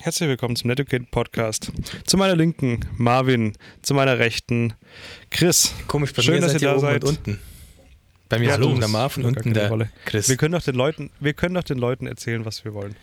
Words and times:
Herzlich 0.00 0.28
willkommen 0.28 0.56
zum 0.56 0.68
Netiquette 0.68 1.06
Podcast. 1.10 1.72
Zu 2.06 2.16
meiner 2.16 2.36
Linken 2.36 2.80
Marvin, 2.96 3.54
zu 3.82 3.94
meiner 3.94 4.18
Rechten 4.18 4.74
Chris. 5.30 5.72
Komisch, 5.86 6.12
bei 6.12 6.22
Schön, 6.22 6.34
mir 6.36 6.40
dass 6.42 6.52
seid 6.52 6.62
ihr 6.62 6.68
da 6.68 6.74
oben 6.74 6.80
seid. 6.82 7.04
und 7.04 7.10
unten. 7.10 7.40
Bei 8.28 8.38
mir 8.38 8.48
Ja, 8.48 8.54
ist 8.56 8.62
oben 8.62 8.78
der 8.80 8.88
Marvin, 8.88 9.22
gar 9.24 9.28
unten 9.36 9.54
der 9.54 9.68
Rolle. 9.68 9.90
Chris. 10.04 10.28
Wir 10.28 10.36
können 10.36 10.52
doch 10.52 10.62
den 10.62 10.74
Leuten, 10.74 11.10
wir 11.20 11.32
können 11.34 11.54
doch 11.54 11.64
den 11.64 11.78
Leuten 11.78 12.06
erzählen, 12.06 12.44
was 12.44 12.64
wir 12.64 12.74
wollen. 12.74 12.94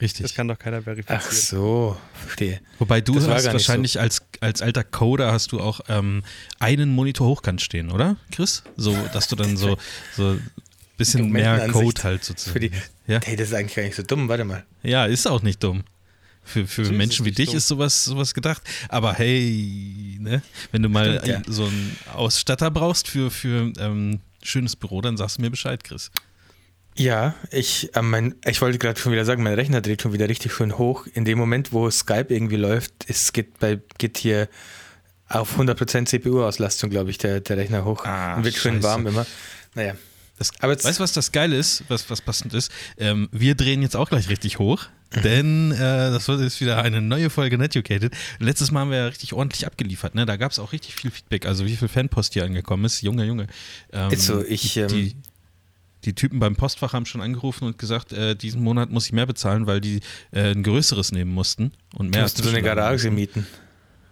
Richtig. 0.00 0.22
Das 0.22 0.34
kann 0.34 0.48
doch 0.48 0.58
keiner 0.58 0.82
verifizieren. 0.82 1.20
Ach 1.24 1.30
so, 1.30 1.96
verstehe. 2.14 2.60
Wobei 2.78 3.00
du 3.00 3.14
Das 3.14 3.28
hast 3.28 3.52
wahrscheinlich 3.52 4.00
als, 4.00 4.22
als 4.40 4.60
alter 4.62 4.84
Coder 4.84 5.32
hast 5.32 5.52
du 5.52 5.60
auch 5.60 5.80
ähm, 5.88 6.22
einen 6.58 6.90
Monitor 6.90 7.28
hochkant 7.28 7.60
stehen, 7.62 7.90
oder, 7.90 8.16
Chris? 8.30 8.62
So, 8.76 8.96
dass 9.12 9.28
du 9.28 9.36
dann 9.36 9.56
so, 9.56 9.76
so 10.16 10.30
ein 10.30 10.50
bisschen 10.96 11.30
mehr 11.30 11.68
Code 11.68 12.02
halt 12.02 12.24
sozusagen. 12.24 12.52
Für 12.52 12.60
die, 12.60 12.70
ja? 13.06 13.20
Hey, 13.22 13.36
das 13.36 13.48
ist 13.48 13.54
eigentlich 13.54 13.76
gar 13.76 13.82
nicht 13.84 13.94
so 13.96 14.02
dumm. 14.02 14.28
Warte 14.28 14.44
mal. 14.44 14.64
ja, 14.82 15.04
ist 15.06 15.26
auch 15.26 15.42
nicht 15.42 15.62
dumm. 15.62 15.84
Für, 16.44 16.66
für 16.66 16.90
Menschen 16.92 17.24
wie 17.24 17.30
dich 17.32 17.46
dumm. 17.50 17.56
ist 17.56 17.68
sowas, 17.68 18.04
sowas 18.04 18.34
gedacht. 18.34 18.62
Aber 18.88 19.14
hey, 19.14 20.18
ne, 20.20 20.42
wenn 20.72 20.82
du 20.82 20.88
mal 20.88 21.18
Stimmt, 21.20 21.26
ja. 21.28 21.36
ein- 21.38 21.44
so 21.46 21.64
einen 21.66 21.96
Ausstatter 22.12 22.70
brauchst 22.70 23.08
für, 23.08 23.30
für 23.30 23.72
ähm, 23.78 24.20
schönes 24.42 24.74
Büro, 24.76 25.00
dann 25.00 25.16
sagst 25.16 25.38
du 25.38 25.42
mir 25.42 25.50
Bescheid, 25.50 25.82
Chris. 25.84 26.10
Ja, 26.96 27.34
ich, 27.50 27.94
äh, 27.96 28.02
mein, 28.02 28.34
ich 28.44 28.60
wollte 28.60 28.78
gerade 28.78 29.00
schon 29.00 29.12
wieder 29.12 29.24
sagen, 29.24 29.42
mein 29.42 29.54
Rechner 29.54 29.80
dreht 29.80 30.02
schon 30.02 30.12
wieder 30.12 30.28
richtig 30.28 30.52
schön 30.52 30.76
hoch. 30.76 31.06
In 31.14 31.24
dem 31.24 31.38
Moment, 31.38 31.72
wo 31.72 31.88
Skype 31.90 32.26
irgendwie 32.28 32.56
läuft, 32.56 32.92
es 33.08 33.32
geht, 33.32 33.58
bei, 33.60 33.78
geht 33.98 34.18
hier 34.18 34.48
auf 35.28 35.58
100% 35.58 36.04
CPU-Auslastung, 36.06 36.90
glaube 36.90 37.10
ich, 37.10 37.16
der, 37.18 37.40
der 37.40 37.56
Rechner 37.56 37.84
hoch. 37.86 38.04
Ah, 38.04 38.34
und 38.36 38.44
wird 38.44 38.56
schön 38.56 38.82
warm 38.82 39.06
immer. 39.06 39.24
Naja. 39.74 39.94
Das, 40.50 40.84
weißt 40.84 40.98
du, 40.98 41.02
was 41.02 41.12
das 41.12 41.30
Geile 41.32 41.56
ist, 41.56 41.84
was, 41.88 42.08
was 42.10 42.20
passend 42.20 42.54
ist? 42.54 42.70
Ähm, 42.98 43.28
wir 43.32 43.54
drehen 43.54 43.82
jetzt 43.82 43.96
auch 43.96 44.08
gleich 44.08 44.28
richtig 44.28 44.58
hoch, 44.58 44.86
Mhm. 45.14 45.22
denn 45.22 45.72
äh, 45.72 45.76
das 46.10 46.26
wird 46.28 46.40
jetzt 46.40 46.60
wieder 46.62 46.82
eine 46.82 47.02
neue 47.02 47.28
Folge 47.28 47.58
Netucated. 47.58 48.14
Letztes 48.38 48.70
Mal 48.70 48.80
haben 48.80 48.90
wir 48.90 48.98
ja 48.98 49.06
richtig 49.06 49.34
ordentlich 49.34 49.66
abgeliefert, 49.66 50.14
ne? 50.14 50.24
Da 50.24 50.36
gab 50.36 50.52
es 50.52 50.58
auch 50.58 50.72
richtig 50.72 50.94
viel 50.94 51.10
Feedback, 51.10 51.44
also 51.44 51.66
wie 51.66 51.76
viel 51.76 51.88
Fanpost 51.88 52.32
hier 52.32 52.44
angekommen 52.44 52.84
ist. 52.86 53.02
Junge, 53.02 53.24
Junge. 53.26 53.46
Ähm, 53.92 54.10
Ist 54.10 54.24
so, 54.24 54.42
ich, 54.42 54.76
ähm, 54.78 54.88
die, 54.88 55.14
die 56.04 56.14
Typen 56.14 56.38
beim 56.40 56.56
Postfach 56.56 56.94
haben 56.94 57.04
schon 57.06 57.20
angerufen 57.20 57.64
und 57.66 57.78
gesagt, 57.78 58.12
äh, 58.12 58.34
diesen 58.34 58.62
Monat 58.62 58.90
muss 58.90 59.06
ich 59.06 59.12
mehr 59.12 59.26
bezahlen, 59.26 59.66
weil 59.66 59.80
die 59.82 60.00
äh, 60.32 60.52
ein 60.52 60.62
größeres 60.62 61.12
nehmen 61.12 61.32
mussten 61.32 61.72
und 61.94 62.06
Du 62.06 62.10
mehr 62.18 62.22
musst 62.22 62.38
so 62.38 62.48
eine 62.48 62.62
Garage 62.62 63.10
mieten. 63.10 63.46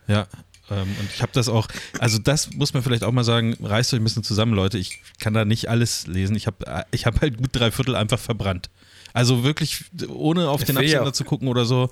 Ja, 0.07 0.27
und 0.77 1.11
ich 1.13 1.23
habe 1.23 1.33
das 1.33 1.49
auch, 1.49 1.69
also 1.99 2.19
das 2.19 2.53
muss 2.55 2.75
man 2.75 2.83
vielleicht 2.83 3.05
auch 3.05 3.13
mal 3.13 3.25
sagen, 3.25 3.57
reißt 3.63 3.93
euch 3.93 4.01
ein 4.01 4.05
bisschen 4.05 4.23
zusammen, 4.23 4.55
Leute. 4.55 4.79
Ich 4.79 5.01
kann 5.19 5.35
da 5.35 5.45
nicht 5.45 5.69
alles 5.69 6.07
lesen. 6.07 6.37
Ich 6.37 6.47
habe 6.47 6.85
ich 6.93 7.07
hab 7.07 7.21
halt 7.21 7.39
gut 7.39 7.51
drei 7.53 7.71
Viertel 7.71 7.97
einfach 7.97 8.19
verbrannt. 8.19 8.71
Also 9.13 9.43
wirklich, 9.43 9.85
ohne 10.09 10.49
auf 10.49 10.65
den 10.65 10.77
Absender 10.77 11.09
auch. 11.09 11.13
zu 11.13 11.25
gucken 11.25 11.49
oder 11.49 11.65
so, 11.65 11.91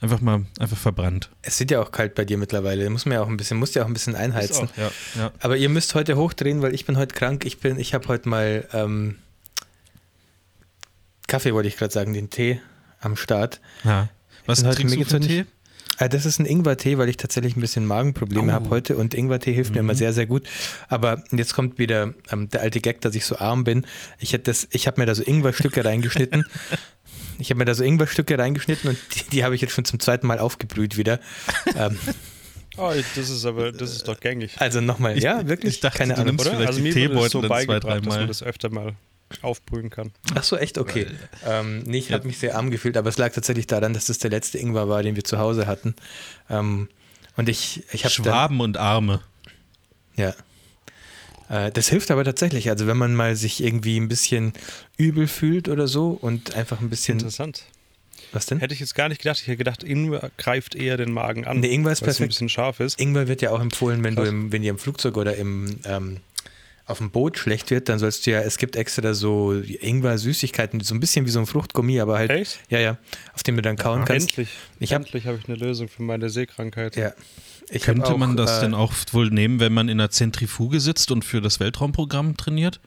einfach 0.00 0.20
mal, 0.20 0.46
einfach 0.60 0.76
verbrannt. 0.76 1.30
Es 1.42 1.58
wird 1.58 1.72
ja 1.72 1.82
auch 1.82 1.90
kalt 1.90 2.14
bei 2.14 2.24
dir 2.24 2.38
mittlerweile. 2.38 2.88
Muss 2.90 3.06
man 3.06 3.14
ja 3.14 3.22
auch 3.22 3.28
ein 3.28 3.36
bisschen, 3.36 3.58
musst 3.58 3.74
ja 3.74 3.82
auch 3.82 3.86
ein 3.86 3.92
bisschen 3.92 4.14
einheizen. 4.14 4.68
Auch, 4.68 4.76
ja, 4.76 4.90
ja. 5.16 5.32
Aber 5.40 5.56
ihr 5.56 5.68
müsst 5.68 5.94
heute 5.94 6.16
hochdrehen, 6.16 6.62
weil 6.62 6.74
ich 6.74 6.84
bin 6.86 6.96
heute 6.96 7.14
krank. 7.14 7.44
Ich 7.44 7.58
bin, 7.58 7.78
ich 7.78 7.94
habe 7.94 8.06
heute 8.08 8.28
mal 8.28 8.68
ähm, 8.72 9.16
Kaffee, 11.26 11.54
wollte 11.54 11.68
ich 11.68 11.76
gerade 11.76 11.92
sagen, 11.92 12.12
den 12.12 12.30
Tee 12.30 12.60
am 13.00 13.16
Start. 13.16 13.60
ja. 13.84 14.08
Was 14.44 14.62
trinkst 14.62 14.96
du 14.96 15.04
für 15.04 15.20
Tee? 15.20 15.44
Äh, 16.04 16.08
das 16.08 16.26
ist 16.26 16.38
ein 16.38 16.46
Ingwertee, 16.46 16.98
weil 16.98 17.08
ich 17.08 17.16
tatsächlich 17.16 17.56
ein 17.56 17.60
bisschen 17.60 17.86
Magenprobleme 17.86 18.50
Oh. 18.50 18.54
habe 18.54 18.70
heute 18.70 18.96
und 18.96 19.14
Ingwertee 19.14 19.52
hilft 19.52 19.72
mir 19.74 19.80
immer 19.80 19.94
sehr, 19.94 20.12
sehr 20.12 20.26
gut. 20.26 20.44
Aber 20.88 21.22
jetzt 21.32 21.54
kommt 21.54 21.78
wieder 21.78 22.14
ähm, 22.30 22.48
der 22.48 22.60
alte 22.62 22.80
Gag, 22.80 23.00
dass 23.02 23.14
ich 23.14 23.24
so 23.24 23.36
arm 23.38 23.64
bin. 23.64 23.86
Ich 24.18 24.30
das, 24.42 24.66
ich 24.70 24.86
habe 24.86 25.00
mir 25.00 25.06
da 25.06 25.14
so 25.14 25.22
Ingwerstücke 25.22 25.84
reingeschnitten. 25.84 26.44
Ich 27.38 27.50
habe 27.50 27.58
mir 27.58 27.64
da 27.64 27.74
so 27.74 27.82
Ingwerstücke 27.84 28.38
reingeschnitten 28.38 28.90
und 28.90 28.98
die, 29.14 29.30
die 29.30 29.44
habe 29.44 29.54
ich 29.54 29.60
jetzt 29.60 29.72
schon 29.74 29.84
zum 29.84 29.98
zweiten 30.00 30.26
Mal 30.26 30.38
aufgebrüht 30.38 30.96
wieder. 30.96 31.20
ähm, 31.76 31.96
Oh, 32.78 32.90
ich- 32.96 33.04
das 33.14 33.28
ist 33.28 33.44
aber, 33.44 33.70
das 33.70 33.92
ist 33.92 34.08
doch 34.08 34.18
gängig. 34.18 34.52
also 34.58 34.80
nochmal, 34.80 35.18
ja, 35.18 35.46
wirklich? 35.46 35.74
ich 35.74 35.80
dachte, 35.80 35.98
Keine 35.98 36.14
du 36.14 36.20
Ahnung. 36.22 36.36
nimmst 36.36 36.46
Oder? 36.46 36.56
vielleicht 36.56 36.68
Also 36.68 36.80
die 36.80 36.84
mir 36.84 36.94
wurde 36.94 37.02
das 37.02 37.12
Teebeutel 37.12 37.30
so 37.30 37.40
zwei, 37.40 37.48
beigebracht, 37.48 37.84
dass 37.84 38.02
dreimal. 38.04 38.18
man 38.20 38.28
das 38.28 38.42
öfter 38.42 38.70
mal 38.70 38.94
aufbrühen 39.42 39.90
kann. 39.90 40.12
Ach 40.34 40.42
so, 40.44 40.56
echt? 40.56 40.78
Okay. 40.78 41.06
Ähm, 41.46 41.82
nee, 41.84 41.98
ich 41.98 42.12
habe 42.12 42.26
mich 42.26 42.38
sehr 42.38 42.56
arm 42.56 42.70
gefühlt, 42.70 42.96
aber 42.96 43.08
es 43.08 43.18
lag 43.18 43.32
tatsächlich 43.32 43.66
daran, 43.66 43.94
dass 43.94 44.06
das 44.06 44.18
der 44.18 44.30
letzte 44.30 44.58
Ingwer 44.58 44.88
war, 44.88 45.02
den 45.02 45.16
wir 45.16 45.24
zu 45.24 45.38
Hause 45.38 45.66
hatten. 45.66 45.94
Ähm, 46.50 46.88
und 47.36 47.48
ich, 47.48 47.82
ich 47.92 48.04
habe 48.04 48.14
dann, 48.16 48.24
Schwaben 48.24 48.60
und 48.60 48.76
Arme. 48.76 49.20
ja. 50.16 50.34
Äh, 51.48 51.70
das 51.72 51.88
hilft 51.88 52.10
aber 52.10 52.24
tatsächlich. 52.24 52.70
Also 52.70 52.86
wenn 52.86 52.96
man 52.96 53.14
mal 53.14 53.36
sich 53.36 53.62
irgendwie 53.62 53.98
ein 53.98 54.08
bisschen 54.08 54.52
übel 54.96 55.26
fühlt 55.28 55.68
oder 55.68 55.86
so 55.88 56.10
und 56.10 56.54
einfach 56.54 56.80
ein 56.80 56.88
bisschen, 56.90 57.18
Interessant. 57.18 57.64
was 58.32 58.46
denn? 58.46 58.58
Hätte 58.60 58.74
ich 58.74 58.80
jetzt 58.80 58.94
gar 58.94 59.08
nicht 59.08 59.20
gedacht. 59.22 59.38
Ich 59.40 59.46
hätte 59.46 59.58
gedacht, 59.58 59.82
Ingwer 59.84 60.30
greift 60.38 60.74
eher 60.74 60.96
den 60.96 61.12
Magen 61.12 61.46
an. 61.46 61.60
Nee, 61.60 61.72
Ingwer 61.72 61.92
ist 61.92 62.02
weil 62.02 62.08
es 62.08 62.16
ein 62.16 62.18
perfekt. 62.18 62.30
bisschen 62.30 62.48
scharf 62.48 62.80
ist. 62.80 62.98
Ingwer 63.00 63.28
wird 63.28 63.42
ja 63.42 63.50
auch 63.50 63.60
empfohlen, 63.60 64.02
wenn 64.04 64.14
du 64.16 64.22
Krass. 64.22 64.30
im, 64.30 64.52
wenn 64.52 64.62
dir 64.62 64.70
im 64.70 64.78
Flugzeug 64.78 65.16
oder 65.16 65.36
im 65.36 65.78
ähm, 65.84 66.18
auf 66.86 66.98
dem 66.98 67.10
Boot 67.10 67.38
schlecht 67.38 67.70
wird, 67.70 67.88
dann 67.88 67.98
sollst 67.98 68.26
du 68.26 68.32
ja, 68.32 68.40
es 68.40 68.58
gibt 68.58 68.76
extra 68.76 69.14
so 69.14 69.52
Ingwer-Süßigkeiten, 69.52 70.80
so 70.82 70.94
ein 70.94 71.00
bisschen 71.00 71.26
wie 71.26 71.30
so 71.30 71.38
ein 71.38 71.46
Fruchtgummi, 71.46 72.00
aber 72.00 72.18
halt, 72.18 72.30
Echt? 72.30 72.58
ja, 72.68 72.80
ja, 72.80 72.98
auf 73.34 73.42
dem 73.42 73.56
du 73.56 73.62
dann 73.62 73.76
kauen 73.76 74.04
kannst. 74.04 74.30
Endlich. 74.30 74.48
Ich 74.80 74.92
hab- 74.92 75.02
Endlich 75.02 75.26
habe 75.26 75.38
ich 75.38 75.48
eine 75.48 75.56
Lösung 75.56 75.88
für 75.88 76.02
meine 76.02 76.28
Seekrankheit. 76.28 76.96
Ja. 76.96 77.12
Ich 77.70 77.82
Könnte 77.82 78.06
auch, 78.12 78.18
man 78.18 78.36
das 78.36 78.58
äh, 78.58 78.60
denn 78.62 78.74
auch 78.74 78.92
wohl 79.12 79.30
nehmen, 79.30 79.60
wenn 79.60 79.72
man 79.72 79.88
in 79.88 79.98
einer 80.00 80.10
Zentrifuge 80.10 80.80
sitzt 80.80 81.10
und 81.10 81.24
für 81.24 81.40
das 81.40 81.60
Weltraumprogramm 81.60 82.36
trainiert? 82.36 82.80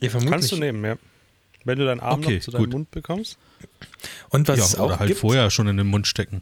Ja, 0.00 0.08
vermutlich. 0.08 0.30
Kannst 0.30 0.52
du 0.52 0.56
nehmen, 0.56 0.84
ja. 0.84 0.96
Wenn 1.64 1.78
du 1.78 1.84
deinen 1.84 2.00
Arm 2.00 2.20
Okay, 2.20 2.36
noch 2.36 2.42
zu 2.42 2.50
deinem 2.52 2.60
gut. 2.64 2.72
Mund 2.72 2.90
bekommst. 2.92 3.36
Und 4.30 4.46
was 4.48 4.58
ja, 4.58 4.64
es 4.64 4.78
oder 4.78 4.94
auch 4.94 4.98
halt 5.00 5.08
gibt, 5.08 5.20
vorher 5.20 5.50
schon 5.50 5.66
in 5.66 5.76
den 5.76 5.88
Mund 5.88 6.06
stecken. 6.06 6.40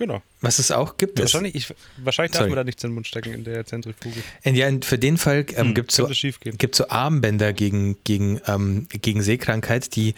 Genau. 0.00 0.22
was 0.40 0.58
es 0.58 0.70
auch 0.72 0.96
gibt, 0.96 1.20
ist, 1.20 1.34
wahrscheinlich 1.34 1.54
ich, 1.54 1.74
wahrscheinlich 1.98 2.32
darf 2.32 2.38
Sorry. 2.40 2.50
man 2.50 2.56
da 2.56 2.64
nichts 2.64 2.82
in 2.82 2.90
den 2.90 2.94
Mund 2.94 3.06
stecken 3.06 3.34
in 3.34 3.44
der 3.44 3.64
Zentrifuge. 3.66 4.16
äh, 4.42 4.50
ja, 4.52 4.68
für 4.80 4.98
den 4.98 5.18
Fall 5.18 5.44
ähm, 5.54 5.68
Hm, 5.68 5.74
gibt 5.74 5.90
es 5.92 5.96
so, 5.96 6.08
gibt's 6.56 6.78
so 6.78 6.88
Armbänder 6.88 7.52
gegen, 7.52 8.02
gegen, 8.04 8.40
ähm, 8.48 8.88
gegen 8.90 9.20
Seekrankheit, 9.20 9.94
die, 9.94 10.14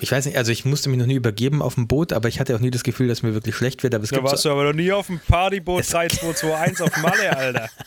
ich 0.00 0.10
weiß 0.10 0.26
nicht, 0.26 0.36
also 0.36 0.50
ich 0.50 0.64
musste 0.64 0.88
mich 0.88 0.98
noch 0.98 1.06
nie 1.06 1.14
übergeben 1.14 1.62
auf 1.62 1.76
dem 1.76 1.86
Boot, 1.86 2.12
aber 2.12 2.28
ich 2.28 2.40
hatte 2.40 2.56
auch 2.56 2.60
nie 2.60 2.70
das 2.72 2.82
Gefühl, 2.82 3.06
dass 3.08 3.22
mir 3.22 3.32
wirklich 3.34 3.54
schlecht 3.54 3.82
wird. 3.84 3.94
Aber 3.94 4.02
es 4.04 4.10
Da 4.10 4.16
gibt 4.16 4.28
warst 4.28 4.42
so, 4.42 4.48
du 4.48 4.52
aber 4.54 4.64
noch 4.64 4.72
nie 4.74 4.90
auf 4.92 5.06
dem 5.06 5.20
Partyboot 5.20 5.82
Es- 5.82 5.88
3221 5.90 6.80
auf 6.82 6.96
Malle, 7.02 7.36
Alter. 7.36 7.68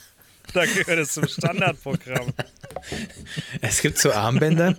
Da 0.54 0.66
gehört 0.66 1.00
es 1.00 1.14
zum 1.14 1.28
Standardprogramm. 1.28 2.34
es 3.62 3.82
gibt 3.82 3.98
so 3.98 4.12
Armbänder, 4.12 4.76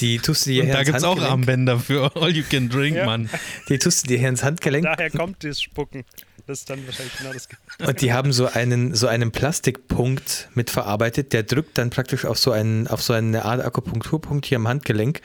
die 0.00 0.18
tust 0.18 0.46
du 0.46 0.50
dir 0.50 0.60
Und 0.62 0.66
hier 0.68 0.76
da 0.76 0.82
gibt 0.82 0.98
es 0.98 1.04
auch 1.04 1.20
Armbänder 1.20 1.78
für 1.78 2.14
All 2.16 2.30
You 2.30 2.44
Can 2.48 2.68
Drink, 2.68 2.96
Ja. 2.96 3.06
Mann. 3.06 3.30
Die 3.68 3.78
tust 3.78 4.04
du 4.04 4.08
dir 4.08 4.18
hier 4.18 4.28
ins 4.28 4.42
Handgelenk 4.42 4.84
Daher 4.84 5.10
kommt 5.10 5.44
das 5.44 5.60
Spucken. 5.60 6.04
Das 6.46 6.60
ist 6.60 6.70
dann 6.70 6.84
wahrscheinlich 6.86 7.16
genau 7.18 7.32
das. 7.32 7.48
und 7.86 8.00
die 8.00 8.12
haben 8.12 8.32
so 8.32 8.46
einen, 8.46 8.94
so 8.94 9.06
einen 9.06 9.32
Plastikpunkt 9.32 10.48
mit 10.54 10.70
verarbeitet, 10.70 11.34
der 11.34 11.42
drückt 11.42 11.76
dann 11.76 11.90
praktisch 11.90 12.24
auf 12.24 12.38
so, 12.38 12.52
einen, 12.52 12.86
auf 12.86 13.02
so 13.02 13.12
eine 13.12 13.44
Art 13.44 13.62
Akupunkturpunkt 13.64 14.46
hier 14.46 14.56
am 14.56 14.66
Handgelenk. 14.66 15.20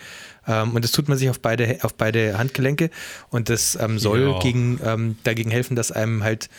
Ähm, 0.46 0.72
und 0.76 0.84
das 0.84 0.92
tut 0.92 1.08
man 1.08 1.18
sich 1.18 1.30
auf 1.30 1.40
beide, 1.40 1.78
auf 1.84 1.94
beide 1.94 2.38
Handgelenke 2.38 2.90
und 3.30 3.48
das 3.50 3.78
ähm, 3.80 4.00
soll 4.00 4.32
Ja. 4.34 4.40
gegen, 4.40 4.80
ähm, 4.84 5.18
dagegen 5.24 5.50
helfen, 5.52 5.78
dass 5.78 5.94
einem 5.94 6.24
halt 6.24 6.50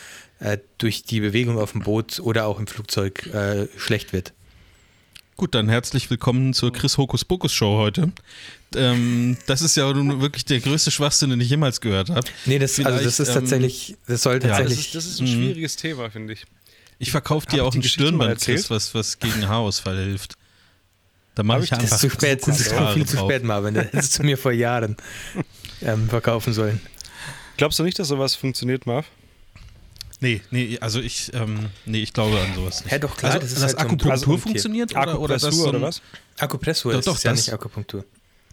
äh, 0.44 0.58
durch 0.78 1.02
die 1.04 1.20
Bewegung 1.20 1.58
auf 1.58 1.72
dem 1.72 1.82
Boot 1.82 2.20
oder 2.20 2.46
auch 2.46 2.58
im 2.58 2.66
Flugzeug 2.66 3.26
äh, 3.26 3.66
schlecht 3.76 4.12
wird. 4.12 4.32
Gut, 5.36 5.54
dann 5.56 5.68
herzlich 5.68 6.08
willkommen 6.10 6.54
zur 6.54 6.72
Chris 6.72 6.96
Hokus 6.96 7.24
Pokus 7.24 7.52
Show 7.52 7.76
heute. 7.78 8.12
Ähm, 8.76 9.36
das 9.46 9.62
ist 9.62 9.76
ja 9.76 9.92
nun 9.92 10.20
wirklich 10.20 10.44
der 10.44 10.60
größte 10.60 10.92
Schwachsinn, 10.92 11.30
den 11.30 11.40
ich 11.40 11.48
jemals 11.50 11.80
gehört 11.80 12.10
habe. 12.10 12.28
Nee, 12.46 12.58
das, 12.60 12.78
also 12.78 13.02
das 13.02 13.18
ist 13.18 13.28
ähm, 13.30 13.34
tatsächlich, 13.34 13.96
das 14.06 14.22
soll 14.22 14.34
ja, 14.34 14.38
Das 14.40 14.58
tatsächlich. 14.58 14.86
ist, 14.86 14.94
das 14.94 15.06
ist 15.06 15.20
ein 15.20 15.26
Mhm. 15.26 15.32
schwieriges 15.32 15.76
Thema, 15.76 16.10
finde 16.10 16.34
ich. 16.34 16.44
Ich 17.00 17.10
verkaufe 17.10 17.46
dir 17.48 17.64
auch 17.64 17.74
ein 17.74 17.82
Stirnband, 17.82 18.40
Chris, 18.40 18.70
was, 18.70 18.94
was 18.94 19.18
gegen 19.18 19.48
Haarausfall 19.48 19.96
hilft. 19.96 20.34
Da 21.34 21.42
mache 21.42 21.58
ich 21.60 21.64
ich- 21.64 21.70
das 21.70 21.80
einfach 21.80 21.94
ist 21.96 22.00
zu 22.02 22.10
spät, 22.10 22.46
das 22.46 22.60
ist 22.60 22.72
Haare 22.72 22.94
viel 22.94 23.06
zu 23.06 23.16
spät, 23.16 23.42
Marvin. 23.42 23.74
Das 23.74 23.86
hättest 23.86 24.18
du 24.20 24.22
mir 24.22 24.38
vor 24.38 24.52
Jahren 24.52 24.96
ähm, 25.82 26.08
verkaufen 26.08 26.52
sollen. 26.52 26.80
Glaubst 27.56 27.78
du 27.80 27.82
nicht, 27.82 27.98
dass 27.98 28.06
sowas 28.08 28.36
funktioniert, 28.36 28.86
Marv? 28.86 29.06
Nee, 30.20 30.40
nee, 30.50 30.78
also 30.80 31.00
ich, 31.00 31.32
ähm, 31.34 31.66
nee, 31.86 32.02
ich 32.02 32.12
glaube 32.12 32.38
an 32.40 32.54
sowas 32.54 32.82
nicht. 32.84 32.92
Ja, 32.92 32.98
doch, 32.98 33.16
klar, 33.16 33.32
also, 33.32 33.42
das 33.42 33.52
ist 33.52 33.56
dass 33.56 33.62
halt 33.62 33.72
so 33.72 33.78
ein 33.78 33.86
Akupunktur 33.86 34.34
hier. 34.34 34.38
funktioniert 34.42 34.90
oder, 34.96 35.20
oder 35.20 35.34
das 35.34 35.44
Akupressur 35.44 35.62
so 35.64 35.68
oder 35.70 35.78
ein- 35.78 35.82
was? 35.82 36.02
Akupressur 36.38 36.92
Doch, 36.92 36.98
ist 37.00 37.06
doch, 37.08 37.22
ja 37.24 37.30
das- 37.32 37.40
nicht 37.46 37.52
Akupunktur. 37.52 38.04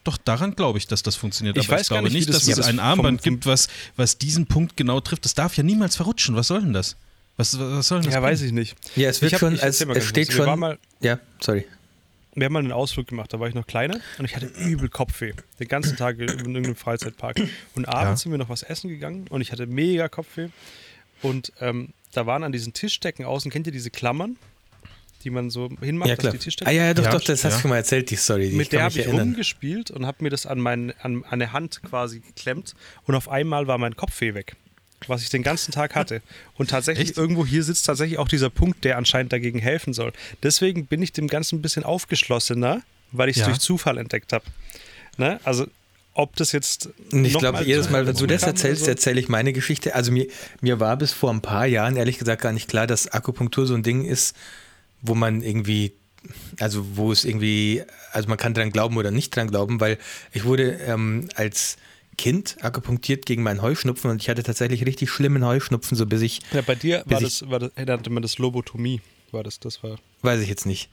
Doch, 0.04 0.18
daran 0.18 0.56
glaube 0.56 0.80
ich, 0.80 0.88
dass 0.88 1.04
das 1.04 1.16
funktioniert. 1.16 1.56
Ich 1.58 1.68
aber 1.68 1.76
weiß 1.78 1.82
ich 1.84 1.90
gar 1.90 2.00
glaube 2.00 2.08
nicht, 2.14 2.26
nicht, 2.26 2.30
das- 2.30 2.38
dass 2.38 2.48
wie 2.48 2.52
es 2.52 2.58
das 2.58 2.68
ein 2.68 2.80
Armband 2.80 3.22
vom- 3.22 3.34
gibt, 3.34 3.46
was, 3.46 3.68
was 3.96 4.18
diesen 4.18 4.48
Punkt 4.48 4.76
genau 4.76 5.00
trifft. 5.00 5.26
Das 5.26 5.36
darf 5.36 5.56
ja 5.58 5.64
niemals 5.64 5.96
verrutschen. 5.96 6.36
Was 6.36 6.48
soll 6.48 6.62
denn 6.62 6.74
das? 6.74 6.96
Was, 7.38 7.58
was 7.60 7.88
soll 7.88 8.00
denn 8.00 8.06
das 8.08 8.14
Ja, 8.16 8.20
bringen? 8.20 8.34
weiß 8.34 8.42
ich 8.42 8.52
nicht. 8.52 8.76
Ja, 8.96 9.10
es 9.10 9.22
wird 9.22 9.30
Ich 9.30 9.34
hab- 9.36 9.40
schon, 9.42 9.54
ich 9.56 9.64
als, 9.64 9.80
es 9.82 10.06
steht 10.06 10.28
kurz. 10.30 10.38
Wir 10.40 10.46
waren 10.48 10.54
schon. 10.54 10.60
mal- 10.60 10.80
Ja, 11.02 11.20
sorry. 11.40 11.66
Wir 12.34 12.46
haben 12.46 12.54
mal 12.54 12.60
einen 12.60 12.72
Ausflug 12.72 13.08
gemacht, 13.08 13.32
da 13.34 13.40
war 13.40 13.48
ich 13.50 13.54
noch 13.56 13.68
kleiner 13.68 14.00
und 14.18 14.26
ich 14.26 14.36
hatte 14.36 14.46
übel 14.48 14.88
Kopfweh. 14.90 15.34
Den 15.60 15.68
ganzen 15.68 15.98
Tag 15.98 16.18
in 16.18 16.30
irgendeinem 16.30 16.76
Freizeitpark. 16.76 17.40
Und 17.76 17.88
abends 17.88 18.22
Ja. 18.22 18.24
sind 18.24 18.32
wir 18.32 18.38
noch 18.40 18.50
was 18.50 18.64
essen 18.64 18.90
gegangen 18.90 19.28
und 19.30 19.42
ich 19.42 19.52
hatte 19.52 19.68
mega 19.68 20.08
Kopfweh. 20.10 20.48
Und 21.22 21.52
ähm, 21.62 21.90
da 22.14 22.26
waren 22.26 22.44
an 22.44 22.52
diesen 22.52 22.74
Tischdecken 22.74 23.26
außen, 23.26 23.52
kennt 23.52 23.68
ihr 23.68 23.74
diese 23.74 23.90
Klammern? 23.92 24.38
die 25.24 25.30
man 25.30 25.52
so 25.52 25.70
hinmacht, 25.82 26.10
Ja, 26.10 26.16
dass 26.16 26.22
klar. 26.24 26.34
die 26.34 26.40
Tischdecke. 26.40 26.68
Ah, 26.68 26.74
ja, 26.74 26.86
ja, 26.86 26.94
doch, 26.96 27.04
Ja, 27.04 27.12
doch, 27.12 27.22
das 27.22 27.44
hast 27.44 27.52
ja. 27.52 27.56
du 27.58 27.62
schon 27.62 27.70
mal 27.70 27.76
erzählt, 27.78 28.10
die 28.10 28.16
Story. 28.16 28.50
Die 28.50 28.56
mit 28.56 28.72
der 28.72 28.82
habe 28.82 28.92
ich 29.00 29.06
erinnern. 29.06 29.20
rumgespielt 29.28 29.92
und 29.92 30.08
habe 30.08 30.24
mir 30.24 30.32
das 30.32 30.48
an, 30.48 30.60
mein, 30.60 30.96
an 31.04 31.24
eine 31.26 31.54
Hand 31.54 31.84
quasi 31.84 32.22
geklemmt 32.22 32.74
und 33.06 33.14
auf 33.14 33.30
einmal 33.30 33.68
war 33.68 33.78
mein 33.78 33.96
Kopfweh 33.96 34.34
weg, 34.34 34.56
was 35.06 35.22
ich 35.22 35.30
den 35.30 35.44
ganzen 35.44 35.72
Tag 35.74 35.94
hatte. 35.94 36.24
Und 36.56 36.72
tatsächlich 36.72 37.10
Echt? 37.10 37.18
irgendwo 37.20 37.46
hier 37.46 37.62
sitzt 37.64 37.86
tatsächlich 37.86 38.18
auch 38.18 38.28
dieser 38.30 38.50
Punkt, 38.50 38.84
der 38.84 38.98
anscheinend 38.98 39.32
dagegen 39.32 39.60
helfen 39.60 39.94
soll. 39.94 40.12
Deswegen 40.42 40.88
bin 40.88 41.04
ich 41.04 41.12
dem 41.12 41.28
Ganzen 41.28 41.60
ein 41.60 41.62
bisschen 41.62 41.84
aufgeschlossener, 41.84 42.82
weil 43.12 43.30
ich 43.30 43.36
es 43.38 43.42
Ja. 43.42 43.46
durch 43.46 43.60
Zufall 43.60 44.00
entdeckt 44.00 44.34
habe. 44.34 44.46
Ne? 45.18 45.40
Also 45.44 45.68
ob 46.14 46.36
das 46.36 46.52
jetzt 46.52 46.90
ich 47.12 47.38
glaube, 47.38 47.64
jedes 47.64 47.90
Mal, 47.90 48.06
wenn 48.06 48.16
du 48.16 48.26
das 48.26 48.44
erzählst, 48.44 48.86
so. 48.86 48.90
erzähle 48.90 49.20
ich 49.20 49.30
meine 49.30 49.54
Geschichte. 49.54 49.96
Also 49.96 50.12
mir, 50.12 50.28
mir 50.60 50.80
war 50.80 50.98
bis 50.98 51.14
vor 51.14 51.32
ein 51.32 51.42
paar 51.42 51.66
Jahren 51.66 51.96
ehrlich 51.96 52.18
gesagt 52.18 52.42
gar 52.42 52.52
nicht 52.52 52.68
klar, 52.68 52.88
dass 52.88 53.08
Akupunktur 53.08 53.66
so 53.66 53.74
ein 53.74 53.84
Ding 53.84 54.04
ist, 54.04 54.36
wo 55.02 55.16
man 55.16 55.42
irgendwie, 55.42 55.94
also 56.60 56.86
wo 56.96 57.12
es 57.12 57.24
irgendwie, 57.24 57.84
also 58.12 58.28
man 58.28 58.38
kann 58.38 58.54
dran 58.54 58.72
glauben 58.72 58.98
oder 58.98 59.12
nicht 59.12 59.36
dran 59.36 59.48
glauben, 59.50 59.80
weil 59.80 59.98
ich 60.34 60.44
wurde 60.44 60.74
ähm, 60.86 61.30
als 61.36 61.78
Kind 62.18 62.58
akupunktiert 62.62 63.26
gegen 63.26 63.42
meinen 63.42 63.62
Heuschnupfen 63.62 64.12
und 64.12 64.22
ich 64.22 64.30
hatte 64.30 64.44
tatsächlich 64.44 64.86
richtig 64.86 65.10
schlimmen 65.10 65.46
Heuschnupfen, 65.46 65.98
so 65.98 66.06
bis 66.06 66.22
ich, 66.22 66.42
Ja, 66.52 66.62
bei 66.62 66.76
dir 66.76 67.04
war 67.06 67.22
das, 67.22 67.50
war 67.50 67.60
das, 67.60 67.72
nannte 67.76 68.10
man 68.10 68.22
das 68.22 68.38
Lobotomie. 68.38 69.02
War 69.32 69.44
das, 69.44 69.60
das 69.60 69.82
war. 69.82 69.98
weiß 70.22 70.42
ich 70.42 70.50
jetzt 70.50 70.66
nicht. 70.66 70.90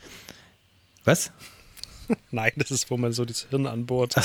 Was? 1.04 1.32
Nein, 2.30 2.52
das 2.56 2.70
ist, 2.70 2.90
wo 2.90 2.96
man 2.96 3.12
so 3.12 3.24
das 3.24 3.46
Hirn 3.50 3.66
anbohrt. 3.66 4.14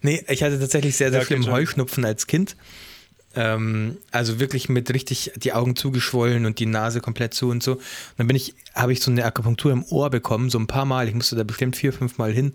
Nee, 0.00 0.24
ich 0.28 0.42
hatte 0.42 0.58
tatsächlich 0.58 0.96
sehr, 0.96 1.10
sehr 1.10 1.18
Ja, 1.18 1.22
okay, 1.22 1.34
schlimmen 1.34 1.44
schon. 1.44 1.52
Heuschnupfen 1.52 2.04
als 2.06 2.26
Kind. 2.26 2.56
Ähm, 3.34 3.98
also 4.10 4.40
wirklich 4.40 4.70
mit 4.70 4.92
richtig 4.94 5.32
die 5.36 5.52
Augen 5.52 5.76
zugeschwollen 5.76 6.46
und 6.46 6.60
die 6.60 6.66
Nase 6.66 7.00
komplett 7.00 7.34
zu 7.34 7.50
und 7.50 7.62
so. 7.62 7.72
Und 7.72 7.82
dann 8.16 8.26
bin 8.26 8.36
ich, 8.36 8.54
habe 8.74 8.94
ich 8.94 9.00
so 9.00 9.10
eine 9.10 9.24
Akupunktur 9.24 9.70
im 9.70 9.84
Ohr 9.84 10.08
bekommen, 10.08 10.48
so 10.48 10.58
ein 10.58 10.66
paar 10.66 10.86
Mal. 10.86 11.08
Ich 11.08 11.14
musste 11.14 11.36
da 11.36 11.44
bestimmt 11.44 11.76
vier, 11.76 11.92
fünf 11.92 12.16
Mal 12.16 12.32
hin. 12.32 12.54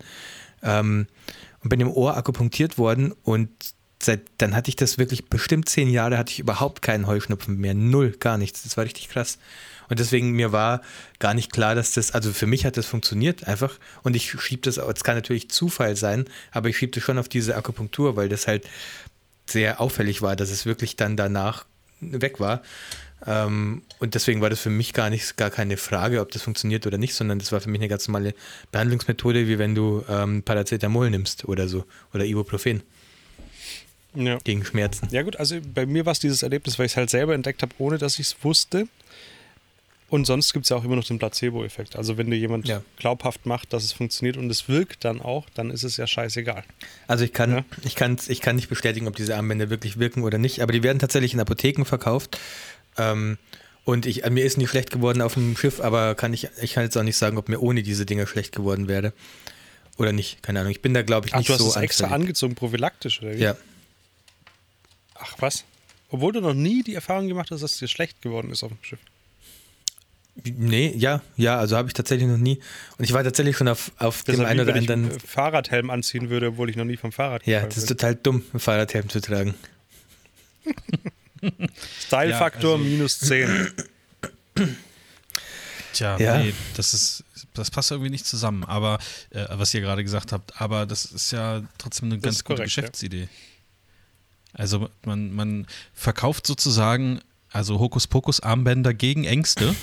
Ähm, 0.62 1.06
und 1.62 1.68
bin 1.68 1.80
im 1.80 1.90
Ohr 1.90 2.16
akupunktiert 2.16 2.78
worden 2.78 3.12
und 3.22 3.50
seit 4.02 4.22
dann 4.38 4.54
hatte 4.56 4.70
ich 4.70 4.76
das 4.76 4.98
wirklich 4.98 5.26
bestimmt 5.26 5.68
zehn 5.68 5.90
Jahre, 5.90 6.18
hatte 6.18 6.32
ich 6.32 6.38
überhaupt 6.38 6.82
keinen 6.82 7.06
Heuschnupfen 7.06 7.58
mehr. 7.58 7.74
Null, 7.74 8.12
gar 8.18 8.38
nichts. 8.38 8.62
Das 8.62 8.76
war 8.76 8.84
richtig 8.84 9.08
krass. 9.08 9.38
Und 9.88 9.98
deswegen 9.98 10.30
mir 10.30 10.52
war 10.52 10.82
gar 11.18 11.34
nicht 11.34 11.52
klar, 11.52 11.74
dass 11.74 11.92
das, 11.92 12.12
also 12.12 12.32
für 12.32 12.46
mich 12.46 12.64
hat 12.64 12.76
das 12.76 12.86
funktioniert 12.86 13.46
einfach. 13.46 13.78
Und 14.02 14.16
ich 14.16 14.30
schiebe 14.30 14.62
das, 14.62 14.76
es 14.76 15.04
kann 15.04 15.16
natürlich 15.16 15.50
Zufall 15.50 15.96
sein, 15.96 16.26
aber 16.52 16.68
ich 16.68 16.78
schiebe 16.78 16.92
das 16.92 17.02
schon 17.02 17.18
auf 17.18 17.28
diese 17.28 17.56
Akupunktur, 17.56 18.16
weil 18.16 18.28
das 18.28 18.46
halt 18.46 18.68
sehr 19.46 19.80
auffällig 19.80 20.22
war, 20.22 20.36
dass 20.36 20.50
es 20.50 20.64
wirklich 20.64 20.96
dann 20.96 21.16
danach 21.16 21.66
weg 22.00 22.38
war. 22.38 22.62
Ähm, 23.26 23.82
und 23.98 24.14
deswegen 24.14 24.40
war 24.40 24.48
das 24.48 24.60
für 24.60 24.70
mich 24.70 24.92
gar 24.92 25.10
nicht, 25.10 25.36
gar 25.36 25.50
keine 25.50 25.76
Frage, 25.76 26.20
ob 26.20 26.30
das 26.30 26.42
funktioniert 26.42 26.86
oder 26.86 26.96
nicht, 26.96 27.14
sondern 27.14 27.40
das 27.40 27.52
war 27.52 27.60
für 27.60 27.68
mich 27.68 27.80
eine 27.80 27.88
ganz 27.88 28.06
normale 28.08 28.34
Behandlungsmethode, 28.72 29.48
wie 29.48 29.58
wenn 29.58 29.74
du 29.74 30.04
ähm, 30.08 30.42
Paracetamol 30.44 31.10
nimmst 31.10 31.44
oder 31.44 31.68
so 31.68 31.84
oder 32.14 32.24
Ibuprofen 32.24 32.82
Ja. 34.14 34.38
gegen 34.42 34.64
Schmerzen. 34.64 35.08
Ja 35.12 35.22
gut, 35.22 35.36
also 35.36 35.56
bei 35.74 35.86
mir 35.86 36.04
war 36.06 36.12
es 36.12 36.18
dieses 36.18 36.42
Erlebnis, 36.42 36.78
weil 36.78 36.86
ich 36.86 36.92
es 36.92 36.96
halt 36.96 37.10
selber 37.10 37.34
entdeckt 37.34 37.62
habe, 37.62 37.72
ohne 37.78 37.98
dass 37.98 38.14
ich 38.18 38.26
es 38.26 38.36
wusste. 38.42 38.88
Und 40.08 40.26
sonst 40.26 40.52
gibt 40.52 40.64
es 40.66 40.70
ja 40.70 40.76
auch 40.76 40.82
immer 40.82 40.96
noch 40.96 41.04
den 41.04 41.20
Placebo-Effekt. 41.20 41.94
Also 41.94 42.18
wenn 42.18 42.28
dir 42.30 42.36
jemand 42.36 42.66
Ja. 42.66 42.82
glaubhaft 42.96 43.46
macht, 43.46 43.72
dass 43.72 43.84
es 43.84 43.92
funktioniert 43.92 44.36
und 44.36 44.50
es 44.50 44.68
wirkt 44.68 45.04
dann 45.04 45.20
auch, 45.20 45.46
dann 45.54 45.70
ist 45.70 45.84
es 45.84 45.96
ja 45.96 46.08
scheißegal. 46.08 46.64
Also 47.06 47.24
ich 47.24 47.32
kann, 47.32 47.52
Ja. 47.58 47.64
ich 47.84 47.94
kann, 47.94 48.18
ich 48.26 48.40
kann 48.40 48.56
nicht 48.56 48.68
bestätigen, 48.68 49.06
ob 49.06 49.14
diese 49.14 49.36
Armbänder 49.36 49.70
wirklich 49.70 50.00
wirken 50.00 50.24
oder 50.24 50.36
nicht, 50.38 50.62
aber 50.62 50.72
die 50.72 50.82
werden 50.82 50.98
tatsächlich 50.98 51.32
in 51.34 51.38
Apotheken 51.38 51.84
verkauft. 51.84 52.38
Ähm, 52.98 53.38
und 53.84 54.04
ich, 54.04 54.28
mir 54.28 54.44
ist 54.44 54.58
nicht 54.58 54.70
schlecht 54.70 54.90
geworden 54.90 55.22
auf 55.22 55.34
dem 55.34 55.56
Schiff, 55.56 55.78
aber 55.80 56.16
kann 56.16 56.34
ich, 56.34 56.48
ich 56.60 56.72
kann 56.72 56.82
jetzt 56.82 56.96
auch 56.98 57.04
nicht 57.04 57.16
sagen, 57.16 57.38
ob 57.38 57.48
mir 57.48 57.60
ohne 57.60 57.84
diese 57.84 58.04
Dinger 58.04 58.26
schlecht 58.26 58.52
geworden 58.54 58.88
wäre. 58.88 59.12
Oder 59.96 60.12
nicht, 60.12 60.42
keine 60.42 60.58
Ahnung. 60.60 60.72
Ich 60.72 60.82
bin 60.82 60.92
da, 60.92 61.02
glaube 61.02 61.28
ich, 61.28 61.34
Ach, 61.34 61.38
nicht 61.38 61.50
du 61.50 61.52
hast 61.54 61.60
so 61.60 61.68
es 61.68 61.76
extra 61.76 62.08
angezogen, 62.08 62.56
prophylaktisch, 62.56 63.22
oder 63.22 63.34
wie? 63.36 63.38
Ja, 63.42 63.56
Ach 65.22 65.34
was? 65.38 65.64
Obwohl 66.08 66.32
du 66.32 66.40
noch 66.40 66.54
nie 66.54 66.82
die 66.82 66.94
Erfahrung 66.94 67.28
gemacht 67.28 67.50
hast, 67.50 67.62
dass 67.62 67.72
es 67.72 67.78
dir 67.78 67.88
schlecht 67.88 68.20
geworden 68.22 68.50
ist 68.50 68.62
auf 68.64 68.70
dem 68.70 68.78
Schiff. 68.82 68.98
nee, 70.44 70.92
ja, 70.96 71.20
ja, 71.36 71.58
also 71.58 71.76
habe 71.76 71.88
ich 71.88 71.94
tatsächlich 71.94 72.26
noch 72.28 72.38
nie. 72.38 72.58
Und 72.98 73.04
ich 73.04 73.12
war 73.12 73.22
tatsächlich 73.22 73.56
schon 73.56 73.68
auf, 73.68 73.92
auf 73.98 74.22
dem 74.24 74.32
Deshalb, 74.32 74.48
einen 74.48 74.60
oder 74.60 74.74
wenn 74.74 74.82
ich 74.82 74.90
anderen. 74.90 75.10
einen 75.12 75.20
Fahrradhelm 75.20 75.90
anziehen 75.90 76.30
würde, 76.30 76.48
obwohl 76.48 76.70
ich 76.70 76.76
noch 76.76 76.84
nie 76.84 76.96
vom 76.96 77.12
Fahrrad 77.12 77.46
Ja, 77.46 77.64
das 77.66 77.76
ist 77.76 77.86
bin. 77.88 77.96
total 77.98 78.14
dumm, 78.16 78.42
ein 78.54 78.60
Fahrradhelm 78.60 79.08
zu 79.08 79.20
tragen. 79.20 79.54
Style-Faktor 82.00 82.70
Ja, 82.72 82.76
also- 82.76 82.84
minus 82.90 83.18
10. 83.20 83.72
Tja, 85.92 86.16
Ja. 86.18 86.38
nee, 86.38 86.54
das 86.76 86.94
ist, 86.94 87.24
das 87.54 87.70
passt 87.70 87.90
irgendwie 87.90 88.10
nicht 88.10 88.26
zusammen, 88.26 88.64
aber 88.64 88.98
äh, 89.30 89.44
was 89.50 89.74
ihr 89.74 89.80
gerade 89.80 90.04
gesagt 90.04 90.32
habt, 90.32 90.60
aber 90.60 90.86
das 90.86 91.04
ist 91.06 91.30
ja 91.32 91.62
trotzdem 91.78 92.06
eine 92.10 92.18
Das 92.18 92.22
ganz 92.24 92.44
gute 92.44 92.56
korrekt, 92.68 92.76
ja. 93.02 93.26
Also 94.52 94.88
man, 95.04 95.32
man 95.32 95.66
verkauft 95.94 96.46
sozusagen 96.46 97.20
also 97.50 97.78
Hokuspokus-Armbänder 97.78 98.94
gegen 98.94 99.24
Ängste 99.24 99.74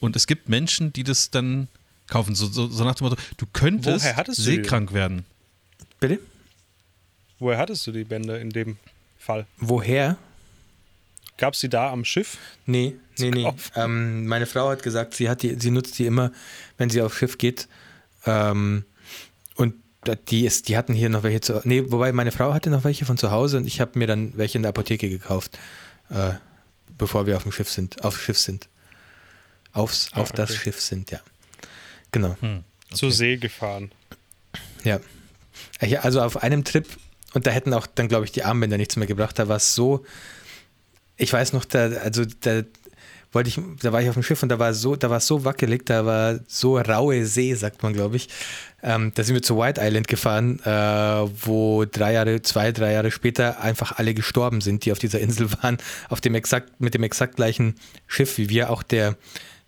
und 0.00 0.16
es 0.16 0.26
gibt 0.26 0.48
Menschen, 0.48 0.92
die 0.92 1.04
das 1.04 1.30
dann 1.30 1.68
kaufen, 2.08 2.34
so, 2.34 2.46
so, 2.46 2.68
so 2.68 2.84
nach 2.84 2.94
dem 2.94 3.08
Motto, 3.08 3.20
du 3.36 3.46
könntest 3.52 4.06
seekrank 4.32 4.92
werden. 4.92 5.24
Bitte? 6.00 6.18
Woher 7.38 7.58
hattest 7.58 7.86
du 7.86 7.92
die 7.92 8.04
Bänder 8.04 8.40
in 8.40 8.50
dem 8.50 8.76
Fall? 9.18 9.46
Woher? 9.58 10.16
Gab 11.38 11.54
es 11.54 11.60
die 11.60 11.68
da 11.68 11.90
am 11.90 12.04
Schiff? 12.04 12.38
Nee, 12.66 12.94
nee, 13.18 13.30
nee. 13.30 13.52
Ähm, 13.74 14.26
meine 14.26 14.46
Frau 14.46 14.68
hat 14.68 14.82
gesagt, 14.82 15.14
sie, 15.14 15.28
hat 15.28 15.42
die, 15.42 15.58
sie 15.58 15.70
nutzt 15.70 15.98
die 15.98 16.06
immer, 16.06 16.30
wenn 16.78 16.90
sie 16.90 17.02
aufs 17.02 17.16
Schiff 17.16 17.38
geht. 17.38 17.68
Ähm, 18.26 18.84
und 19.56 19.74
die, 20.28 20.46
ist, 20.46 20.68
die 20.68 20.76
hatten 20.76 20.94
hier 20.94 21.08
noch 21.08 21.22
welche 21.22 21.40
zu 21.40 21.60
Nee, 21.64 21.84
wobei 21.88 22.12
meine 22.12 22.32
Frau 22.32 22.52
hatte 22.52 22.70
noch 22.70 22.84
welche 22.84 23.04
von 23.04 23.16
zu 23.18 23.30
Hause 23.30 23.56
und 23.58 23.66
ich 23.66 23.80
habe 23.80 23.98
mir 23.98 24.06
dann 24.06 24.36
welche 24.36 24.58
in 24.58 24.62
der 24.62 24.70
Apotheke 24.70 25.08
gekauft, 25.08 25.58
äh, 26.10 26.32
bevor 26.98 27.26
wir 27.26 27.36
auf 27.36 27.44
dem 27.44 27.52
Schiff 27.52 27.70
sind, 27.70 28.04
aufs 28.04 28.20
Schiff 28.20 28.38
sind. 28.38 28.68
Aufs, 29.72 30.08
Ah, 30.12 30.20
auf 30.20 30.32
das 30.32 30.50
okay. 30.50 30.58
Schiff 30.60 30.80
sind, 30.80 31.10
ja. 31.10 31.20
Genau. 32.10 32.36
Hm, 32.40 32.64
Zur 32.92 33.08
okay. 33.08 33.16
See 33.16 33.36
gefahren. 33.36 33.90
Ja. 34.84 35.00
Ja, 35.80 36.00
Also 36.00 36.20
auf 36.20 36.42
einem 36.42 36.64
Trip, 36.64 36.86
und 37.32 37.46
da 37.46 37.50
hätten 37.50 37.72
auch 37.72 37.86
dann, 37.86 38.08
glaube 38.08 38.24
ich, 38.24 38.32
die 38.32 38.42
Armbänder 38.44 38.76
nichts 38.76 38.96
mehr 38.96 39.06
gebracht. 39.06 39.38
Da 39.38 39.48
war 39.48 39.56
es 39.56 39.74
so, 39.74 40.04
ich 41.16 41.32
weiß 41.32 41.52
noch, 41.54 41.64
da, 41.64 41.86
also 41.88 42.24
da 42.40 42.62
wollte 43.32 43.48
ich, 43.48 43.58
da 43.80 43.92
war 43.92 44.02
ich 44.02 44.08
auf 44.08 44.14
dem 44.14 44.22
Schiff 44.22 44.42
und 44.42 44.50
da 44.50 44.58
war 44.58 44.74
so, 44.74 44.94
da 44.94 45.10
war 45.10 45.20
so 45.20 45.44
wackelig, 45.44 45.86
da 45.86 46.04
war 46.06 46.40
so 46.46 46.78
raue 46.78 47.24
See, 47.26 47.54
sagt 47.54 47.82
man, 47.82 47.92
glaube 47.92 48.16
ich. 48.16 48.28
Ähm, 48.82 49.12
da 49.14 49.22
sind 49.22 49.34
wir 49.34 49.42
zu 49.42 49.58
White 49.58 49.80
Island 49.82 50.08
gefahren, 50.08 50.60
äh, 50.64 50.70
wo 50.70 51.84
drei 51.84 52.12
Jahre, 52.14 52.42
zwei, 52.42 52.72
drei 52.72 52.92
Jahre 52.92 53.10
später 53.10 53.60
einfach 53.60 53.92
alle 53.98 54.12
gestorben 54.12 54.60
sind, 54.60 54.84
die 54.84 54.92
auf 54.92 54.98
dieser 54.98 55.20
Insel 55.20 55.48
waren, 55.62 55.78
auf 56.08 56.20
dem 56.20 56.34
exakt, 56.34 56.80
mit 56.80 56.94
dem 56.94 57.02
exakt 57.02 57.36
gleichen 57.36 57.76
Schiff 58.06 58.38
wie 58.38 58.48
wir. 58.48 58.70
Auch 58.70 58.82
der 58.82 59.16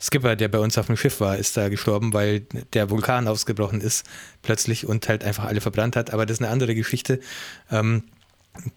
Skipper, 0.00 0.36
der 0.36 0.48
bei 0.48 0.58
uns 0.58 0.76
auf 0.76 0.86
dem 0.86 0.96
Schiff 0.96 1.20
war, 1.20 1.38
ist 1.38 1.56
da 1.56 1.68
gestorben, 1.68 2.12
weil 2.12 2.40
der 2.72 2.90
Vulkan 2.90 3.28
ausgebrochen 3.28 3.80
ist 3.80 4.04
plötzlich 4.42 4.86
und 4.86 5.08
halt 5.08 5.24
einfach 5.24 5.44
alle 5.44 5.60
verbrannt 5.60 5.96
hat. 5.96 6.12
Aber 6.12 6.26
das 6.26 6.38
ist 6.38 6.42
eine 6.42 6.52
andere 6.52 6.74
Geschichte. 6.74 7.20
Ähm, 7.70 8.02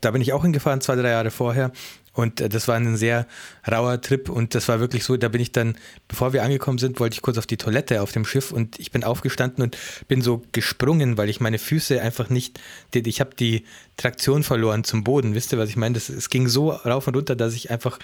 da 0.01 0.12
bin 0.12 0.22
ich 0.22 0.34
auch 0.34 0.44
hingefahren, 0.44 0.82
zwei, 0.82 0.96
drei 0.96 1.10
Jahre 1.10 1.32
vorher. 1.32 1.72
Und 2.17 2.41
äh, 2.41 2.50
das 2.50 2.67
war 2.67 2.75
ein 2.75 2.97
sehr 2.97 3.27
rauer 3.69 4.01
Trip. 4.01 4.27
Und 4.29 4.55
das 4.55 4.67
war 4.67 4.79
wirklich 4.79 5.03
so, 5.03 5.17
da 5.17 5.29
bin 5.29 5.39
ich 5.39 5.51
dann, 5.51 5.77
bevor 6.07 6.33
wir 6.33 6.43
angekommen 6.43 6.79
sind, 6.79 7.00
wollte 7.00 7.13
ich 7.13 7.21
kurz 7.21 7.38
auf 7.38 7.45
die 7.45 7.57
Toilette 7.57 8.01
auf 8.01 8.12
dem 8.12 8.25
Schiff 8.25 8.51
und 8.51 8.79
ich 8.79 8.91
bin 8.91 9.03
aufgestanden 9.03 9.63
und 9.63 9.77
bin 10.07 10.21
so 10.24 10.41
gesprungen, 10.51 11.17
weil 11.17 11.29
ich 11.29 11.39
meine 11.39 11.59
Füße 11.59 12.01
einfach 12.01 12.29
nicht, 12.29 12.59
ich 12.93 13.19
habe 13.19 13.36
die 13.36 13.65
Traktion 13.97 14.41
verloren 14.43 14.83
zum 14.83 15.03
Boden. 15.03 15.36
Wisst 15.36 15.51
ihr, 15.53 15.59
was 15.59 15.69
ich 15.69 15.75
meine? 15.75 15.93
Das, 15.93 16.09
es 16.09 16.29
ging 16.29 16.47
so 16.47 16.71
rauf 16.71 17.07
und 17.07 17.15
runter, 17.15 17.36
dass 17.36 17.53
ich 17.53 17.69
einfach 17.69 18.00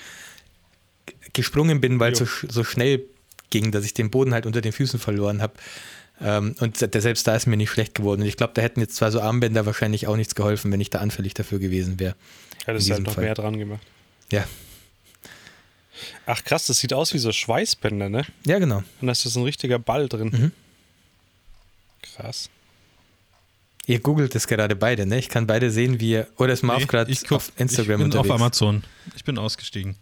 gesprungen 1.33 1.81
bin, 1.81 1.99
weil 1.99 2.13
es 2.13 2.19
so, 2.19 2.27
so 2.47 2.63
schnell 2.63 3.03
ging, 3.49 3.71
dass 3.71 3.83
ich 3.83 3.93
den 3.95 4.11
Boden 4.11 4.33
halt 4.33 4.45
unter 4.45 4.61
den 4.61 4.71
Füßen 4.73 4.99
verloren 4.99 5.41
habe. 5.41 5.53
Ähm, 6.21 6.55
und 6.59 6.77
se- 6.77 6.89
selbst 6.93 7.27
da 7.27 7.35
ist 7.35 7.47
mir 7.47 7.57
nicht 7.57 7.71
schlecht 7.71 7.95
geworden. 7.95 8.21
Und 8.21 8.27
ich 8.27 8.37
glaube, 8.37 8.53
da 8.53 8.61
hätten 8.61 8.79
jetzt 8.79 8.95
zwar 8.95 9.11
so 9.11 9.19
Armbänder 9.21 9.65
wahrscheinlich 9.65 10.05
auch 10.05 10.15
nichts 10.15 10.35
geholfen, 10.35 10.71
wenn 10.71 10.79
ich 10.79 10.91
da 10.91 10.99
anfällig 10.99 11.33
dafür 11.33 11.57
gewesen 11.57 11.99
wäre. 11.99 12.15
Ja, 12.67 12.73
das 12.73 12.85
In 12.85 12.91
ist 12.91 12.97
halt 12.97 13.07
noch 13.07 13.13
Fall. 13.15 13.23
mehr 13.23 13.33
dran 13.33 13.57
gemacht. 13.57 13.81
Ja. 14.33 14.45
Ach 16.25 16.43
krass, 16.43 16.65
das 16.67 16.79
sieht 16.79 16.93
aus 16.93 17.13
wie 17.13 17.17
so 17.19 17.31
Schweißbänder, 17.31 18.09
ne? 18.09 18.25
Ja, 18.45 18.57
genau. 18.59 18.77
Und 18.99 19.07
da 19.07 19.11
ist 19.11 19.25
das 19.25 19.35
ein 19.35 19.43
richtiger 19.43 19.77
Ball 19.79 20.07
drin. 20.09 20.29
Mhm. 20.29 20.51
Krass. 22.01 22.49
Ihr 23.85 23.99
googelt 23.99 24.33
es 24.35 24.47
gerade 24.47 24.75
beide, 24.75 25.05
ne? 25.05 25.19
Ich 25.19 25.29
kann 25.29 25.45
beide 25.45 25.69
sehen, 25.69 25.99
wie 25.99 26.11
ihr. 26.11 26.27
Oder 26.37 26.53
ist 26.53 26.63
Marv 26.63 26.79
Nee, 26.79 26.85
gerade 26.85 27.11
ich 27.11 27.21
guck- 27.21 27.33
auf 27.37 27.51
Instagram 27.57 27.95
ich 27.95 27.97
bin 27.97 28.05
unterwegs? 28.05 28.29
auf 28.29 28.35
Amazon. 28.41 28.83
Ich 29.15 29.23
bin 29.23 29.37
ausgestiegen. 29.37 29.95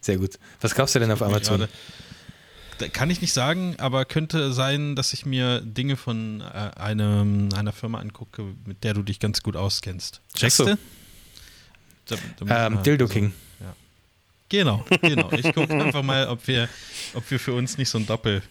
Sehr 0.00 0.16
gut. 0.16 0.38
Was 0.60 0.74
kaufst 0.74 0.94
du 0.94 0.98
denn 1.00 1.10
auf 1.10 1.20
Amazon? 1.22 1.68
Kann 2.92 3.10
ich 3.10 3.20
nicht 3.20 3.34
sagen, 3.34 3.74
aber 3.78 4.06
könnte 4.06 4.52
sein, 4.54 4.96
dass 4.96 5.12
ich 5.12 5.26
mir 5.26 5.60
Dinge 5.60 5.96
von 5.98 6.40
äh, 6.40 6.44
einem, 6.78 7.50
einer 7.54 7.72
Firma 7.72 7.98
angucke, 7.98 8.42
mit 8.64 8.82
der 8.84 8.94
du 8.94 9.02
dich 9.02 9.18
ganz 9.20 9.42
gut 9.42 9.56
auskennst. 9.56 10.22
Checkst 10.34 10.56
so. 10.56 10.64
du? 10.64 10.78
Ähm, 12.10 12.74
man- 12.74 12.82
Dildo 12.82 13.04
also, 13.04 13.14
King. 13.14 13.32
Ja. 13.60 13.74
Genau, 14.48 14.84
genau. 15.00 15.30
Ich 15.32 15.52
gucke 15.54 15.72
einfach 15.74 16.02
mal, 16.02 16.26
ob 16.28 16.46
wir, 16.46 16.68
ob 17.14 17.30
wir 17.30 17.38
für 17.38 17.54
uns 17.54 17.78
nicht 17.78 17.88
so 17.88 17.98
ein 17.98 18.06
Doppel, 18.06 18.42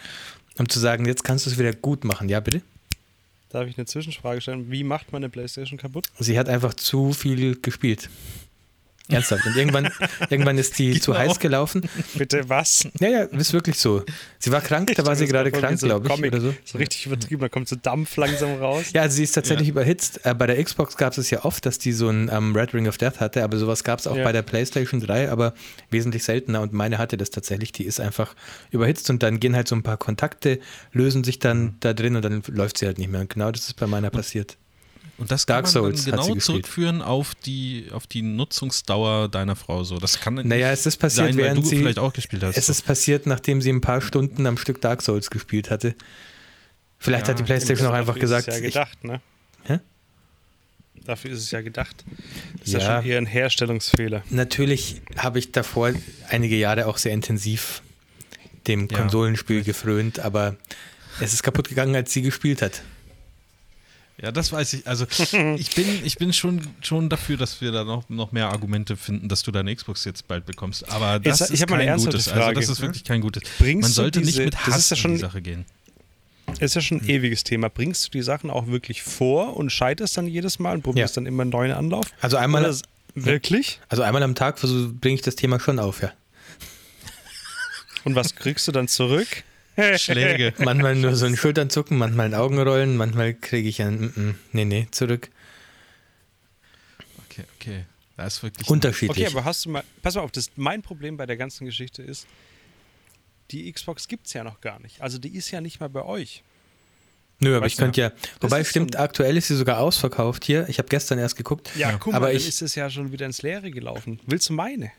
um 0.57 0.69
zu 0.69 0.79
sagen, 0.79 1.05
jetzt 1.05 1.25
kannst 1.25 1.47
du 1.47 1.51
es 1.51 1.59
wieder 1.59 1.73
gut 1.73 2.05
machen. 2.05 2.29
Ja, 2.29 2.39
bitte? 2.41 2.63
Darf 3.51 3.67
ich 3.69 3.77
eine 3.77 3.87
Zwischenfrage 3.87 4.41
stellen? 4.41 4.71
Wie 4.71 4.85
macht 4.85 5.13
man 5.13 5.23
eine 5.23 5.31
Playstation 5.31 5.79
kaputt? 5.79 6.07
Sie 6.19 6.39
hat 6.39 6.49
einfach 6.49 6.75
zu 6.75 7.13
viel 7.13 7.61
gespielt. 7.61 8.09
Ernsthaft. 9.09 9.45
Und 9.47 9.55
irgendwann, 9.57 9.91
irgendwann 10.31 10.57
ist 10.57 10.79
die 10.79 10.99
zu 10.99 11.13
Genau. 11.13 11.25
heiß 11.25 11.39
gelaufen. 11.39 11.83
Bitte 12.15 12.49
was? 12.49 12.89
Ja, 13.01 13.09
ja, 13.09 13.23
ist 13.25 13.53
wirklich 13.53 13.79
so. 13.79 14.03
Sie 14.39 14.51
war 14.51 14.63
krank, 14.63 14.93
da 14.97 15.05
war 15.05 15.15
sie 15.15 15.27
gerade 15.27 15.53
krank, 15.53 15.79
glaube 15.79 16.07
ich, 16.09 16.25
oder 16.33 16.41
so. 16.41 16.55
So 16.65 16.79
richtig 16.79 17.05
übertrieben, 17.07 17.41
da 17.43 17.49
kommt 17.51 17.69
so 17.69 17.77
Dampf 17.77 18.17
langsam 18.17 18.55
raus. 18.59 18.87
Ja, 18.95 19.03
also 19.03 19.17
sie 19.17 19.25
ist 19.25 19.33
tatsächlich 19.33 19.69
Ja. 19.69 19.73
überhitzt. 19.73 20.21
Äh, 20.25 20.35
bei 20.35 20.47
der 20.47 20.63
Xbox 20.63 20.97
gab 20.97 21.17
es 21.19 21.29
ja 21.31 21.45
oft, 21.45 21.67
dass 21.67 21.79
die 21.79 21.93
so 21.93 22.09
ein 22.09 22.31
ähm, 22.33 22.57
Red 22.57 22.73
Ring 22.73 22.89
of 22.89 22.97
Death 22.97 23.21
hatte, 23.21 23.45
aber 23.45 23.59
sowas 23.59 23.85
gab 23.85 23.99
es 23.99 24.07
auch 24.07 24.17
Ja. 24.17 24.25
bei 24.25 24.33
der 24.33 24.43
PlayStation 24.43 25.01
3, 25.01 25.31
aber 25.31 25.53
wesentlich 25.91 26.25
seltener. 26.25 26.63
Und 26.63 26.73
meine 26.73 26.97
hatte 26.99 27.17
das 27.19 27.29
tatsächlich. 27.31 27.73
Die 27.73 27.85
ist 27.85 28.01
einfach 28.01 28.35
überhitzt 28.71 29.11
und 29.11 29.23
dann 29.23 29.39
gehen 29.39 29.55
halt 29.55 29.69
so 29.69 29.77
ein 29.77 29.83
paar 29.83 29.99
Kontakte, 29.99 30.61
lösen 30.93 31.25
sich 31.25 31.39
dann 31.39 31.63
Mhm. 31.63 31.75
da 31.81 31.93
drin 31.93 32.17
und 32.17 32.25
dann 32.25 32.43
läuft 32.49 32.79
sie 32.79 32.87
halt 32.87 32.97
nicht 32.99 33.11
mehr. 33.11 33.21
Und 33.21 33.29
genau 33.33 33.51
das 33.51 33.67
ist 33.67 33.75
bei 33.75 33.87
meiner 33.87 34.09
passiert. 34.11 34.57
Und 35.17 35.31
das 35.31 35.47
Dark 35.47 35.65
kann 35.67 35.83
man 35.83 35.93
Souls 35.95 36.05
dann 36.07 36.15
hat 36.15 36.25
sie 36.25 36.31
genau 36.33 36.41
zurückführen 36.41 37.01
auf 37.03 37.35
die, 37.37 37.87
auf 37.93 38.07
die 38.07 38.23
Nutzungsdauer 38.23 39.29
deiner 39.29 39.55
Frau. 39.55 39.85
So, 39.85 39.99
das 39.99 40.21
kann 40.21 40.35
Naja, 40.35 40.71
es 40.73 40.87
ist 40.87 40.97
passiert, 40.97 41.29
sein, 41.29 41.37
während 41.37 41.59
du 41.65 41.69
sie. 41.69 41.77
vielleicht 41.79 41.99
auch 42.01 42.13
gespielt 42.13 42.43
hast. 42.43 42.57
Es 42.57 42.69
ist 42.69 42.83
passiert, 42.85 43.27
nachdem 43.27 43.63
sie 43.63 43.71
ein 43.71 43.81
paar 43.81 44.01
Stunden 44.01 44.45
am 44.47 44.57
Stück 44.59 44.81
Dark 44.81 45.03
Souls 45.03 45.31
gespielt 45.31 45.71
hatte. 45.71 45.95
Vielleicht 46.99 47.27
Ja, 47.27 47.33
hat 47.33 47.39
die 47.39 47.45
PlayStation 47.45 47.87
auch 47.87 47.93
einfach 47.93 48.15
Dafür 48.15 48.21
gesagt, 48.23 48.49
Ist 48.49 48.55
es 48.55 48.61
ja 48.61 48.67
ich, 48.67 48.75
gedacht, 48.75 49.05
ne? 49.05 49.21
Hä? 49.65 49.79
Dafür 51.05 51.31
ist 51.33 51.39
es 51.41 51.51
ja 51.51 51.61
gedacht. 51.61 52.03
Das 52.59 52.69
ist 52.69 52.73
ja, 52.75 52.79
Ja. 52.81 52.97
schon 53.03 53.11
eher 53.11 53.19
ein 53.19 53.27
Herstellungsfehler. 53.27 54.23
Natürlich 54.31 55.03
habe 55.17 55.39
ich 55.39 55.53
davor 55.53 55.93
einige 56.31 56.57
Jahre 56.57 56.87
auch 56.87 56.97
sehr 56.99 57.13
intensiv 57.13 57.83
dem 58.67 58.89
Ja. 58.91 58.99
Konsolenspiel 58.99 59.63
gefrönt, 59.63 60.19
aber 60.19 60.57
es 61.21 61.35
ist 61.35 61.43
kaputt 61.43 61.69
gegangen, 61.69 61.95
als 61.95 62.13
sie 62.13 62.23
gespielt 62.23 62.63
hat. 62.63 62.83
Ja, 64.23 64.31
das 64.31 64.53
weiß 64.53 64.73
ich. 64.75 64.87
Also 64.87 65.07
ich 65.57 65.75
bin, 65.75 66.05
ich 66.05 66.17
bin 66.17 66.33
schon, 66.33 66.61
schon 66.83 67.09
dafür, 67.09 67.37
dass 67.37 67.61
wir 67.61 67.73
da 67.73 67.83
noch, 67.85 68.09
noch 68.09 68.31
mehr 68.33 68.49
Argumente 68.49 68.97
finden, 68.97 69.29
dass 69.29 69.43
du 69.43 69.51
deine 69.51 69.75
Xbox 69.75 70.05
jetzt 70.05 70.29
bald 70.29 70.47
bekommst. 70.47 70.89
Aber 70.89 71.19
das 71.19 71.41
Jetzt- 71.41 71.51
ich 71.51 71.61
ist 71.63 71.67
kein 71.67 71.97
gutes. 71.97 72.29
Also 72.29 72.41
Frage. 72.41 72.55
das 72.61 72.69
ist 72.69 72.81
wirklich 72.81 73.05
kein 73.05 73.21
gutes. 73.21 73.43
Bringst 73.59 73.83
Man 73.83 73.91
sollte 73.93 74.21
diese- 74.21 74.43
nicht 74.43 74.45
mit 74.45 74.55
das 74.55 74.69
ist 74.69 74.75
Hass 74.75 74.91
ja 74.91 74.97
schon- 74.97 75.11
in 75.13 75.17
die 75.17 75.21
Sache 75.23 75.43
gehen. 75.43 75.65
Ist 76.61 76.75
ja 76.77 76.81
schon 76.81 76.99
ein 77.01 77.09
ewiges 77.09 77.43
Thema. 77.43 77.69
Bringst 77.69 78.07
du 78.07 78.11
die 78.11 78.23
Sachen 78.23 78.51
auch 78.51 78.69
wirklich 78.69 79.03
vor 79.03 79.57
und 79.57 79.71
scheiterst 79.71 80.17
dann 80.17 80.29
jedes 80.29 80.59
Mal 80.61 80.77
und 80.77 80.83
probierst 80.83 81.17
Ja. 81.17 81.21
dann 81.23 81.27
immer 81.27 81.43
einen 81.43 81.51
neuen 81.51 81.73
Anlauf? 81.73 82.07
Also 82.21 82.37
einmal, 82.37 82.63
Oder 82.63 82.71
s- 82.71 82.83
wirklich? 83.17 83.81
also 83.89 84.03
einmal 84.05 84.23
am 84.23 84.37
Tag 84.37 84.61
bringe 84.61 85.15
ich 85.17 85.23
das 85.23 85.35
Thema 85.35 85.59
schon 85.59 85.79
auf, 85.81 86.03
ja. 86.03 86.13
Und 88.05 88.15
was 88.15 88.37
kriegst 88.37 88.69
du 88.69 88.73
dann 88.73 88.87
zurück? 88.87 89.27
Schläge. 89.99 90.55
Manchmal 90.59 90.95
nur 90.97 91.17
so 91.17 91.27
ein 91.27 91.37
Schulternzucken, 91.37 91.99
manchmal 91.99 92.27
ein 92.27 92.35
Augenrollen, 92.35 92.97
manchmal 92.97 93.35
kriege 93.35 93.69
ich 93.69 93.83
ein 93.83 94.01
mm, 94.01 94.21
mm, 94.21 94.35
nee, 94.53 94.65
nee, 94.65 94.89
zurück. 94.91 95.31
Okay, 97.29 97.45
okay. 97.59 97.85
Das 98.17 98.37
ist 98.37 98.43
wirklich. 98.45 98.69
Unterschiedlich. 98.69 99.27
Okay, 99.27 99.37
aber 99.37 99.45
hast 99.45 99.65
du 99.65 99.71
mal, 99.71 99.83
pass 100.03 100.15
mal 100.15 100.21
auf, 100.23 100.31
das, 100.31 100.51
mein 100.57 100.83
Problem 100.83 101.17
bei 101.17 101.27
der 101.27 101.37
ganzen 101.37 101.65
Geschichte 101.65 102.03
ist, 102.03 102.27
die 103.51 103.71
Xbox 103.73 104.07
gibt 104.07 104.27
es 104.29 104.33
ja 104.33 104.45
noch 104.45 104.61
gar 104.61 104.79
nicht. 104.81 105.01
Also 105.01 105.19
die 105.19 105.35
ist 105.35 105.51
ja 105.51 105.61
nicht 105.61 105.81
mal 105.81 105.89
bei 105.89 106.05
euch. 106.05 106.43
Nö, 107.41 107.57
aber 107.57 107.65
Weißt 107.65 107.73
ich 107.73 107.77
du, 107.77 107.83
könnte 107.83 108.01
ja, 108.01 108.13
wobei 108.41 108.63
stimmt, 108.63 108.95
so- 108.95 109.01
aktuell 109.01 109.37
ist 109.37 109.49
sie 109.49 109.57
sogar 109.57 109.81
ausverkauft 109.81 110.45
hier. 110.45 110.69
Ich 110.69 110.79
habe 110.79 110.89
gestern 110.89 111.19
erst 111.19 111.35
geguckt. 111.37 111.71
Ja, 111.75 111.91
Ja. 111.91 111.97
guck 111.99 112.13
mal, 112.13 112.19
Aber 112.19 112.27
dann 112.29 112.37
ich- 112.37 112.47
ist 112.47 112.63
es 112.63 112.77
ja 112.77 112.89
schon 112.89 113.11
wieder 113.11 113.27
ins 113.27 113.43
Leere 113.43 113.73
gelaufen. 113.73 114.21
Willst 114.27 114.49
du 114.49 114.53
meine? 114.53 114.93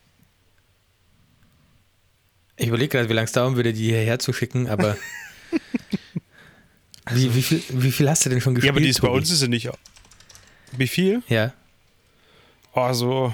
Ich 2.58 2.68
überlege 2.68 2.90
gerade, 2.90 3.10
wie 3.10 3.14
lange 3.14 3.26
es 3.26 3.32
dauern 3.32 3.56
würde, 3.56 3.74
die 3.74 3.86
hierher 3.86 4.20
zu 4.20 4.32
schicken, 4.34 4.68
aber 4.68 4.98
wie, 7.12 7.36
wie, 7.36 7.42
viel, 7.42 7.62
wie 7.70 7.92
viel 7.92 8.10
hast 8.10 8.26
du 8.26 8.30
denn 8.30 8.42
schon 8.42 8.56
gespielt? 8.56 8.68
ja, 8.68 8.72
aber 8.74 8.82
die 8.82 8.90
ist 8.90 9.02
bei 9.02 9.08
Tobi? 9.08 9.20
uns 9.20 9.32
ist 9.32 9.40
sie 9.40 9.48
nicht. 9.48 9.70
Wie 10.72 10.88
viel? 10.88 11.22
Ja. 11.28 11.54
Oh, 12.74 12.92
so 12.94 13.34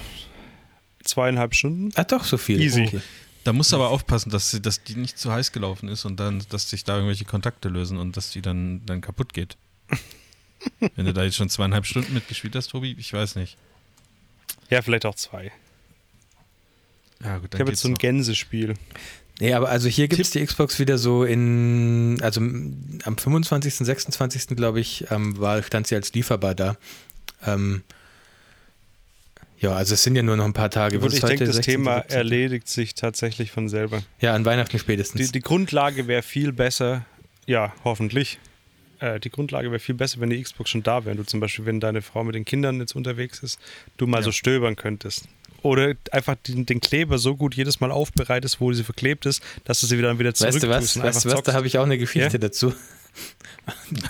zweieinhalb 1.04 1.56
Stunden. 1.56 1.92
Ah, 1.96 2.04
doch, 2.04 2.24
so 2.24 2.38
viel. 2.38 2.60
Easy. 2.62 2.86
Okay. 2.88 3.02
Da 3.44 3.54
musst 3.54 3.72
du 3.72 3.76
aber 3.76 3.90
aufpassen, 3.90 4.30
dass, 4.30 4.52
sie, 4.52 4.62
dass 4.62 4.84
die 4.84 4.96
nicht 4.96 5.18
zu 5.18 5.32
heiß 5.32 5.52
gelaufen 5.52 5.90
ist 5.90 6.06
und 6.06 6.20
dann, 6.20 6.44
dass 6.50 6.70
sich 6.70 6.84
da 6.84 6.96
irgendwelche 6.96 7.26
Kontakte 7.26 7.70
lösen 7.70 7.98
und 7.98 8.16
dass 8.18 8.30
die 8.30 8.42
dann, 8.42 8.86
dann 8.86 9.02
kaputt 9.02 9.34
geht. 9.34 9.58
Wenn 10.96 11.06
du 11.06 11.14
da 11.14 11.24
jetzt 11.24 11.38
schon 11.38 11.50
zweieinhalb 11.50 11.88
Stunden 11.88 12.14
mitgespielt 12.14 12.56
hast, 12.56 12.68
Tobi, 12.68 12.96
ich 13.00 13.12
weiß 13.12 13.36
nicht. 13.36 13.58
Ja, 14.70 14.82
vielleicht 14.84 15.06
auch 15.06 15.16
zwei. 15.16 15.52
Ja, 17.24 17.36
gut, 17.38 17.46
Ich 17.46 17.50
dann 17.52 17.60
habe 17.62 17.72
jetzt 17.72 17.82
so 17.82 17.88
ein 17.90 17.94
noch. 17.94 18.00
Gänsespiel. 18.00 18.74
Nee, 19.40 19.54
aber 19.54 19.70
also 19.70 19.88
hier 19.88 20.08
gibt 20.08 20.22
es 20.22 20.30
die 20.32 20.46
Xbox 20.46 20.78
wieder 20.80 20.98
so 20.98 21.24
in, 21.24 22.20
also 22.22 22.42
am 22.42 23.18
25., 23.18 23.74
26. 23.76 24.56
glaube 24.56 24.80
ich, 24.80 25.06
ähm, 25.10 25.40
war, 25.40 25.64
stand 25.64 25.88
sie 25.88 25.96
als 25.96 26.14
lieferbar 26.14 26.54
da. 26.54 26.78
Ähm, 27.46 27.82
ja, 29.60 29.72
also 29.74 29.94
es 29.94 30.04
sind 30.04 30.16
ja 30.16 30.24
nur 30.24 30.38
noch 30.38 30.46
ein 30.46 30.54
paar 30.54 30.70
Tage. 30.72 31.00
Gut, 31.00 31.14
ich 31.14 31.22
denke, 31.22 31.46
das 31.46 31.56
16., 31.58 31.74
Thema 31.76 31.98
17.? 32.02 32.18
erledigt 32.18 32.68
sich 32.68 32.96
tatsächlich 32.96 33.52
von 33.52 33.70
selber. 33.70 34.02
Ja, 34.20 34.34
an 34.34 34.46
Weihnachten 34.46 34.78
spätestens. 34.80 35.28
Die, 35.28 35.32
die 35.32 35.42
Grundlage 35.42 36.08
wäre 36.08 36.22
viel 36.24 36.52
besser, 36.52 37.06
ja, 37.46 37.74
hoffentlich. 37.84 38.40
Äh, 39.00 39.20
die 39.20 39.30
Grundlage 39.30 39.70
wäre 39.72 39.80
viel 39.80 39.96
besser, 39.96 40.20
wenn 40.20 40.30
die 40.32 40.42
Xbox 40.42 40.70
schon 40.72 40.84
da 40.84 41.06
wäre. 41.06 41.16
Du 41.16 41.24
zum 41.24 41.40
Beispiel, 41.40 41.66
wenn 41.66 41.80
deine 41.80 42.02
Frau 42.02 42.24
mit 42.24 42.36
den 42.36 42.46
Kindern 42.46 42.80
jetzt 42.80 42.96
unterwegs 42.96 43.40
ist, 43.40 43.60
du 43.98 44.08
mal 44.08 44.18
Ja. 44.20 44.24
so 44.24 44.32
stöbern 44.32 44.76
könntest. 44.76 45.26
Oder 45.64 45.94
einfach 46.12 46.36
den, 46.48 46.66
den 46.66 46.82
Kleber 46.82 47.18
so 47.20 47.36
gut 47.36 47.56
jedes 47.56 47.80
Mal 47.80 47.92
aufbereitest, 47.92 48.60
wo 48.60 48.74
sie 48.74 48.84
verklebt 48.84 49.26
ist, 49.26 49.42
dass 49.64 49.80
du 49.82 49.88
sie 49.88 49.98
wieder 49.98 50.18
wieder 50.18 50.34
zurück 50.34 50.54
weißt 50.56 50.64
du 50.64 50.70
was? 50.70 51.00
Weißt 51.00 51.26
du 51.26 51.30
was? 51.32 51.44
Da 51.44 51.54
habe 51.54 51.68
ich 51.68 51.78
auch 51.78 51.84
eine 51.86 51.98
Geschichte 51.98 52.34
Ja? 52.34 52.38
dazu. 52.40 52.74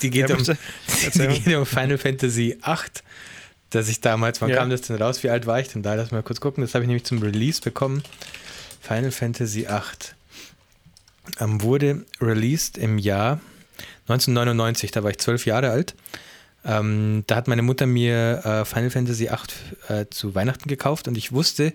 Die 0.01 0.09
geht, 0.11 0.29
Ja, 0.29 0.35
um, 0.35 0.43
die 0.43 1.39
geht 1.41 1.55
um 1.55 1.65
Final 1.65 1.97
Fantasy 1.97 2.57
8, 2.61 3.03
dass 3.71 3.89
ich 3.89 3.99
damals, 3.99 4.39
wann 4.41 4.49
Ja. 4.51 4.57
kam 4.57 4.69
das 4.69 4.81
denn 4.81 4.95
raus? 4.97 5.23
Wie 5.23 5.29
alt 5.29 5.45
war 5.47 5.59
ich 5.59 5.69
denn 5.69 5.81
da? 5.81 5.95
Lass 5.95 6.11
mal 6.11 6.21
kurz 6.21 6.39
gucken. 6.39 6.61
Das 6.63 6.75
habe 6.75 6.83
ich 6.83 6.87
nämlich 6.87 7.03
zum 7.05 7.17
Release 7.21 7.59
bekommen. 7.61 8.03
Final 8.79 9.11
Fantasy 9.11 9.65
8 9.67 10.15
ähm, 11.39 11.61
wurde 11.63 12.05
released 12.21 12.77
im 12.77 12.97
Jahr 12.99 13.39
1999. 14.07 14.91
Da 14.91 15.03
war 15.03 15.09
ich 15.11 15.17
zwölf 15.17 15.45
Jahre 15.47 15.71
alt. 15.71 15.95
Ähm, 16.63 17.23
da 17.27 17.37
hat 17.37 17.47
meine 17.47 17.61
Mutter 17.61 17.85
mir 17.85 18.45
äh, 18.45 18.65
Final 18.65 18.91
Fantasy 18.91 19.29
8 19.29 19.53
äh, 19.87 20.05
zu 20.09 20.35
Weihnachten 20.35 20.69
gekauft 20.69 21.07
und 21.07 21.17
ich 21.17 21.31
wusste, 21.31 21.73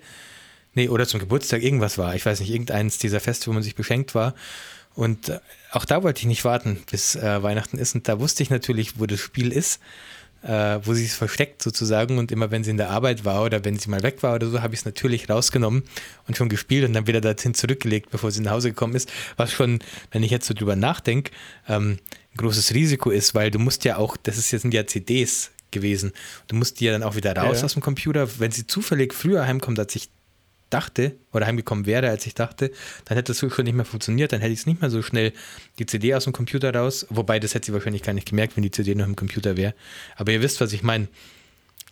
nee, 0.75 0.89
oder 0.89 1.07
zum 1.07 1.19
Geburtstag 1.19 1.63
irgendwas 1.63 1.99
war. 1.99 2.15
Ich 2.15 2.25
weiß 2.25 2.41
nicht, 2.41 2.51
irgendeins 2.51 2.99
dieser 2.99 3.21
Feste, 3.21 3.49
wo 3.49 3.53
man 3.53 3.63
sich 3.63 3.75
beschenkt 3.75 4.15
war. 4.15 4.35
Und 4.95 5.29
äh, 5.29 5.41
auch 5.73 5.85
da 5.85 6.03
wollte 6.03 6.21
ich 6.21 6.27
nicht 6.27 6.45
warten, 6.45 6.83
bis 6.91 7.17
äh, 7.17 7.43
Weihnachten 7.43 7.79
ist. 7.79 7.95
Und 7.95 8.09
da 8.09 8.21
wusste 8.21 8.43
ich 8.43 8.51
natürlich, 8.51 8.99
wo 8.99 9.07
das 9.07 9.21
Spiel 9.21 9.53
ist, 9.53 9.81
äh, 10.43 10.79
wo 10.83 10.95
sie 10.95 11.05
es 11.05 11.15
versteckt 11.15 11.63
sozusagen. 11.63 12.19
Und 12.19 12.31
immer 12.31 12.51
wenn 12.51 12.65
sie 12.65 12.71
in 12.71 12.77
der 12.77 12.91
Arbeit 12.91 13.25
war 13.25 13.43
oder 13.45 13.65
wenn 13.65 13.79
sie 13.79 13.91
mal 13.91 14.03
weg 14.03 14.23
war 14.23 14.35
oder 14.35 14.49
so, 14.49 14.63
habe 14.63 14.75
ich 14.75 14.81
es 14.81 14.87
natürlich 14.87 15.29
rausgenommen 15.29 15.83
und 16.29 16.37
schon 16.37 16.49
gespielt 16.49 16.87
und 16.87 16.95
dann 16.95 17.07
wieder 17.07 17.21
dorthin 17.21 17.55
zurückgelegt, 17.55 18.11
bevor 18.11 18.31
sie 18.31 18.41
nach 18.41 18.53
Hause 18.53 18.71
gekommen 18.71 18.95
ist. 18.95 19.13
Was 19.37 19.53
schon, 19.53 19.81
wenn 20.13 20.23
ich 20.23 20.31
jetzt 20.31 20.47
so 20.47 20.55
drüber 20.55 20.77
nachdenke, 20.77 21.31
ähm, 21.69 21.99
großes 22.37 22.75
Risiko 22.75 23.11
ist, 23.11 23.35
weil 23.35 23.51
du 23.51 23.59
musst 23.59 23.85
ja 23.85 23.97
auch, 23.97 24.17
das 24.17 24.39
ist 24.39 24.51
jetzt 24.51 24.63
sind 24.63 24.75
ja 24.75 24.87
CDs 24.87 25.51
gewesen, 25.71 26.13
du 26.49 26.57
musst 26.57 26.81
die 26.81 26.85
ja 26.87 26.93
dann 26.93 27.03
auch 27.03 27.17
wieder 27.17 27.37
raus 27.37 27.59
Ja. 27.59 27.65
aus 27.65 27.73
dem 27.75 27.83
Computer. 27.83 28.29
Wenn 28.39 28.51
sie 28.53 28.67
zufällig 28.67 29.13
früher 29.15 29.47
heimkommt, 29.47 29.79
als 29.79 29.95
ich 29.97 30.09
dachte 30.71 31.15
oder 31.33 31.47
heimgekommen 31.47 31.87
wäre, 31.87 32.09
als 32.09 32.27
ich 32.27 32.35
dachte, 32.35 32.73
dann 33.05 33.17
hätte 33.17 33.33
das 33.33 33.39
schon 33.39 33.65
nicht 33.65 33.75
mehr 33.75 33.85
funktioniert, 33.85 34.33
dann 34.33 34.41
hätte 34.41 34.53
ich 34.53 34.61
es 34.61 34.67
nicht 34.67 34.81
mehr 34.81 34.91
so 34.91 35.01
schnell 35.03 35.33
die 35.79 35.87
CD 35.87 36.15
aus 36.15 36.25
dem 36.25 36.33
Computer 36.33 36.75
raus, 36.75 37.07
wobei 37.11 37.39
das 37.39 37.55
hätte 37.55 37.67
sie 37.67 37.73
wahrscheinlich 37.73 38.03
gar 38.03 38.13
nicht 38.15 38.29
gemerkt, 38.29 38.57
wenn 38.57 38.63
die 38.63 38.71
CD 38.73 38.95
noch 38.95 39.07
im 39.07 39.15
Computer 39.17 39.57
wäre. 39.57 39.75
Aber 40.17 40.33
ihr 40.33 40.43
wisst, 40.43 40.61
was 40.61 40.73
ich 40.73 40.83
meine. 40.83 41.07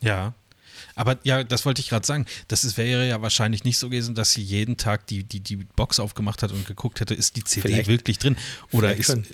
Ja. 0.01 0.35
Aber 0.97 1.19
ja, 1.23 1.45
das 1.45 1.65
wollte 1.67 1.81
ich 1.81 1.89
gerade 1.89 2.07
sagen. 2.07 2.27
Das 2.49 2.65
ist, 2.65 2.77
wäre 2.77 3.07
ja 3.09 3.21
wahrscheinlich 3.23 3.65
nicht 3.65 3.79
so 3.79 3.89
gewesen, 3.89 4.15
dass 4.15 4.33
sie 4.33 4.43
jeden 4.43 4.77
Tag 4.77 5.07
die, 5.07 5.23
die, 5.25 5.41
die 5.41 5.57
Box 5.57 5.99
aufgemacht 6.01 6.43
hat 6.43 6.51
und 6.53 6.67
geguckt 6.67 7.01
hätte, 7.01 7.15
ist 7.15 7.37
die 7.37 7.45
CD 7.45 7.69
Vielleicht- 7.69 7.89
wirklich 7.89 8.19
drin? 8.19 8.37
Oder 8.73 8.89
vielleicht 8.95 9.01
ist. 9.01 9.07
schon. 9.07 9.25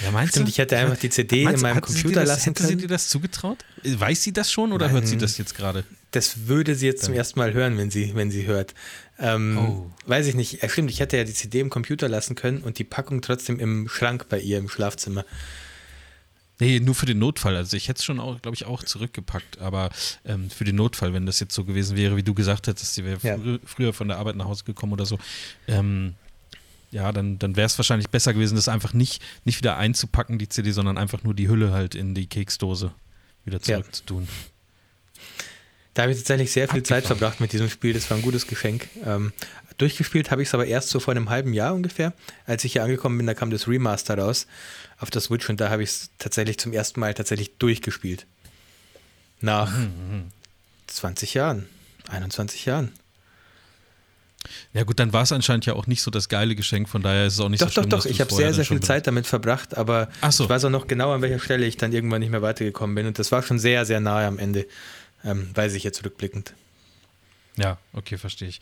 Äh, 0.00 0.04
ja, 0.04 0.10
meinst 0.10 0.32
Stimmt, 0.32 0.46
du? 0.46 0.50
ich 0.50 0.58
hätte 0.58 0.76
einfach 0.76 0.96
die 0.96 1.10
CD 1.10 1.44
Meinst 1.44 1.62
in 1.62 1.68
meinem 1.70 1.80
Computer 1.80 2.20
das, 2.20 2.28
lassen 2.28 2.44
hätte 2.50 2.62
sie 2.62 2.68
können. 2.70 2.80
dir 2.80 2.88
das 2.88 3.08
zugetraut? 3.08 3.58
Weiß 3.84 4.22
sie 4.22 4.32
das 4.32 4.50
schon 4.50 4.72
oder 4.72 4.86
Nein. 4.86 4.94
hört 4.96 5.06
sie 5.08 5.16
das 5.16 5.38
jetzt 5.38 5.54
gerade? 5.54 5.84
Das 6.10 6.46
würde 6.46 6.74
sie 6.74 6.86
jetzt 6.86 7.04
zum 7.04 7.14
ersten 7.14 7.38
Mal 7.38 7.52
hören, 7.52 7.76
wenn 7.76 7.90
sie, 7.90 8.14
wenn 8.14 8.30
sie 8.30 8.46
hört. 8.46 8.74
Ähm, 9.18 9.58
Oh. 9.58 9.90
Weiß 10.06 10.26
ich 10.26 10.34
nicht. 10.34 10.62
Ja, 10.62 10.68
stimmt, 10.68 10.90
ich 10.90 11.00
hätte 11.00 11.16
ja 11.16 11.24
die 11.24 11.34
CD 11.34 11.60
im 11.60 11.68
Computer 11.70 12.08
lassen 12.08 12.34
können 12.34 12.62
und 12.62 12.78
die 12.78 12.84
Packung 12.84 13.20
trotzdem 13.20 13.58
im 13.58 13.88
Schrank 13.88 14.26
bei 14.28 14.40
ihr 14.40 14.58
im 14.58 14.68
Schlafzimmer. 14.68 15.24
Nee, 16.60 16.80
nur 16.80 16.94
für 16.96 17.06
den 17.06 17.18
Notfall. 17.20 17.54
Also 17.56 17.76
ich 17.76 17.88
hätte 17.88 17.98
es 17.98 18.04
schon 18.04 18.18
auch, 18.18 18.40
glaube 18.42 18.56
ich, 18.56 18.64
auch 18.66 18.82
zurückgepackt, 18.82 19.58
aber 19.58 19.90
ähm, 20.24 20.50
für 20.50 20.64
den 20.64 20.74
Notfall, 20.74 21.12
wenn 21.12 21.24
das 21.24 21.38
jetzt 21.38 21.54
so 21.54 21.64
gewesen 21.64 21.96
wäre, 21.96 22.16
wie 22.16 22.22
du 22.24 22.34
gesagt 22.34 22.66
hättest, 22.66 22.94
sie 22.94 23.04
wäre 23.04 23.18
Ja. 23.22 23.36
frü 23.38 23.58
früher 23.64 23.92
von 23.92 24.08
der 24.08 24.18
Arbeit 24.18 24.34
nach 24.36 24.46
Hause 24.46 24.64
gekommen 24.64 24.92
oder 24.92 25.06
so, 25.06 25.18
ähm, 25.68 26.14
ja, 26.90 27.12
dann, 27.12 27.38
dann 27.38 27.56
wäre 27.56 27.66
es 27.66 27.78
wahrscheinlich 27.78 28.08
besser 28.10 28.32
gewesen, 28.34 28.56
das 28.56 28.68
einfach 28.68 28.92
nicht, 28.92 29.22
nicht 29.44 29.58
wieder 29.58 29.76
einzupacken, 29.76 30.38
die 30.38 30.48
CD, 30.48 30.70
sondern 30.72 30.96
einfach 30.98 31.22
nur 31.22 31.34
die 31.34 31.48
Hülle 31.48 31.72
halt 31.72 31.94
in 31.94 32.14
die 32.14 32.26
Keksdose 32.26 32.92
wieder 33.44 33.58
Ja. 33.58 33.76
zurückzutun. 33.80 34.28
Da 35.94 36.02
habe 36.02 36.12
ich 36.12 36.18
tatsächlich 36.18 36.52
sehr 36.52 36.68
viel 36.68 36.82
Zeit 36.84 36.98
Abgefahren. 36.98 37.18
verbracht 37.18 37.40
mit 37.40 37.52
diesem 37.52 37.68
Spiel. 37.68 37.92
Das 37.92 38.08
war 38.08 38.16
ein 38.16 38.22
gutes 38.22 38.46
Geschenk. 38.46 38.88
Ähm, 39.04 39.32
durchgespielt 39.78 40.30
habe 40.30 40.42
ich 40.42 40.48
es 40.48 40.54
aber 40.54 40.66
erst 40.66 40.90
so 40.90 41.00
vor 41.00 41.12
einem 41.12 41.28
halben 41.28 41.52
Jahr 41.52 41.74
ungefähr. 41.74 42.12
Als 42.46 42.64
ich 42.64 42.72
hier 42.72 42.84
angekommen 42.84 43.16
bin, 43.18 43.26
da 43.26 43.34
kam 43.34 43.50
das 43.50 43.66
Remaster 43.66 44.16
raus 44.16 44.46
auf 44.98 45.10
der 45.10 45.20
Switch 45.20 45.48
und 45.50 45.60
da 45.60 45.70
habe 45.70 45.82
ich 45.82 45.90
es 45.90 46.10
tatsächlich 46.18 46.58
zum 46.58 46.72
ersten 46.72 47.00
Mal 47.00 47.14
tatsächlich 47.14 47.56
durchgespielt. 47.58 48.26
Nach 49.40 49.76
Mhm, 49.76 50.30
20 50.86 51.34
Jahren, 51.34 51.66
21 52.08 52.64
Jahren. 52.64 52.92
Ja 54.72 54.84
gut, 54.84 54.98
dann 54.98 55.12
war 55.12 55.22
es 55.22 55.32
anscheinend 55.32 55.66
ja 55.66 55.74
auch 55.74 55.86
nicht 55.86 56.02
so 56.02 56.10
das 56.10 56.28
geile 56.28 56.54
Geschenk, 56.54 56.88
von 56.88 57.02
daher 57.02 57.26
ist 57.26 57.34
es 57.34 57.40
auch 57.40 57.48
nicht 57.48 57.60
Doch, 57.60 57.68
so 57.68 57.72
schlimm, 57.72 57.90
doch, 57.90 57.98
doch. 57.98 58.04
du 58.04 58.10
Ich 58.10 58.20
habe 58.20 58.32
sehr, 58.32 58.54
sehr 58.54 58.64
viel 58.64 58.80
Zeit 58.80 59.06
damit 59.06 59.26
verbracht, 59.26 59.76
aber 59.76 60.08
so. 60.30 60.44
ich 60.44 60.50
weiß 60.50 60.64
auch 60.66 60.70
noch 60.70 60.86
genau, 60.86 61.12
an 61.12 61.22
welcher 61.22 61.38
Stelle 61.38 61.66
ich 61.66 61.76
dann 61.76 61.92
irgendwann 61.92 62.20
nicht 62.20 62.30
mehr 62.30 62.42
weitergekommen 62.42 62.94
bin. 62.94 63.06
Und 63.06 63.18
das 63.18 63.32
war 63.32 63.42
schon 63.42 63.58
sehr, 63.58 63.84
sehr 63.84 64.00
nahe 64.00 64.26
am 64.26 64.38
Ende, 64.38 64.66
ähm, 65.24 65.50
weiß 65.54 65.74
ich 65.74 65.82
jetzt 65.84 66.04
rückblickend. 66.04 66.54
Ja, 67.56 67.78
okay, 67.92 68.16
verstehe 68.16 68.48
ich. 68.48 68.60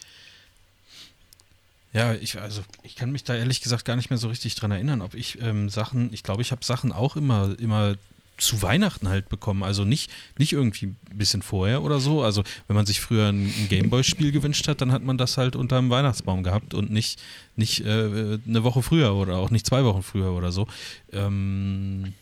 Ja, 1.92 2.14
ich, 2.14 2.40
also 2.40 2.62
ich 2.82 2.96
kann 2.96 3.12
mich 3.12 3.24
da 3.24 3.34
ehrlich 3.34 3.60
gesagt 3.60 3.84
gar 3.84 3.96
nicht 3.96 4.10
mehr 4.10 4.18
so 4.18 4.28
richtig 4.28 4.54
dran 4.54 4.70
erinnern, 4.70 5.00
ob 5.00 5.14
ich 5.14 5.40
ähm, 5.40 5.68
Sachen, 5.68 6.12
ich 6.12 6.22
glaube, 6.22 6.42
ich 6.42 6.52
habe 6.52 6.64
Sachen 6.64 6.92
auch 6.92 7.16
immer, 7.16 7.54
immer 7.58 7.96
zu 8.38 8.60
Weihnachten 8.62 9.08
halt 9.08 9.28
bekommen. 9.28 9.62
Also 9.62 9.84
nicht, 9.84 10.10
nicht 10.38 10.52
irgendwie 10.52 10.86
ein 10.86 10.96
bisschen 11.18 11.42
vorher 11.42 11.82
oder 11.82 12.00
so. 12.00 12.22
Also 12.22 12.42
wenn 12.66 12.76
man 12.76 12.84
sich 12.86 13.00
früher 13.00 13.28
ein, 13.28 13.46
ein 13.46 13.66
Gameboy-Spiel 13.68 14.32
gewünscht 14.32 14.68
hat, 14.68 14.80
dann 14.80 14.92
hat 14.92 15.02
man 15.02 15.16
das 15.18 15.36
halt 15.38 15.56
unterm 15.56 15.88
Weihnachtsbaum 15.90 16.42
gehabt 16.42 16.74
und 16.74 16.90
nicht, 16.90 17.20
nicht 17.56 17.80
äh, 17.84 18.38
eine 18.46 18.62
Woche 18.64 18.82
früher 18.82 19.14
oder 19.14 19.36
auch 19.38 19.50
nicht 19.50 19.66
zwei 19.66 19.84
Wochen 19.84 20.02
früher 20.02 20.32
oder 20.32 20.52
so. 20.52 20.66
Ähm, 21.12 22.12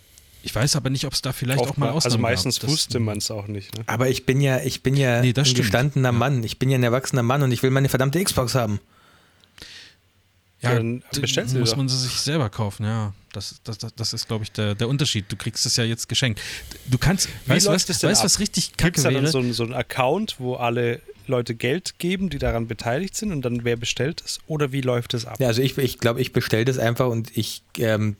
ich 0.42 0.54
weiß 0.54 0.76
aber 0.76 0.90
nicht, 0.90 1.06
ob 1.06 1.14
es 1.14 1.23
da 1.23 1.33
vielleicht 1.33 1.61
auch 1.61 1.76
mal 1.76 1.87
Oftmal- 1.87 1.90
Ausnahmen 1.90 2.04
also 2.04 2.18
meistens 2.18 2.61
gab. 2.61 2.71
Wusste 2.71 3.00
man 3.00 3.18
es 3.18 3.30
auch 3.30 3.47
nicht. 3.47 3.76
Ne? 3.76 3.85
Aber 3.87 4.09
ich 4.11 4.26
bin 4.26 4.40
ja, 4.40 4.59
ich 4.61 4.83
bin 4.83 4.94
ja 4.97 5.21
Nee, 5.23 5.33
das 5.33 5.44
ein 5.49 5.50
stimmt. 5.52 5.62
gestandener 5.62 6.09
Ja. 6.11 6.12
Mann. 6.12 6.44
Ich 6.44 6.59
bin 6.59 6.68
ja 6.71 6.76
ein 6.78 6.83
erwachsener 6.83 7.23
Mann 7.23 7.42
und 7.42 7.50
ich 7.50 7.62
will 7.62 7.71
meine 7.71 7.88
verdammte 7.88 8.23
Xbox 8.23 8.54
haben. 8.54 8.78
Ja, 10.64 10.75
Dann 10.76 11.02
d- 11.14 11.21
bestellst 11.21 11.54
du 11.54 11.59
muss 11.59 11.71
doch. 11.71 11.76
man 11.76 11.88
sie 11.88 11.99
sich 11.99 12.12
selber 12.21 12.49
kaufen, 12.50 12.85
ja. 12.85 13.12
Das, 13.33 13.61
das, 13.64 13.78
das, 13.78 13.94
das 13.94 14.12
ist, 14.12 14.26
glaube 14.28 14.44
ich, 14.44 14.53
der, 14.53 14.74
der 14.74 14.88
Unterschied. 14.88 15.24
Du 15.29 15.37
kriegst 15.37 15.66
es 15.66 15.77
ja 15.77 15.85
jetzt 15.85 16.09
geschenkt. 16.09 16.40
Du 16.87 16.98
kannst, 16.98 17.29
Wie 17.46 17.50
weißt 17.50 17.66
du 17.66 17.70
läuft 17.70 17.88
was, 17.88 18.03
weißt, 18.03 18.20
ab? 18.20 18.24
was 18.24 18.38
richtig 18.40 18.68
Gibt 18.68 18.79
kacke 18.79 18.96
es 18.96 19.03
da 19.03 19.11
dann 19.11 19.22
wäre? 19.24 19.33
so, 19.33 19.38
einen- 19.38 19.53
so 19.53 19.64
einen 19.64 19.74
Account, 19.74 20.37
wo 20.38 20.55
alle 20.55 21.00
Leute 21.27 21.55
Geld 21.55 21.98
geben, 21.98 22.29
die 22.31 22.38
daran 22.38 22.66
beteiligt 22.68 23.16
sind 23.16 23.33
und 23.33 23.42
dann 23.42 23.64
wer 23.64 23.77
bestellt 23.77 24.22
es? 24.24 24.38
Oder 24.46 24.72
wie 24.72 24.83
läuft 24.83 25.14
es 25.14 25.24
ab? 25.27 25.37
Ja, 25.40 25.48
also 25.48 25.62
ich, 25.62 25.77
ich 25.79 25.98
glaube, 25.98 26.20
ich 26.20 26.33
bestelle 26.33 26.64
das 26.64 26.79
einfach 26.79 27.07
und 27.09 27.37
ich, 27.37 27.62
ähm, 27.79 28.16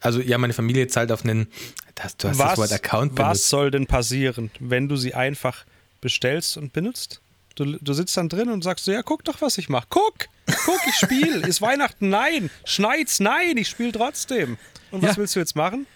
also 0.00 0.20
ja, 0.20 0.38
meine 0.38 0.52
Familie 0.52 0.86
zahlt 0.88 1.10
auf 1.12 1.24
einen, 1.24 1.48
das, 1.94 2.16
du 2.16 2.28
hast 2.28 2.38
das 2.40 2.58
Wort 2.58 2.72
Account 2.72 3.12
was 3.12 3.26
benutzt. 3.26 3.48
soll 3.48 3.70
denn 3.70 3.86
passieren, 3.86 4.50
wenn 4.60 4.88
du 4.88 4.96
sie 4.96 5.14
einfach 5.14 5.64
bestellst 6.00 6.56
und 6.56 6.72
benutzt? 6.72 7.20
Du, 7.56 7.64
du 7.64 7.92
sitzt 7.92 8.16
dann 8.16 8.28
drin 8.28 8.48
und 8.50 8.62
sagst 8.62 8.84
so, 8.84 8.92
ja, 8.92 9.02
guck 9.02 9.24
doch, 9.24 9.40
was 9.40 9.58
ich 9.58 9.68
mache. 9.68 9.86
Guck, 9.90 10.14
guck, 10.64 10.80
ich 10.88 10.94
spiele. 10.94 11.46
Ist 11.46 11.60
Weihnachten? 11.62 12.08
Nein. 12.10 12.50
Schneit's? 12.64 13.18
Nein, 13.18 13.56
ich 13.56 13.68
spiele 13.68 13.92
trotzdem. 13.92 14.58
Und 14.90 15.02
was 15.02 15.12
Ja. 15.12 15.16
willst 15.16 15.34
du 15.34 15.40
jetzt 15.40 15.56
machen? 15.56 15.86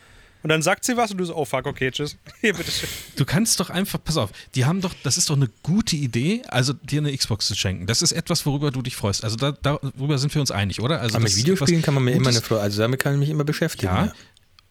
Und 0.43 0.49
dann 0.49 0.63
sagt 0.63 0.85
sie 0.87 0.97
was 0.97 1.11
und 1.11 1.19
du 1.19 1.25
so, 1.27 1.37
oh 1.37 1.45
fuck, 1.45 1.67
okay, 1.67 1.91
tschüss. 1.91 2.17
Hier, 2.41 2.55
bitteschön. 2.55 2.89
Du 3.17 3.27
kannst 3.27 3.61
doch 3.61 3.69
einfach, 3.69 4.03
pass 4.03 4.17
auf, 4.17 4.31
die 4.55 4.65
haben 4.65 4.81
doch, 4.81 4.95
das 5.03 5.19
ist 5.19 5.29
doch 5.29 5.37
eine 5.37 5.51
gute 5.63 5.97
Idee, 5.97 6.43
also 6.49 6.73
dir 6.73 7.01
eine 7.03 7.15
Xbox 7.15 7.47
zu 7.47 7.55
schenken. 7.55 7.87
Das 7.87 8.01
ist 8.01 8.13
etwas, 8.13 8.47
worüber 8.47 8.71
du 8.71 8.81
dich 8.81 8.97
freust. 8.97 9.23
Also 9.23 9.37
da, 9.37 9.53
darüber 9.53 10.17
sind 10.17 10.35
wir 10.35 10.41
uns 10.41 10.51
einig, 10.51 10.81
oder? 10.81 11.03
Also 11.03 11.19
mit 11.21 11.37
Videospielen 11.37 11.83
kann 11.83 11.93
man 11.93 12.05
mir 12.05 12.13
immer 12.13 12.31
eine 12.31 12.41
Freude, 12.41 12.63
also 12.63 12.81
damit 12.81 13.01
kann 13.01 13.13
ich 13.13 13.19
mich 13.21 13.29
immer 13.29 13.45
beschäftigen. 13.45 13.93
Ja. 13.93 14.07
Ja. 14.07 14.13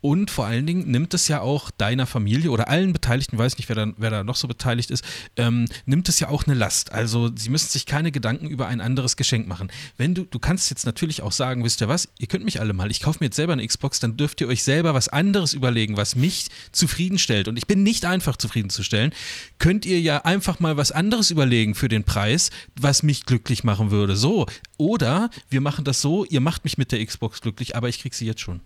Und 0.02 0.32
vor 0.32 0.46
allen 0.46 0.66
Dingen 0.66 0.90
nimmt 0.90 1.14
es 1.14 1.28
ja 1.28 1.42
auch 1.42 1.72
deiner 1.72 2.06
Familie 2.06 2.52
oder 2.52 2.70
allen 2.70 2.94
Beteiligten, 2.94 3.38
weiß 3.38 3.58
nicht, 3.58 3.68
wer 3.68 3.76
da, 3.76 3.88
wer 3.98 4.10
da 4.10 4.24
noch 4.24 4.38
so 4.38 4.48
beteiligt 4.48 4.92
ist, 4.92 5.04
ähm, 5.36 5.66
nimmt 5.86 6.08
es 6.08 6.22
ja 6.22 6.30
auch 6.30 6.48
eine 6.48 6.56
Last. 6.56 6.94
Also 6.94 7.30
sie 7.36 7.50
müssen 7.50 7.70
sich 7.70 7.86
keine 7.86 8.12
Gedanken 8.12 8.48
über 8.48 8.68
ein 8.68 8.80
anderes 8.80 9.18
Geschenk 9.18 9.48
machen. 9.48 9.70
Wenn 9.98 10.16
du, 10.16 10.24
du 10.24 10.40
kannst 10.40 10.70
jetzt 10.70 10.86
natürlich 10.86 11.22
auch 11.22 11.34
sagen, 11.34 11.66
wisst 11.66 11.82
ihr 11.82 11.90
was, 11.90 12.08
ihr 12.18 12.28
könnt 12.28 12.46
mich 12.46 12.62
alle 12.62 12.72
mal, 12.72 12.92
ich 12.92 13.02
kaufe 13.02 13.18
mir 13.20 13.26
jetzt 13.26 13.36
selber 13.36 13.54
eine 13.54 13.68
Xbox, 13.68 14.00
dann 14.00 14.16
dürft 14.16 14.40
ihr 14.40 14.48
euch 14.48 14.64
selber 14.64 14.94
was 14.94 15.10
anderes 15.10 15.54
überlegen, 15.54 15.98
was 15.98 16.16
mich 16.16 16.48
zufriedenstellt. 16.72 17.50
Und 17.50 17.58
ich 17.58 17.68
bin 17.68 17.84
nicht 17.84 18.06
einfach 18.06 18.38
zufriedenzustellen. 18.38 19.12
Könnt 19.58 19.86
ihr 19.86 20.00
ja 20.00 20.20
einfach 20.20 20.62
mal 20.62 20.78
was 20.78 20.94
anderes 20.94 21.30
überlegen 21.30 21.76
für 21.76 21.90
den 21.90 22.06
Preis, 22.06 22.52
was 22.80 23.04
mich 23.04 23.26
glücklich 23.26 23.66
machen 23.66 23.92
würde. 23.92 24.16
So. 24.16 24.46
Oder 24.78 25.30
wir 25.50 25.60
machen 25.60 25.84
das 25.84 26.00
so, 26.00 26.24
ihr 26.24 26.40
macht 26.40 26.64
mich 26.64 26.78
mit 26.78 26.94
der 26.94 27.06
Xbox 27.06 27.42
glücklich, 27.42 27.76
aber 27.76 27.90
ich 27.90 28.00
krieg 28.00 28.14
sie 28.14 28.26
jetzt 28.26 28.42
schon. 28.42 28.62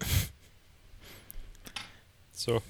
So. 2.38 2.62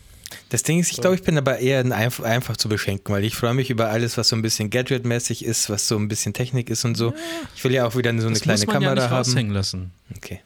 Das 0.49 0.63
Ding 0.63 0.79
ist, 0.81 0.91
ich 0.91 1.01
glaube, 1.01 1.15
ich 1.17 1.23
bin 1.23 1.37
aber 1.37 1.59
eher 1.59 1.81
ein 1.81 1.93
einfach, 1.93 2.25
einfach 2.25 2.57
zu 2.57 2.69
beschenken, 2.69 3.15
weil 3.15 3.25
ich 3.25 3.35
freue 3.35 3.55
mich 3.55 3.69
über 3.71 3.89
alles, 3.91 4.17
was 4.17 4.29
so 4.29 4.37
ein 4.37 4.43
bisschen 4.43 4.71
Gadget-mäßig 4.71 5.45
ist, 5.45 5.69
was 5.71 5.89
so 5.89 5.97
ein 5.97 6.09
bisschen 6.09 6.33
Technik 6.33 6.71
ist 6.71 6.85
und 6.85 6.97
so. 6.97 7.15
Ich 7.55 7.65
will 7.65 7.73
ja 7.73 7.87
auch 7.87 7.95
wieder 7.95 8.11
so 8.19 8.27
eine 8.27 8.35
das 8.35 8.43
kleine 8.43 8.59
muss 8.61 8.67
man 8.67 8.75
Kamera 8.75 8.91
ja 8.91 8.95
nicht 8.95 9.11
haben. 9.11 9.17
raushängen 9.17 9.53
lassen. 9.53 9.93
Okay. 10.17 10.41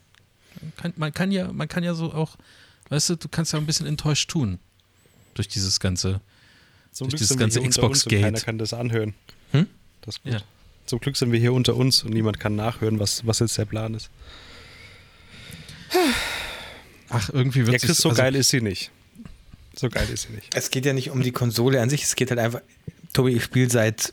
Kann, 0.77 0.93
man, 0.97 1.13
kann 1.13 1.31
ja, 1.31 1.53
man 1.53 1.69
kann 1.69 1.83
ja 1.85 1.95
so 1.95 2.13
auch, 2.13 2.37
weißt 2.89 3.11
du, 3.11 3.17
du 3.17 3.29
kannst 3.29 3.53
ja 3.53 3.59
ein 3.59 3.67
bisschen 3.67 3.87
enttäuscht 3.87 4.31
tun 4.31 4.59
durch 5.35 5.49
dieses 5.49 5.81
ganze. 5.81 6.21
Zum 6.93 7.09
Durch 7.09 7.11
Glück 7.11 7.19
dieses 7.19 7.29
sind 7.29 7.39
wir 7.39 7.47
ganze 7.47 7.69
Xbox-Gate. 7.69 8.23
keiner 8.23 8.41
kann 8.41 8.59
das 8.59 8.75
anhören. 8.75 9.15
Hm? 9.53 9.67
Das 10.03 10.17
ist 10.17 10.23
gut. 10.25 10.33
Ja. 10.35 10.41
Zum 10.87 11.01
Glück 11.01 11.17
sind 11.17 11.33
wir 11.33 11.41
hier 11.41 11.53
unter 11.53 11.75
uns 11.75 12.03
und 12.03 12.13
niemand 12.13 12.39
kann 12.39 12.55
nachhören, 12.55 12.99
was, 12.99 13.27
was 13.27 13.39
jetzt 13.39 13.57
der 13.57 13.65
Plan 13.65 13.95
ist. 13.95 14.11
Ach, 17.09 17.29
irgendwie 17.31 17.67
wird 17.67 17.81
Ja, 17.81 17.87
Chris, 17.87 17.99
so 17.99 18.11
also, 18.11 18.21
geil 18.21 18.35
ist 18.35 18.51
sie 18.51 18.61
nicht. 18.61 18.91
So 19.75 19.89
geil 19.89 20.09
ist 20.11 20.23
sie 20.23 20.33
nicht. 20.33 20.55
Es 20.55 20.71
geht 20.71 20.85
ja 20.85 20.93
nicht 20.93 21.11
um 21.11 21.23
die 21.23 21.33
Konsole 21.33 21.81
an 21.81 21.91
sich, 21.91 22.03
es 22.03 22.15
geht 22.15 22.31
halt 22.31 22.41
einfach. 22.41 22.61
Tobi, 23.13 23.33
ich 23.33 23.45
spiele 23.45 23.71
seit 23.71 24.13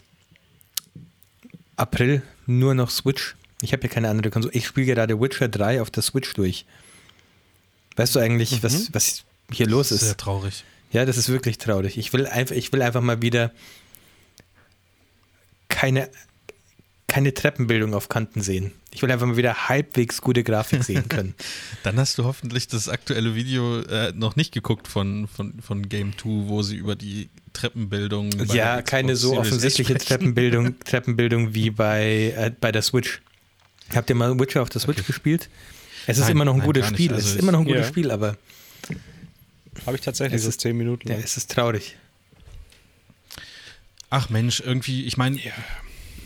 April 1.75 2.21
nur 2.45 2.73
noch 2.73 2.89
Switch. 2.89 3.35
Ich 3.61 3.73
habe 3.73 3.83
ja 3.83 3.89
keine 3.89 4.09
andere 4.09 4.29
Konsole. 4.29 4.53
Ich 4.53 4.67
spiele 4.67 4.87
gerade 4.87 5.19
Witcher 5.19 5.47
3 5.47 5.81
auf 5.81 5.89
der 5.91 6.03
Switch 6.03 6.33
durch. 6.33 6.65
Weißt 7.95 8.15
du 8.15 8.19
eigentlich, 8.19 8.63
was, 8.63 8.93
was 8.93 9.23
hier 9.51 9.67
los 9.67 9.91
ist? 9.91 10.01
Sehr 10.01 10.17
traurig. 10.17 10.63
Ja, 10.91 11.05
das 11.05 11.17
ist 11.17 11.29
wirklich 11.29 11.57
traurig. 11.57 11.97
Ich 11.97 12.13
will 12.13 12.25
einfach, 12.25 12.55
ich 12.55 12.71
will 12.71 12.81
einfach 12.81 13.01
mal 13.01 13.21
wieder 13.21 13.51
keine, 15.67 16.09
keine 17.07 17.33
Treppenbildung 17.33 17.93
auf 17.93 18.09
Kanten 18.09 18.41
sehen. 18.41 18.71
Ich 18.91 19.01
will 19.03 19.11
einfach 19.11 19.27
mal 19.27 19.37
wieder 19.37 19.69
halbwegs 19.69 20.19
gute 20.21 20.43
Grafik 20.43 20.83
sehen 20.83 21.07
können. 21.09 21.35
Dann 21.83 21.97
hast 21.99 22.17
du 22.17 22.23
hoffentlich 22.23 22.67
das 22.67 22.89
aktuelle 22.89 23.35
Video 23.35 23.81
äh, 23.81 24.11
noch 24.15 24.35
nicht 24.35 24.51
geguckt 24.51 24.87
von, 24.87 25.27
von, 25.27 25.61
von 25.61 25.87
Game 25.87 26.17
2, 26.17 26.47
wo 26.49 26.63
sie 26.63 26.75
über 26.77 26.95
die 26.95 27.29
Treppenbildung. 27.53 28.31
ja, 28.53 28.81
keine 28.81 29.13
Xbox 29.13 29.21
so 29.21 29.39
offensichtliche. 29.39 29.95
Treppenbildung, 29.95 30.79
Treppenbildung 30.85 31.53
wie 31.53 31.69
bei, 31.69 32.33
äh, 32.35 32.51
bei 32.59 32.71
der 32.71 32.81
Switch. 32.81 33.21
Habt 33.93 34.09
ihr 34.09 34.15
mal 34.15 34.39
Witcher 34.39 34.61
auf 34.63 34.69
der 34.69 34.81
Switch 34.81 34.99
Okay. 34.99 35.07
gespielt? 35.07 35.49
Es 36.07 36.17
ist 36.17 36.23
Nein, 36.23 36.31
immer 36.31 36.45
noch 36.45 36.53
ein 36.53 36.59
nein, 36.59 36.67
gutes. 36.67 36.87
Spiel. 36.87 37.09
Also 37.13 37.19
es 37.21 37.27
ist 37.29 37.35
ich- 37.35 37.41
immer 37.43 37.51
noch 37.51 37.59
ein 37.59 37.65
gutes 37.65 37.81
Ja. 37.81 37.87
Spiel, 37.87 38.09
aber 38.11 38.37
Habe 39.85 39.95
ich 39.97 40.01
tatsächlich 40.01 40.41
Es 40.41 40.47
ist- 40.47 40.61
zehn 40.61 40.75
Minuten. 40.77 41.07
ja, 41.09 41.15
es 41.15 41.37
ist 41.37 41.51
traurig. 41.51 41.95
Ach 44.09 44.29
Mensch, 44.29 44.59
irgendwie, 44.59 45.05
ich 45.05 45.17
meine, 45.17 45.39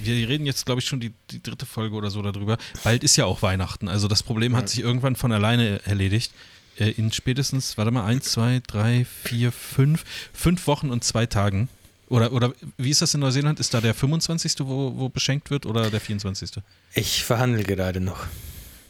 wir 0.02 0.28
reden 0.28 0.46
jetzt, 0.46 0.66
glaube 0.66 0.82
ich, 0.82 0.88
schon 0.88 1.00
die, 1.00 1.12
die 1.32 1.42
dritte 1.42 1.66
Folge 1.66 1.96
oder 1.96 2.10
so 2.10 2.22
darüber. 2.22 2.58
Bald 2.84 3.04
ist 3.04 3.16
ja 3.16 3.26
auch 3.26 3.42
Weihnachten. 3.42 3.88
Also 3.88 4.08
das 4.08 4.24
Problem 4.24 4.56
hat 4.56 4.70
sich 4.70 4.80
irgendwann 4.82 5.16
von 5.16 5.32
alleine 5.32 5.82
erledigt. 5.86 6.32
äh, 6.78 6.90
in 6.92 7.12
spätestens, 7.12 7.78
warte 7.78 7.92
mal, 7.92 8.06
eins, 8.06 8.26
zwei, 8.32 8.62
drei, 8.66 9.06
vier, 9.24 9.52
fünf, 9.52 10.04
fünf 10.34 10.66
Wochen 10.68 10.90
und 10.90 11.04
zwei 11.04 11.26
Tagen. 11.26 11.70
Oder, 12.10 12.32
oder 12.32 12.54
wie 12.78 12.90
ist 12.90 13.02
das 13.02 13.14
in 13.14 13.22
Neuseeland? 13.22 13.60
Ist 13.60 13.74
da 13.74 13.82
der 13.82 13.94
25., 13.94 14.54
wo, 14.60 14.94
wo 14.96 15.10
beschenkt 15.10 15.50
wird 15.50 15.66
oder 15.66 15.90
der 15.90 16.00
24.? 16.02 16.62
Ich 16.94 17.24
verhandle 17.24 17.64
gerade 17.64 18.02
noch. 18.02 18.26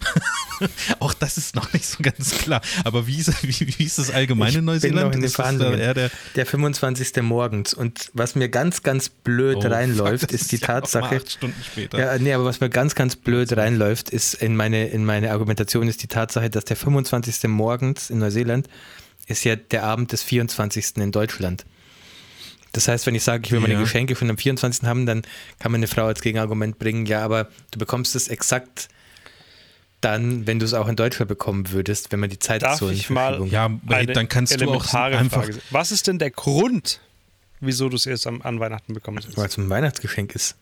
Auch 1.00 1.14
das 1.14 1.38
ist 1.38 1.56
noch 1.56 1.72
nicht 1.74 1.86
so 1.86 1.98
ganz 2.02 2.32
klar. 2.38 2.62
Aber 2.84 3.08
wie 3.08 3.18
ist, 3.18 3.32
wie, 3.44 3.78
wie 3.78 3.84
ist 3.84 3.98
das 4.00 4.12
allgemein 4.12 4.50
Ich 4.50 4.56
in 4.56 4.60
bin 4.62 4.66
Neuseeland? 4.66 5.08
noch 5.08 5.14
in 5.14 5.22
den 5.22 5.26
Ist 5.26 5.40
da 5.40 5.74
eher 5.74 5.94
der, 5.94 6.12
Der 6.36 6.46
25. 6.46 7.22
morgens. 7.22 7.74
Und 7.74 8.10
was 8.14 8.36
mir 8.36 8.50
ganz, 8.50 8.84
ganz 8.84 9.10
blöd 9.10 9.58
Oh, 9.58 9.68
reinläuft, 9.68 10.32
ist 10.32 10.52
die 10.52 10.58
ja 10.58 10.68
mal 10.68 10.82
Tatsache. 10.82 11.16
acht 11.18 11.32
Stunden 11.32 11.64
später. 11.64 12.00
Ja, 12.00 12.18
nee, 12.18 12.34
aber 12.34 12.46
was 12.46 12.60
mir 12.60 12.70
ganz, 12.70 12.96
ganz 12.96 13.16
blöd 13.16 13.56
reinläuft, 13.56 14.10
ist 14.10 14.34
in 14.36 14.56
meine, 14.56 14.88
in 14.88 15.06
meine 15.06 15.32
Argumentation 15.32 15.88
ist 15.88 16.04
die 16.04 16.08
Tatsache, 16.08 16.50
dass 16.50 16.66
der 16.66 16.78
25. 16.78 17.44
morgens 17.50 18.10
in 18.10 18.20
Neuseeland 18.20 18.68
ist 19.28 19.44
ja 19.46 19.56
der 19.56 19.84
Abend 19.84 20.12
des 20.12 20.24
24. 20.24 20.98
in 20.98 21.12
Deutschland. 21.12 21.66
Das 22.74 22.88
heißt, 22.88 23.06
wenn 23.06 23.14
ich 23.16 23.24
sage, 23.24 23.44
ich 23.46 23.52
will 23.52 23.60
meine 23.60 23.76
Ja. 23.76 23.80
Geschenke 23.80 24.16
schon 24.16 24.30
am 24.32 24.38
24. 24.38 24.88
haben, 24.88 25.06
dann 25.06 25.22
kann 25.60 25.72
mir 25.72 25.78
eine 25.78 25.88
Frau 25.88 26.06
als 26.08 26.22
Gegenargument 26.22 26.80
bringen, 26.80 27.06
ja, 27.06 27.24
aber 27.24 27.48
du 27.72 27.78
bekommst 27.78 28.16
es 28.16 28.28
exakt 28.28 28.88
dann, 30.04 30.46
wenn 30.48 30.60
du 30.60 30.66
es 30.66 30.74
auch 30.74 30.88
in 30.88 30.96
Deutschland 30.96 31.30
bekommen 31.30 31.72
würdest, 31.72 32.12
wenn 32.12 32.20
man 32.20 32.30
die 32.30 32.40
Zeit 32.40 32.62
Darf 32.62 32.80
so 32.80 32.90
in 32.90 32.96
ich 32.96 33.10
mal- 33.10 33.38
Verschiebung- 33.38 33.50
Ja, 33.50 33.70
Eine 33.96 34.14
dann 34.14 34.28
kannst 34.28 34.60
du 34.60 34.70
auch 34.70 34.94
einfach. 34.94 35.44
Frage. 35.46 35.60
Was 35.70 35.92
ist 35.92 36.08
denn 36.08 36.20
der 36.20 36.32
Grund, 36.32 37.00
wieso 37.60 37.90
du 37.90 37.96
es 37.96 38.06
erst 38.06 38.28
am, 38.28 38.42
an 38.42 38.60
Weihnachten 38.60 38.94
bekommen 38.94 39.22
sollst? 39.22 39.38
weil 39.38 39.48
es 39.48 39.58
ein 39.58 39.70
Weihnachtsgeschenk 39.70 40.36
ist. 40.36 40.56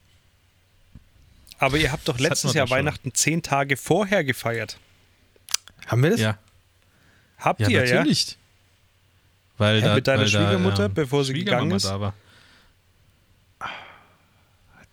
Aber 1.57 1.77
ihr 1.77 1.91
habt 1.91 2.07
doch 2.07 2.17
Das 2.17 2.21
letztes 2.21 2.53
Jahr. 2.53 2.69
Weihnachten 2.69 3.13
zehn 3.13 3.41
Tage 3.43 3.77
vorher 3.77 4.23
gefeiert. 4.23 4.77
Haben 5.87 6.03
wir 6.03 6.09
das? 6.11 6.19
Ja, 6.19 6.37
Habt 7.37 7.61
ja 7.61 7.69
ihr, 7.69 7.85
ja? 7.85 7.95
natürlich. 7.95 8.37
Weil 9.57 9.81
da, 9.81 9.95
mit 9.95 10.07
deiner 10.07 10.21
weil 10.21 10.27
Schwiegermutter, 10.27 10.77
da, 10.77 10.85
ähm, 10.85 10.93
bevor 10.93 11.23
sie 11.23 11.33
gegangen 11.33 11.71
ist? 11.71 11.85
Da 11.85 11.99
war. 11.99 12.13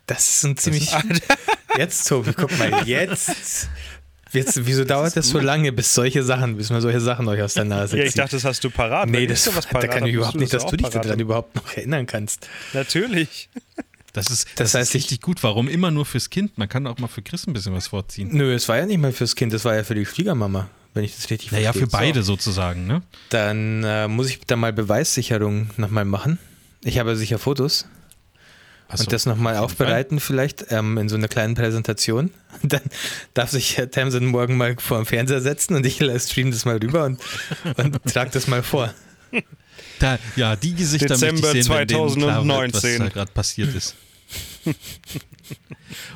Das 0.07 0.27
ist 0.27 0.45
ein 0.45 0.57
ziemlich. 0.57 0.91
jetzt, 1.79 2.09
Tobi, 2.09 2.33
guck 2.35 2.57
mal, 2.59 2.87
jetzt. 2.87 3.69
Jetzt 4.33 4.67
wieso 4.67 4.85
dauert 4.85 5.17
das 5.17 5.29
so 5.29 5.39
lange, 5.39 5.73
bis 5.73 5.95
solche 5.95 6.23
Sachen, 6.23 6.57
bis 6.57 6.71
man 6.71 6.81
solche 6.81 7.01
Sachen 7.01 7.27
euch 7.29 7.43
aus 7.43 7.55
der 7.55 7.65
Nase 7.65 7.97
Ja, 7.97 8.03
zieht? 8.03 8.09
ich 8.11 8.15
dachte, 8.15 8.37
das 8.37 8.45
hast 8.45 8.63
du 8.65 8.71
parat. 8.71 9.09
nee, 9.09 9.27
das, 9.27 9.39
ich 9.41 9.45
sowas 9.53 9.65
da 9.67 9.79
parat 9.79 9.91
kann 9.91 10.07
ich 10.07 10.15
überhaupt 10.15 10.37
nicht, 10.37 10.53
dass 10.53 10.63
das 10.63 10.71
du 10.71 10.77
dich 10.77 10.89
parat 10.89 11.05
daran 11.07 11.21
überhaupt 11.21 11.55
noch 11.57 11.73
erinnern 11.77 12.07
kannst. 12.07 12.49
Natürlich. 12.73 13.49
Das 14.15 14.31
ist, 14.31 14.47
Das 14.57 14.73
das 14.73 14.75
heißt, 14.75 14.91
ist 14.91 14.95
ich- 14.95 15.03
richtig 15.05 15.21
gut. 15.21 15.43
Warum 15.45 15.69
immer 15.69 15.91
nur 15.91 16.07
fürs 16.07 16.31
Kind? 16.31 16.57
Man 16.57 16.69
kann 16.69 16.87
auch 16.87 16.99
mal 16.99 17.07
für 17.09 17.21
Chris 17.23 17.47
ein 17.47 17.53
bisschen 17.53 17.75
was 17.75 17.89
vorziehen. 17.89 18.31
Nö, 18.33 18.53
es 18.55 18.67
war 18.69 18.79
ja 18.79 18.87
nicht 18.87 18.99
mal 18.99 19.13
fürs 19.13 19.37
Kind, 19.37 19.53
das 19.53 19.65
war 19.67 19.77
ja 19.77 19.85
für 19.85 19.95
die 19.95 20.07
Schwiegermama, 20.07 20.69
wenn 20.95 21.05
ich 21.05 21.15
das 21.15 21.29
richtig 21.31 21.53
Naja, 21.53 21.73
verstehe. 21.73 21.83
für 21.83 21.89
beide 21.93 22.23
sozusagen, 22.23 22.87
ne? 22.87 23.03
Dann 23.29 23.85
äh, 23.85 24.09
muss 24.09 24.31
ich 24.31 24.41
da 24.47 24.57
mal 24.57 24.73
Beweissicherung 24.73 25.71
nochmal 25.77 26.07
machen. 26.07 26.39
Ich 26.83 26.99
habe 26.99 27.15
sicher 27.17 27.39
Fotos 27.39 27.87
so, 28.97 29.03
und 29.03 29.13
das 29.13 29.27
nochmal 29.27 29.57
aufbereiten, 29.59 30.19
vielleicht 30.19 30.67
ähm, 30.71 30.97
in 30.97 31.09
so 31.09 31.17
einer 31.17 31.29
kleinen 31.29 31.55
Präsentation. 31.55 32.31
Dann 32.63 32.81
darf 33.35 33.51
sich 33.51 33.77
Herr 33.77 33.91
Tamsin 33.91 34.27
morgen 34.27 34.57
mal 34.57 34.77
vor 34.79 34.99
dem 34.99 35.07
Fernseher 35.07 35.41
setzen 35.43 35.75
und 35.77 35.85
ich 35.85 35.97
stream 36.19 36.51
das 36.51 36.65
mal 36.65 36.79
rüber 36.79 37.05
und, 37.05 37.21
und 37.77 38.05
trage 38.05 38.31
das 38.31 38.47
mal 38.47 38.63
vor. 38.63 38.93
Da, 39.99 40.19
ja, 40.37 40.57
die 40.57 40.75
Gesichter 40.75 41.09
Dezember 41.09 41.43
möchte 41.43 41.59
ich 41.59 41.65
sehen, 41.65 41.75
wenn 41.75 41.89
denen 41.89 42.15
klar 42.15 42.47
wird, 42.47 42.77
2019. 42.77 42.93
was 42.93 42.99
da 42.99 43.09
gerade 43.09 43.33
passiert 43.33 43.75
ist. 43.75 43.95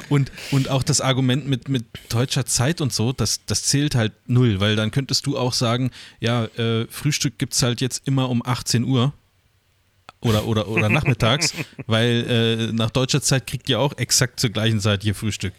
und, 0.09 0.31
und 0.51 0.69
auch 0.69 0.83
das 0.83 1.01
Argument 1.01 1.47
mit, 1.47 1.69
mit 1.69 1.85
deutscher 2.09 2.47
Zeit 2.47 2.81
und 2.81 2.93
so, 2.93 3.13
das, 3.13 3.41
das 3.47 3.65
zählt 3.65 3.95
halt 3.95 4.13
null, 4.27 4.61
weil 4.61 4.77
dann 4.77 4.91
könntest 4.91 5.27
du 5.27 5.37
auch 5.37 5.53
sagen, 5.53 5.91
ja, 6.21 6.45
äh, 6.45 6.87
Frühstück 6.89 7.39
gibt 7.39 7.55
es 7.55 7.63
halt 7.63 7.81
jetzt 7.81 8.07
immer 8.07 8.31
um 8.31 8.45
18 8.45 8.85
Uhr 8.85 9.13
oder, 10.23 10.47
oder, 10.47 10.69
oder 10.69 10.89
nachmittags, 10.89 11.53
weil 11.87 12.69
äh, 12.71 12.73
nach 12.73 12.91
deutscher 12.91 13.21
Zeit 13.23 13.47
kriegt 13.47 13.69
ihr 13.69 13.79
auch 13.79 13.97
exakt 13.99 14.41
zur 14.41 14.51
gleichen 14.51 14.81
Zeit 14.81 15.03
hier 15.03 15.15
Frühstück. 15.15 15.53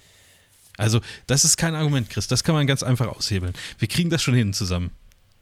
Also, 0.77 1.01
das 1.27 1.43
ist 1.45 1.57
kein 1.57 1.75
Argument, 1.75 2.09
Chris. 2.09 2.27
Das 2.27 2.43
kann 2.43 2.55
man 2.55 2.65
ganz 2.65 2.81
einfach 2.81 3.07
aushebeln. 3.07 3.53
Wir 3.77 3.87
kriegen 3.87 4.09
das 4.09 4.23
schon 4.23 4.33
hin 4.33 4.53
zusammen. 4.53 4.89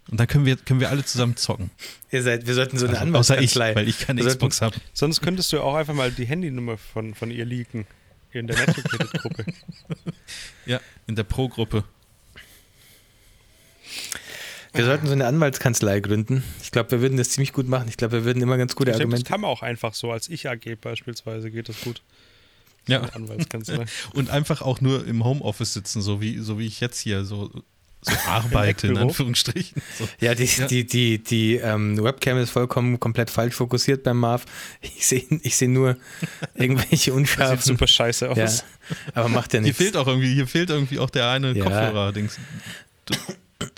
Und 0.09 0.19
dann 0.19 0.27
können 0.27 0.45
wir, 0.45 0.57
können 0.57 0.79
wir 0.81 0.89
alle 0.89 1.05
zusammen 1.05 1.37
zocken. 1.37 1.69
Ihr 2.11 2.21
seid, 2.23 2.45
wir 2.47 2.53
sollten 2.53 2.77
so 2.77 2.85
eine 2.87 2.99
Also, 2.99 3.13
außer 3.13 3.33
ich, 3.35 3.55
Anwaltskanzlei. 3.55 3.75
weil 3.75 3.87
ich 3.87 3.99
keine 3.99 4.17
Wir 4.17 4.23
sollten- 4.25 4.39
Xbox 4.39 4.61
habe. 4.61 4.75
Sonst 4.93 5.21
könntest 5.21 5.53
du 5.53 5.61
auch 5.61 5.75
einfach 5.75 5.93
mal 5.93 6.11
die 6.11 6.25
Handynummer 6.25 6.77
von, 6.77 7.13
von 7.15 7.31
ihr 7.31 7.45
leaken. 7.45 7.85
In 8.33 8.47
der 8.47 8.57
Netzwerk-Gruppe. 8.57 9.45
Ja, 10.65 10.79
in 11.07 11.15
der 11.15 11.23
Pro-Gruppe. 11.23 11.83
Wir 14.73 14.85
sollten 14.85 15.05
so 15.07 15.11
eine 15.13 15.25
Anwaltskanzlei 15.27 15.99
gründen. 15.99 16.43
Ich 16.63 16.71
glaube, 16.71 16.91
wir 16.91 17.01
würden 17.01 17.17
das 17.17 17.29
ziemlich 17.31 17.51
gut 17.51 17.67
machen. 17.67 17.87
Ich 17.89 17.97
glaube, 17.97 18.13
wir 18.13 18.25
würden 18.25 18.41
immer 18.41 18.57
ganz 18.57 18.75
gute 18.75 18.91
Ich 18.91 18.97
denke, 18.97 19.09
das 19.11 19.19
Argumente. 19.19 19.29
kann 19.29 19.41
man 19.41 19.49
auch 19.51 19.61
einfach 19.63 19.93
so. 19.93 20.11
Als 20.11 20.29
ich 20.29 20.47
AG 20.49 20.77
beispielsweise 20.79 21.51
geht 21.51 21.67
das 21.69 21.81
gut. 21.81 22.01
Ja. 22.87 23.01
Anwaltskanzlei. 23.01 23.85
Und 24.13 24.29
einfach 24.29 24.61
auch 24.61 24.79
nur 24.81 25.05
im 25.05 25.23
Homeoffice 25.25 25.73
sitzen, 25.73 26.01
so 26.01 26.21
wie, 26.21 26.37
so 26.39 26.57
wie 26.57 26.65
ich 26.67 26.79
jetzt 26.79 26.99
hier 26.99 27.25
so, 27.25 27.51
so 28.01 28.11
arbeite, 28.27 28.87
in. 28.87 28.97
Anführungsstrichen. 28.97 29.81
So. 29.99 30.07
Ja, 30.21 30.33
die, 30.35 30.45
Ja. 30.45 30.65
die, 30.67 30.85
die, 30.87 31.21
die 31.21 31.55
ähm, 31.57 32.01
Webcam 32.01 32.37
ist 32.37 32.49
vollkommen 32.51 32.99
komplett 32.99 33.29
falsch 33.29 33.55
fokussiert 33.55 34.03
beim 34.03 34.17
Marv. 34.19 34.45
Ich 34.81 35.05
sehe 35.05 35.25
ich 35.43 35.57
seh 35.57 35.67
nur 35.67 35.97
irgendwelche 36.55 36.95
Sieht 36.97 37.13
unscharfen. 37.13 37.61
super 37.61 37.87
scheiße 37.87 38.29
aus. 38.29 38.37
Ja, 38.37 38.49
aber 39.15 39.27
macht 39.29 39.53
ja 39.53 39.57
Hier 39.59 39.63
nichts. 39.67 39.77
fehlt 39.77 39.97
auch 39.97 40.07
irgendwie, 40.07 40.33
hier 40.33 40.47
fehlt 40.47 40.69
irgendwie 40.69 40.97
auch 40.97 41.09
der 41.09 41.29
eine 41.29 41.51
Ja. 41.51 41.63
Kopfhörer-Dings. 41.65 42.39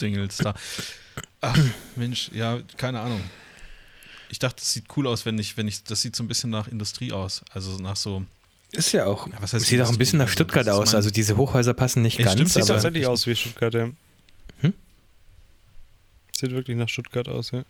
Dingels 0.02 0.38
da. 0.38 0.54
Ach, 1.42 1.58
Mensch, 1.96 2.30
ja, 2.34 2.60
keine 2.78 3.00
Ahnung. 3.02 3.22
Ich 4.30 4.40
dachte, 4.40 4.58
das 4.62 4.74
sieht 4.74 4.86
cool 4.98 5.08
aus, 5.08 5.26
wenn 5.26 5.38
ich, 5.38 5.58
wenn 5.58 5.68
ich, 5.68 5.84
das 5.84 6.02
sieht 6.02 6.16
so 6.16 6.24
ein 6.24 6.28
bisschen 6.28 6.50
nach 6.50 6.68
Industrie 6.68 7.12
aus. 7.12 7.44
Also 7.54 7.78
nach 7.78 7.96
so, 7.96 8.24
Ist 8.72 8.92
ja 8.94 9.06
auch. 9.06 9.28
Ja, 9.28 9.34
was 9.40 9.54
heißt 9.54 9.66
sieht 9.66 9.80
auch 9.82 9.90
ein 9.92 9.98
bisschen 9.98 10.18
nach 10.20 10.28
Stuttgart 10.30 10.68
aus. 10.70 10.88
mein- 10.88 10.96
Also 10.96 11.12
diese 11.12 11.38
Hochhäuser 11.38 11.74
passen 11.76 12.02
nicht 12.02 12.18
Ja, 12.18 12.26
ganz. 12.26 12.36
stimmt, 12.36 12.50
Sieht 12.52 12.64
aber- 12.64 12.74
tatsächlich 12.74 13.06
aus 13.06 13.28
wie 13.28 13.36
Stuttgart, 13.36 13.74
ja. 13.76 13.90
Hm? 14.62 14.74
Sieht 16.36 16.52
wirklich 16.52 16.78
nach 16.78 16.90
Stuttgart 16.90 17.28
aus, 17.30 17.52
ja. 17.52 17.64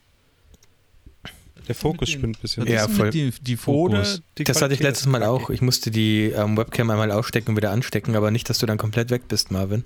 Der 1.67 1.75
Fokus 1.75 2.09
spinnt 2.09 2.37
ein 2.37 2.41
bisschen. 2.41 2.67
Ja, 2.67 2.87
voll. 2.89 3.09
die, 3.09 3.31
die 3.41 3.55
Fokus? 3.55 4.21
die 4.37 4.43
das 4.43 4.61
hatte 4.61 4.73
ich 4.73 4.81
letztes 4.81 5.07
Mal 5.07 5.23
auch. 5.23 5.49
Ich 5.49 5.61
musste 5.61 5.91
die 5.91 6.25
ähm, 6.25 6.57
Webcam 6.57 6.89
einmal 6.89 7.09
ausstecken 7.11 7.51
und 7.51 7.57
wieder 7.57 7.71
anstecken, 7.71 8.15
aber 8.17 8.31
nicht, 8.31 8.49
dass 8.49 8.57
du 8.59 8.65
dann 8.65 8.77
komplett 8.77 9.11
weg 9.11 9.29
bist, 9.29 9.49
Marvin. 9.49 9.85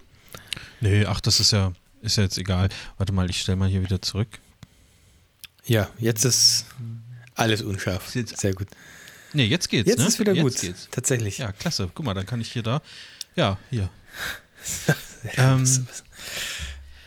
Nee, 0.82 1.06
ach, 1.06 1.22
das 1.22 1.40
ist 1.40 1.52
ja, 1.52 1.74
ist 2.08 2.18
ja 2.18 2.24
jetzt 2.24 2.38
egal. 2.38 2.70
Warte 2.98 3.14
mal, 3.14 3.30
ich 3.30 3.40
stelle 3.42 3.56
mal 3.58 3.70
hier 3.70 3.84
wieder 3.84 4.02
zurück. 4.02 4.28
Ja, 5.66 5.90
jetzt 6.00 6.26
ist 6.26 6.66
alles 7.36 7.62
unscharf. 7.62 8.16
Jetzt- 8.16 8.40
Sehr 8.40 8.54
gut. 8.54 8.68
Nee, 9.34 9.46
jetzt 9.46 9.70
geht's. 9.70 9.88
Jetzt 9.90 10.00
ne? 10.00 10.08
ist 10.08 10.20
wieder 10.20 10.34
jetzt 10.34 10.44
gut. 10.44 10.60
Geht's. 10.62 10.88
Tatsächlich. 10.92 11.38
Ja, 11.40 11.52
klasse. 11.52 11.90
Guck 11.94 12.06
mal, 12.06 12.14
dann 12.14 12.26
kann 12.26 12.40
ich 12.42 12.52
hier 12.52 12.64
da. 12.64 12.82
Ja, 13.36 13.58
hier. 13.70 13.90
ähm, 15.38 15.88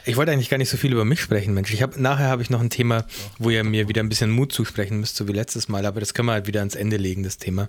Ich 0.04 0.16
wollte 0.16 0.32
eigentlich 0.32 0.48
gar 0.50 0.58
nicht 0.58 0.68
so 0.70 0.76
viel 0.76 0.92
über 0.92 1.04
mich 1.04 1.20
sprechen, 1.20 1.54
Mensch. 1.54 1.72
Ich 1.72 1.82
hab, 1.82 1.96
nachher 1.98 2.28
habe 2.28 2.42
ich 2.42 2.50
noch 2.50 2.60
ein 2.60 2.70
Thema, 2.70 3.06
wo 3.38 3.50
ihr 3.50 3.64
mir 3.64 3.88
wieder 3.88 4.02
ein 4.02 4.08
bisschen 4.08 4.30
Mut 4.30 4.52
zusprechen 4.52 5.00
müsst, 5.00 5.16
so 5.16 5.28
wie 5.28 5.32
letztes 5.32 5.68
Mal, 5.68 5.84
aber 5.86 6.00
das 6.00 6.14
können 6.14 6.26
wir 6.28 6.32
halt 6.32 6.46
wieder 6.46 6.60
ans 6.60 6.74
Ende 6.74 6.96
legen, 6.96 7.22
das 7.22 7.38
Thema. 7.38 7.68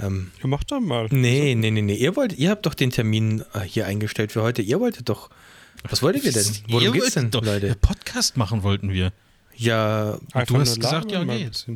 Ähm, 0.00 0.30
Ja, 0.40 0.46
mach 0.48 0.62
doch 0.64 0.80
mal. 0.80 1.08
nee, 1.10 1.54
nee, 1.54 1.70
nee, 1.70 1.82
nee. 1.82 1.94
Ihr 1.96 2.14
wollt, 2.16 2.32
ihr 2.34 2.50
habt 2.50 2.66
doch 2.66 2.74
den 2.74 2.90
Termin 2.90 3.44
äh, 3.54 3.60
hier 3.60 3.86
eingestellt 3.86 4.32
für 4.32 4.42
heute. 4.42 4.62
Ihr 4.62 4.78
wolltet 4.80 5.08
doch. 5.08 5.30
Was 5.88 6.02
wolltet 6.02 6.24
ihr 6.24 6.32
denn? 6.32 6.44
Worum 6.68 6.82
ihr 6.84 6.92
geht's 6.92 7.14
denn, 7.14 7.30
doch, 7.30 7.44
Leute? 7.44 7.74
Podcast 7.80 8.36
machen 8.36 8.62
wollten 8.62 8.92
wir. 8.92 9.12
Ja, 9.56 10.18
Einfach 10.32 10.54
du 10.54 10.60
hast 10.60 10.76
gesagt, 10.80 11.10
ja, 11.10 11.24
geht. 11.24 11.66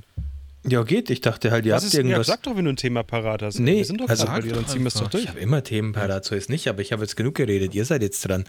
ja, 0.65 0.83
geht. 0.85 1.11
Ich 1.11 1.21
dachte 1.21 1.51
halt, 1.51 1.67
ihr 1.67 1.75
Was 1.75 1.83
habt 1.83 1.89
ist, 1.89 1.95
ja, 1.95 2.01
irgendwas. 2.05 2.27
sag 2.27 2.43
doch, 2.43 2.57
wenn 2.57 2.65
du 2.65 2.73
ein 2.73 2.77
Thema 2.77 3.03
parat 3.03 3.43
hast. 3.43 3.59
Nee, 3.59 3.79
wir 3.79 3.85
sind 3.85 4.01
doch 4.01 4.09
also- 4.09 4.25
gerade 4.27 4.43
bei 4.43 4.49
dir, 4.49 4.55
dann 4.55 4.67
ziehen 4.69 4.83
wir 4.83 4.89
es 4.89 4.95
doch 4.95 5.09
durch. 5.09 5.25
ich 5.25 5.29
habe 5.29 5.41
immer 5.41 5.65
Themen 5.65 5.93
parat, 5.93 6.25
so 6.25 6.35
ist 6.35 6.49
nicht, 6.51 6.69
aber 6.69 6.81
ich 6.83 6.93
habe 6.93 7.03
jetzt 7.03 7.17
genug 7.17 7.35
geredet. 7.35 7.75
Ihr 7.75 7.85
seid 7.85 8.03
jetzt 8.03 8.21
dran. 8.29 8.45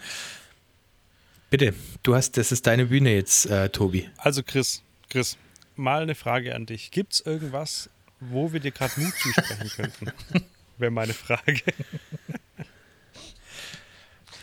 Bitte, 1.50 1.74
du 2.02 2.14
hast, 2.14 2.36
das 2.36 2.52
ist 2.52 2.66
deine 2.66 2.86
Bühne 2.86 3.14
jetzt, 3.14 3.46
äh, 3.46 3.68
Tobi. 3.68 4.08
Also 4.16 4.42
Chris, 4.42 4.82
Chris, 5.08 5.36
mal 5.76 6.02
eine 6.02 6.14
Frage 6.14 6.54
an 6.54 6.66
dich. 6.66 6.90
Gibt 6.90 7.14
es 7.14 7.20
irgendwas, 7.20 7.90
wo 8.20 8.52
wir 8.52 8.60
dir 8.60 8.70
gerade 8.72 8.92
Mut 9.00 9.12
zusprechen 9.20 9.68
könnten? 9.74 10.12
Wäre 10.78 10.90
meine 10.90 11.12
Frage. 11.14 11.60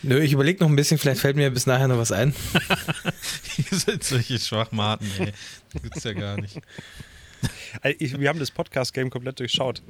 Nö, 0.03 0.19
ich 0.19 0.31
überlege 0.33 0.59
noch 0.63 0.69
ein 0.69 0.75
bisschen, 0.75 0.97
vielleicht 0.97 1.21
fällt 1.21 1.35
mir 1.35 1.49
bis 1.51 1.67
nachher 1.67 1.87
noch 1.87 1.97
was 1.97 2.11
ein. 2.11 2.33
Ihr 3.71 3.77
seid 3.77 4.03
solche 4.03 4.39
Schwachmaten, 4.39 5.07
ey. 5.19 5.33
Das 5.73 5.81
gibt's 5.83 6.03
ja 6.03 6.13
gar 6.13 6.39
nicht. 6.41 6.59
Also 7.81 7.95
Ich, 7.99 8.19
wir 8.19 8.29
haben 8.29 8.39
das 8.39 8.51
Podcast-Game 8.51 9.09
komplett 9.09 9.39
durchschaut. 9.39 9.81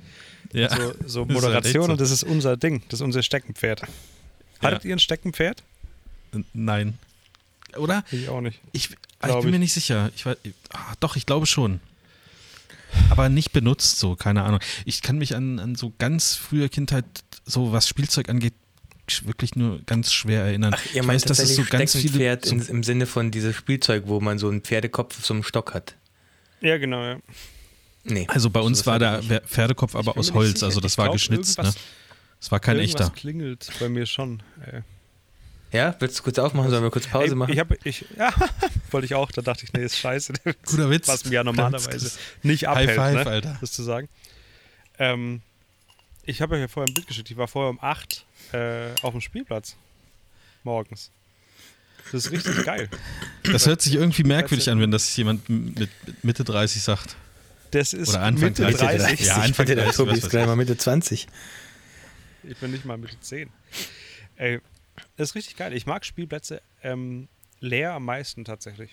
Ja. 0.53 0.69
So, 0.69 0.75
so 0.77 0.85
Das 0.95 1.03
ist 1.03 1.09
halt 1.15 1.31
Moderation 1.31 1.85
so. 1.85 1.91
und 1.93 2.01
das 2.01 2.11
ist 2.11 2.23
unser 2.23 2.57
Ding. 2.57 2.81
Das 2.89 2.99
ist 2.99 3.03
unser 3.03 3.23
Steckenpferd. 3.23 3.83
Hattet 4.61 4.85
ihr 4.85 4.95
ein 4.95 4.99
Steckenpferd? 4.99 5.63
Nein. 6.53 6.97
Oder? 7.77 8.03
Ich 8.11 8.27
auch 8.29 8.41
nicht. 8.41 8.59
Ich, 8.73 8.89
ich 8.91 8.97
bin 9.21 9.37
ich. 9.39 9.45
mir 9.45 9.59
nicht 9.59 9.73
sicher. 9.73 10.11
Ich, 10.15 10.25
weiß- 10.25 10.37
ah, 10.73 10.93
doch, 10.99 11.15
ich 11.15 11.25
glaube 11.25 11.45
schon. 11.45 11.79
Aber 13.09 13.29
nicht 13.29 13.53
benutzt 13.53 13.97
so, 13.99 14.15
keine 14.17 14.43
Ahnung. 14.43 14.59
Ich 14.85 15.01
kann 15.01 15.17
mich 15.17 15.35
an, 15.35 15.59
an 15.59 15.75
so 15.75 15.93
ganz 15.97 16.35
früher 16.35 16.67
Kindheit, 16.67 17.05
so 17.45 17.71
was 17.71 17.87
Spielzeug 17.87 18.27
angeht, 18.29 18.53
wirklich 19.23 19.55
nur 19.55 19.81
ganz 19.85 20.11
schwer 20.13 20.43
erinnern. 20.43 20.73
Ach, 20.75 20.85
ihr 20.93 21.01
ich 21.01 21.07
meint 21.07 21.21
weiß, 21.21 21.25
dass 21.25 21.39
es 21.39 21.55
so 21.55 21.63
ganz 21.63 21.91
viele. 21.93 22.07
Steckenpferd 22.09 22.45
So, 22.45 22.55
in, 22.55 22.61
im 22.77 22.83
Sinne 22.83 23.05
von 23.05 23.31
dieses 23.31 23.55
Spielzeug, 23.55 24.03
wo 24.07 24.19
man 24.19 24.39
so 24.39 24.49
einen 24.49 24.61
Pferdekopf 24.61 25.17
auf 25.19 25.25
so 25.25 25.33
einem 25.33 25.43
Stock 25.43 25.73
hat. 25.73 25.95
Ja, 26.61 26.77
genau, 26.77 27.03
ja. 27.03 27.17
Nee. 28.03 28.25
also 28.29 28.49
bei 28.49 28.59
uns 28.61 28.85
war 28.85 28.93
hab 28.95 28.99
der 28.99 29.19
ich 29.19 29.29
nicht. 29.29 29.43
Pferdekopf 29.45 29.95
aber 29.95 30.17
aus 30.17 30.33
Holz, 30.33 30.53
sicher. 30.53 30.65
also 30.67 30.79
das 30.79 30.93
Ich 30.93 30.97
war 30.97 31.05
glaub, 31.05 31.15
geschnitzt. 31.15 31.57
Ne? 31.61 31.71
Das 32.39 32.51
war 32.51 32.59
kein 32.59 32.77
Irgendwas 32.79 33.01
echter. 33.01 33.13
klingelt 33.15 33.69
bei 33.79 33.89
mir 33.89 34.05
schon. 34.05 34.41
Ey. 34.65 34.81
Ja, 35.71 35.95
willst 35.99 36.19
du 36.19 36.23
kurz 36.23 36.37
aufmachen? 36.39 36.69
Sollen 36.69 36.83
wir 36.83 36.89
kurz 36.91 37.07
Pause 37.07 37.29
Ey, 37.29 37.35
machen? 37.35 37.53
Ich 37.53 37.59
habe, 37.59 37.77
ich, 37.83 38.05
ja, 38.17 38.33
wollte 38.89 39.05
ich 39.05 39.15
auch. 39.15 39.31
Da 39.31 39.41
dachte 39.41 39.65
ich, 39.65 39.73
nee, 39.73 39.83
ist 39.83 39.97
scheiße. 39.97 40.33
Guter 40.65 40.89
Witz. 40.89 41.07
Was 41.07 41.25
mir 41.25 41.33
ja 41.33 41.43
normalerweise 41.43 42.11
nicht 42.43 42.67
High 42.67 42.89
abhält, 42.89 42.95
five, 42.97 43.25
ne, 43.25 43.31
Alter. 43.31 43.57
das 43.61 43.71
zu 43.71 43.83
sagen. 43.83 44.09
Ähm, 44.99 45.41
ich 46.25 46.41
habe 46.41 46.55
euch 46.55 46.61
ja 46.61 46.67
vorher 46.67 46.89
ein 46.91 46.93
Bild 46.93 47.07
geschickt. 47.07 47.31
Ich 47.31 47.37
war 47.37 47.47
vorher 47.47 47.69
um 47.69 47.79
8 47.81 48.25
äh, 48.53 48.89
auf 49.01 49.11
dem 49.13 49.21
Spielplatz. 49.21 49.75
Morgens. 50.63 51.11
Das 52.11 52.25
ist 52.25 52.31
richtig 52.31 52.65
geil. 52.65 52.89
Das 53.43 53.65
hört 53.65 53.81
sich 53.81 53.95
irgendwie 53.95 54.23
merkwürdig 54.23 54.69
an, 54.69 54.79
wenn 54.79 54.91
das 54.91 55.15
jemand 55.15 55.47
mit 55.49 55.89
Mitte 56.23 56.43
30 56.43 56.81
sagt. 56.81 57.15
Das 57.71 57.93
ist 57.93 58.09
Oder 58.09 58.21
Anfang 58.23 58.49
Mitte 58.49 58.63
30. 58.63 58.79
30. 58.79 59.25
Ja, 59.27 59.35
Anfang 59.37 59.65
der 59.65 59.75
30, 59.77 59.95
Tobi 59.95 60.11
ist 60.17 60.29
gleich 60.29 60.41
ich. 60.43 60.47
mal 60.47 60.55
Mitte 60.55 60.77
20. 60.77 61.27
Ich 62.43 62.57
bin 62.57 62.71
nicht 62.71 62.85
mal 62.85 62.97
Mitte 62.97 63.19
10. 63.19 63.49
Ey, 64.35 64.59
das 65.15 65.29
ist 65.29 65.35
richtig 65.35 65.55
geil. 65.55 65.73
Ich 65.73 65.85
mag 65.85 66.03
Spielplätze 66.05 66.61
ähm, 66.83 67.27
leer 67.61 67.93
am 67.93 68.03
meisten 68.05 68.43
tatsächlich. 68.43 68.89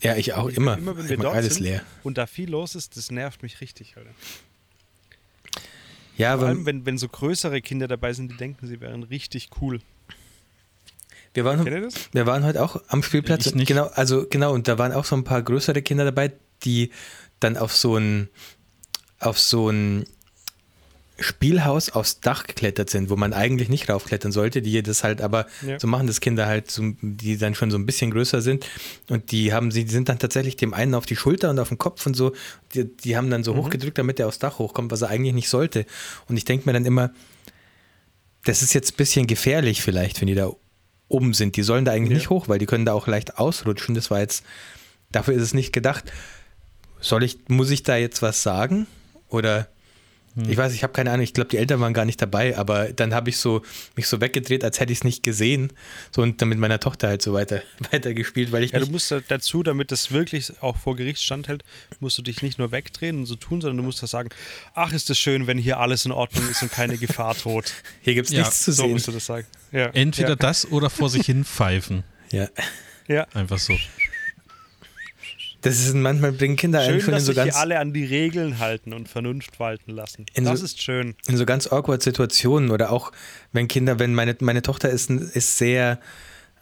Ja, 0.00 0.16
ich 0.16 0.32
auch 0.34 0.48
Ich- 0.48 0.56
immer. 0.56 0.78
immer 0.78 0.96
wenn 0.96 1.04
ich 1.04 1.10
wir 1.10 1.16
dort 1.18 1.34
alles 1.36 1.54
sind 1.56 1.64
leer. 1.64 1.82
und 2.04 2.16
da 2.16 2.26
viel 2.26 2.48
los 2.48 2.74
ist, 2.74 2.96
das 2.96 3.10
nervt 3.10 3.42
mich 3.42 3.60
richtig, 3.60 3.96
Alter. 3.96 4.10
Ja, 6.16 6.38
Vor 6.38 6.48
allem, 6.48 6.66
wenn, 6.66 6.86
wenn 6.86 6.98
so 6.98 7.08
größere 7.08 7.60
Kinder 7.60 7.88
dabei 7.88 8.12
sind, 8.12 8.32
die 8.32 8.36
denken, 8.36 8.66
sie 8.66 8.80
wären 8.80 9.02
richtig 9.02 9.50
cool. 9.60 9.80
wir 11.34 11.44
waren, 11.44 11.64
wir 12.12 12.26
waren 12.26 12.44
heute 12.44 12.62
auch 12.62 12.82
am 12.88 13.02
Spielplatz. 13.02 13.46
Ich 13.46 13.54
nicht. 13.54 13.68
Genau, 13.68 13.86
also 13.94 14.26
genau, 14.28 14.54
und 14.54 14.68
da 14.68 14.78
waren 14.78 14.92
auch 14.92 15.04
so 15.04 15.16
ein 15.16 15.24
paar 15.24 15.42
größere 15.42 15.82
Kinder 15.82 16.04
dabei, 16.04 16.32
die 16.64 16.90
dann 17.40 17.56
auf 17.56 17.74
so 17.74 17.96
ein 17.96 18.28
auf 19.18 19.38
so 19.38 19.70
ein 19.70 20.04
Spielhaus 21.18 21.88
aufs 21.90 22.20
Dach 22.20 22.46
geklettert 22.46 22.90
sind, 22.90 23.08
wo 23.08 23.16
man 23.16 23.32
eigentlich 23.32 23.68
nicht 23.70 23.88
raufklettern 23.88 24.32
sollte, 24.32 24.60
die 24.60 24.82
das 24.82 25.02
halt 25.02 25.20
aber 25.22 25.46
Ja. 25.66 25.80
so 25.80 25.86
machen, 25.86 26.06
das 26.06 26.20
Kinder 26.20 26.46
halt, 26.46 26.70
so, 26.70 26.82
die 27.00 27.38
dann 27.38 27.54
schon 27.54 27.70
so 27.70 27.78
ein 27.78 27.86
bisschen 27.86 28.10
größer 28.10 28.42
sind 28.42 28.66
und 29.08 29.30
die 29.32 29.52
haben 29.54 29.70
sie, 29.70 29.84
die 29.84 29.90
sind 29.92 30.08
dann 30.10 30.18
tatsächlich 30.18 30.56
dem 30.56 30.74
einen 30.74 30.94
auf 30.94 31.06
die 31.06 31.16
Schulter 31.16 31.48
und 31.50 31.58
auf 31.58 31.68
den 31.68 31.78
Kopf 31.78 32.04
und 32.06 32.14
so, 32.14 32.32
die, 32.74 32.84
die 32.84 33.16
haben 33.16 33.30
dann 33.30 33.44
so 33.44 33.56
hochgedrückt, 33.56 33.96
damit 33.98 34.20
er 34.20 34.28
aufs 34.28 34.38
Dach 34.38 34.58
hochkommt, 34.58 34.90
was 34.90 35.02
er 35.02 35.08
eigentlich 35.08 35.34
nicht 35.34 35.48
sollte. 35.48 35.86
Und 36.28 36.36
ich 36.36 36.44
denke 36.44 36.66
mir 36.66 36.74
dann 36.74 36.84
immer, 36.84 37.10
das 38.44 38.62
ist 38.62 38.74
jetzt 38.74 38.92
ein 38.92 38.96
bisschen 38.96 39.26
gefährlich 39.26 39.82
vielleicht, 39.82 40.20
wenn 40.20 40.28
die 40.28 40.34
da 40.34 40.50
oben 41.08 41.34
sind. 41.34 41.56
Die 41.56 41.62
sollen 41.62 41.84
da 41.84 41.92
eigentlich 41.92 42.10
Ja. 42.10 42.16
nicht 42.16 42.30
hoch, 42.30 42.48
weil 42.48 42.58
die 42.58 42.66
können 42.66 42.84
da 42.84 42.92
auch 42.92 43.06
leicht 43.06 43.38
ausrutschen. 43.38 43.94
Das 43.94 44.10
war 44.10 44.20
jetzt, 44.20 44.44
dafür 45.12 45.34
ist 45.34 45.42
es 45.42 45.54
nicht 45.54 45.72
gedacht. 45.72 46.04
Soll 47.00 47.22
ich, 47.22 47.38
muss 47.48 47.70
ich 47.70 47.82
da 47.82 47.96
jetzt 47.96 48.22
was 48.22 48.42
sagen? 48.42 48.86
Oder 49.28 49.68
ich 50.48 50.56
weiß, 50.56 50.74
ich 50.74 50.82
habe 50.82 50.92
keine 50.92 51.10
Ahnung, 51.12 51.22
ich 51.24 51.32
glaube, 51.32 51.48
die 51.48 51.56
Eltern 51.56 51.80
waren 51.80 51.94
gar 51.94 52.04
nicht 52.04 52.20
dabei, 52.20 52.56
aber 52.58 52.92
dann 52.92 53.14
habe 53.14 53.30
ich 53.30 53.38
so 53.38 53.62
mich 53.94 54.06
so 54.06 54.20
weggedreht, 54.20 54.62
als 54.64 54.78
hätte 54.80 54.92
ich 54.92 54.98
es 54.98 55.04
nicht 55.04 55.22
gesehen. 55.22 55.72
So 56.14 56.20
und 56.22 56.42
dann 56.42 56.48
mit 56.50 56.58
meiner 56.58 56.78
Tochter 56.78 57.08
halt 57.08 57.22
so 57.22 57.32
weiter, 57.32 57.62
weiter 57.90 58.12
gespielt, 58.12 58.52
weil 58.52 58.62
ich 58.62 58.72
Ja, 58.72 58.80
du 58.80 58.86
musst 58.86 59.10
da- 59.10 59.20
dazu, 59.26 59.62
damit 59.62 59.90
das 59.92 60.12
wirklich 60.12 60.52
auch 60.62 60.76
vor 60.76 60.94
Gericht 60.96 61.22
standhält, 61.22 61.64
musst 62.00 62.18
du 62.18 62.22
dich 62.22 62.42
nicht 62.42 62.58
nur 62.58 62.70
wegdrehen 62.72 63.18
und 63.18 63.26
so 63.26 63.34
tun, 63.36 63.60
sondern 63.60 63.78
du 63.78 63.82
musst 63.84 64.02
da 64.02 64.06
sagen, 64.06 64.28
ach, 64.74 64.92
ist 64.92 65.08
das 65.08 65.18
schön, 65.18 65.46
wenn 65.46 65.58
hier 65.58 65.78
alles 65.80 66.04
in 66.04 66.12
Ordnung 66.12 66.48
ist 66.50 66.62
und 66.62 66.70
keine 66.70 66.98
Gefahr 66.98 67.34
droht. 67.42 67.72
hier 68.02 68.14
gibt 68.14 68.28
es 68.28 68.34
Ja, 68.34 68.40
nichts 68.40 68.62
zu 68.62 68.72
So 68.72 68.82
sehen. 68.82 68.92
musst 68.92 69.08
du 69.08 69.12
das 69.12 69.24
sagen. 69.26 69.46
Ja. 69.72 69.86
Entweder 69.86 70.28
ja. 70.30 70.36
das 70.36 70.70
oder 70.70 70.90
vor 70.90 71.08
sich 71.08 71.26
hin 71.26 71.44
pfeifen. 71.44 72.02
Ja. 72.30 72.48
Ja. 73.08 73.26
Einfach 73.34 73.58
so. 73.58 73.72
Das 75.66 75.78
ist 75.80 75.94
manchmal 75.94 76.32
bringen 76.32 76.56
Kinder 76.56 76.80
Schön, 76.82 77.00
schon 77.00 77.08
in 77.10 77.14
dass 77.16 77.24
so 77.26 77.32
sich 77.32 77.36
ganz 77.36 77.56
alle 77.56 77.78
an 77.78 77.92
die 77.92 78.04
Regeln 78.04 78.58
halten 78.58 78.92
und 78.92 79.08
Vernunft 79.08 79.58
walten 79.58 79.90
lassen. 79.90 80.26
Das 80.34 80.60
so- 80.60 80.64
ist 80.64 80.80
schön. 80.82 81.14
in 81.26 81.36
so 81.36 81.44
ganz 81.44 81.66
awkward 81.70 82.02
Situationen 82.02 82.70
oder 82.70 82.90
auch 82.92 83.12
wenn 83.52 83.66
Kinder, 83.68 83.98
wenn 83.98 84.14
meine, 84.14 84.36
meine 84.40 84.62
Tochter 84.62 84.90
ist, 84.90 85.10
ist 85.10 85.58
sehr 85.58 85.98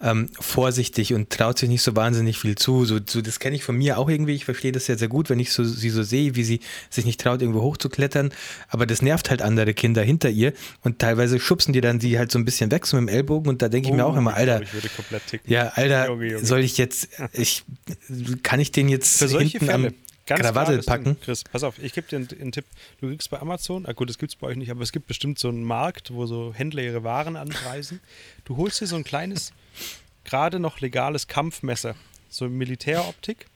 ähm, 0.05 0.29
vorsichtig 0.39 1.15
und 1.15 1.31
traut 1.31 1.59
sich 1.59 1.69
nicht 1.69 1.83
so 1.83 1.97
wahnsinnig 1.97 2.39
viel 2.39 2.57
zu. 2.57 2.85
So, 2.85 3.01
so 3.05 3.23
das 3.23 3.41
kenne 3.41 3.57
ich 3.57 3.65
von 3.65 3.77
mir 3.77 3.99
auch 3.99 4.09
irgendwie. 4.11 4.35
Ich 4.35 4.45
verstehe 4.45 4.71
das 4.71 4.85
sehr, 4.85 4.99
sehr 4.99 5.09
gut, 5.09 5.31
wenn 5.31 5.41
ich 5.41 5.51
so, 5.53 5.65
sie 5.65 5.91
so 5.91 6.03
sehe, 6.03 6.37
wie 6.37 6.45
sie 6.45 6.61
sich 6.91 7.07
nicht 7.07 7.21
traut, 7.21 7.41
irgendwo 7.41 7.63
hochzuklettern. 7.63 8.31
Aber 8.69 8.87
das 8.87 9.01
nervt 9.01 9.31
halt 9.31 9.41
andere 9.41 9.73
Kinder 9.73 10.03
hinter 10.03 10.29
ihr 10.29 10.53
und 10.83 10.99
teilweise 10.99 11.41
schubsen 11.41 11.73
die 11.73 11.81
dann 11.81 12.01
sie 12.01 12.19
halt 12.19 12.31
so 12.31 12.39
ein 12.39 12.45
bisschen 12.45 12.71
weg, 12.71 12.87
so 12.87 12.97
mit 12.99 13.09
dem 13.09 13.15
Ellbogen 13.15 13.49
und 13.49 13.63
da 13.63 13.69
denke 13.69 13.89
ich 13.89 13.95
mir 13.95 14.05
auch 14.05 14.15
Oh, 14.15 14.19
immer, 14.19 14.33
ich 14.33 14.37
Alter, 14.37 14.63
ja, 15.47 15.69
Alter, 15.75 16.09
soll 16.43 16.61
ich 16.61 16.77
jetzt, 16.79 17.09
ich, 17.33 17.65
kann 18.43 18.61
ich 18.61 18.71
den 18.71 18.89
jetzt 18.89 19.19
Für 19.19 19.29
solche 19.29 19.59
hinten 19.59 19.67
Fälle. 19.67 19.89
am 19.89 19.95
Ganz 20.27 20.41
Krawatte 20.41 20.79
packen? 20.83 21.21
Chris, 21.21 21.45
pass 21.45 21.63
auf, 21.63 21.79
ich 21.79 21.93
gebe 21.93 22.09
dir 22.09 22.17
einen, 22.17 22.29
einen 22.41 22.53
Tipp. 22.53 22.65
Du 23.01 23.09
kriegst 23.09 23.29
bei 23.31 23.39
Amazon, 23.41 23.85
ah 23.87 23.93
gut, 23.93 24.09
das 24.09 24.17
gibt 24.19 24.33
es 24.33 24.37
bei 24.37 24.47
euch 24.47 24.57
nicht, 24.57 24.71
aber 24.71 24.81
es 24.83 24.91
gibt 24.93 25.07
bestimmt 25.07 25.39
so 25.39 25.49
einen 25.49 25.65
Markt, 25.65 26.13
wo 26.15 26.25
so 26.27 26.53
Händler 26.55 26.83
ihre 26.83 27.05
Waren 27.05 27.37
anpreisen. 27.37 28.01
Du 28.45 28.57
holst 28.57 28.81
dir 28.81 28.87
so 28.87 28.97
ein 28.97 29.05
kleines, 29.05 29.53
gerade 30.25 30.59
noch 30.61 30.81
legales 30.81 31.27
Kampfmesser, 31.27 31.95
so 32.31 32.49
Militäroptik, 32.49 33.47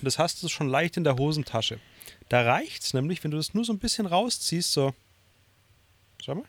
und 0.00 0.04
das 0.04 0.18
hast 0.18 0.42
du 0.42 0.48
schon 0.48 0.68
leicht 0.68 0.96
in 0.98 1.04
der 1.04 1.16
Hosentasche. 1.16 1.78
Da 2.28 2.42
reicht 2.42 2.82
es 2.82 2.92
nämlich, 2.92 3.24
wenn 3.24 3.30
du 3.30 3.38
das 3.38 3.54
nur 3.54 3.64
so 3.64 3.72
ein 3.72 3.78
bisschen 3.78 4.04
rausziehst, 4.04 4.70
so. 4.70 4.92
Schau 6.22 6.34
mal. 6.34 6.44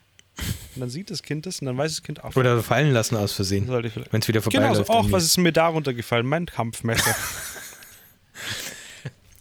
Und 0.75 0.81
dann 0.81 0.89
sieht 0.89 1.09
das 1.09 1.23
Kind 1.23 1.45
das 1.45 1.59
und 1.59 1.67
dann 1.67 1.77
weiß 1.77 1.91
das 1.91 2.03
Kind, 2.03 2.23
ach, 2.23 2.35
oder 2.35 2.61
fallen 2.63 2.91
lassen 2.93 3.15
aus 3.17 3.31
Versehen, 3.33 3.67
wenn 3.67 4.21
es 4.21 4.27
wieder 4.27 4.41
Genau, 4.41 4.73
so, 4.73 4.83
vorbeiläuft. 4.83 4.89
ach, 4.89 5.11
was 5.11 5.23
ist 5.23 5.37
mir 5.37 5.51
da 5.51 5.67
runtergefallen? 5.67 6.25
Mein 6.25 6.45
Kampfmesser. 6.45 7.15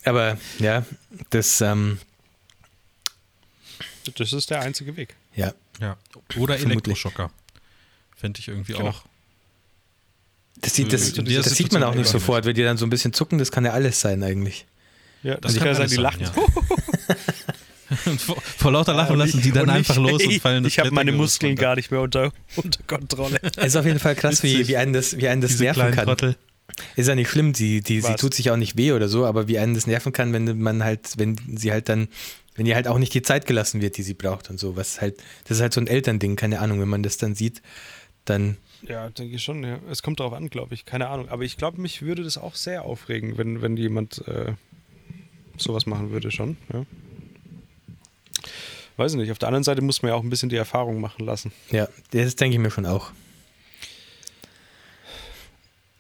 Aber 0.09 0.39
ja, 0.59 0.85
das, 1.31 1.61
ähm, 1.61 1.99
das 4.17 4.33
ist 4.33 4.51
der 4.51 4.61
einzige 4.61 4.97
Weg. 4.97 5.17
ja, 5.35 5.53
Ja. 5.81 5.97
Oder 6.37 6.55
Vermutlich. 6.59 6.65
Elektroschocker. 6.65 7.31
Fände 8.17 8.41
ich 8.41 8.49
irgendwie 8.49 8.73
Genau. 8.73 8.89
auch. 8.89 9.03
Das 10.61 10.75
sieht, 10.75 10.93
das, 10.93 11.11
In 11.11 11.25
der 11.25 11.43
das 11.43 11.55
sieht 11.55 11.73
man 11.73 11.85
auch 11.85 11.95
nicht 11.95 12.09
sofort, 12.09 12.45
wenn 12.45 12.55
die 12.55 12.65
dann 12.65 12.77
so 12.77 12.85
ein 12.87 12.91
bisschen 12.91 13.13
zucken, 13.13 13.39
das 13.39 13.53
kann 13.53 13.65
ja 13.65 13.73
alles 13.73 14.01
sein 14.01 14.23
eigentlich. 14.25 14.67
Ja, 15.23 15.35
Das 15.37 15.53
das 15.53 15.63
kann 15.63 15.69
kann 15.69 15.77
sein, 15.77 15.89
die 15.89 15.95
sein, 15.95 16.03
lachen. 16.03 16.23
ja. 16.23 16.33
Vor, 18.19 18.37
vor 18.43 18.71
lauter 18.73 18.93
Lachen 18.93 19.13
Und 19.15 19.19
lassen 19.21 19.39
ich- 19.39 19.45
die 19.45 19.53
dann 19.53 19.71
einfach 19.71 19.97
ich, 19.97 20.03
los 20.03 20.23
und 20.23 20.41
fallen 20.43 20.63
das 20.63 20.73
Ich 20.75 20.79
habe 20.79 20.91
meine 20.91 21.11
Muskeln 21.11 21.53
runter. 21.53 21.63
gar 21.63 21.77
nicht 21.77 21.91
mehr 21.91 22.03
unter, 22.03 22.33
unter 22.57 22.83
Kontrolle. 22.83 23.39
Es 23.57 23.69
ist 23.69 23.77
auf 23.77 23.87
jeden 23.87 23.99
Fall 23.99 24.15
krass, 24.15 24.43
wie, 24.43 24.69
wie 24.69 24.77
einen 24.77 24.93
das, 24.93 25.17
wie 25.17 25.27
einen 25.27 25.41
das 25.41 25.59
nerven 25.59 25.91
kann. 25.93 26.05
Trottel. 26.05 26.37
Ist 26.97 27.09
ja 27.09 27.15
nicht 27.15 27.31
schlimm, 27.31 27.53
die, 27.53 27.81
die, 27.81 28.01
sie 28.01 28.15
tut 28.15 28.35
sich 28.35 28.51
auch 28.51 28.57
nicht 28.57 28.77
weh 28.77 28.93
oder 28.93 29.09
so, 29.09 29.27
aber 29.27 29.49
wie 29.49 29.59
einen 29.59 29.75
das 29.75 29.87
nerven 29.87 30.13
kann, 30.13 30.33
wenn 30.33 30.61
man 30.61 30.85
halt, 30.85 31.15
wenn 31.17 31.37
sie 31.57 31.73
halt 31.73 31.89
dann, 31.89 32.09
wenn 32.55 32.67
ihr 32.67 32.75
halt 32.75 32.89
auch 32.89 32.99
nicht 32.99 33.15
die 33.15 33.23
Zeit 33.23 33.47
gelassen 33.47 33.81
wird, 33.81 33.97
die 33.97 34.03
sie 34.03 34.15
braucht 34.15 34.51
und 34.51 34.59
so. 34.59 34.77
Was 34.77 35.01
halt, 35.01 35.23
das 35.45 35.59
ist 35.59 35.63
halt 35.63 35.73
so 35.73 35.81
ein 35.81 35.87
Elternding, 35.87 36.37
keine 36.37 36.61
Ahnung, 36.61 36.81
wenn 36.81 36.89
man 36.89 37.03
das 37.03 37.17
dann 37.17 37.35
sieht, 37.35 37.63
dann 38.25 38.57
Ja, 38.83 39.11
denke 39.11 39.37
ich 39.37 39.43
schon. 39.43 39.65
Ja. 39.65 39.79
Es 39.91 40.03
kommt 40.03 40.21
darauf 40.21 40.33
an, 40.35 40.51
glaube 40.51 40.75
ich. 40.75 40.85
Keine 40.85 41.09
Ahnung. 41.09 41.29
Aber 41.29 41.43
ich 41.43 41.57
glaube, 41.57 41.81
mich 41.81 42.03
würde 42.03 42.23
das 42.23 42.39
auch 42.39 42.55
sehr 42.55 42.85
aufregen, 42.85 43.39
wenn, 43.39 43.63
wenn 43.63 43.77
jemand 43.77 44.27
äh, 44.29 44.53
sowas 45.57 45.87
machen 45.87 46.11
würde 46.11 46.31
schon. 46.31 46.57
Ja. 46.73 46.85
Weiß 48.97 49.13
ich 49.13 49.19
nicht. 49.19 49.31
Auf 49.31 49.39
der 49.39 49.49
anderen 49.49 49.65
Seite 49.65 49.81
muss 49.81 50.03
man 50.03 50.11
ja 50.11 50.17
auch 50.17 50.23
ein 50.23 50.31
bisschen 50.31 50.49
die 50.49 50.57
Erfahrung 50.57 51.01
machen 51.01 51.25
lassen. 51.25 51.53
Ja, 51.71 51.89
das 52.11 52.37
denke 52.37 52.57
ich 52.57 52.61
mir 52.61 52.71
schon 52.71 52.87
auch. 52.87 53.13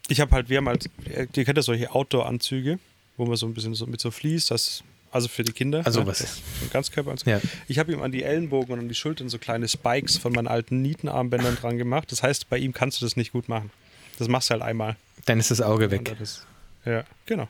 Ich 0.08 0.20
habe 0.20 0.30
halt, 0.32 0.48
wir 0.48 0.56
haben 0.58 0.68
halt, 0.68 0.88
ihr 1.06 1.26
kennt 1.44 1.56
ja 1.56 1.62
solche 1.62 1.90
Outdoor-Anzüge, 1.94 2.78
wo 3.16 3.26
man 3.26 3.36
so 3.36 3.46
ein 3.46 3.54
bisschen 3.54 3.74
so 3.74 3.86
mit 3.86 4.00
so 4.00 4.10
fließt, 4.10 4.50
das, 4.50 4.82
also 5.10 5.28
für 5.28 5.42
die 5.44 5.52
Kinder. 5.52 5.82
Also 5.84 6.00
ne, 6.00 6.06
was? 6.06 6.18
das- 6.18 6.36
So 6.36 6.66
ein 6.66 6.70
Ganzkörperanzug. 6.70 7.26
Ja. 7.28 7.40
Ich 7.66 7.78
habe 7.78 7.92
ihm 7.92 8.02
an 8.02 8.10
die 8.12 8.22
Ellenbogen 8.22 8.72
und 8.74 8.80
an 8.80 8.88
die 8.88 8.94
Schultern 8.94 9.28
so 9.28 9.38
kleine 9.38 9.68
Spikes 9.68 10.16
von 10.16 10.32
meinen 10.32 10.48
alten 10.48 10.80
Nietenarmbändern 10.82 11.56
dran 11.56 11.78
gemacht. 11.78 12.10
Das 12.10 12.22
heißt, 12.22 12.48
bei 12.48 12.58
ihm 12.58 12.72
kannst 12.72 13.00
du 13.00 13.04
das 13.06 13.16
nicht 13.16 13.32
gut 13.32 13.48
machen. 13.48 13.70
Das 14.18 14.28
machst 14.28 14.48
du 14.50 14.52
halt 14.52 14.62
einmal. 14.62 14.96
Dann 15.26 15.38
ist 15.38 15.50
das 15.50 15.60
Auge 15.60 15.90
weg. 15.90 16.16
ist- 16.20 16.44
Ja, 16.84 17.04
genau. 17.26 17.48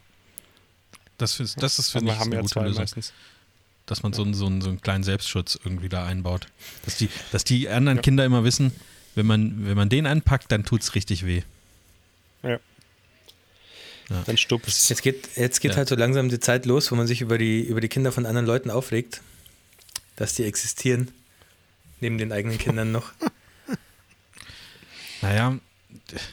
Das, 1.16 1.38
ist- 1.40 1.60
das 1.62 1.78
ist, 1.78 1.90
finde 1.90 2.12
wir 2.12 2.14
ich, 2.14 2.20
eine 2.20 2.34
ja 2.36 2.40
gute 2.42 2.60
Lösung. 2.60 2.82
meistens. 2.82 3.12
Dass 3.86 4.02
man 4.02 4.12
so, 4.12 4.22
einen, 4.22 4.34
so, 4.34 4.46
einen, 4.46 4.60
so 4.60 4.68
einen 4.68 4.80
kleinen 4.82 5.02
Selbstschutz 5.02 5.58
irgendwie 5.64 5.88
da 5.88 6.04
einbaut. 6.06 6.46
Dass 6.84 6.96
die, 6.96 7.08
dass 7.32 7.44
die 7.44 7.68
anderen 7.68 8.02
Kinder 8.02 8.24
immer 8.24 8.44
wissen, 8.44 8.72
wenn 9.14 9.26
man, 9.26 9.64
wenn 9.66 9.76
man 9.76 9.88
den 9.88 10.06
anpackt, 10.06 10.52
dann 10.52 10.64
tut 10.64 10.82
es 10.82 10.94
richtig 10.94 11.24
weh. 11.24 11.42
Ja. 12.42 12.58
Ja. 14.10 14.22
Dann 14.24 14.36
stupst. 14.38 14.88
Jetzt 14.88 15.02
geht, 15.02 15.36
jetzt 15.36 15.60
geht 15.60 15.72
Ja. 15.72 15.76
halt 15.78 15.88
so 15.88 15.94
langsam 15.94 16.28
die 16.30 16.40
Zeit 16.40 16.64
los, 16.66 16.90
wo 16.90 16.94
man 16.96 17.06
sich 17.06 17.20
über 17.20 17.36
die, 17.38 17.60
über 17.60 17.80
die 17.80 17.88
Kinder 17.88 18.10
von 18.12 18.24
anderen 18.26 18.46
Leuten 18.46 18.70
aufregt, 18.70 19.20
dass 20.16 20.34
die 20.34 20.44
existieren, 20.44 21.10
neben 22.00 22.16
den 22.18 22.32
eigenen 22.32 22.58
Kindern 22.58 22.90
noch. 22.92 23.12
Naja, 25.20 25.58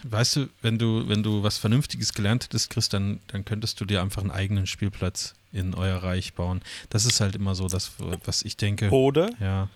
weißt 0.03 0.35
du, 0.35 0.49
wenn 0.61 0.77
du, 0.77 1.07
wenn 1.09 1.23
du 1.23 1.41
was 1.43 1.57
Vernünftiges 1.57 2.13
gelernt 2.13 2.43
hättest, 2.43 2.69
Chris, 2.69 2.87
dann, 2.89 3.19
dann 3.27 3.45
könntest 3.45 3.79
du 3.81 3.85
dir 3.85 4.01
einfach 4.01 4.21
einen 4.21 4.31
eigenen 4.31 4.67
Spielplatz 4.67 5.33
in 5.51 5.73
euer 5.73 5.97
Reich 6.03 6.33
bauen. 6.33 6.61
Das 6.89 7.05
ist 7.05 7.19
halt 7.19 7.35
immer 7.35 7.55
so 7.55 7.67
das, 7.67 7.93
was 8.25 8.43
ich 8.43 8.57
denke. 8.57 8.89
Oder 8.91 9.31
Ja. 9.39 9.69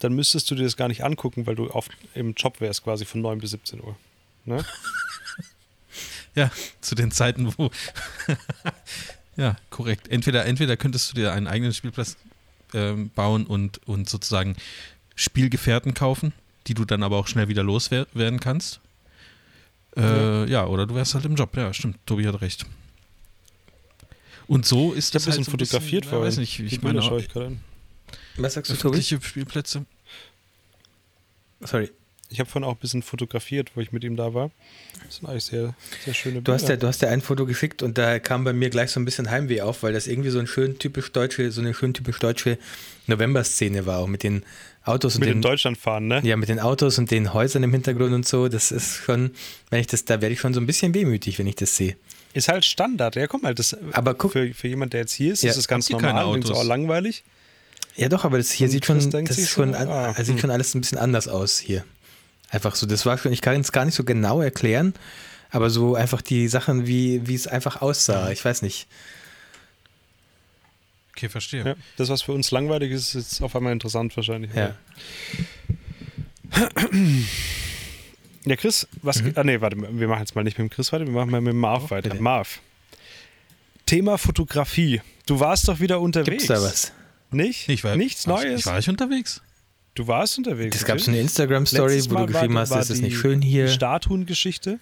dann 0.00 0.14
müsstest 0.14 0.50
du 0.50 0.54
dir 0.56 0.64
das 0.64 0.76
gar 0.76 0.88
nicht 0.88 1.04
angucken, 1.04 1.46
weil 1.46 1.54
du 1.54 1.70
auf, 1.70 1.88
im 2.14 2.34
Job 2.34 2.60
wärst 2.60 2.82
quasi 2.82 3.04
von 3.04 3.20
9 3.20 3.38
bis 3.38 3.50
17 3.52 3.80
Uhr. 3.80 3.96
Ne? 4.44 4.64
Ja, 6.38 6.52
zu 6.80 6.94
den 6.94 7.10
Zeiten, 7.10 7.52
wo. 7.58 7.70
ja, 9.36 9.56
korrekt. 9.70 10.06
Entweder, 10.06 10.46
entweder 10.46 10.76
könntest 10.76 11.10
du 11.10 11.16
dir 11.16 11.32
einen 11.32 11.48
eigenen 11.48 11.74
Spielplatz 11.74 12.16
ähm, 12.74 13.10
bauen 13.10 13.44
und, 13.44 13.86
und 13.88 14.08
sozusagen 14.08 14.54
Spielgefährten 15.16 15.94
kaufen, 15.94 16.32
die 16.68 16.74
du 16.74 16.84
dann 16.84 17.02
aber 17.02 17.16
auch 17.16 17.26
schnell 17.26 17.48
wieder 17.48 17.64
loswerden 17.64 18.38
kannst. 18.38 18.78
Äh, 19.96 20.02
ja. 20.02 20.44
ja. 20.46 20.66
oder 20.66 20.86
du 20.86 20.94
wärst 20.94 21.14
halt 21.14 21.24
im 21.24 21.34
Job. 21.34 21.56
Ja, 21.56 21.74
stimmt. 21.74 21.98
Tobi 22.06 22.24
hat 22.28 22.40
recht. 22.40 22.66
Und 24.46 24.64
so 24.64 24.92
ist 24.92 25.06
ich 25.06 25.10
das 25.10 25.26
halt 25.26 25.34
ein 25.34 25.40
bisschen 25.40 25.44
so 25.44 25.50
fotografiert 25.50 26.04
ja, 26.04 26.10
vorhin. 26.10 26.28
weiß 26.28 26.36
nicht, 26.36 26.60
ich 26.60 26.70
Die 26.70 26.78
meine, 26.78 27.00
Bilder 27.00 27.08
schaue 27.08 27.20
ich 27.20 27.28
gerade 27.28 27.46
an. 27.46 27.60
Was 28.36 28.54
sagst 28.54 28.70
du, 28.70 28.76
Tobi? 28.76 29.02
Spielplätze. 29.02 29.84
Sorry. 31.62 31.90
Ich 32.30 32.40
habe 32.40 32.50
vorhin 32.50 32.68
auch 32.68 32.74
ein 32.74 32.78
bisschen 32.78 33.02
fotografiert, 33.02 33.70
wo 33.74 33.80
ich 33.80 33.90
mit 33.92 34.04
ihm 34.04 34.16
da 34.16 34.34
war. 34.34 34.50
Das 35.06 35.16
sind 35.16 35.28
eigentlich 35.28 35.44
sehr, 35.44 35.74
sehr 36.04 36.12
schöne 36.14 36.36
Du 36.36 36.40
Bilder. 36.42 36.54
hast, 36.54 36.68
ja, 36.68 36.76
du 36.76 36.86
hast 36.86 37.00
ja 37.00 37.08
ein 37.08 37.22
Foto 37.22 37.46
geschickt 37.46 37.82
und 37.82 37.96
da 37.96 38.18
kam 38.18 38.44
bei 38.44 38.52
mir 38.52 38.68
gleich 38.68 38.90
so 38.90 39.00
ein 39.00 39.04
bisschen 39.06 39.30
Heimweh 39.30 39.62
auf, 39.62 39.82
weil 39.82 39.92
das 39.94 40.06
irgendwie 40.06 40.28
so 40.30 40.38
ein 40.38 40.46
schön 40.46 40.78
typisch 40.78 41.10
deutsche, 41.12 41.50
so 41.50 41.60
eine 41.62 41.72
schön 41.72 41.94
typisch 41.94 42.18
deutsche 42.18 42.58
November-Szene 43.06 43.86
war, 43.86 44.00
auch 44.00 44.06
mit 44.06 44.22
den 44.22 44.42
Autos 44.84 45.14
und 45.14 45.20
mit 45.20 45.28
den, 45.30 45.38
dem 45.38 45.42
Deutschland 45.42 45.78
fahren, 45.78 46.08
ne? 46.08 46.20
ja, 46.24 46.36
mit 46.36 46.48
den 46.48 46.60
Autos 46.60 46.98
und 46.98 47.10
den 47.10 47.32
Häusern 47.32 47.62
im 47.62 47.72
Hintergrund 47.72 48.12
und 48.12 48.26
so. 48.26 48.48
Das 48.48 48.70
ist 48.72 48.96
schon, 48.96 49.30
wenn 49.70 49.80
ich 49.80 49.86
das, 49.86 50.04
da 50.04 50.20
werde 50.20 50.32
ich 50.32 50.40
schon 50.40 50.54
so 50.54 50.60
ein 50.60 50.66
bisschen 50.66 50.94
wehmütig, 50.94 51.38
wenn 51.38 51.46
ich 51.46 51.56
das 51.56 51.76
sehe. 51.76 51.96
Ist 52.34 52.48
halt 52.48 52.64
Standard. 52.64 53.16
Ja, 53.16 53.26
guck 53.26 53.42
mal, 53.42 53.54
das, 53.54 53.76
Aber 53.92 54.14
guck- 54.14 54.32
für, 54.32 54.52
für 54.52 54.68
jemand, 54.68 54.92
der 54.92 55.00
jetzt 55.00 55.12
hier 55.12 55.32
ist, 55.32 55.42
Ja. 55.42 55.50
ist 55.50 55.56
das 55.56 55.68
ganz 55.68 55.88
normal. 55.88 56.24
Autos? 56.24 56.50
auch 56.56 56.64
langweilig. 56.64 57.24
Ja, 57.96 58.08
doch, 58.08 58.24
aber 58.24 58.38
das 58.38 58.50
hier 58.50 58.66
Und 58.66 58.70
sieht 58.72 58.84
schon, 58.86 59.10
das 59.10 59.38
ist 59.38 59.48
schon, 59.48 59.74
an, 59.74 59.88
ah, 59.88 60.08
also 60.12 60.22
sieht 60.24 60.34
hm. 60.34 60.38
schon 60.40 60.50
alles 60.50 60.74
ein 60.74 60.80
bisschen 60.80 60.98
anders 60.98 61.26
aus 61.26 61.58
hier. 61.58 61.84
Einfach 62.50 62.74
so, 62.74 62.86
das 62.86 63.04
war 63.06 63.18
schon, 63.18 63.32
ich 63.32 63.42
kann 63.42 63.60
es 63.60 63.72
gar 63.72 63.84
nicht 63.84 63.94
so 63.94 64.04
genau 64.04 64.40
erklären, 64.40 64.94
aber 65.50 65.70
so 65.70 65.94
einfach 65.94 66.22
die 66.22 66.48
Sachen, 66.48 66.86
wie, 66.86 67.26
wie 67.26 67.34
es 67.34 67.46
einfach 67.46 67.82
aussah. 67.82 68.30
Ich 68.30 68.44
weiß 68.44 68.62
nicht. 68.62 68.86
Okay, 71.12 71.28
verstehe. 71.28 71.64
Ja. 71.64 71.74
Das, 71.96 72.08
was 72.08 72.22
für 72.22 72.32
uns 72.32 72.50
langweilig 72.50 72.92
ist, 72.92 73.14
ist 73.14 73.32
jetzt 73.32 73.42
auf 73.42 73.54
einmal 73.56 73.72
interessant 73.72 74.16
wahrscheinlich. 74.16 74.52
Ja. 74.54 74.74
Ja, 78.44 78.56
Chris, 78.56 78.86
was. 79.02 79.22
Mhm. 79.22 79.32
Ah, 79.34 79.44
nee, 79.44 79.60
warte, 79.60 79.76
wir 79.76 80.08
machen 80.08 80.20
jetzt 80.20 80.34
mal 80.34 80.44
nicht 80.44 80.58
mit 80.58 80.70
dem 80.70 80.74
Chris 80.74 80.92
weiter, 80.92 81.04
wir 81.04 81.12
machen 81.12 81.30
mal 81.30 81.40
mit 81.40 81.52
dem 81.52 81.58
Marv 81.60 81.90
weiter. 81.90 82.10
bitte. 82.10 82.22
Marv. 82.22 82.60
Thema 83.84 84.16
Fotografie. 84.16 85.02
Du 85.26 85.40
warst 85.40 85.68
doch 85.68 85.80
wieder 85.80 86.00
unterwegs. 86.00 86.46
Gibt's 86.46 86.46
da 86.46 86.62
was? 86.62 86.92
Nicht? 87.30 87.68
Ich 87.68 87.84
war, 87.84 87.96
Nichts 87.96 88.26
war, 88.26 88.42
Neues? 88.42 88.60
Ich 88.60 88.66
war 88.66 88.78
ich 88.78 88.88
unterwegs? 88.88 89.42
Du 89.98 90.06
warst 90.06 90.38
unterwegs. 90.38 90.76
Es 90.76 90.84
gab 90.84 91.00
so 91.00 91.10
eine 91.10 91.20
Instagram-Story, 91.20 92.02
wo 92.10 92.16
du 92.16 92.26
geschrieben 92.26 92.54
war- 92.54 92.62
hast, 92.62 92.70
war 92.70 92.80
ist 92.80 92.94
die- 92.96 93.02
nicht 93.02 93.18
schön 93.18 93.42
hier. 93.42 93.66
Die 93.66 93.72
Statuen-Geschichte. 93.72 94.78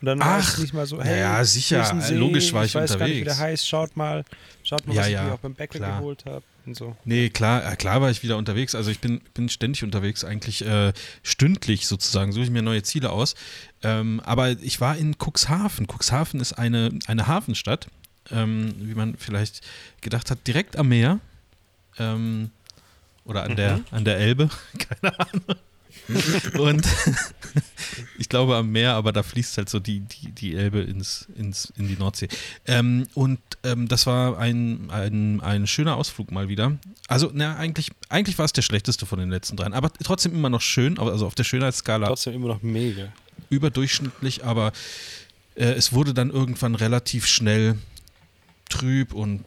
Und 0.00 0.06
dann 0.06 0.20
war 0.20 0.38
Ach, 0.40 0.52
es 0.54 0.58
nicht 0.58 0.74
mal 0.74 0.86
so, 0.86 0.98
ja, 0.98 1.04
hey, 1.04 1.20
ja, 1.20 1.44
sicher, 1.44 2.00
See, 2.00 2.14
logisch 2.14 2.52
war 2.52 2.64
ich 2.64 2.72
weiß 2.74 2.90
gar 2.90 2.98
nicht, 3.06 3.16
wie 3.16 3.18
unterwegs. 3.20 3.36
der 3.36 3.46
heißt, 3.46 3.66
schaut 3.68 3.96
mal, 3.96 4.24
schaut 4.62 4.86
mal, 4.86 4.94
Ja, 4.94 5.00
was 5.00 5.06
ich 5.08 5.12
ja, 5.14 5.22
mir 5.24 5.32
auch 5.32 5.38
beim 5.40 5.54
Bäcker 5.54 5.78
klar. 5.78 5.98
geholt 5.98 6.24
habe 6.24 6.42
so. 6.72 6.94
Nee, 7.04 7.30
klar, 7.30 7.72
äh, 7.72 7.76
klar 7.76 8.00
war 8.02 8.10
ich 8.10 8.22
wieder 8.22 8.36
unterwegs. 8.36 8.74
Also 8.74 8.90
ich 8.90 9.00
bin, 9.00 9.22
bin 9.34 9.48
ständig 9.48 9.82
unterwegs, 9.84 10.22
eigentlich 10.22 10.64
äh, 10.64 10.92
stündlich 11.22 11.86
sozusagen, 11.86 12.30
suche 12.32 12.44
ich 12.44 12.50
mir 12.50 12.62
neue 12.62 12.82
Ziele 12.82 13.10
aus. 13.10 13.34
Ähm, 13.82 14.20
aber 14.24 14.50
ich 14.50 14.80
war 14.80 14.96
in 14.96 15.16
Cuxhaven. 15.18 15.86
Cuxhaven 15.86 16.40
ist 16.40 16.52
eine, 16.52 16.90
eine 17.06 17.26
Hafenstadt, 17.26 17.88
ähm, 18.30 18.74
wie 18.80 18.94
man 18.94 19.16
vielleicht 19.16 19.62
gedacht 20.02 20.30
hat, 20.30 20.46
direkt 20.46 20.76
am 20.76 20.88
Meer. 20.90 21.20
Ähm, 21.98 22.50
oder 23.28 23.44
an, 23.44 23.56
der, 23.56 23.80
an 23.90 24.04
der 24.04 24.18
Elbe, 24.18 24.48
keine 24.78 25.20
Ahnung. 25.20 25.44
Und 26.58 26.86
ich 28.18 28.28
glaube 28.28 28.56
am 28.56 28.70
Meer, 28.70 28.94
aber 28.94 29.12
da 29.12 29.22
fließt 29.22 29.58
halt 29.58 29.68
so 29.68 29.78
die, 29.78 30.00
die, 30.00 30.32
die 30.32 30.54
Elbe 30.54 30.80
ins, 30.80 31.28
ins, 31.36 31.72
in 31.76 31.86
die 31.86 31.96
Nordsee. 31.96 32.28
Ähm, 32.66 33.06
und 33.14 33.38
ähm, 33.62 33.88
das 33.88 34.06
war 34.06 34.38
ein, 34.38 34.90
ein, 34.90 35.40
ein 35.40 35.66
schöner 35.66 35.96
Ausflug 35.96 36.30
mal 36.30 36.48
wieder. 36.48 36.78
Also, 37.08 37.30
na, 37.32 37.56
eigentlich, 37.56 37.90
eigentlich 38.08 38.38
war 38.38 38.46
es 38.46 38.52
der 38.52 38.62
schlechteste 38.62 39.04
von 39.06 39.18
den 39.18 39.30
letzten 39.30 39.56
dreien, 39.56 39.74
aber 39.74 39.92
trotzdem 39.92 40.32
immer 40.32 40.50
noch 40.50 40.62
schön, 40.62 40.98
also 40.98 41.26
auf 41.26 41.34
der 41.34 41.44
Schönheitsskala 41.44 42.06
Trotzdem 42.06 42.34
immer 42.34 42.48
noch 42.48 42.62
mega. 42.62 43.12
überdurchschnittlich, 43.50 44.44
aber 44.44 44.72
äh, 45.56 45.64
es 45.72 45.92
wurde 45.92 46.14
dann 46.14 46.30
irgendwann 46.30 46.74
relativ 46.74 47.26
schnell 47.26 47.76
trüb 48.70 49.12
und 49.12 49.44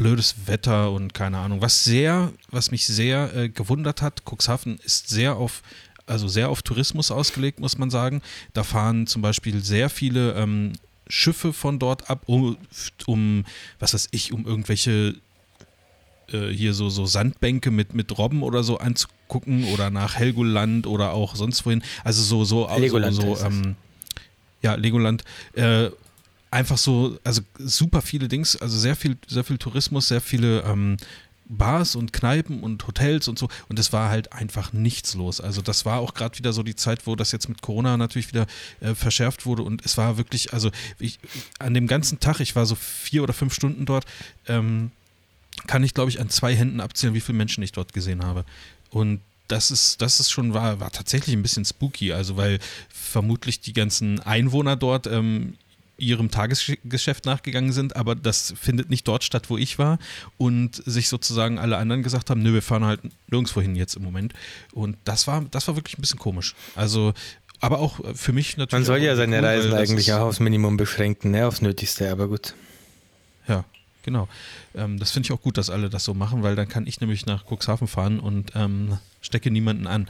blödes 0.00 0.46
Wetter 0.46 0.92
und 0.92 1.12
keine 1.12 1.36
Ahnung. 1.36 1.60
Was 1.60 1.84
sehr, 1.84 2.32
was 2.50 2.70
mich 2.70 2.86
sehr 2.86 3.36
äh, 3.36 3.48
gewundert 3.50 4.00
hat, 4.00 4.22
Cuxhaven 4.24 4.78
ist 4.82 5.10
sehr 5.10 5.36
auf, 5.36 5.62
also 6.06 6.26
sehr 6.26 6.48
auf 6.48 6.62
Tourismus 6.62 7.10
ausgelegt, 7.10 7.60
muss 7.60 7.76
man 7.76 7.90
sagen. 7.90 8.22
Da 8.54 8.64
fahren 8.64 9.06
zum 9.06 9.20
Beispiel 9.20 9.62
sehr 9.62 9.90
viele 9.90 10.32
ähm, 10.32 10.72
Schiffe 11.06 11.52
von 11.52 11.78
dort 11.78 12.08
ab, 12.08 12.22
um, 12.24 12.56
um, 13.04 13.44
was 13.78 13.92
weiß 13.92 14.08
ich, 14.12 14.32
um 14.32 14.46
irgendwelche 14.46 15.16
äh, 16.32 16.48
hier 16.48 16.72
so, 16.72 16.88
so 16.88 17.04
Sandbänke 17.04 17.70
mit, 17.70 17.94
mit 17.94 18.16
Robben 18.16 18.42
oder 18.42 18.62
so 18.62 18.78
anzugucken 18.78 19.64
oder 19.74 19.90
nach 19.90 20.14
Helgoland 20.14 20.86
oder 20.86 21.12
auch 21.12 21.36
sonst 21.36 21.66
wohin. 21.66 21.82
Also 22.04 22.22
so, 22.22 22.44
so, 22.46 22.74
Legoland 22.78 23.14
so, 23.14 23.34
so 23.34 23.44
ähm, 23.44 23.76
ja, 24.62 24.76
Legoland. 24.76 25.24
Äh, 25.52 25.90
einfach 26.50 26.78
so, 26.78 27.18
also 27.24 27.42
super 27.58 28.02
viele 28.02 28.28
Dings, 28.28 28.56
also 28.56 28.78
sehr 28.78 28.96
viel, 28.96 29.16
sehr 29.26 29.44
viel 29.44 29.58
Tourismus, 29.58 30.08
sehr 30.08 30.20
viele 30.20 30.62
ähm, 30.62 30.96
Bars 31.50 31.96
und 31.96 32.12
Kneipen 32.12 32.62
und 32.62 32.86
Hotels 32.86 33.26
und 33.28 33.38
so. 33.38 33.48
Und 33.68 33.78
es 33.78 33.92
war 33.92 34.08
halt 34.08 34.32
einfach 34.32 34.72
nichts 34.72 35.14
los. 35.14 35.40
Also 35.40 35.62
das 35.62 35.84
war 35.84 35.98
auch 35.98 36.14
gerade 36.14 36.38
wieder 36.38 36.52
so 36.52 36.62
die 36.62 36.76
Zeit, 36.76 37.06
wo 37.06 37.16
das 37.16 37.32
jetzt 37.32 37.48
mit 37.48 37.60
Corona 37.60 37.96
natürlich 37.96 38.28
wieder 38.28 38.46
äh, 38.80 38.94
verschärft 38.94 39.46
wurde. 39.46 39.62
Und 39.62 39.84
es 39.84 39.96
war 39.96 40.16
wirklich, 40.16 40.52
also 40.52 40.70
ich, 40.98 41.18
an 41.58 41.74
dem 41.74 41.88
ganzen 41.88 42.20
Tag, 42.20 42.40
ich 42.40 42.54
war 42.54 42.66
so 42.66 42.76
vier 42.76 43.24
oder 43.24 43.32
fünf 43.32 43.52
Stunden 43.52 43.84
dort, 43.84 44.06
ähm, 44.46 44.92
kann 45.66 45.82
ich, 45.82 45.92
glaube 45.92 46.10
ich, 46.10 46.20
an 46.20 46.30
zwei 46.30 46.54
Händen 46.54 46.80
abzählen, 46.80 47.14
wie 47.14 47.20
viele 47.20 47.36
Menschen 47.38 47.62
ich 47.64 47.72
dort 47.72 47.92
gesehen 47.92 48.24
habe. 48.24 48.44
Und 48.90 49.20
das 49.48 49.72
ist, 49.72 50.00
das 50.00 50.20
ist 50.20 50.30
schon, 50.30 50.54
war, 50.54 50.78
war 50.78 50.92
tatsächlich 50.92 51.34
ein 51.34 51.42
bisschen 51.42 51.64
spooky, 51.64 52.12
also 52.12 52.36
weil 52.36 52.60
vermutlich 52.88 53.60
die 53.60 53.72
ganzen 53.72 54.20
Einwohner 54.20 54.76
dort 54.76 55.08
ähm, 55.08 55.54
ihrem 56.00 56.30
Tagesgeschäft 56.30 57.24
nachgegangen 57.26 57.72
sind, 57.72 57.96
aber 57.96 58.14
das 58.14 58.54
findet 58.60 58.90
nicht 58.90 59.06
dort 59.06 59.24
statt, 59.24 59.50
wo 59.50 59.56
ich 59.56 59.78
war 59.78 59.98
und 60.38 60.82
sich 60.84 61.08
sozusagen 61.08 61.58
alle 61.58 61.76
anderen 61.76 62.02
gesagt 62.02 62.30
haben, 62.30 62.42
nö, 62.42 62.52
wir 62.54 62.62
fahren 62.62 62.84
halt 62.84 63.00
nirgendwo 63.28 63.60
hin 63.60 63.76
jetzt 63.76 63.96
im 63.96 64.02
Moment 64.02 64.32
und 64.72 64.96
das 65.04 65.26
war, 65.26 65.44
das 65.50 65.68
war 65.68 65.76
wirklich 65.76 65.98
ein 65.98 66.00
bisschen 66.00 66.18
komisch. 66.18 66.54
Also, 66.74 67.12
aber 67.60 67.78
auch 67.78 68.00
für 68.14 68.32
mich 68.32 68.56
natürlich. 68.56 68.72
Man 68.72 68.84
soll 68.84 69.02
ja 69.02 69.16
seine 69.16 69.38
cool, 69.38 69.44
Reisen 69.44 69.74
eigentlich 69.74 70.12
auch 70.12 70.20
aufs 70.20 70.40
Minimum 70.40 70.76
beschränken, 70.76 71.30
ne? 71.30 71.46
aufs 71.46 71.60
Nötigste, 71.60 72.10
aber 72.10 72.28
gut. 72.28 72.54
Ja, 73.46 73.64
genau. 74.02 74.28
Ähm, 74.74 74.98
das 74.98 75.10
finde 75.10 75.26
ich 75.26 75.32
auch 75.32 75.42
gut, 75.42 75.58
dass 75.58 75.68
alle 75.68 75.90
das 75.90 76.04
so 76.04 76.14
machen, 76.14 76.42
weil 76.42 76.56
dann 76.56 76.68
kann 76.68 76.86
ich 76.86 77.00
nämlich 77.00 77.26
nach 77.26 77.44
Cuxhaven 77.50 77.88
fahren 77.88 78.18
und 78.18 78.52
ähm, 78.54 78.98
stecke 79.20 79.50
niemanden 79.50 79.86
an. 79.86 80.08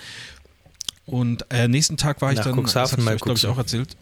Und 1.07 1.45
äh, 1.51 1.67
nächsten 1.67 1.97
Tag 1.97 2.23
war 2.23 2.31
ich 2.31 2.39
Nach 2.39 2.45
dann, 2.45 2.55
Cuxhaven 2.55 2.97
das 2.97 3.05
mal 3.05 3.17
ich 3.17 3.21
glaube 3.21 3.39
ich 3.39 3.47
auch 3.47 3.59
erzählt, 3.59 3.97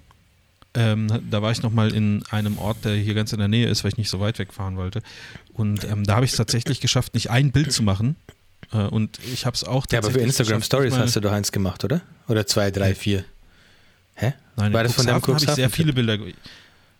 ähm, 0.78 1.08
da 1.28 1.42
war 1.42 1.50
ich 1.50 1.62
nochmal 1.62 1.92
in 1.92 2.22
einem 2.30 2.56
Ort, 2.58 2.84
der 2.84 2.94
hier 2.94 3.14
ganz 3.14 3.32
in 3.32 3.40
der 3.40 3.48
Nähe 3.48 3.68
ist, 3.68 3.82
weil 3.82 3.90
ich 3.90 3.96
nicht 3.98 4.08
so 4.08 4.20
weit 4.20 4.38
wegfahren 4.38 4.76
wollte. 4.76 5.02
Und 5.52 5.82
ähm, 5.84 6.04
da 6.04 6.14
habe 6.14 6.24
ich 6.24 6.30
es 6.30 6.36
tatsächlich 6.36 6.80
geschafft, 6.80 7.14
nicht 7.14 7.30
ein 7.30 7.50
Bild 7.50 7.72
zu 7.72 7.82
machen. 7.82 8.14
Äh, 8.72 8.78
und 8.78 9.18
ich 9.32 9.44
habe 9.44 9.54
es 9.54 9.64
auch 9.64 9.86
Ja, 9.90 9.98
aber 9.98 10.10
für 10.10 10.20
tatsächlich 10.20 10.38
Instagram 10.40 10.62
Stories 10.62 10.94
hast 10.96 11.16
du 11.16 11.20
doch 11.20 11.32
eins 11.32 11.50
gemacht, 11.50 11.82
oder? 11.82 12.00
Oder 12.28 12.46
zwei, 12.46 12.70
drei, 12.70 12.94
vier. 12.94 13.24
Hä? 14.14 14.34
Nein, 14.56 14.72
War 14.72 14.84
das 14.84 14.94
von 14.94 15.06
deinem 15.06 15.20
Cuxhaven 15.20 15.34
habe 15.34 15.50
ich 15.50 15.54
sehr 15.56 15.70
viele 15.70 15.92
Bilder. 15.92 16.16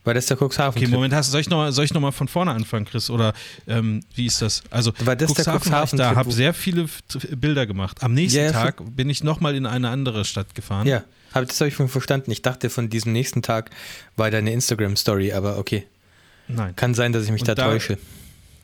War 0.03 0.15
das 0.15 0.27
der 0.27 0.37
Cuxhaven? 0.37 0.83
Okay, 0.83 0.91
Moment, 0.91 1.15
hast, 1.15 1.31
soll 1.31 1.41
ich 1.41 1.49
nochmal 1.49 1.71
noch 1.71 2.01
mal 2.01 2.13
von 2.13 2.27
vorne 2.27 2.51
anfangen, 2.51 2.85
Chris? 2.85 3.11
Oder 3.11 3.33
ähm, 3.69 4.01
wie 4.15 4.27
ist 4.27 4.43
das? 4.43 4.63
Also, 4.71 4.93
War 5.05 5.15
das 5.15 5.35
der 5.35 5.47
war 5.47 5.85
ich 5.85 5.91
da, 5.91 6.17
habe 6.17 6.33
sehr 6.33 6.53
viele 6.53 6.89
Bilder 7.37 7.67
gemacht. 7.67 8.03
Am 8.03 8.15
nächsten 8.15 8.41
ja, 8.41 8.51
Tag 8.51 8.83
bin 8.97 9.09
ich 9.09 9.23
nochmal 9.23 9.55
in 9.55 9.67
eine 9.67 9.91
andere 9.91 10.25
Stadt 10.25 10.55
gefahren. 10.55 10.87
Ja, 10.87 11.05
hab, 11.35 11.47
das 11.47 11.61
habe 11.61 11.69
ich 11.69 11.75
schon 11.75 11.89
verstanden. 11.89 12.31
Ich 12.31 12.43
dachte, 12.43 12.71
von 12.71 12.89
diesem 12.91 13.13
nächsten 13.13 13.43
Tag 13.43 13.71
war 14.17 14.31
deine 14.31 14.53
Instagram-Story, 14.53 15.33
aber 15.33 15.59
okay. 15.59 15.87
Nein, 16.49 16.75
Kann 16.77 16.95
sein, 16.95 17.13
dass 17.13 17.25
ich 17.25 17.31
mich 17.31 17.43
da, 17.43 17.55
da- 17.55 17.65
täusche. 17.67 17.99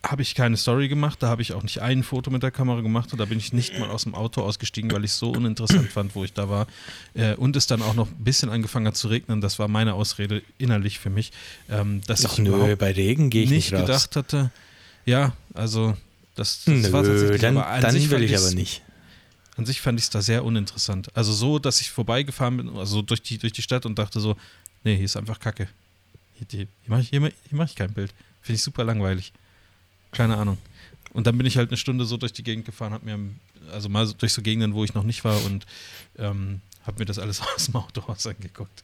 habe 0.07 0.21
ich 0.23 0.35
keine 0.35 0.57
Story 0.59 0.89
gemacht, 0.89 1.23
da 1.23 1.29
habe 1.29 1.41
ich 1.43 1.53
auch 1.55 1.63
nicht 1.63 1.81
ein 1.81 2.03
Foto 2.03 2.31
mit 2.31 2.43
der 2.43 2.51
Kamera 2.51 2.81
gemacht 2.83 3.13
und 3.13 3.19
da 3.19 3.25
bin 3.27 3.39
ich 3.39 3.53
nicht 3.55 3.79
mal 3.79 3.89
aus 3.91 4.05
dem 4.05 4.15
Auto 4.15 4.43
ausgestiegen, 4.43 4.91
weil 4.93 5.05
ich 5.05 5.13
es 5.13 5.19
so 5.19 5.31
uninteressant 5.31 5.91
fand, 5.93 6.15
wo 6.15 6.25
ich 6.25 6.33
da 6.35 6.49
war. 6.51 6.67
Äh, 7.15 7.35
und 7.35 7.57
es 7.57 7.67
dann 7.67 7.81
auch 7.83 7.95
noch 7.95 8.09
ein 8.11 8.25
bisschen 8.25 8.49
angefangen 8.51 8.87
hat 8.87 8.97
zu 8.97 9.09
regnen. 9.09 9.41
Das 9.41 9.59
war 9.59 9.69
meine 9.69 9.95
Ausrede 9.95 10.43
innerlich 10.59 10.99
für 10.99 11.11
mich, 11.11 11.33
ähm, 11.71 12.01
dass 12.07 12.25
Ach 12.27 12.33
ich 12.33 12.39
nö, 12.39 12.77
bei 12.77 12.93
Regen 12.93 13.31
gehe 13.31 13.45
ich 13.45 13.51
nicht 13.51 13.73
nicht, 13.73 13.81
gedacht 13.81 14.15
hatte. 14.17 14.51
Ja, 15.07 15.33
also 15.55 15.97
das, 16.35 16.65
das 16.65 16.75
Nö, 16.75 16.93
war 16.93 17.03
tatsächlich, 17.05 17.41
dann, 17.41 17.57
aber 17.59 17.67
an 17.69 17.81
dann 17.83 17.93
sich 17.93 18.11
will 18.11 18.23
ich 18.23 18.37
aber 18.37 18.51
nicht. 18.53 18.83
An 19.57 19.67
sich 19.67 19.81
fand 19.81 19.99
ich 20.01 20.05
es 20.07 20.11
da 20.11 20.21
sehr 20.21 20.45
uninteressant. 20.45 21.15
Also 21.17 21.33
so, 21.33 21.59
dass 21.59 21.81
ich 21.81 21.91
vorbeigefahren 21.91 22.57
bin, 22.57 22.77
also 22.77 23.03
durch 23.03 23.23
die, 23.23 23.39
durch 23.39 23.53
die 23.53 23.63
Stadt 23.63 23.87
und 23.87 23.99
dachte 23.99 24.19
so, 24.21 24.37
nee, 24.83 24.97
hier 24.97 25.05
ist 25.05 25.17
einfach 25.17 25.39
Kacke. 25.39 25.69
Hier, 26.35 26.47
hier, 26.51 26.67
mache 26.89 27.03
ich, 27.03 27.13
mach- 27.53 27.67
ich 27.69 27.77
kein 27.77 27.93
Bild. 27.93 28.13
Finde 28.43 28.57
ich 28.57 28.63
super 28.63 28.83
langweilig. 28.85 29.33
Keine 30.11 30.37
Ahnung. 30.37 30.59
Und 31.13 31.27
dann 31.29 31.39
bin 31.39 31.47
ich 31.47 31.57
halt 31.57 31.71
eine 31.71 31.77
Stunde 31.77 32.05
so 32.05 32.17
durch 32.17 32.33
die 32.33 32.43
Gegend 32.43 32.65
gefahren, 32.65 32.93
habe 32.93 33.05
mir, 33.05 33.19
also 33.71 33.89
mal 33.89 34.13
durch 34.19 34.33
so 34.33 34.43
Gegenden, 34.43 34.75
wo 34.75 34.83
ich 34.85 34.95
noch 34.95 35.05
nicht 35.05 35.23
war 35.25 35.41
und 35.45 35.65
ähm, 36.19 36.61
habe 36.85 36.99
mir 36.99 37.05
das 37.05 37.21
alles 37.21 37.41
aus 37.55 37.67
dem 37.67 37.77
Auto 37.77 38.01
raus 38.01 38.27
angeguckt. 38.27 38.83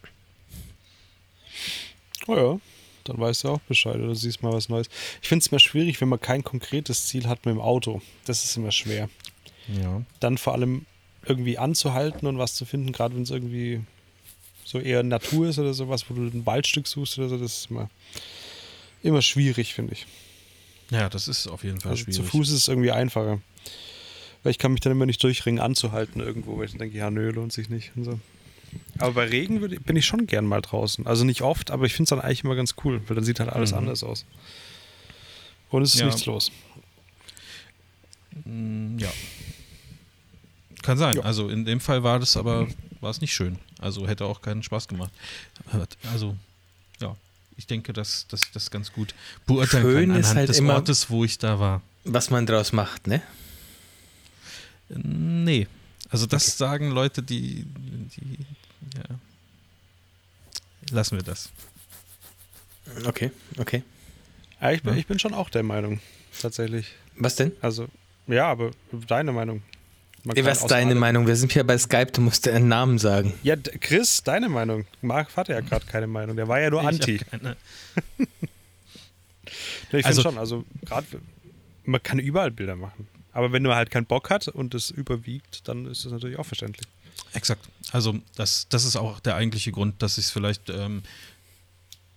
Oh 2.28 2.36
ja, 2.36 2.60
dann 3.04 3.18
weißt 3.18 3.44
du 3.44 3.48
auch 3.48 3.60
Bescheid 3.62 3.96
oder 3.96 4.14
siehst 4.14 4.42
mal 4.42 4.52
was 4.52 4.68
Neues. 4.68 4.88
Ich 5.22 5.28
finde 5.28 5.42
es 5.42 5.48
immer 5.48 5.58
schwierig, 5.58 6.00
wenn 6.00 6.08
man 6.08 6.20
kein 6.20 6.44
konkretes 6.44 7.06
Ziel 7.06 7.26
hat 7.26 7.44
mit 7.44 7.54
dem 7.54 7.60
Auto. 7.60 8.00
Das 8.24 8.44
ist 8.44 8.56
immer 8.56 8.70
schwer. 8.72 9.08
Ja. 9.78 10.02
Dann 10.20 10.38
vor 10.38 10.52
allem 10.54 10.86
irgendwie 11.26 11.58
anzuhalten 11.58 12.26
und 12.26 12.38
was 12.38 12.54
zu 12.54 12.64
finden, 12.64 12.92
gerade 12.92 13.14
wenn 13.14 13.22
es 13.22 13.30
irgendwie 13.30 13.80
so 14.64 14.78
eher 14.78 15.02
Natur 15.02 15.48
ist 15.48 15.58
oder 15.58 15.74
sowas, 15.74 16.06
wo 16.08 16.14
du 16.14 16.22
ein 16.22 16.46
Waldstück 16.46 16.86
suchst 16.86 17.18
oder 17.18 17.28
so, 17.28 17.36
das 17.38 17.52
ist 17.58 17.70
immer, 17.70 17.90
immer 19.02 19.20
schwierig, 19.22 19.74
finde 19.74 19.92
ich. 19.94 20.06
Ja, 20.90 21.08
das 21.08 21.28
ist 21.28 21.46
auf 21.46 21.62
jeden 21.64 21.80
Fall 21.80 21.92
Also 21.92 22.04
schwierig. 22.04 22.16
zu 22.16 22.22
Fuß 22.24 22.48
ist 22.48 22.54
es 22.56 22.68
irgendwie 22.68 22.90
einfacher. 22.90 23.40
Weil 24.42 24.52
ich 24.52 24.58
kann 24.58 24.72
mich 24.72 24.80
dann 24.80 24.92
immer 24.92 25.04
nicht 25.06 25.22
durchringen, 25.22 25.60
anzuhalten 25.60 26.20
irgendwo, 26.20 26.56
weil 26.56 26.64
ich 26.64 26.70
dann 26.70 26.78
denke, 26.78 26.96
ja, 26.96 27.10
nö, 27.10 27.30
lohnt 27.30 27.52
sich 27.52 27.68
nicht 27.68 27.92
und 27.96 28.04
so. 28.04 28.18
Aber 28.98 29.12
bei 29.12 29.24
Regen 29.26 29.60
würde, 29.60 29.78
bin 29.80 29.96
ich 29.96 30.06
schon 30.06 30.26
gern 30.26 30.46
mal 30.46 30.60
draußen. 30.62 31.06
Also 31.06 31.24
nicht 31.24 31.42
oft, 31.42 31.70
aber 31.70 31.84
ich 31.84 31.92
finde 31.92 32.04
es 32.04 32.10
dann 32.10 32.20
eigentlich 32.20 32.44
immer 32.44 32.54
ganz 32.54 32.74
cool, 32.84 33.02
weil 33.06 33.16
dann 33.16 33.24
sieht 33.24 33.38
halt 33.40 33.50
alles 33.50 33.72
Mhm. 33.72 33.78
anders 33.78 34.02
aus. 34.02 34.24
Und 35.68 35.82
es 35.82 35.94
ist 35.94 36.00
Ja. 36.00 36.06
nichts 36.06 36.24
los. 36.26 36.50
Mm, 38.44 38.98
Ja. 38.98 39.12
Kann 40.82 40.98
sein. 40.98 41.16
Ja. 41.16 41.22
Also 41.22 41.48
in 41.48 41.64
dem 41.64 41.80
Fall 41.80 42.02
war 42.02 42.18
das 42.18 42.36
aber 42.36 42.66
war 43.00 43.10
es 43.10 43.20
nicht 43.20 43.32
schön. 43.34 43.58
Also 43.78 44.06
hätte 44.08 44.24
auch 44.24 44.40
keinen 44.42 44.62
Spaß 44.62 44.88
gemacht. 44.88 45.10
Also 46.12 46.36
ja, 47.00 47.16
ich 47.56 47.66
denke, 47.66 47.92
dass 47.92 48.26
dass 48.28 48.50
das 48.52 48.70
ganz 48.70 48.92
gut 48.92 49.14
beurteilen 49.46 49.82
Schön 49.84 50.08
kann 50.10 50.20
ist 50.20 50.24
anhand 50.26 50.38
halt 50.38 50.48
des 50.48 50.58
immer- 50.58 50.74
Ortes, 50.74 51.10
wo 51.10 51.24
ich 51.24 51.38
da 51.38 51.58
war. 51.60 51.82
Was 52.04 52.30
man 52.30 52.46
draus 52.46 52.72
macht, 52.72 53.06
ne? 53.06 53.22
Nee. 54.88 55.66
Also 56.08 56.26
das 56.26 56.58
sagen 56.58 56.90
Leute, 56.90 57.22
die, 57.22 57.64
die 58.16 58.38
ja. 58.96 59.16
Lassen 60.90 61.16
wir 61.16 61.22
das. 61.22 61.50
Okay, 63.06 63.30
okay. 63.58 63.84
Ja, 64.60 64.72
ich, 64.72 64.82
bin, 64.82 64.94
Ja. 64.94 64.98
ich 64.98 65.06
bin 65.06 65.18
schon 65.18 65.32
auch 65.34 65.48
der 65.50 65.62
Meinung, 65.62 66.00
tatsächlich. 66.40 66.88
Was 67.16 67.36
denn? 67.36 67.52
Also, 67.60 67.86
ja, 68.26 68.48
aber 68.50 68.72
deine 69.06 69.30
Meinung. 69.32 69.62
Man 70.24 70.36
kann 70.36 70.44
Was 70.44 70.58
ist 70.60 70.70
deine 70.70 70.94
Meinung? 70.94 71.26
Wir 71.26 71.36
sind 71.36 71.52
hier 71.52 71.64
bei 71.64 71.78
Skype, 71.78 72.12
du 72.12 72.20
musst 72.20 72.46
einen 72.46 72.68
Namen 72.68 72.98
sagen. 72.98 73.32
Ja, 73.42 73.56
Chris, 73.56 74.22
deine 74.22 74.48
Meinung. 74.48 74.84
Marc 75.00 75.34
hatte 75.36 75.52
ja 75.52 75.60
gerade 75.60 75.86
keine 75.86 76.06
Meinung. 76.06 76.36
Der 76.36 76.46
war 76.46 76.60
ja 76.60 76.68
nur 76.70 76.82
Ich 76.82 76.86
anti. 76.88 77.18
keine- 77.18 77.56
Nee, 79.92 79.98
ich 80.00 80.06
finde 80.06 80.06
Also- 80.06 80.22
schon, 80.22 80.38
also 80.38 80.64
gerade, 80.84 81.06
man 81.84 82.02
kann 82.02 82.18
überall 82.18 82.50
Bilder 82.50 82.76
machen. 82.76 83.08
Aber 83.32 83.52
wenn 83.52 83.62
man 83.62 83.74
halt 83.76 83.90
keinen 83.90 84.06
Bock 84.06 84.30
hat 84.30 84.48
und 84.48 84.74
es 84.74 84.90
überwiegt, 84.90 85.66
dann 85.68 85.86
ist 85.86 86.04
das 86.04 86.12
natürlich 86.12 86.38
auch 86.38 86.46
verständlich. 86.46 86.86
Exakt. 87.32 87.68
Also 87.92 88.16
das, 88.36 88.66
das 88.68 88.84
ist 88.84 88.96
auch 88.96 89.20
der 89.20 89.36
eigentliche 89.36 89.72
Grund, 89.72 90.02
dass 90.02 90.18
ich 90.18 90.26
es 90.26 90.30
vielleicht, 90.30 90.68
ähm, 90.70 91.02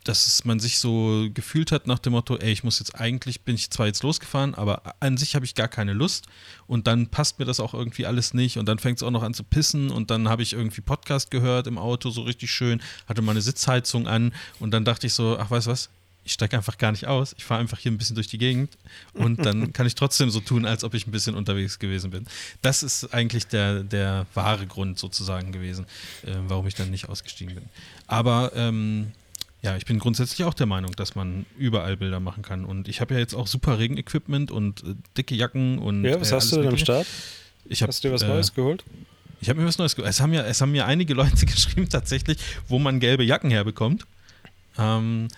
dass 0.03 0.27
es 0.27 0.45
man 0.45 0.59
sich 0.59 0.79
so 0.79 1.27
gefühlt 1.33 1.71
hat 1.71 1.87
nach 1.87 1.99
dem 1.99 2.13
Motto, 2.13 2.37
ey, 2.37 2.51
ich 2.51 2.63
muss 2.63 2.79
jetzt 2.79 2.99
eigentlich, 2.99 3.41
bin 3.41 3.55
ich 3.55 3.69
zwar 3.69 3.87
jetzt 3.87 4.03
losgefahren, 4.03 4.53
aber 4.55 4.95
an 4.99 5.17
sich 5.17 5.35
habe 5.35 5.45
ich 5.45 5.55
gar 5.55 5.67
keine 5.67 5.93
Lust. 5.93 6.25
Und 6.67 6.87
dann 6.87 7.07
passt 7.07 7.39
mir 7.39 7.45
das 7.45 7.59
auch 7.59 7.73
irgendwie 7.73 8.05
alles 8.05 8.33
nicht. 8.33 8.57
Und 8.57 8.67
dann 8.67 8.79
fängt 8.79 8.97
es 8.97 9.03
auch 9.03 9.11
noch 9.11 9.23
an 9.23 9.33
zu 9.33 9.43
pissen. 9.43 9.91
Und 9.91 10.11
dann 10.11 10.27
habe 10.27 10.43
ich 10.43 10.53
irgendwie 10.53 10.81
Podcast 10.81 11.31
gehört 11.31 11.67
im 11.67 11.77
Auto, 11.77 12.09
so 12.09 12.21
richtig 12.23 12.51
schön, 12.51 12.81
hatte 13.07 13.21
meine 13.21 13.41
Sitzheizung 13.41 14.07
an. 14.07 14.33
Und 14.59 14.71
dann 14.71 14.85
dachte 14.85 15.07
ich 15.07 15.13
so, 15.13 15.37
ach 15.39 15.49
weißt 15.49 15.67
du 15.67 15.71
was, 15.71 15.89
ich 16.25 16.33
steige 16.33 16.55
einfach 16.55 16.77
gar 16.77 16.91
nicht 16.91 17.05
aus, 17.05 17.35
ich 17.37 17.43
fahre 17.43 17.59
einfach 17.59 17.79
hier 17.79 17.91
ein 17.91 17.97
bisschen 17.97 18.15
durch 18.15 18.27
die 18.27 18.37
Gegend. 18.37 18.77
Und 19.13 19.45
dann 19.45 19.73
kann 19.73 19.85
ich 19.85 19.95
trotzdem 19.95 20.29
so 20.29 20.39
tun, 20.39 20.65
als 20.65 20.83
ob 20.83 20.93
ich 20.93 21.07
ein 21.07 21.11
bisschen 21.11 21.35
unterwegs 21.35 21.79
gewesen 21.79 22.11
bin. 22.11 22.25
Das 22.61 22.83
ist 22.83 23.13
eigentlich 23.13 23.47
der, 23.47 23.83
der 23.83 24.25
wahre 24.33 24.65
Grund 24.65 24.99
sozusagen 24.99 25.51
gewesen, 25.51 25.85
äh, 26.23 26.35
warum 26.47 26.67
ich 26.67 26.75
dann 26.75 26.91
nicht 26.91 27.09
ausgestiegen 27.09 27.55
bin. 27.55 27.65
Aber 28.07 28.51
ähm, 28.55 29.11
ja, 29.63 29.77
ich 29.77 29.85
bin 29.85 29.97
grundsätzlich 29.97 30.43
auch 30.43 30.53
der 30.53 30.65
Meinung, 30.65 30.91
dass 30.91 31.15
man 31.15 31.45
überall 31.57 31.95
Bilder 31.95 32.19
machen 32.19 32.43
kann. 32.43 32.65
Und 32.65 32.89
ich 32.89 32.99
habe 32.99 33.13
ja 33.13 33.19
jetzt 33.19 33.33
auch 33.33 33.47
super 33.47 33.79
Regenequipment 33.79 34.51
und 34.51 34.83
äh, 34.83 34.95
dicke 35.17 35.35
Jacken 35.35 35.79
und. 35.79 36.03
Ja, 36.03 36.19
was 36.19 36.31
äh, 36.31 36.35
hast 36.35 36.51
du 36.51 36.57
denn 36.57 36.67
am. 36.67 36.77
Start? 36.77 37.07
Ich 37.65 37.81
hab, 37.81 37.87
Hast 37.87 38.03
du 38.03 38.09
dir 38.09 38.13
was 38.13 38.23
äh, 38.23 38.27
Neues 38.27 38.53
geholt? 38.53 38.83
Ich 39.39 39.49
habe 39.49 39.61
mir 39.61 39.65
was 39.65 39.77
Neues 39.77 39.95
geholt. 39.95 40.09
Es 40.09 40.19
haben, 40.19 40.33
ja, 40.33 40.43
es 40.43 40.59
haben 40.61 40.73
mir 40.73 40.85
einige 40.85 41.13
Leute 41.15 41.45
geschrieben, 41.45 41.87
tatsächlich, 41.87 42.37
wo 42.67 42.77
man 42.77 42.99
gelbe 42.99 43.23
Jacken 43.23 43.51
herbekommt. 43.51 44.05
Ähm, 44.77 45.29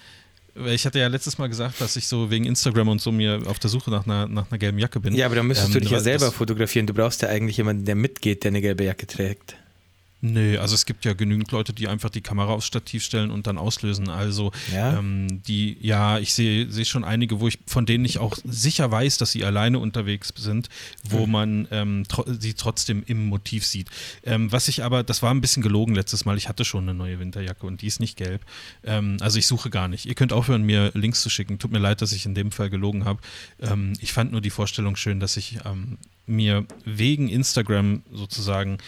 ich 0.56 0.86
hatte 0.86 1.00
ja 1.00 1.08
letztes 1.08 1.38
Mal 1.38 1.48
gesagt, 1.48 1.80
dass 1.82 1.96
ich 1.96 2.08
so 2.08 2.32
wegen 2.32 2.46
Instagram 2.46 2.88
und 2.88 3.02
so 3.02 3.12
mir 3.12 3.42
auf 3.46 3.60
der 3.60 3.70
Suche 3.70 3.92
nach 3.92 4.06
einer, 4.06 4.28
nach 4.28 4.50
einer 4.50 4.58
gelben 4.58 4.80
Jacke 4.80 5.00
bin. 5.02 5.14
Ja, 5.14 5.28
aber 5.28 5.36
dann 5.36 5.46
müsstest 5.48 5.70
Ähm, 5.70 5.74
du 5.76 5.80
dich 5.82 5.92
ja 5.92 6.00
selber 6.00 6.32
fotografieren. 6.32 6.88
Du 6.88 6.94
brauchst 6.94 7.22
ja 7.22 7.28
eigentlich 7.28 7.58
jemanden, 7.58 7.86
der 7.86 7.96
mitgeht, 7.96 8.44
der 8.44 8.50
eine 8.50 8.62
gelbe 8.62 8.86
Jacke 8.86 9.06
trägt. 9.06 9.58
Nö, 10.28 10.58
also 10.60 10.74
es 10.74 10.86
gibt 10.88 11.06
ja 11.06 11.14
genügend 11.14 11.52
Leute, 11.52 11.72
die 11.72 11.88
einfach 11.88 12.10
die 12.10 12.22
Kamera 12.22 12.54
aufs 12.54 12.66
Stativ 12.66 13.04
stellen 13.04 13.30
und 13.30 13.46
dann 13.46 13.58
auslösen. 13.60 14.10
Also 14.10 14.52
Ja? 14.74 14.98
ähm, 14.98 15.44
die, 15.44 15.78
ja, 15.82 16.18
ich 16.18 16.34
sehe 16.34 16.72
sehe 16.72 16.86
schon 16.86 17.04
einige, 17.04 17.40
wo 17.40 17.48
ich 17.48 17.60
von 17.68 17.86
denen 17.86 18.06
ich 18.06 18.18
auch 18.18 18.36
sicher 18.44 18.90
weiß, 18.90 19.20
dass 19.20 19.32
sie 19.32 19.46
alleine 19.46 19.78
unterwegs 19.78 20.34
sind, 20.36 20.70
wo 21.04 21.26
Mhm. 21.28 21.32
man 21.32 21.68
ähm, 21.70 22.04
tro 22.08 22.26
sie 22.40 22.56
trotzdem 22.56 23.04
im 23.06 23.26
Motiv 23.28 23.66
sieht. 23.66 23.90
Ähm, 24.24 24.52
was 24.52 24.68
ich 24.68 24.84
aber, 24.84 25.04
das 25.04 25.22
war 25.22 25.32
ein 25.32 25.42
bisschen 25.42 25.62
gelogen 25.62 25.94
letztes 25.94 26.26
Mal. 26.26 26.38
Ich 26.38 26.50
hatte 26.50 26.66
schon 26.66 26.84
eine 26.86 26.94
neue 26.96 27.20
Winterjacke 27.20 27.66
und 27.68 27.82
die 27.84 27.88
ist 27.88 28.00
nicht 28.00 28.18
gelb. 28.18 28.42
Ähm, 28.84 29.18
also 29.22 29.38
ich 29.38 29.46
suche 29.46 29.70
gar 29.70 29.88
nicht. 29.88 30.06
Ihr 30.08 30.16
könnt 30.16 30.34
aufhören, 30.34 30.64
mir 30.64 30.92
Links 30.96 31.22
zu 31.22 31.30
schicken. 31.30 31.60
Tut 31.60 31.72
mir 31.72 31.80
leid, 31.80 32.02
dass 32.02 32.12
ich 32.14 32.26
in 32.26 32.34
dem 32.34 32.52
Fall 32.52 32.70
gelogen 32.72 33.06
habe. 33.06 33.20
Ähm, 33.62 33.94
ich 34.00 34.12
fand 34.12 34.32
nur 34.32 34.42
die 34.42 34.50
Vorstellung 34.50 34.96
schön, 34.96 35.20
dass 35.20 35.38
ich 35.38 35.60
ähm, 35.66 35.98
mir 36.26 36.66
wegen 36.84 37.30
Instagram 37.30 38.02
sozusagen 38.12 38.80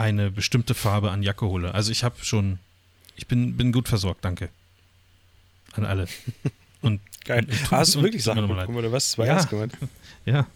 eine 0.00 0.30
bestimmte 0.30 0.74
Farbe 0.74 1.10
an 1.10 1.22
Jacke 1.22 1.46
hole. 1.46 1.74
Also 1.74 1.92
ich 1.92 2.02
habe 2.04 2.16
schon, 2.24 2.58
ich 3.16 3.26
bin, 3.26 3.56
bin 3.56 3.70
gut 3.72 3.88
versorgt, 3.88 4.24
danke. 4.24 4.48
An 5.72 5.84
alle. 5.84 6.06
Und 6.82 7.00
Geil. 7.26 7.44
tut- 7.44 7.70
Hast 7.70 7.94
du 7.94 7.98
und- 7.98 8.04
wirklich 8.06 8.24
Sachen 8.24 8.48
bekommen 8.48 8.78
oder 8.78 8.90
was? 8.90 9.08
Das 9.10 9.18
war 9.18 9.26
Ja. 9.26 9.32
ernst 9.34 9.50
gemeint. 9.50 9.74
ja. 10.24 10.46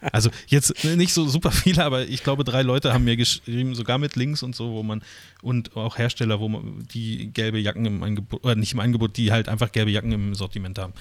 Also 0.00 0.30
jetzt 0.46 0.84
nicht 0.84 1.12
so 1.12 1.28
super 1.28 1.50
viele, 1.52 1.84
aber 1.84 2.06
ich 2.06 2.22
glaube, 2.24 2.44
drei 2.44 2.62
Leute 2.62 2.94
haben 2.94 3.04
mir 3.04 3.16
geschrieben, 3.18 3.74
sogar 3.74 3.98
mit 3.98 4.16
Links 4.16 4.42
und 4.42 4.56
so, 4.56 4.70
wo 4.72 4.82
man 4.82 5.02
und 5.42 5.76
auch 5.76 5.98
Hersteller, 5.98 6.40
wo 6.40 6.48
man 6.48 6.86
die 6.94 7.30
gelbe 7.34 7.58
Jacken 7.58 7.84
im 7.84 8.02
Angebot, 8.02 8.42
oder 8.42 8.54
nicht 8.54 8.72
im 8.72 8.80
Angebot, 8.80 9.18
die 9.18 9.32
halt 9.32 9.50
einfach 9.50 9.70
gelbe 9.72 9.90
Jacken 9.90 10.12
im 10.12 10.34
Sortiment 10.34 10.78
haben. 10.78 10.94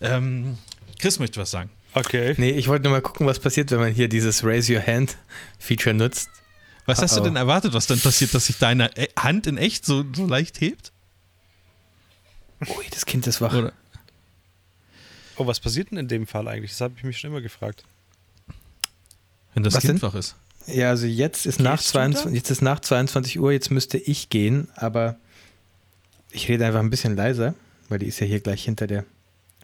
Ähm, 0.00 0.58
Chris 0.98 1.20
möchte 1.20 1.38
was 1.40 1.52
sagen. 1.52 1.70
Okay. 1.94 2.34
Nee, 2.36 2.50
ich 2.50 2.66
wollte 2.66 2.84
nur 2.84 2.92
mal 2.92 3.00
gucken, 3.02 3.26
was 3.28 3.38
passiert, 3.38 3.70
wenn 3.70 3.78
man 3.78 3.92
hier 3.92 4.08
dieses 4.08 4.42
Raise 4.42 4.74
Your 4.74 4.84
Hand 4.84 5.16
Feature 5.60 5.94
nutzt. 5.94 6.30
Was 6.90 7.02
hast 7.02 7.16
du 7.16 7.20
denn 7.20 7.36
erwartet, 7.36 7.72
was 7.72 7.86
dann 7.86 8.00
passiert, 8.00 8.34
dass 8.34 8.46
sich 8.46 8.58
deine 8.58 8.96
äh, 8.96 9.08
Hand 9.18 9.46
in 9.46 9.56
echt 9.58 9.84
so, 9.86 10.04
so 10.14 10.26
leicht 10.26 10.60
hebt? 10.60 10.92
Ui, 12.68 12.84
das 12.90 13.06
Kind 13.06 13.26
ist 13.26 13.40
wach. 13.40 13.54
Oder? 13.54 13.72
Oh, 15.36 15.46
was 15.46 15.60
passiert 15.60 15.90
denn 15.90 15.98
in 15.98 16.08
dem 16.08 16.26
Fall 16.26 16.46
eigentlich? 16.48 16.72
Das 16.72 16.80
habe 16.82 16.94
ich 16.96 17.04
mich 17.04 17.18
schon 17.18 17.30
immer 17.30 17.40
gefragt. 17.40 17.84
Wenn 19.54 19.62
das 19.62 19.74
Was 19.74 19.80
Kind 19.82 20.02
denn? 20.02 20.02
wach 20.02 20.14
ist. 20.14 20.36
Ja, 20.66 20.90
also 20.90 21.06
jetzt 21.06 21.46
ist, 21.46 21.58
nach 21.58 21.78
Gehst 21.78 21.88
da? 21.94 22.00
22, 22.02 22.34
jetzt 22.34 22.50
ist 22.50 22.60
nach 22.62 22.80
22 22.80 23.40
Uhr, 23.40 23.50
jetzt 23.52 23.70
müsste 23.70 23.96
ich 23.98 24.28
gehen, 24.28 24.68
aber 24.76 25.16
ich 26.30 26.48
rede 26.48 26.66
einfach 26.66 26.80
ein 26.80 26.90
bisschen 26.90 27.16
leiser, 27.16 27.54
weil 27.88 27.98
die 27.98 28.06
ist 28.06 28.20
ja 28.20 28.26
hier 28.26 28.40
gleich 28.40 28.64
hinter 28.64 28.86
der 28.86 29.04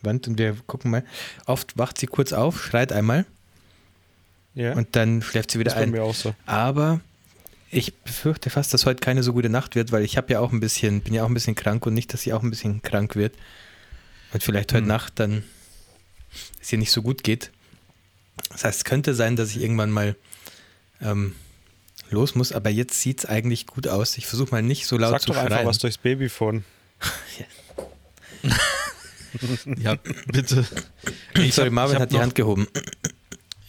Wand 0.03 0.27
und 0.27 0.39
wir 0.39 0.57
gucken 0.67 0.91
mal. 0.91 1.05
Oft 1.45 1.77
wacht 1.79 1.99
sie 1.99 2.07
kurz 2.07 2.33
auf, 2.33 2.61
schreit 2.65 2.93
einmal 2.93 3.27
Ja. 4.55 4.73
und 4.73 4.97
dann 4.97 5.21
schläft 5.23 5.51
sie 5.51 5.59
das 5.59 5.61
wieder 5.61 5.71
ist 5.73 5.77
bei 5.77 5.83
ein. 5.83 5.91
mir 5.91 6.03
auch 6.03 6.15
so. 6.15 6.35
Aber 6.47 7.01
ich 7.71 7.95
befürchte 7.95 8.51
fast, 8.51 8.73
dass 8.75 8.87
heute 8.87 9.01
keine 9.01 9.23
so 9.23 9.33
gute 9.33 9.49
Nacht 9.49 9.75
wird, 9.75 9.93
weil 9.93 10.05
ich 10.05 10.17
habe 10.17 10.33
ja 10.33 10.41
auch 10.41 10.53
ein 10.53 10.61
bisschen, 10.61 11.01
bin 11.01 11.15
ja 11.15 11.25
auch 11.25 11.29
ein 11.29 11.35
bisschen 11.35 11.55
krank 11.55 11.85
und 11.87 11.95
nicht, 11.95 12.13
dass 12.13 12.23
sie 12.23 12.33
auch 12.33 12.43
ein 12.43 12.51
bisschen 12.51 12.83
krank 12.83 13.17
wird. 13.17 13.35
Und 14.33 14.43
vielleicht 14.43 14.73
heute 14.73 14.83
Hm. 14.83 14.89
Nacht 14.89 15.15
dann 15.21 15.45
es 16.61 16.73
ihr 16.73 16.79
nicht 16.79 16.93
so 16.93 17.03
gut 17.03 17.23
geht. 17.25 17.51
Das 18.51 18.65
heißt, 18.65 18.79
es 18.79 18.85
könnte 18.85 19.15
sein, 19.15 19.37
dass 19.37 19.51
ich 19.51 19.61
irgendwann 19.63 19.91
mal 19.91 20.15
ähm, 21.01 21.35
los 22.11 22.35
muss, 22.35 22.53
aber 22.53 22.71
jetzt 22.71 23.01
sieht 23.01 23.21
es 23.21 23.27
eigentlich 23.27 23.67
gut 23.67 23.89
aus. 23.89 24.19
Ich 24.19 24.27
versuche 24.27 24.51
mal 24.51 24.63
nicht 24.63 24.87
so 24.87 24.99
laut 24.99 25.13
Sag 25.13 25.21
zu 25.23 25.27
doch 25.29 25.35
schreien. 25.37 25.53
einfach 25.53 25.65
was 25.67 25.79
durchs 25.79 25.99
Babyphone. 25.99 26.65
Ja, 29.79 29.97
bitte. 30.33 30.65
Ich 31.35 31.55
Sorry, 31.55 31.69
Marvin 31.69 31.99
hat 31.99 32.11
die 32.11 32.15
noch- 32.15 32.23
Hand 32.23 32.35
gehoben. 32.35 32.69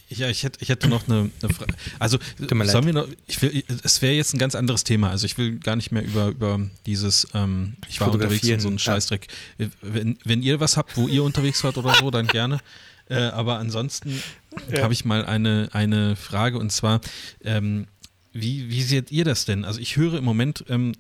Ja, 0.10 0.30
ich 0.30 0.44
hätte, 0.44 0.60
ich 0.62 0.70
hätte 0.70 0.88
noch 0.88 1.08
eine, 1.08 1.30
eine 1.42 1.54
Frage. 1.54 1.74
Also, 2.00 2.18
sollen 2.72 2.86
wir 2.86 2.94
noch, 2.94 3.08
ich 3.28 3.42
will, 3.42 3.64
es 3.84 4.02
wäre 4.02 4.14
jetzt 4.14 4.34
ein 4.34 4.38
ganz 4.38 4.56
anderes 4.56 4.84
Thema. 4.86 5.10
Also, 5.10 5.26
ich 5.26 5.38
will 5.38 5.60
gar 5.60 5.76
nicht 5.76 5.92
mehr 5.92 6.04
über, 6.04 6.28
über 6.28 6.62
dieses, 6.86 7.28
ähm, 7.34 7.76
ich 7.90 8.00
war 8.00 8.12
unterwegs 8.14 8.48
und 8.50 8.60
so 8.62 8.68
einen 8.70 8.80
Scheißdreck. 8.80 9.28
Wenn, 9.82 10.18
wenn 10.24 10.42
ihr 10.42 10.60
was 10.62 10.78
habt, 10.78 10.96
wo 10.96 11.08
ihr 11.10 11.24
unterwegs 11.24 11.64
wart 11.64 11.78
oder 11.78 11.94
so, 11.96 12.10
dann 12.10 12.28
gerne. 12.28 12.60
Äh, 13.10 13.16
aber 13.16 13.58
ansonsten 13.60 14.22
Ja. 14.72 14.84
habe 14.84 14.94
ich 14.94 15.04
mal 15.06 15.26
eine, 15.26 15.70
eine 15.74 16.16
Frage 16.16 16.58
und 16.58 16.72
zwar, 16.72 17.02
ähm, 17.44 17.88
wie, 18.34 18.70
wie 18.70 18.84
seht 18.84 19.12
ihr 19.12 19.26
das 19.26 19.44
denn? 19.46 19.66
Also, 19.66 19.80
ich 19.82 19.98
höre 19.98 20.18
im 20.18 20.24
Moment 20.24 20.64
ähm, 20.70 20.94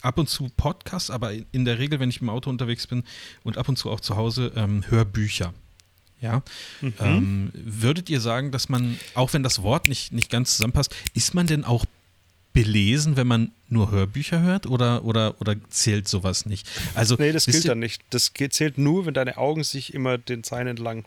ab 0.00 0.16
und 0.16 0.30
zu 0.30 0.48
Podcasts, 0.56 1.10
aber 1.10 1.32
in 1.52 1.64
der 1.66 1.78
Regel, 1.78 2.00
wenn 2.00 2.08
ich 2.08 2.22
im 2.22 2.30
Auto 2.30 2.48
unterwegs 2.48 2.86
bin 2.86 3.04
und 3.42 3.58
ab 3.58 3.68
und 3.68 3.76
zu 3.76 3.90
auch 3.90 4.00
zu 4.00 4.16
Hause, 4.16 4.52
ähm, 4.56 4.84
Hörbücher. 4.88 5.52
Ja. 6.20 6.42
Ähm, 7.00 7.50
würdet 7.54 8.10
ihr 8.10 8.20
sagen, 8.20 8.50
dass 8.50 8.68
man, 8.68 8.98
auch 9.14 9.32
wenn 9.34 9.42
das 9.44 9.62
Wort 9.62 9.86
nicht, 9.88 10.12
nicht 10.12 10.30
ganz 10.30 10.56
zusammenpasst, 10.56 10.94
ist 11.14 11.34
man 11.34 11.46
denn 11.46 11.64
auch 11.64 11.84
belesen, 12.52 13.16
wenn 13.16 13.26
man 13.28 13.52
nur 13.68 13.90
Hörbücher 13.92 14.40
hört 14.40 14.66
oder, 14.66 15.04
oder, 15.04 15.40
oder 15.40 15.54
zählt 15.70 16.08
sowas 16.08 16.44
nicht? 16.44 16.66
Also, 16.94 17.14
Nee, 17.18 17.30
das 17.30 17.46
gilt 17.46 17.68
dann 17.68 17.78
nicht. 17.78 18.02
Das 18.10 18.32
zählt 18.50 18.78
nur, 18.78 19.06
wenn 19.06 19.14
deine 19.14 19.36
Augen 19.36 19.62
sich 19.62 19.94
immer 19.94 20.18
den 20.18 20.42
Zeilen 20.42 20.66
entlang. 20.66 21.04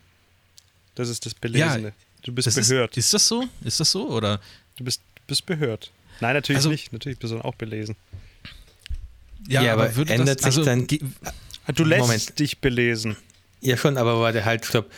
Das 0.95 1.09
ist 1.09 1.25
das 1.25 1.33
Belesene. 1.33 1.91
du 2.23 2.31
bist 2.31 2.47
Das 2.47 2.55
ist, 2.55 2.69
behört. 2.69 2.95
ist 2.95 3.13
das 3.13 3.27
so? 3.27 3.45
Ist 3.65 3.79
das 3.81 3.91
so? 3.91 4.09
Oder? 4.09 4.39
du 4.77 4.85
bist, 4.85 5.01
bist 5.27 5.45
behört. 5.45 5.91
Nein, 6.21 6.35
natürlich 6.35 6.57
Also- 6.57 6.69
nicht. 6.69 6.93
Natürlich 6.93 7.19
bist 7.19 7.31
du 7.33 7.37
dann 7.37 7.45
auch 7.45 7.55
belesen. 7.55 7.95
Ja, 9.47 9.73
aber 9.73 9.93
würde 9.95 10.13
ändert 10.13 10.39
sich 10.39 10.45
also, 10.45 10.63
dann- 10.63 10.87
ge- 10.87 11.01
Du 11.75 11.83
lässt 11.83 12.01
Moment. 12.01 12.39
dich 12.39 12.59
belesen. 12.59 13.15
Ja, 13.61 13.77
schon, 13.77 13.97
aber 13.97 14.19
warte, 14.19 14.43
halt, 14.45 14.65
stopp. 14.65 14.89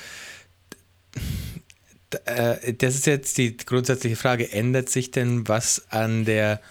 Äh, 2.26 2.74
Das 2.74 2.96
ist 2.96 3.06
jetzt 3.06 3.38
die 3.38 3.58
grundsätzliche 3.58 4.16
Frage. 4.16 4.52
Ändert 4.52 4.90
sich 4.90 5.12
denn 5.12 5.48
was 5.48 5.84
an 5.90 6.26
der 6.26 6.62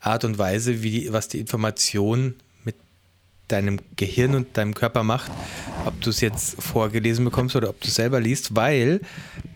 Art 0.00 0.24
und 0.24 0.38
Weise, 0.38 0.82
wie 0.82 0.90
die, 0.90 1.12
was 1.12 1.28
die 1.28 1.40
Information 1.40 2.34
mit 2.64 2.76
deinem 3.48 3.80
Gehirn 3.96 4.34
und 4.34 4.56
deinem 4.56 4.74
Körper 4.74 5.02
macht, 5.02 5.30
ob 5.86 6.00
du 6.02 6.10
es 6.10 6.20
jetzt 6.20 6.60
vorgelesen 6.62 7.24
bekommst 7.24 7.56
oder 7.56 7.70
ob 7.70 7.80
du 7.80 7.88
es 7.88 7.94
selber 7.94 8.20
liest? 8.20 8.54
Weil 8.54 9.00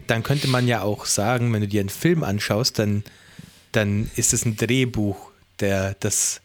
dann 0.07 0.23
könnte 0.23 0.49
man 0.49 0.67
ja 0.67 0.83
auch 0.83 1.07
sagen, 1.07 1.53
wenn 1.53 1.61
du 1.61 1.69
dir 1.69 1.81
einen 1.81 1.89
Film 1.91 2.25
anschaust, 2.25 2.79
dann, 2.79 3.05
dann 3.73 4.11
ist 4.17 4.33
es 4.33 4.45
ein 4.45 4.57
Drehbuch, 4.57 5.31
der 5.61 5.95
das 6.01 6.41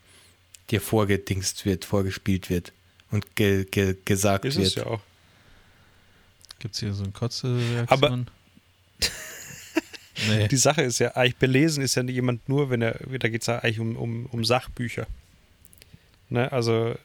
dir 0.69 0.81
vorgedingst 0.81 1.65
wird, 1.65 1.85
vorgespielt 1.85 2.49
wird 2.49 2.73
und 3.09 3.35
ge, 3.35 3.63
ge, 3.65 3.95
gesagt 4.05 4.45
Ist 4.45 4.57
wird. 4.57 4.67
es 4.67 4.75
ja 4.75 4.85
auch. 4.85 4.99
Gibt 6.59 6.73
es 6.73 6.79
hier 6.79 6.93
so 6.93 7.03
eine 7.03 7.13
Kotze-Reaktion? 7.13 8.29
nee. 10.27 10.47
Die 10.47 10.57
Sache 10.57 10.81
ist 10.81 10.99
ja, 10.99 11.15
eigentlich 11.15 11.35
belesen 11.37 11.83
ist 11.83 11.95
ja 11.95 12.03
nicht 12.03 12.15
jemand 12.15 12.47
nur, 12.49 12.69
wenn 12.69 12.81
er, 12.81 12.99
da 13.19 13.27
geht 13.29 13.41
es 13.41 13.47
ja 13.47 13.59
eigentlich 13.59 13.79
um, 13.79 13.95
um, 13.95 14.25
um 14.27 14.43
Sachbücher. 14.43 15.07
Ne? 16.29 16.51
Also 16.51 16.95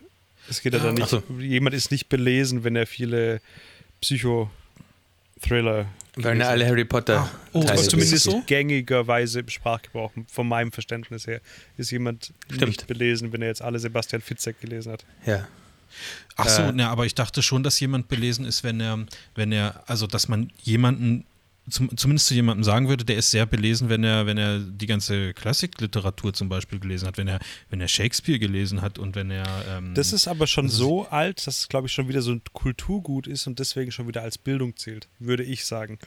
es 0.49 0.63
geht 0.63 0.73
ja, 0.73 0.79
dann 0.81 0.95
nicht, 0.95 1.09
so. 1.09 1.23
jemand 1.39 1.75
ist 1.75 1.91
nicht 1.91 2.09
belesen, 2.09 2.65
wenn 2.65 2.77
er 2.77 2.87
viele 2.87 3.41
Psycho-Thriller 4.01 5.87
Weil 6.17 6.37
ne 6.37 6.47
alle 6.47 6.67
Harry 6.67 6.85
Potter 6.85 7.21
Ah, 7.21 7.31
oh, 7.53 7.61
Teile 7.61 7.71
also 7.73 7.81
Also 7.83 7.91
zumindest 7.91 8.25
so? 8.25 8.43
gängigerweise 8.47 9.41
im 9.41 9.49
Sprachgebrauch, 9.49 10.13
von 10.29 10.49
meinem 10.49 10.73
Verständnis 10.73 11.27
her, 11.27 11.41
ist 11.77 11.91
jemand 11.91 12.33
Stimmt. 12.47 12.67
nicht 12.69 12.87
belesen, 12.87 13.33
wenn 13.33 13.43
er 13.43 13.49
jetzt 13.49 13.63
alle 13.63 13.79
Sebastian 13.79 14.23
Fitzek 14.23 14.61
gelesen 14.61 14.93
hat. 14.93 15.05
Ja. 15.27 15.47
Ach 16.36 16.49
so, 16.49 16.62
Äh, 16.62 16.72
ne, 16.72 16.88
aber 16.88 17.07
ich 17.07 17.14
dachte 17.14 17.43
schon, 17.43 17.62
dass 17.62 17.78
jemand 17.80 18.09
belesen 18.09 18.45
ist, 18.45 18.64
wenn 18.64 18.80
er, 18.80 19.05
wenn 19.34 19.53
er, 19.53 19.82
also 19.86 20.07
dass 20.07 20.28
man 20.28 20.51
jemanden, 20.62 21.24
zum, 21.70 21.97
zumindest 21.97 22.26
zu 22.26 22.34
jemandem 22.34 22.64
sagen 22.64 22.88
würde, 22.88 23.05
der 23.05 23.16
ist 23.16 23.30
sehr 23.30 23.47
belesen, 23.47 23.88
wenn 23.88 24.03
er, 24.03 24.26
wenn 24.26 24.36
er 24.36 24.59
die 24.59 24.86
ganze 24.86 25.32
Klassikliteratur 25.32 26.34
zum 26.34 26.49
Beispiel 26.49 26.80
gelesen 26.80 27.07
hat, 27.07 27.18
wenn 27.18 27.28
er, 27.28 27.38
wenn 27.70 27.80
er 27.80 27.86
Shakespeare 27.86 28.38
gelesen 28.40 28.82
hat 28.82 28.99
und 28.99 29.14
wenn 29.14 29.30
er 29.30 29.47
ähm, 29.68 29.95
Das 29.95 30.12
ist 30.12 30.26
aber 30.26 30.49
schon 30.49 30.66
ist- 30.66 30.72
so 30.72 31.07
alt, 31.09 31.47
dass 31.47 31.59
es, 31.61 31.68
glaube 31.68 31.86
ich, 31.86 31.93
schon 31.93 32.09
wieder 32.09 32.20
so 32.22 32.32
ein 32.32 32.43
Kulturgut 32.53 33.28
ist 33.28 33.47
und 33.47 33.61
deswegen 33.61 33.93
schon 33.93 34.09
wieder 34.09 34.22
als 34.22 34.38
Bildung 34.38 34.76
zählt, 34.76 35.07
würde 35.20 35.45
ich 35.45 35.64
sagen. 35.64 35.99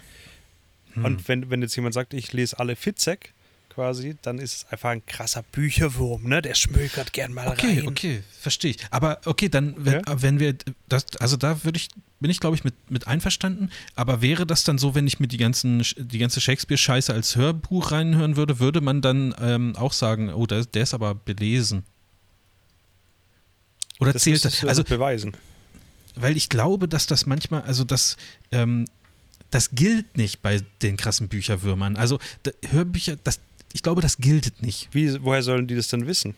hm. 0.93 1.05
Und 1.05 1.27
wenn, 1.29 1.49
wenn 1.49 1.61
jetzt 1.61 1.75
jemand 1.75 1.93
sagt, 1.93 2.13
ich 2.13 2.33
lese 2.33 2.59
alle 2.59 2.75
Fitzek 2.75 3.33
quasi, 3.75 4.15
dann 4.21 4.39
ist 4.39 4.53
es 4.55 4.65
einfach 4.71 4.89
ein 4.89 5.05
krasser 5.05 5.43
Bücherwurm, 5.51 6.23
ne? 6.23 6.41
Der 6.41 6.55
schmökert 6.55 7.13
gern 7.13 7.33
mal 7.33 7.47
Okay, 7.49 7.79
rein. 7.79 7.87
okay, 7.87 8.23
verstehe 8.39 8.71
ich. 8.71 8.77
Aber 8.89 9.19
okay, 9.25 9.49
dann, 9.49 9.75
wenn, 9.77 9.93
Ja? 9.95 10.21
wenn 10.21 10.39
wir 10.39 10.55
das, 10.89 11.05
also 11.19 11.35
da 11.37 11.63
würde 11.63 11.77
ich, 11.77 11.89
bin 12.21 12.31
ich, 12.31 12.39
glaube 12.39 12.55
ich, 12.55 12.63
mit, 12.63 12.73
mit 12.89 13.05
einverstanden. 13.07 13.69
Aber 13.95 14.21
wäre 14.21 14.45
das 14.47 14.63
dann 14.63 14.77
so, 14.77 14.95
wenn 14.95 15.05
ich 15.05 15.19
mir 15.19 15.27
die 15.27 15.37
ganzen, 15.37 15.83
die 15.97 16.17
ganze 16.17 16.39
Shakespeare-Scheiße 16.41 17.13
als 17.13 17.35
Hörbuch 17.35 17.91
reinhören 17.91 18.37
würde, 18.37 18.59
würde 18.59 18.79
man 18.81 19.01
dann 19.01 19.35
ähm, 19.41 19.75
auch 19.75 19.93
sagen, 19.93 20.33
oh, 20.33 20.45
der, 20.47 20.65
der 20.65 20.83
ist 20.83 20.93
aber 20.93 21.13
belesen. 21.13 21.83
Oder 23.99 24.13
Das 24.13 24.23
zählt 24.23 24.43
das? 24.45 24.63
Also, 24.63 24.83
beweisen. 24.83 25.35
weil 26.15 26.35
ich 26.37 26.49
glaube, 26.49 26.87
dass 26.87 27.07
das 27.07 27.25
manchmal, 27.25 27.61
also 27.63 27.83
das, 27.83 28.17
ähm, 28.51 28.85
das 29.51 29.71
gilt 29.71 30.17
nicht 30.17 30.41
bei 30.41 30.61
den 30.81 30.97
krassen 30.97 31.27
Bücherwürmern. 31.29 31.95
Also 31.95 32.19
Hörbücher, 32.69 33.15
das, 33.23 33.39
ich 33.75 33.83
glaube, 33.83 34.01
das 34.01 34.19
gilt 34.19 34.61
nicht. 34.61 34.87
Wie, 34.93 35.21
woher 35.21 35.43
sollen 35.43 35.67
die 35.67 35.75
das 35.75 35.89
denn 35.89 36.07
wissen? 36.07 36.33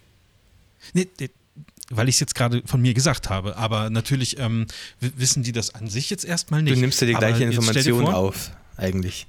Nee, 0.93 1.07
nee, 1.19 1.29
weil 1.91 2.09
ich 2.09 2.15
es 2.15 2.19
jetzt 2.19 2.33
gerade 2.33 2.63
von 2.65 2.81
mir 2.81 2.95
gesagt 2.95 3.29
habe. 3.29 3.57
Aber 3.57 3.91
natürlich 3.91 4.39
ähm, 4.39 4.65
wissen 4.99 5.43
die 5.43 5.51
das 5.51 5.75
an 5.75 5.88
sich 5.88 6.09
jetzt 6.09 6.25
erstmal 6.25 6.63
nicht. 6.63 6.75
Du 6.75 6.79
nimmst 6.79 6.99
dir 6.99 7.05
die 7.05 7.13
gleiche 7.13 7.43
Information 7.43 8.05
vor, 8.05 8.15
auf, 8.15 8.49
eigentlich. 8.75 9.27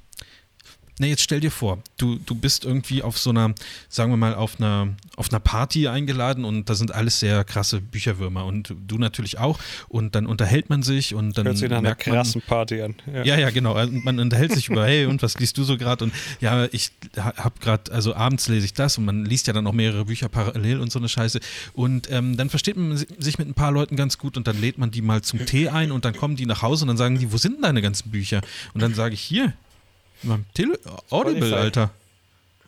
Nee, 1.01 1.09
jetzt 1.11 1.23
stell 1.23 1.41
dir 1.41 1.51
vor, 1.51 1.79
du, 1.97 2.17
du 2.25 2.35
bist 2.35 2.65
irgendwie 2.65 3.03
auf 3.03 3.19
so 3.19 3.31
einer, 3.31 3.55
sagen 3.89 4.11
wir 4.13 4.17
mal, 4.17 4.35
auf 4.35 4.59
einer, 4.61 4.89
auf 5.17 5.31
einer 5.31 5.41
Party 5.41 5.89
eingeladen 5.89 6.45
und 6.45 6.69
da 6.69 6.75
sind 6.75 6.93
alles 6.93 7.21
sehr 7.21 7.45
krasse 7.45 7.81
Bücherwürmer 7.81 8.45
und 8.45 8.75
du 8.87 8.99
natürlich 8.99 9.39
auch. 9.39 9.59
Und 9.89 10.15
dann 10.15 10.27
unterhält 10.27 10.71
man 10.71 10.83
sich 10.83 11.15
und 11.15 11.37
dann 11.39 11.47
Hört 11.47 11.59
sich 11.59 11.69
nach 11.71 11.79
einer 11.79 11.95
krassen 11.95 12.43
Party 12.43 12.83
an. 12.83 12.95
Ja, 13.25 13.39
ja, 13.39 13.51
genau. 13.51 13.75
Also 13.75 13.93
Man 13.93 14.19
unterhält 14.19 14.53
sich 14.53 14.69
über, 14.69 14.87
hey, 14.87 15.07
und 15.07 15.23
was 15.23 15.39
liest 15.39 15.57
du 15.59 15.65
so 15.65 15.77
gerade? 15.77 16.05
Und 16.05 16.13
ja, 16.41 16.67
ich 16.73 16.91
ha- 17.17 17.35
hab 17.37 17.61
gerade, 17.61 17.93
also 17.93 18.15
abends 18.15 18.49
lese 18.49 18.67
ich 18.67 18.75
das 18.75 18.99
und 18.99 19.05
man 19.05 19.25
liest 19.25 19.47
ja 19.47 19.53
dann 19.53 19.65
noch 19.65 19.73
mehrere 19.73 20.05
Bücher 20.05 20.29
parallel 20.29 20.81
und 20.81 20.91
so 20.93 20.99
eine 20.99 21.09
Scheiße. 21.09 21.41
Und 21.75 22.11
ähm, 22.11 22.37
dann 22.37 22.51
versteht 22.51 22.77
man 22.77 22.97
si- 22.97 23.07
sich 23.19 23.39
mit 23.39 23.49
ein 23.49 23.55
paar 23.55 23.73
Leuten 23.73 23.97
ganz 23.97 24.19
gut 24.19 24.37
und 24.37 24.47
dann 24.47 24.61
lädt 24.61 24.79
man 24.79 24.91
die 24.91 25.03
mal 25.03 25.23
zum 25.23 25.45
Tee 25.47 25.69
ein 25.69 25.93
und 25.93 26.05
dann 26.05 26.15
kommen 26.17 26.37
die 26.37 26.47
nach 26.47 26.63
Hause 26.63 26.85
und 26.85 26.89
dann 26.89 26.97
sagen 26.97 27.19
die, 27.19 27.33
wo 27.33 27.37
sind 27.37 27.55
denn 27.57 27.63
deine 27.63 27.83
ganzen 27.83 28.11
Bücher? 28.11 28.41
Und 28.75 28.83
dann 28.83 28.95
sage 28.95 29.15
ich, 29.15 29.21
hier, 29.21 29.53
meinem 30.23 30.45
Tele 30.55 30.79
Audible, 31.11 31.37
Spotify. 31.49 31.55
Alter. 31.55 31.91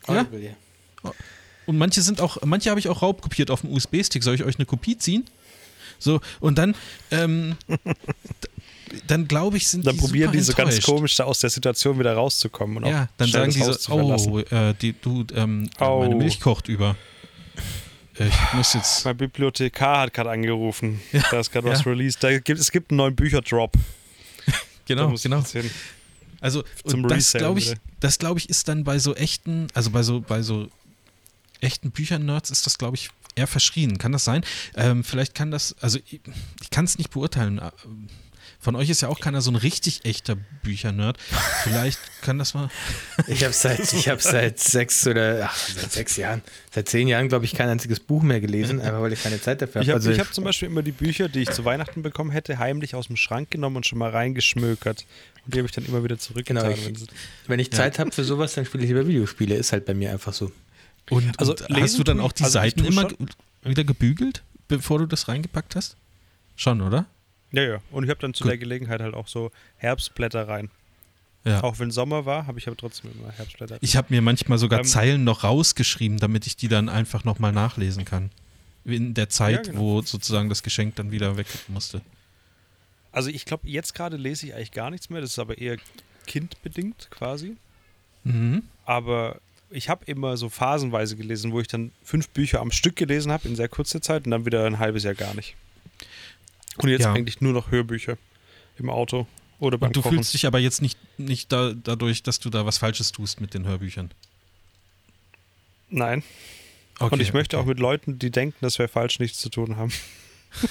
Ja? 0.09 0.21
Audible, 0.21 0.41
ja. 1.03 1.11
Und 1.67 1.79
manche 1.79 2.03
sind 2.03 2.21
auch, 2.21 2.39
manche 2.45 2.71
habe 2.71 2.81
ich 2.81 2.89
auch 2.89 3.03
raubkopiert 3.03 3.51
auf 3.51 3.61
dem 3.63 3.73
USB-Stick. 3.73 4.23
Soll 4.23 4.35
ich 4.35 4.45
euch 4.45 4.57
eine 4.59 4.67
Kopie 4.67 4.97
ziehen? 4.99 5.25
So, 5.99 6.21
und 6.41 6.57
dann, 6.59 6.75
ähm, 7.11 7.57
dann 9.07 9.29
glaube 9.29 9.57
ich, 9.57 9.69
sind 9.69 9.87
Dann 9.87 9.95
die 9.95 10.01
probieren 10.01 10.29
super 10.33 10.39
die 10.39 10.45
so 10.45 10.53
ganz 10.55 10.83
komisch 10.83 11.15
da 11.17 11.25
aus 11.25 11.41
der 11.41 11.51
Situation 11.51 11.99
wieder 11.99 12.15
rauszukommen. 12.15 12.79
Und 12.79 12.87
Ja, 12.87 13.05
auch 13.05 13.07
dann 13.19 13.29
sagen 13.29 13.47
das 13.47 13.55
die 13.55 13.83
so, 13.83 13.93
oh, 13.93 14.39
äh, 14.39 14.75
die, 14.81 14.95
du, 14.95 15.25
ähm, 15.35 15.71
äh, 15.79 15.83
Au. 15.85 16.01
meine 16.01 16.15
Milch 16.17 16.41
kocht 16.41 16.69
über. 16.69 16.97
Äh, 18.19 18.29
Ich 18.29 18.53
muss 18.55 18.73
jetzt, 18.75 19.05
Mein 19.05 19.17
Bibliothekar 19.17 20.01
hat 20.01 20.15
gerade 20.15 20.31
angerufen. 20.31 21.01
Da 21.31 21.41
ist 21.41 21.53
gerade 21.53 21.69
Ja. 21.69 21.75
was 21.75 21.87
released. 21.87 22.23
Da 22.25 22.37
gibt, 22.39 22.59
es 22.61 22.71
gibt 22.73 22.91
einen 22.91 22.97
neuen 22.99 23.15
Bücherdrop. 23.15 23.73
Da 24.87 24.97
genau, 24.97 25.15
genau. 25.23 25.45
Also, 26.41 26.65
Zum 26.85 27.05
und 27.05 27.11
das 27.11 27.33
glaube 27.33 27.59
ich, 27.59 27.71
wieder. 27.71 27.81
das 28.01 28.19
glaube 28.19 28.39
ich 28.39 28.49
ist 28.49 28.69
dann 28.69 28.85
bei 28.85 28.99
so 28.99 29.15
echten, 29.15 29.69
also 29.75 29.91
bei 29.91 30.03
so, 30.03 30.21
bei 30.21 30.43
so 30.43 30.69
echten 31.61 31.91
Büchernerds 31.91 32.51
ist 32.51 32.67
das, 32.67 32.79
glaube 32.79 32.97
ich, 32.97 33.11
eher 33.35 33.47
verschrien. 33.47 33.99
Kann 33.99 34.13
das 34.13 34.25
sein? 34.25 34.45
Ähm, 34.75 35.05
vielleicht 35.05 35.35
kann 35.35 35.51
das, 35.51 35.75
also 35.81 35.99
ich, 35.99 36.21
ich 36.61 36.71
kann 36.71 36.85
es 36.85 36.99
nicht 36.99 37.11
beurteilen. 37.11 37.61
Von 38.63 38.77
euch 38.77 38.91
ist 38.91 39.01
ja 39.01 39.09
auch 39.09 39.21
keiner 39.21 39.41
so 39.41 39.51
ein 39.51 39.57
richtig 39.57 40.05
echter 40.05 40.37
Büchernerd. 40.63 41.17
Vielleicht 41.65 41.99
kann 42.21 42.39
das 42.39 42.53
mal. 42.53 42.69
Ich 43.27 43.43
habe 43.43 43.55
seit, 43.55 43.81
ich 43.93 44.09
hab 44.09 44.21
seit 44.21 44.59
sechs 44.61 45.07
oder 45.07 45.47
ach, 45.51 45.57
seit 45.57 45.91
sechs 45.93 46.17
Jahren, 46.17 46.43
seit 46.71 46.87
zehn 46.89 47.09
Jahren, 47.09 47.29
glaube 47.29 47.47
ich, 47.47 47.55
kein 47.55 47.69
einziges 47.71 48.01
Buch 48.01 48.23
mehr 48.23 48.41
gelesen, 48.41 48.81
einfach 48.83 49.01
weil 49.01 49.15
ich 49.15 49.23
keine 49.23 49.41
Zeit 49.41 49.63
dafür 49.63 49.81
Ich 49.81 49.89
habe. 49.89 49.95
habe 49.99 50.01
Also, 50.01 50.11
ich 50.11 50.21
hab 50.21 50.35
zum 50.35 50.45
Beispiel 50.45 50.69
immer 50.69 50.83
die 50.83 50.93
Bücher, 50.93 51.29
die 51.31 51.41
ich 51.41 51.51
zu 51.51 51.65
Weihnachten 51.65 52.03
bekommen 52.03 52.31
hätte, 52.33 52.59
heimlich 52.59 52.95
aus 52.95 53.07
dem 53.07 53.17
Schrank 53.17 53.51
genommen 53.51 53.77
und 53.77 53.87
schon 53.87 53.99
mal 53.99 54.11
reingeschmökert. 54.11 55.07
Und 55.47 55.55
die 55.55 55.59
habe 55.59 55.67
ich 55.67 55.73
dann 55.73 55.87
immer 55.87 56.05
wieder 56.05 56.19
zurückgetan. 56.19 56.75
Genau, 56.75 56.89
ich- 56.99 57.07
wenn 57.47 57.61
ich 57.61 57.71
Zeit 57.73 57.99
habe 57.99 58.13
für 58.13 58.25
sowas, 58.25 58.53
dann 58.55 58.67
spiele 58.67 58.85
ich 58.85 58.89
lieber 58.91 59.07
Videospiele. 59.07 59.55
Ist 59.55 59.73
halt 59.73 59.87
bei 59.87 59.95
mir 59.95 60.11
einfach 60.13 60.35
so. 60.35 60.53
Und, 61.09 61.39
Also 61.41 61.53
und 61.53 61.81
hast 61.81 61.99
du 61.99 62.05
dann 62.05 62.21
auch 62.21 62.33
die 62.33 62.45
also 62.45 62.53
Seiten 62.59 62.85
immer 62.85 63.09
wieder 63.63 63.85
gebügelt, 63.85 64.43
bevor 64.69 64.99
du 64.99 65.07
das 65.07 65.29
reingepackt 65.29 65.77
hast? 65.77 65.97
Schon, 66.57 66.83
oder? 66.83 67.07
Ja, 67.53 67.63
ja. 67.63 67.79
Und 67.91 68.05
ich 68.05 68.11
habe 68.11 68.21
dann 68.21 68.35
zu 68.35 68.45
Gut. 68.45 68.51
der 68.53 68.59
Gelegenheit 68.59 69.01
halt 69.01 69.15
auch 69.15 69.29
so 69.29 69.51
Herbstblätter 69.79 70.49
rein. 70.49 70.71
Ja. 71.45 71.63
Auch 71.63 71.79
wenn 71.79 71.91
Sommer 71.91 72.27
war, 72.27 72.47
habe 72.47 72.59
ich 72.59 72.67
aber 72.67 72.77
trotzdem 72.77 73.11
immer 73.19 73.33
Herbstblätter. 73.33 73.79
Ich 73.81 73.97
habe 73.97 74.09
mir 74.11 74.21
manchmal 74.21 74.59
sogar 74.59 74.81
Ähm, 74.81 74.85
Zeilen 74.85 75.25
noch 75.25 75.43
rausgeschrieben, 75.43 76.19
damit 76.19 76.47
ich 76.47 76.57
die 76.57 76.69
dann 76.69 76.89
einfach 76.89 77.25
nochmal 77.25 77.53
nachlesen 77.53 78.05
kann. 78.05 78.31
In 78.85 79.15
der 79.15 79.29
Zeit, 79.31 79.67
Ja, 79.67 79.73
genau. 79.73 79.81
wo 79.81 80.03
sozusagen 80.03 80.49
das 80.49 80.63
Geschenk 80.63 80.97
dann 80.97 81.11
wieder 81.13 81.37
weg 81.37 81.47
musste. 81.69 82.03
Also 83.13 83.31
ich 83.31 83.45
glaube, 83.45 83.69
jetzt 83.69 83.95
gerade 83.95 84.17
lese 84.17 84.47
ich 84.47 84.55
eigentlich 84.55 84.73
gar 84.73 84.91
nichts 84.91 85.11
mehr. 85.11 85.21
Das 85.21 85.31
ist 85.31 85.39
aber 85.39 85.59
eher 85.59 85.77
kindbedingt 86.27 87.09
quasi. 87.11 87.57
Mhm. 88.25 88.63
Aber 88.85 89.41
ich 89.71 89.89
habe 89.89 90.05
immer 90.05 90.37
so 90.37 90.49
phasenweise 90.49 91.17
gelesen, 91.17 91.53
wo 91.53 91.61
ich 91.61 91.69
dann 91.69 91.91
fünf 92.03 92.29
Bücher 92.29 92.61
am 92.61 92.71
Stück 92.71 92.97
gelesen 92.97 93.33
habe 93.33 93.49
in 93.49 93.57
sehr 93.57 93.69
kurzer 93.69 94.03
Zeit 94.03 94.25
und 94.27 94.31
dann 94.31 94.45
wieder 94.47 94.65
ein 94.67 94.79
halbes 94.79 95.05
Jahr 95.05 95.15
gar 95.15 95.35
nicht. 95.35 95.55
Und 96.77 96.89
jetzt 96.89 97.03
Ja. 97.03 97.13
eigentlich 97.13 97.41
nur 97.41 97.53
noch 97.53 97.71
Hörbücher 97.71 98.17
im 98.79 98.89
Auto 98.91 99.27
oder 99.59 99.77
beim 99.79 99.89
Und 99.89 99.97
du 99.97 100.03
Kochen. 100.03 100.17
fühlst 100.17 100.33
dich 100.35 100.47
aber 100.47 100.59
jetzt 100.59 100.81
nicht, 100.83 100.99
nicht 101.19 101.53
da, 101.53 101.73
dadurch, 101.75 102.23
dass 102.23 102.39
du 102.41 102.49
da 102.51 102.65
was 102.67 102.79
Falsches 102.79 103.13
tust 103.13 103.41
mit 103.41 103.53
den 103.55 103.67
Hörbüchern. 103.67 104.11
Nein. 105.91 106.23
Okay, 106.99 107.15
und 107.15 107.21
ich 107.21 107.33
möchte 107.33 107.57
okay. 107.57 107.65
auch 107.65 107.67
mit 107.69 107.79
Leuten, 107.81 108.19
die 108.19 108.31
denken, 108.31 108.57
das 108.61 108.79
wäre 108.79 108.89
falsch, 108.89 109.19
nichts 109.19 109.39
zu 109.41 109.49
tun 109.49 109.77
haben. 109.77 109.93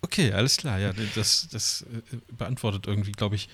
Okay, 0.00 0.32
alles 0.32 0.56
klar. 0.58 0.78
Ja, 0.78 0.92
das, 1.16 1.48
das 1.50 1.82
äh, 2.12 2.16
beantwortet 2.30 2.86
irgendwie, 2.86 3.10
glaube 3.10 3.34
ich, 3.34 3.48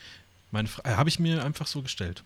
meine 0.50 0.68
Frage. 0.68 0.94
Habe 0.96 1.08
ich 1.08 1.18
mir 1.18 1.42
einfach 1.42 1.66
so 1.66 1.80
gestellt. 1.80 2.22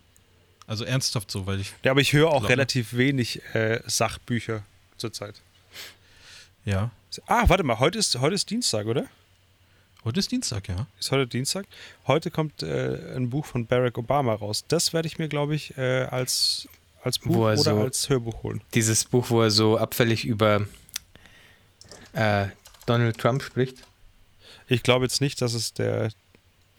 Also 0.66 0.84
ernsthaft 0.84 1.30
so, 1.30 1.46
weil 1.46 1.60
ich. 1.60 1.72
Ja, 1.84 1.92
aber 1.92 2.00
ich 2.00 2.12
höre 2.12 2.28
auch 2.28 2.40
Glaub- 2.40 2.50
relativ 2.50 2.94
wenig 2.94 3.40
äh, 3.54 3.80
Sachbücher 3.86 4.64
zurzeit. 4.96 5.40
Ja. 6.64 6.90
Ah, 7.26 7.44
warte 7.48 7.62
mal, 7.64 7.78
heute 7.78 7.98
ist, 7.98 8.18
heute 8.20 8.34
ist 8.34 8.48
Dienstag, 8.50 8.86
oder? 8.86 9.06
Heute 10.04 10.20
ist 10.20 10.30
Dienstag, 10.30 10.68
ja. 10.68 10.86
Ist 10.98 11.10
heute 11.10 11.26
Dienstag? 11.26 11.66
Heute 12.06 12.30
kommt 12.30 12.62
äh, 12.62 13.14
ein 13.16 13.30
Buch 13.30 13.44
von 13.46 13.66
Barack 13.66 13.98
Obama 13.98 14.34
raus. 14.34 14.64
Das 14.68 14.92
werde 14.92 15.08
ich 15.08 15.18
mir, 15.18 15.28
glaube 15.28 15.54
ich, 15.54 15.76
äh, 15.76 16.04
als, 16.04 16.68
als 17.02 17.18
Buch 17.18 17.34
er 17.48 17.52
oder 17.54 17.56
so- 17.56 17.80
als 17.80 18.08
Hörbuch 18.08 18.42
holen. 18.42 18.62
Dieses 18.74 19.04
Buch, 19.04 19.30
wo 19.30 19.42
er 19.42 19.50
so 19.50 19.76
abfällig 19.76 20.24
über 20.24 20.66
äh, 22.12 22.46
Donald 22.86 23.18
Trump 23.18 23.42
spricht. 23.42 23.78
Ich 24.68 24.82
glaube 24.82 25.04
jetzt 25.04 25.20
nicht, 25.20 25.42
dass 25.42 25.54
es 25.54 25.72
der, 25.74 26.10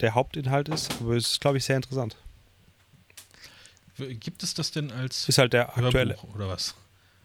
der 0.00 0.14
Hauptinhalt 0.14 0.68
ist, 0.68 0.90
aber 1.00 1.14
es 1.16 1.32
ist, 1.32 1.40
glaube 1.40 1.58
ich, 1.58 1.64
sehr 1.64 1.76
interessant. 1.76 2.16
Gibt 3.98 4.42
es 4.42 4.54
das 4.54 4.70
denn 4.70 4.90
als 4.92 5.28
Ist 5.28 5.36
halt 5.38 5.52
der 5.52 5.76
aktuelle. 5.76 6.14
Hörbuch 6.16 6.34
oder 6.34 6.48
was? 6.48 6.74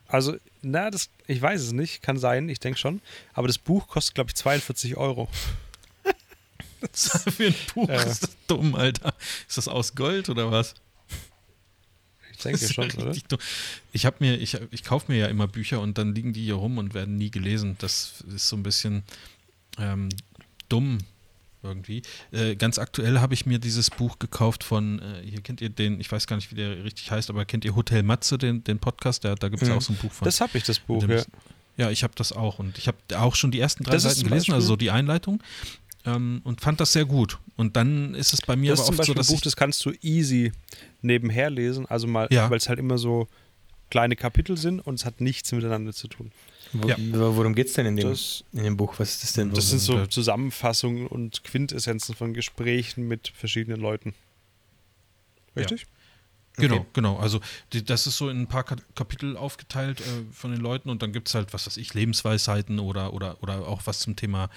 Also, 0.08 0.38
na, 0.62 0.90
das, 0.92 1.10
ich 1.28 1.42
weiß 1.42 1.62
es 1.62 1.72
nicht, 1.72 2.02
kann 2.02 2.18
sein, 2.18 2.48
ich 2.50 2.60
denke 2.60 2.80
schon. 2.80 3.02
Aber 3.34 3.48
das 3.48 3.58
Buch 3.58 3.88
kostet, 3.88 4.16
glaube 4.16 4.30
ich, 4.30 4.36
42 4.36 4.98
Euro. 4.98 5.28
Für 6.94 7.48
ein 7.48 7.56
Buch 7.74 7.90
Äh. 7.90 8.10
ist 8.10 8.24
das 8.24 8.38
dumm, 8.48 8.76
Alter. 8.76 9.14
Ist 9.48 9.58
das 9.58 9.68
aus 9.68 9.96
Gold 9.96 10.30
oder 10.30 10.52
was? 10.52 10.76
Ich 12.32 12.38
denke 12.40 12.60
ist 12.62 12.76
ja 12.76 12.90
schon, 12.90 13.02
oder? 13.02 13.14
dumm. 13.28 13.40
Ich 13.92 14.06
habe 14.06 14.18
mir, 14.20 14.36
ich, 14.38 14.58
ich 14.72 14.84
kaufe 14.84 15.12
mir 15.12 15.18
ja 15.18 15.28
immer 15.28 15.48
Bücher 15.48 15.82
und 15.82 15.98
dann 15.98 16.14
liegen 16.14 16.34
die 16.34 16.44
hier 16.44 16.56
rum 16.56 16.78
und 16.78 16.94
werden 16.94 17.18
nie 17.18 17.32
gelesen. 17.32 17.76
Das 17.80 18.24
ist 18.34 18.48
so 18.48 18.56
ein 18.56 18.64
bisschen 18.64 19.04
ähm, 19.80 20.10
dumm 20.70 21.00
irgendwie. 21.66 22.02
Äh, 22.32 22.56
ganz 22.56 22.78
aktuell 22.80 23.20
habe 23.20 23.34
ich 23.34 23.46
mir 23.46 23.60
dieses 23.60 23.90
Buch 23.90 24.20
gekauft 24.20 24.64
von, 24.64 25.00
äh, 25.00 25.22
hier 25.30 25.42
kennt 25.42 25.60
ihr 25.62 25.70
den, 25.70 26.00
ich 26.00 26.12
weiß 26.12 26.28
gar 26.28 26.36
nicht, 26.38 26.52
wie 26.52 26.56
der 26.56 26.84
richtig 26.84 27.12
heißt, 27.12 27.30
aber 27.30 27.44
kennt 27.46 27.66
ihr 27.66 27.76
Hotel 27.76 28.04
Matze, 28.04 28.38
den, 28.38 28.64
den 28.64 28.80
Podcast? 28.80 29.26
Da, 29.26 29.36
da 29.36 29.50
gibt 29.50 29.62
es 29.64 29.70
Mhm. 29.70 29.76
auch 29.76 29.82
so 29.82 29.94
ein 29.94 29.98
Buch 29.98 30.12
von. 30.12 30.26
Das 30.26 30.40
habe 30.42 30.58
ich, 30.58 30.64
das 30.64 30.80
Buch, 30.80 31.00
dem 31.02 31.10
ja. 31.10 31.16
ist- 31.18 31.30
ja, 31.78 31.90
ich 31.92 32.04
habe 32.04 32.14
das 32.16 32.32
auch 32.32 32.60
und 32.60 32.78
ich 32.78 32.88
habe 32.88 32.98
auch 33.18 33.36
schon 33.36 33.52
die 33.52 33.60
ersten 33.60 33.84
drei 33.84 33.92
Das 33.92 34.06
ist 34.06 34.18
Seiten 34.18 34.30
gelesen, 34.30 34.54
also 34.54 34.68
so 34.68 34.76
die 34.78 34.92
Einleitung. 34.92 35.44
Ähm, 36.06 36.42
und 36.44 36.62
fand 36.62 36.80
das 36.80 36.94
sehr 36.94 37.04
gut. 37.06 37.40
Und 37.58 37.76
dann 37.76 38.14
ist 38.14 38.32
es 38.32 38.42
bei 38.42 38.56
mir 38.56 38.70
Das 38.72 38.80
ist 38.82 38.88
aber 38.88 38.96
zum 38.98 39.00
oft 39.00 39.08
so, 39.08 39.14
Beispiel 39.14 39.16
dass 39.20 39.30
ein 39.30 39.36
Buch, 39.36 39.42
das 39.42 39.56
kannst 39.56 39.84
du 39.86 39.92
easy 40.02 40.52
nebenher 41.02 41.50
lesen, 41.50 41.86
also 41.88 42.06
mal, 42.08 42.28
Ja. 42.32 42.50
weil 42.50 42.58
es 42.58 42.70
halt 42.70 42.78
immer 42.80 42.98
so 43.00 43.28
kleine 43.90 44.16
Kapitel 44.16 44.56
sind 44.56 44.80
und 44.80 44.96
es 44.96 45.06
hat 45.06 45.20
nichts 45.20 45.52
miteinander 45.52 45.94
zu 45.94 46.08
tun. 46.08 46.32
Wo, 46.82 46.88
Ja. 46.88 46.98
Worum 46.98 47.54
geht 47.56 47.68
es 47.68 47.74
denn 47.74 47.86
in 47.86 47.96
dem, 47.96 48.10
Das, 48.10 48.44
in 48.54 48.64
dem 48.64 48.76
Buch? 48.78 48.96
Was 48.98 49.12
ist 49.14 49.24
das 49.24 49.34
denn? 49.34 49.52
das 49.54 49.70
sind 49.70 49.80
so 49.80 50.06
Zusammenfassungen 50.08 51.08
und 51.08 51.44
Quintessenzen 51.44 52.16
von 52.16 52.34
Gesprächen 52.34 53.08
mit 53.08 53.30
verschiedenen 53.36 53.80
Leuten. 53.80 54.14
Richtig? 55.56 55.86
Genau, 56.58 56.76
Okay. 56.78 56.86
genau. 56.94 57.18
Also 57.18 57.42
die, 57.74 57.84
das 57.84 58.08
ist 58.08 58.18
so 58.18 58.30
in 58.30 58.42
ein 58.42 58.48
paar 58.48 58.64
Ka- 58.64 58.78
Kapitel 58.96 59.36
aufgeteilt 59.36 60.00
äh, 60.02 60.04
von 60.32 60.52
den 60.52 60.62
Leuten 60.62 60.90
und 60.90 61.02
dann 61.02 61.12
gibt 61.12 61.28
es 61.28 61.36
halt, 61.36 61.54
was 61.54 61.68
weiß 61.68 61.76
ich, 61.78 61.94
Lebensweisheiten 61.94 62.80
oder, 62.80 63.14
oder, 63.14 63.42
oder 63.44 63.68
auch 63.68 63.82
was 63.86 64.00
zum 64.00 64.16
Thema 64.16 64.50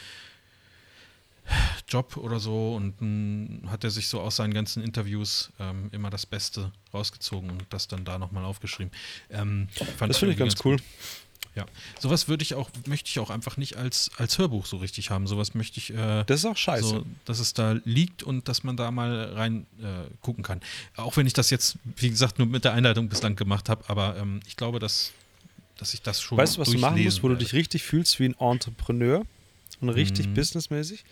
Job 1.88 2.16
oder 2.18 2.38
so 2.38 2.74
und 2.76 3.00
dann 3.00 3.62
hat 3.70 3.82
er 3.82 3.90
sich 3.90 4.08
so 4.08 4.20
aus 4.20 4.36
seinen 4.36 4.52
ganzen 4.52 4.82
Interviews 4.84 5.50
ähm, 5.58 5.88
immer 5.92 6.10
das 6.10 6.26
Beste 6.26 6.70
rausgezogen 6.92 7.50
und 7.50 7.64
das 7.70 7.88
dann 7.88 8.04
da 8.04 8.18
nochmal 8.18 8.44
aufgeschrieben. 8.44 8.92
Ähm, 9.30 9.68
fand 9.96 10.10
Das 10.10 10.18
finde 10.18 10.34
ich 10.34 10.38
irgendwie 10.40 10.54
ganz 10.54 10.64
cool. 10.64 10.76
gut. 10.76 10.84
Ja, 11.58 11.66
sowas 12.00 12.28
würde 12.28 12.42
ich 12.42 12.54
auch, 12.54 12.70
möchte 12.86 13.08
ich 13.10 13.18
auch 13.18 13.30
einfach 13.30 13.56
nicht 13.56 13.76
als, 13.76 14.10
als 14.16 14.38
Hörbuch 14.38 14.64
so 14.66 14.76
richtig 14.78 15.10
haben. 15.10 15.26
Sowas 15.26 15.54
möchte 15.54 15.78
ich 15.78 15.90
äh, 15.92 16.24
Das 16.24 16.40
ist 16.40 16.44
auch 16.46 16.56
scheiße. 16.56 16.86
so, 16.88 17.06
dass 17.24 17.38
es 17.40 17.52
da 17.52 17.72
liegt 17.84 18.22
und 18.22 18.48
dass 18.48 18.62
man 18.64 18.76
da 18.76 18.90
mal 18.90 19.32
rein 19.34 19.66
äh, 19.80 20.08
gucken 20.22 20.42
kann. 20.44 20.60
Auch 20.96 21.16
wenn 21.16 21.26
ich 21.26 21.32
das 21.32 21.50
jetzt, 21.50 21.76
wie 21.96 22.08
gesagt, 22.10 22.38
nur 22.38 22.46
mit 22.48 22.64
der 22.64 22.72
Einleitung 22.74 23.08
bislang 23.08 23.36
gemacht 23.36 23.68
habe, 23.68 23.84
aber 23.88 24.16
ähm, 24.16 24.40
ich 24.46 24.56
glaube, 24.56 24.78
dass, 24.78 25.12
dass 25.76 25.94
ich 25.94 26.02
das 26.02 26.20
schon. 26.22 26.38
weißt 26.38 26.56
du, 26.56 26.60
was 26.60 26.70
du 26.70 26.78
machen 26.78 27.02
musst, 27.02 27.22
wo 27.22 27.28
du 27.28 27.34
werde. 27.34 27.44
dich 27.44 27.52
richtig 27.54 27.82
fühlst 27.82 28.18
wie 28.20 28.26
ein 28.26 28.34
Entrepreneur 28.38 29.24
und 29.80 29.88
richtig 29.90 30.28
Mhm. 30.28 30.34
businessmäßig? 30.34 31.04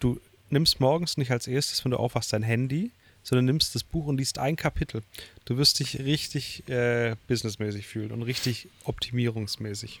Du 0.00 0.20
nimmst 0.50 0.80
morgens 0.80 1.16
nicht 1.16 1.30
als 1.30 1.46
erstes, 1.46 1.84
wenn 1.84 1.92
du 1.92 1.96
aufwachst, 1.96 2.32
dein 2.32 2.42
Handy, 2.42 2.90
sondern 3.22 3.44
nimmst 3.46 3.74
das 3.74 3.84
Buch 3.84 4.06
und 4.06 4.18
liest 4.18 4.38
ein 4.38 4.56
Kapitel. 4.56 5.02
Du 5.44 5.56
wirst 5.56 5.78
dich 5.78 5.98
richtig 6.00 6.68
äh, 6.68 7.16
businessmäßig 7.28 7.86
fühlen 7.86 8.10
und 8.12 8.22
richtig 8.22 8.68
optimierungsmäßig. 8.84 10.00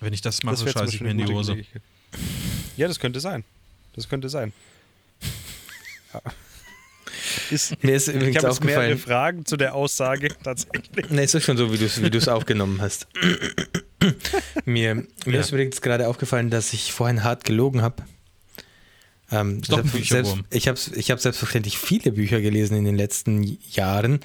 Wenn 0.00 0.12
ich 0.12 0.20
das 0.20 0.42
mache, 0.42 0.56
zum 0.56 0.68
scheiße 0.68 0.94
ich 0.94 1.00
mir 1.00 1.10
in 1.10 1.18
die 1.18 1.26
Hose. 1.26 1.52
Gelegenheit. 1.52 1.82
Ja, 2.76 2.86
das 2.88 3.00
könnte 3.00 3.20
sein. 3.20 3.44
Das 3.94 4.08
könnte 4.08 4.28
sein. 4.28 4.52
Ja. 6.14 6.22
Ist, 7.50 7.82
Mir 7.82 7.94
ist 7.94 8.08
ich 8.08 8.14
übrigens 8.14 8.36
habe 8.38 8.48
jetzt 8.48 8.64
mehrere. 8.64 8.96
Fragen 8.98 9.44
zu 9.46 9.56
der 9.56 9.74
Aussage 9.74 10.28
tatsächlich. 10.44 11.08
Ne, 11.10 11.22
ist 11.22 11.34
doch 11.34 11.40
schon 11.40 11.56
so, 11.56 11.72
wie 11.72 12.10
du 12.10 12.18
es 12.18 12.28
aufgenommen 12.28 12.80
hast. 12.80 13.06
mir 14.64 14.94
mir 14.94 15.06
Ja. 15.26 15.40
ist 15.40 15.50
übrigens 15.50 15.80
gerade 15.80 16.08
aufgefallen, 16.08 16.50
dass 16.50 16.72
ich 16.72 16.92
vorhin 16.92 17.24
hart 17.24 17.44
gelogen 17.44 17.80
habe. 17.82 18.02
Ähm, 19.30 19.58
Ist 19.60 19.70
doch 19.70 19.78
ein 19.84 20.04
selbst, 20.04 20.36
ich 20.50 20.68
habe 20.68 20.78
ich 20.94 21.10
hab 21.10 21.20
selbstverständlich 21.20 21.78
viele 21.78 22.12
Bücher 22.12 22.40
gelesen 22.40 22.78
in 22.78 22.84
den 22.86 22.96
letzten 22.96 23.58
Jahren. 23.72 24.20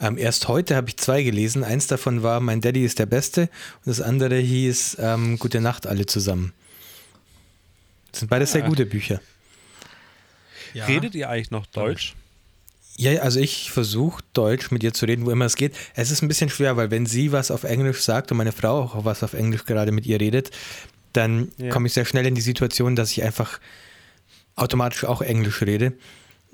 Ähm, 0.00 0.18
erst 0.18 0.48
heute 0.48 0.74
habe 0.74 0.88
ich 0.88 0.96
zwei 0.96 1.22
gelesen. 1.22 1.62
Eins 1.62 1.86
davon 1.86 2.24
war 2.24 2.40
Mein 2.40 2.60
Daddy 2.60 2.84
ist 2.84 2.98
der 2.98 3.06
Beste 3.06 3.42
und 3.42 3.86
das 3.86 4.00
andere 4.00 4.36
hieß 4.36 4.96
ähm, 4.98 5.38
Gute 5.38 5.60
Nacht 5.60 5.86
alle 5.86 6.06
zusammen. 6.06 6.52
Das 8.10 8.20
sind 8.20 8.28
beides 8.30 8.50
sehr 8.52 8.64
Ah. 8.64 8.68
gute 8.68 8.84
Bücher. 8.86 9.20
Ja. 10.74 10.86
Redet 10.86 11.14
ihr 11.14 11.28
eigentlich 11.30 11.50
noch 11.50 11.66
Deutsch? 11.66 12.14
Ja, 12.96 13.20
also 13.22 13.38
ich 13.38 13.70
versuche 13.70 14.24
Deutsch 14.32 14.72
mit 14.72 14.82
ihr 14.82 14.92
zu 14.92 15.06
reden, 15.06 15.24
wo 15.24 15.30
immer 15.30 15.44
es 15.44 15.54
geht. 15.54 15.76
Es 15.94 16.10
ist 16.10 16.20
ein 16.20 16.26
bisschen 16.28 16.50
schwer, 16.50 16.76
weil 16.76 16.90
wenn 16.90 17.06
sie 17.06 17.30
was 17.30 17.52
auf 17.52 17.62
Englisch 17.62 18.00
sagt 18.00 18.32
und 18.32 18.38
meine 18.38 18.50
Frau 18.52 18.80
auch 18.82 19.04
was 19.04 19.22
auf 19.22 19.34
Englisch 19.34 19.64
gerade 19.66 19.92
mit 19.92 20.04
ihr 20.04 20.18
redet, 20.18 20.50
dann 21.12 21.52
Ja. 21.58 21.70
komme 21.70 21.86
ich 21.86 21.92
sehr 21.92 22.04
schnell 22.04 22.26
in 22.26 22.34
die 22.34 22.40
Situation, 22.40 22.96
dass 22.96 23.12
ich 23.12 23.22
einfach 23.22 23.60
automatisch 24.58 25.04
auch 25.04 25.22
Englisch 25.22 25.62
rede. 25.62 25.94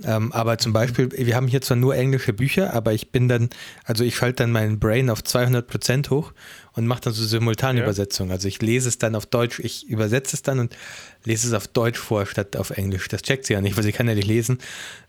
Ähm, 0.03 0.33
aber 0.33 0.59
zum 0.59 0.73
Beispiel, 0.73 1.11
wir 1.13 1.37
haben 1.37 1.47
hier 1.47 1.61
zwar 1.61 1.77
nur 1.77 1.95
englische 1.95 2.33
Bücher, 2.33 2.75
aber 2.75 2.93
ich 2.93 3.13
bin 3.13 3.29
dann, 3.29 3.51
also 3.85 4.03
ich 4.03 4.17
schalte 4.17 4.43
dann 4.43 4.51
meinen 4.51 4.81
Brain 4.81 5.09
auf 5.09 5.23
200 5.23 5.67
Prozent 5.69 6.11
hoch 6.11 6.33
und 6.73 6.87
mache 6.87 7.03
dann 7.03 7.13
so 7.13 7.25
Simultanübersetzung. 7.25 8.33
Also 8.33 8.49
ich 8.49 8.61
lese 8.61 8.89
es 8.89 8.99
dann 8.99 9.15
auf 9.15 9.27
Deutsch, 9.27 9.61
ich 9.61 9.87
übersetze 9.87 10.35
es 10.35 10.43
dann 10.43 10.59
und 10.59 10.77
lese 11.25 11.47
es 11.47 11.55
auf 11.55 11.69
Deutsch 11.69 11.99
vor 11.99 12.27
statt 12.27 12.57
auf 12.57 12.71
Englisch. 12.71 13.07
Das 13.09 13.23
checkt 13.23 13.47
sie 13.47 13.53
ja 13.53 13.61
nicht, 13.61 13.77
weil 13.77 13.85
sie 13.85 13.93
kann 13.93 14.09
ja 14.09 14.17
nicht 14.17 14.27
lesen. 14.27 14.59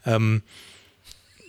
Ähm, 0.05 0.43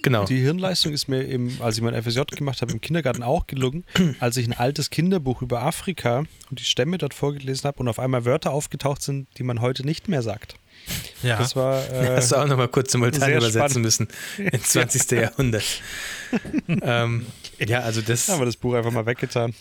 genau. 0.06 0.24
Die 0.24 0.38
Hirnleistung 0.38 0.92
ist 0.92 1.08
mir, 1.08 1.22
im, 1.22 1.60
als 1.60 1.76
ich 1.76 1.82
mein 1.82 2.00
FSJ 2.00 2.20
gemacht 2.36 2.62
habe, 2.62 2.72
im 2.72 2.80
Kindergarten 2.80 3.22
auch 3.22 3.46
gelungen, 3.46 3.84
als 4.20 4.36
ich 4.36 4.46
ein 4.46 4.52
altes 4.52 4.90
Kinderbuch 4.90 5.42
über 5.42 5.62
Afrika 5.62 6.20
und 6.48 6.60
die 6.60 6.64
Stämme 6.64 6.96
dort 6.96 7.12
vorgelesen 7.12 7.66
habe 7.66 7.80
und 7.80 7.88
auf 7.88 7.98
einmal 7.98 8.24
Wörter 8.24 8.52
aufgetaucht 8.52 9.02
sind, 9.02 9.26
die 9.38 9.42
man 9.42 9.60
heute 9.60 9.84
nicht 9.84 10.08
mehr 10.08 10.22
sagt. 10.22 10.54
Ja. 11.22 11.38
Das 11.38 11.56
war. 11.56 11.82
Äh, 11.92 12.16
Hast 12.16 12.32
du 12.32 12.36
auch 12.36 12.46
nochmal 12.46 12.68
kurz 12.68 12.92
simultan 12.92 13.30
übersetzen 13.30 13.50
spannend. 13.50 13.78
müssen 13.78 14.08
ins 14.38 14.68
20. 14.70 15.10
Jahrhundert. 15.10 15.64
ähm, 16.68 17.26
ja, 17.58 17.80
also 17.80 18.00
das, 18.00 18.28
haben 18.28 18.40
wir 18.40 18.46
das 18.46 18.56
Buch 18.56 18.74
einfach 18.74 18.92
mal 18.92 19.06
weggetan. 19.06 19.54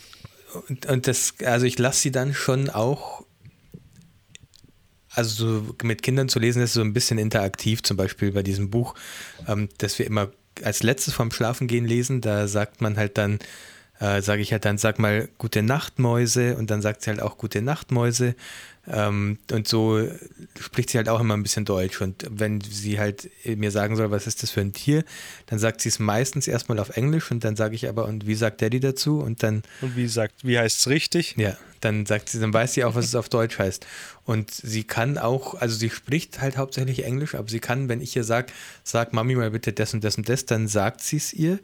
und, 0.69 0.85
und 0.85 1.07
das, 1.07 1.33
also 1.43 1.65
ich 1.65 1.79
lasse 1.79 2.01
sie 2.01 2.11
dann 2.11 2.33
schon 2.33 2.69
auch, 2.69 3.24
also 5.15 5.59
so 5.61 5.75
mit 5.83 6.03
Kindern 6.03 6.29
zu 6.29 6.39
lesen, 6.39 6.61
ist 6.61 6.73
so 6.73 6.81
ein 6.81 6.93
bisschen 6.93 7.17
interaktiv, 7.17 7.83
zum 7.83 7.97
Beispiel 7.97 8.31
bei 8.31 8.43
diesem 8.43 8.69
Buch, 8.69 8.95
ähm, 9.47 9.69
das 9.77 9.97
wir 9.99 10.05
immer 10.05 10.29
als 10.63 10.83
letztes 10.83 11.13
vorm 11.13 11.31
Schlafengehen 11.31 11.85
lesen, 11.85 12.21
da 12.21 12.47
sagt 12.47 12.81
man 12.81 12.97
halt 12.97 13.17
dann, 13.17 13.39
äh, 13.99 14.21
sage 14.21 14.41
ich 14.41 14.51
halt 14.51 14.65
dann, 14.65 14.77
sag 14.77 14.99
mal 14.99 15.29
gute 15.37 15.63
Nacht, 15.63 15.99
Mäuse, 15.99 16.55
und 16.57 16.69
dann 16.69 16.81
sagt 16.81 17.01
sie 17.01 17.09
halt 17.09 17.21
auch 17.21 17.37
gute 17.37 17.61
Nacht, 17.61 17.91
Mäuse. 17.91 18.35
Ähm, 18.87 19.39
und 19.51 19.67
so 19.67 20.07
spricht 20.59 20.89
sie 20.89 20.97
halt 20.97 21.09
auch 21.09 21.19
immer 21.19 21.35
ein 21.35 21.43
bisschen 21.43 21.65
Deutsch. 21.65 22.01
Und 22.01 22.25
wenn 22.29 22.61
sie 22.61 22.99
halt 22.99 23.29
mir 23.45 23.71
sagen 23.71 23.95
soll, 23.95 24.11
was 24.11 24.27
ist 24.27 24.43
das 24.43 24.51
für 24.51 24.61
ein 24.61 24.73
Tier, 24.73 25.03
dann 25.47 25.59
sagt 25.59 25.81
sie 25.81 25.89
es 25.89 25.99
meistens 25.99 26.47
erstmal 26.47 26.79
auf 26.79 26.95
Englisch 26.95 27.31
und 27.31 27.43
dann 27.43 27.55
sage 27.55 27.75
ich 27.75 27.89
aber, 27.89 28.05
und 28.05 28.27
wie 28.27 28.35
sagt 28.35 28.61
Daddy 28.61 28.79
dazu? 28.79 29.19
Und 29.19 29.43
dann 29.43 29.63
Und 29.81 29.95
wie 29.95 30.07
sagt, 30.07 30.43
wie 30.43 30.57
heißt 30.59 30.79
es 30.79 30.87
richtig? 30.87 31.35
ja, 31.37 31.57
dann 31.81 32.05
sagt 32.05 32.29
sie, 32.29 32.39
dann 32.39 32.53
weiß 32.53 32.73
sie 32.73 32.83
auch, 32.83 32.95
was 32.95 33.05
es 33.05 33.15
auf 33.15 33.29
Deutsch 33.29 33.59
heißt. 33.59 33.85
Und 34.23 34.51
sie 34.51 34.83
kann 34.83 35.17
auch, 35.17 35.55
also 35.55 35.75
sie 35.75 35.89
spricht 35.89 36.41
halt 36.41 36.57
hauptsächlich 36.57 37.03
Englisch, 37.05 37.35
aber 37.35 37.47
sie 37.47 37.59
kann, 37.59 37.89
wenn 37.89 38.01
ich 38.01 38.15
ihr 38.15 38.23
sage, 38.23 38.51
sag 38.83 39.13
Mami 39.13 39.35
mal 39.35 39.51
bitte 39.51 39.73
das 39.73 39.93
und 39.93 40.03
das 40.03 40.17
und 40.17 40.27
das, 40.29 40.45
dann 40.45 40.67
sagt 40.67 41.01
sie 41.01 41.17
es 41.17 41.33
ihr, 41.33 41.59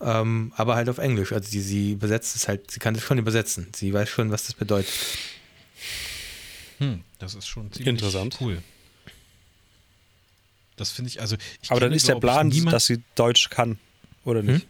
ähm, 0.00 0.52
aber 0.56 0.76
halt 0.76 0.88
auf 0.88 0.98
Englisch. 0.98 1.32
Also 1.32 1.48
sie, 1.48 1.60
sie 1.60 1.92
übersetzt 1.92 2.34
es 2.36 2.48
halt, 2.48 2.70
sie 2.70 2.80
kann 2.80 2.94
es 2.94 3.02
schon 3.02 3.18
übersetzen. 3.18 3.68
Sie 3.74 3.92
weiß 3.92 4.08
schon, 4.08 4.30
was 4.30 4.46
das 4.46 4.54
bedeutet. 4.54 4.92
Hm, 6.80 7.02
das 7.18 7.34
ist 7.34 7.46
schon 7.46 7.70
ziemlich 7.72 7.86
Interessant. 7.88 8.38
cool. 8.40 8.62
Das 10.76 10.90
finde 10.90 11.10
ich, 11.10 11.20
also 11.20 11.36
ich 11.62 11.70
Aber 11.70 11.80
dann 11.80 11.92
ist 11.92 12.08
der 12.08 12.14
Plan, 12.16 12.50
dass 12.66 12.86
sie 12.86 13.02
Deutsch 13.14 13.50
kann, 13.50 13.78
oder 14.24 14.42
nicht? 14.42 14.66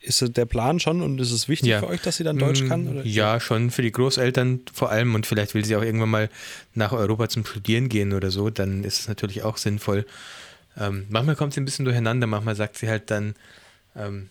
ist 0.00 0.36
der 0.36 0.44
Plan 0.46 0.78
schon 0.78 1.02
und 1.02 1.20
ist 1.20 1.32
es 1.32 1.48
wichtig 1.48 1.68
Ja. 1.70 1.80
für 1.80 1.88
euch, 1.88 2.00
dass 2.00 2.16
sie 2.18 2.22
dann 2.24 2.38
Deutsch 2.38 2.62
Mm, 2.62 2.68
kann? 2.68 2.86
Oder? 2.88 3.04
Ja, 3.04 3.40
schon 3.40 3.72
für 3.72 3.82
die 3.82 3.90
Großeltern 3.90 4.60
vor 4.72 4.90
allem 4.90 5.16
und 5.16 5.26
vielleicht 5.26 5.54
will 5.54 5.64
sie 5.64 5.74
auch 5.74 5.82
irgendwann 5.82 6.10
mal 6.10 6.30
nach 6.74 6.92
Europa 6.92 7.28
zum 7.28 7.44
Studieren 7.44 7.88
gehen 7.88 8.12
oder 8.12 8.30
so, 8.30 8.48
dann 8.50 8.84
ist 8.84 9.00
es 9.00 9.08
natürlich 9.08 9.42
auch 9.42 9.56
sinnvoll. 9.56 10.06
Ähm, 10.76 11.06
manchmal 11.08 11.34
kommt 11.34 11.54
sie 11.54 11.60
ein 11.60 11.64
bisschen 11.64 11.84
durcheinander, 11.84 12.28
manchmal 12.28 12.54
sagt 12.54 12.78
sie 12.78 12.88
halt 12.88 13.10
dann, 13.10 13.34
ähm, 13.96 14.30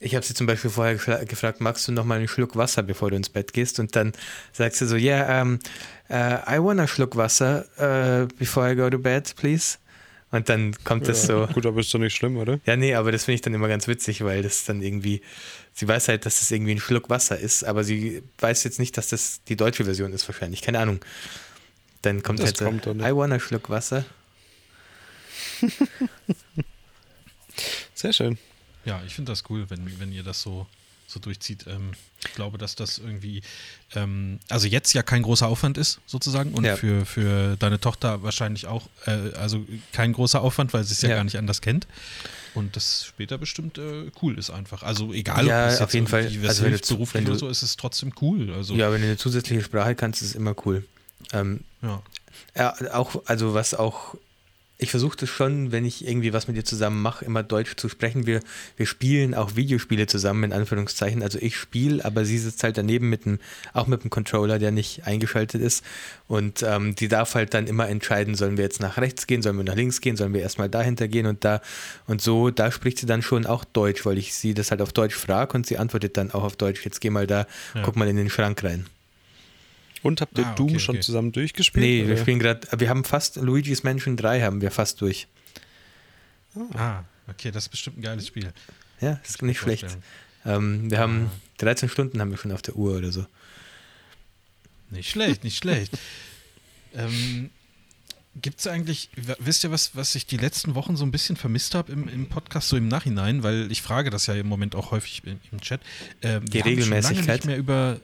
ich 0.00 0.14
habe 0.14 0.24
sie 0.24 0.34
zum 0.34 0.46
Beispiel 0.46 0.70
vorher 0.70 0.94
gefra 0.94 1.24
gefragt, 1.24 1.60
magst 1.60 1.88
du 1.88 1.92
noch 1.92 2.04
mal 2.04 2.18
einen 2.18 2.28
Schluck 2.28 2.56
Wasser, 2.56 2.82
bevor 2.82 3.10
du 3.10 3.16
ins 3.16 3.28
Bett 3.28 3.52
gehst? 3.52 3.80
Und 3.80 3.96
dann 3.96 4.12
sagt 4.52 4.76
sie 4.76 4.86
so, 4.86 4.96
yeah, 4.96 5.42
um, 5.42 5.58
uh, 6.08 6.38
I 6.48 6.58
want 6.58 6.80
a 6.80 6.86
Schluck 6.86 7.16
Wasser 7.16 7.64
uh, 7.78 8.26
before 8.38 8.70
I 8.70 8.76
go 8.76 8.88
to 8.88 8.98
bed, 8.98 9.34
please. 9.36 9.78
Und 10.30 10.48
dann 10.48 10.74
kommt 10.84 11.08
das 11.08 11.24
so. 11.24 11.46
Gut, 11.54 11.64
aber 11.64 11.80
ist 11.80 11.92
doch 11.92 11.98
nicht 11.98 12.14
schlimm, 12.14 12.36
oder? 12.36 12.60
Ja, 12.66 12.76
nee, 12.76 12.94
aber 12.94 13.12
das 13.12 13.24
finde 13.24 13.36
ich 13.36 13.40
dann 13.40 13.54
immer 13.54 13.68
ganz 13.68 13.88
witzig, 13.88 14.22
weil 14.22 14.42
das 14.42 14.64
dann 14.66 14.82
irgendwie, 14.82 15.22
sie 15.72 15.88
weiß 15.88 16.08
halt, 16.08 16.26
dass 16.26 16.40
das 16.40 16.50
irgendwie 16.50 16.72
ein 16.72 16.80
Schluck 16.80 17.08
Wasser 17.08 17.38
ist, 17.38 17.64
aber 17.64 17.82
sie 17.82 18.22
weiß 18.38 18.62
jetzt 18.64 18.78
nicht, 18.78 18.96
dass 18.98 19.08
das 19.08 19.40
die 19.48 19.56
deutsche 19.56 19.84
Version 19.84 20.12
ist 20.12 20.28
wahrscheinlich. 20.28 20.60
Keine 20.60 20.80
Ahnung. 20.80 21.00
Dann 22.02 22.22
kommt 22.22 22.40
Das 22.40 22.46
halt 22.46 22.56
so, 22.58 22.64
kommt 22.66 22.86
nicht. 22.86 23.06
I 23.06 23.16
want 23.16 23.32
a 23.32 23.40
Schluck 23.40 23.70
Wasser. 23.70 24.04
Sehr 27.94 28.12
schön. 28.12 28.38
Ja, 28.84 29.02
ich 29.06 29.14
finde 29.14 29.32
das 29.32 29.44
cool, 29.50 29.68
wenn, 29.70 29.98
wenn 30.00 30.12
ihr 30.12 30.22
das 30.22 30.40
so, 30.42 30.66
so 31.06 31.20
durchzieht. 31.20 31.66
Ähm, 31.66 31.92
ich 32.24 32.34
glaube, 32.34 32.58
dass 32.58 32.74
das 32.74 32.98
irgendwie, 32.98 33.42
ähm, 33.94 34.38
also 34.48 34.66
jetzt 34.66 34.92
ja 34.92 35.02
kein 35.02 35.22
großer 35.22 35.46
Aufwand 35.46 35.78
ist, 35.78 36.00
sozusagen, 36.06 36.52
und 36.54 36.64
Ja. 36.64 36.76
für, 36.76 37.04
für 37.06 37.56
deine 37.56 37.80
Tochter 37.80 38.22
wahrscheinlich 38.22 38.66
auch, 38.66 38.88
äh, 39.06 39.32
also 39.34 39.64
kein 39.92 40.12
großer 40.12 40.40
Aufwand, 40.40 40.72
weil 40.74 40.84
sie 40.84 40.92
es 40.92 41.02
ja, 41.02 41.10
Ja. 41.10 41.16
gar 41.16 41.24
nicht 41.24 41.36
anders 41.38 41.60
kennt. 41.60 41.86
Und 42.54 42.76
das 42.76 43.04
später 43.06 43.38
bestimmt 43.38 43.78
äh, 43.78 44.10
cool 44.22 44.38
ist 44.38 44.50
einfach. 44.50 44.82
Also 44.82 45.12
egal, 45.12 45.46
Ja, 45.46 45.66
ob 45.66 45.70
es 45.70 45.74
auf 45.76 45.80
jetzt 45.88 45.94
jeden 45.94 46.06
Fall. 46.08 46.24
Also 46.24 46.34
wenn 46.42 46.46
du 46.48 46.68
hilft, 46.70 46.84
zu- 46.86 46.94
beruflich 46.94 47.14
wenn 47.20 47.24
du- 47.26 47.30
oder 47.32 47.38
so, 47.40 47.48
ist 47.48 47.62
es 47.62 47.76
trotzdem 47.76 48.12
cool. 48.20 48.52
Also, 48.52 48.74
Ja, 48.74 48.90
wenn 48.90 49.00
du 49.00 49.06
eine 49.06 49.16
zusätzliche 49.16 49.62
Sprache 49.62 49.94
kannst, 49.94 50.22
ist 50.22 50.30
es 50.30 50.34
immer 50.34 50.54
cool. 50.66 50.84
Ähm, 51.32 51.62
ja. 51.82 52.02
ja, 52.56 52.74
auch, 52.94 53.22
also 53.26 53.54
was 53.54 53.74
auch, 53.74 54.14
ich 54.80 54.92
versuche 54.92 55.16
das 55.16 55.28
schon, 55.28 55.72
wenn 55.72 55.84
ich 55.84 56.06
irgendwie 56.06 56.32
was 56.32 56.46
mit 56.46 56.56
ihr 56.56 56.64
zusammen 56.64 57.02
mache, 57.02 57.24
immer 57.24 57.42
Deutsch 57.42 57.74
zu 57.76 57.88
sprechen. 57.88 58.26
Wir, 58.26 58.40
wir 58.76 58.86
spielen 58.86 59.34
auch 59.34 59.56
Videospiele 59.56 60.06
zusammen, 60.06 60.44
in 60.44 60.52
Anführungszeichen. 60.52 61.20
Also 61.20 61.40
ich 61.40 61.56
spiele, 61.56 62.04
aber 62.04 62.24
sie 62.24 62.38
sitzt 62.38 62.62
halt 62.62 62.78
daneben 62.78 63.08
mit 63.10 63.26
einem, 63.26 63.40
auch 63.72 63.88
mit 63.88 64.02
einem 64.02 64.10
Controller, 64.10 64.60
der 64.60 64.70
nicht 64.70 65.04
eingeschaltet 65.04 65.60
ist. 65.60 65.84
Und 66.28 66.62
ähm, 66.62 66.94
die 66.94 67.08
darf 67.08 67.34
halt 67.34 67.54
dann 67.54 67.66
immer 67.66 67.88
entscheiden, 67.88 68.36
sollen 68.36 68.56
wir 68.56 68.62
jetzt 68.62 68.80
nach 68.80 68.98
rechts 68.98 69.26
gehen, 69.26 69.42
sollen 69.42 69.56
wir 69.56 69.64
nach 69.64 69.74
links 69.74 70.00
gehen, 70.00 70.16
sollen 70.16 70.32
wir 70.32 70.42
erstmal 70.42 70.68
dahinter 70.68 71.08
gehen 71.08 71.26
und 71.26 71.44
da 71.44 71.60
und 72.06 72.22
so, 72.22 72.50
da 72.50 72.70
spricht 72.70 72.98
sie 72.98 73.06
dann 73.06 73.22
schon 73.22 73.46
auch 73.46 73.64
Deutsch, 73.64 74.06
weil 74.06 74.16
ich 74.16 74.32
sie 74.34 74.54
das 74.54 74.70
halt 74.70 74.80
auf 74.80 74.92
Deutsch 74.92 75.16
frage 75.16 75.54
und 75.56 75.66
sie 75.66 75.78
antwortet 75.78 76.16
dann 76.16 76.30
auch 76.30 76.44
auf 76.44 76.54
Deutsch, 76.54 76.84
jetzt 76.84 77.00
geh 77.00 77.10
mal 77.10 77.26
da, 77.26 77.46
Ja. 77.74 77.82
guck 77.82 77.96
mal 77.96 78.06
in 78.06 78.16
den 78.16 78.30
Schrank 78.30 78.62
rein. 78.62 78.86
Und 80.02 80.20
habt 80.20 80.38
ihr 80.38 80.46
Ah, 80.46 80.54
Doom 80.54 80.70
okay, 80.70 80.78
schon 80.78 80.94
okay. 80.96 81.02
zusammen 81.02 81.32
durchgespielt? 81.32 81.84
Nee, 81.84 82.06
wir 82.06 82.14
oder? 82.14 82.22
spielen 82.22 82.38
gerade, 82.38 82.66
wir 82.78 82.88
haben 82.88 83.04
fast 83.04 83.36
Luigi's 83.36 83.82
Mansion 83.82 84.16
3 84.16 84.42
haben 84.42 84.60
wir 84.60 84.70
fast 84.70 85.00
durch. 85.00 85.26
Ah, 86.74 87.04
okay, 87.28 87.50
das 87.50 87.64
ist 87.64 87.68
bestimmt 87.70 87.98
ein 87.98 88.02
geiles 88.02 88.26
Spiel. 88.26 88.52
Ja, 89.00 89.20
ist 89.24 89.42
nicht 89.42 89.58
schlecht. 89.58 89.86
Ähm, 90.44 90.90
wir 90.90 90.98
haben 90.98 91.30
13 91.58 91.88
Stunden 91.88 92.20
haben 92.20 92.30
wir 92.30 92.38
schon 92.38 92.52
auf 92.52 92.62
der 92.62 92.76
Uhr 92.76 92.96
oder 92.96 93.12
so. 93.12 93.26
Nicht 94.90 95.10
schlecht, 95.10 95.44
nicht 95.44 95.58
schlecht. 95.58 95.92
ähm, 96.94 97.50
Gibt 98.40 98.60
es 98.60 98.66
eigentlich, 98.68 99.10
wisst 99.40 99.64
ihr, 99.64 99.70
was, 99.72 99.96
was 99.96 100.14
ich 100.14 100.24
die 100.26 100.36
letzten 100.36 100.74
Wochen 100.76 100.96
so 100.96 101.04
ein 101.04 101.10
bisschen 101.10 101.36
vermisst 101.36 101.74
habe 101.74 101.90
im, 101.92 102.08
im 102.08 102.28
Podcast, 102.28 102.68
so 102.68 102.76
im 102.76 102.86
Nachhinein, 102.86 103.42
weil 103.42 103.70
ich 103.72 103.82
frage 103.82 104.10
das 104.10 104.26
ja 104.26 104.34
im 104.34 104.46
Moment 104.46 104.76
auch 104.76 104.92
häufig 104.92 105.22
im, 105.24 105.40
im 105.50 105.60
Chat. 105.60 105.80
Ähm, 106.22 106.44
Die 106.46 106.54
wir 106.54 106.60
haben 106.62 106.70
schon 106.70 106.90
lange 106.90 106.94
Regelmäßigkeit? 107.08 107.36
nicht 107.40 107.46
mehr 107.46 107.58
über. 107.58 108.00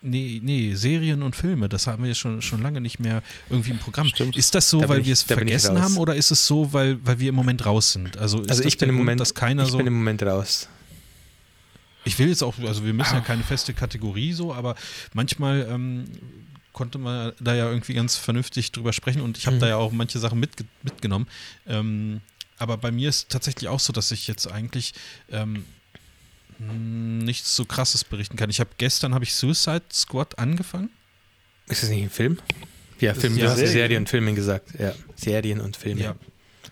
Nee, 0.00 0.40
nee, 0.44 0.74
Serien 0.74 1.22
und 1.22 1.34
Filme, 1.34 1.68
das 1.68 1.88
haben 1.88 2.04
wir 2.04 2.14
schon, 2.14 2.40
schon 2.40 2.62
lange 2.62 2.80
nicht 2.80 3.00
mehr 3.00 3.20
irgendwie 3.50 3.70
im 3.72 3.78
Programm. 3.78 4.06
Stimmt. 4.06 4.36
Ist 4.36 4.54
das 4.54 4.70
so, 4.70 4.80
Da 4.80 4.88
weil 4.88 5.00
ich- 5.00 5.06
wir 5.06 5.12
es 5.12 5.22
vergessen 5.24 5.80
haben 5.82 5.96
oder 5.96 6.14
ist 6.14 6.30
es 6.30 6.46
so, 6.46 6.72
weil, 6.72 7.04
weil 7.04 7.18
wir 7.18 7.30
im 7.30 7.34
Moment 7.34 7.66
raus 7.66 7.92
sind? 7.94 8.16
Also, 8.16 8.40
ist 8.40 8.48
Also 8.50 8.62
das 8.62 8.72
ich 8.72 8.78
bin 8.78 8.88
im 8.90 8.94
Moment, 8.94 9.20
dass 9.20 9.34
keiner 9.34 9.64
ich 9.64 9.70
so. 9.70 9.76
bin 9.78 9.88
im 9.88 9.94
Moment 9.94 10.22
raus. 10.22 10.68
Ich 12.04 12.18
will 12.18 12.28
jetzt 12.28 12.42
auch, 12.42 12.54
also 12.60 12.84
wir 12.84 12.92
müssen 12.94 13.14
Ah. 13.14 13.18
ja 13.18 13.20
keine 13.24 13.42
feste 13.42 13.74
Kategorie 13.74 14.32
so, 14.32 14.54
aber 14.54 14.76
manchmal 15.14 15.66
ähm, 15.68 16.04
konnte 16.72 16.98
man 16.98 17.32
da 17.40 17.54
ja 17.56 17.68
irgendwie 17.68 17.94
ganz 17.94 18.16
vernünftig 18.16 18.70
drüber 18.70 18.92
sprechen 18.92 19.20
und 19.20 19.36
ich 19.36 19.46
habe 19.46 19.56
Mhm. 19.56 19.60
da 19.60 19.68
ja 19.68 19.76
auch 19.76 19.90
manche 19.90 20.20
Sachen 20.20 20.38
mitge 20.38 20.64
mitgenommen. 20.84 21.26
Ähm, 21.66 22.20
aber 22.56 22.76
bei 22.76 22.92
mir 22.92 23.08
ist 23.08 23.30
tatsächlich 23.30 23.68
auch 23.68 23.80
so, 23.80 23.92
dass 23.92 24.12
ich 24.12 24.28
jetzt 24.28 24.46
eigentlich 24.50 24.94
ähm, 25.30 25.64
nichts 26.58 27.54
so 27.54 27.64
krasses 27.64 28.04
berichten 28.04 28.36
kann. 28.36 28.50
Ich 28.50 28.60
habe 28.60 28.70
gestern 28.78 29.14
habe 29.14 29.24
ich 29.24 29.34
Suicide 29.34 29.82
Squad 29.92 30.38
angefangen. 30.38 30.90
Ist 31.68 31.82
das 31.82 31.90
nicht 31.90 32.02
ein 32.02 32.10
Film? 32.10 32.38
Ja, 33.00 33.14
Film, 33.14 33.36
ja 33.36 33.44
du 33.44 33.50
hast 33.50 33.58
Serie. 33.58 33.72
Serien 33.72 34.02
und 34.02 34.08
Filme 34.08 34.34
gesagt. 34.34 34.68
Ja, 34.78 34.94
Serien 35.14 35.60
und 35.60 35.76
Filme. 35.76 36.00
Ja. 36.00 36.16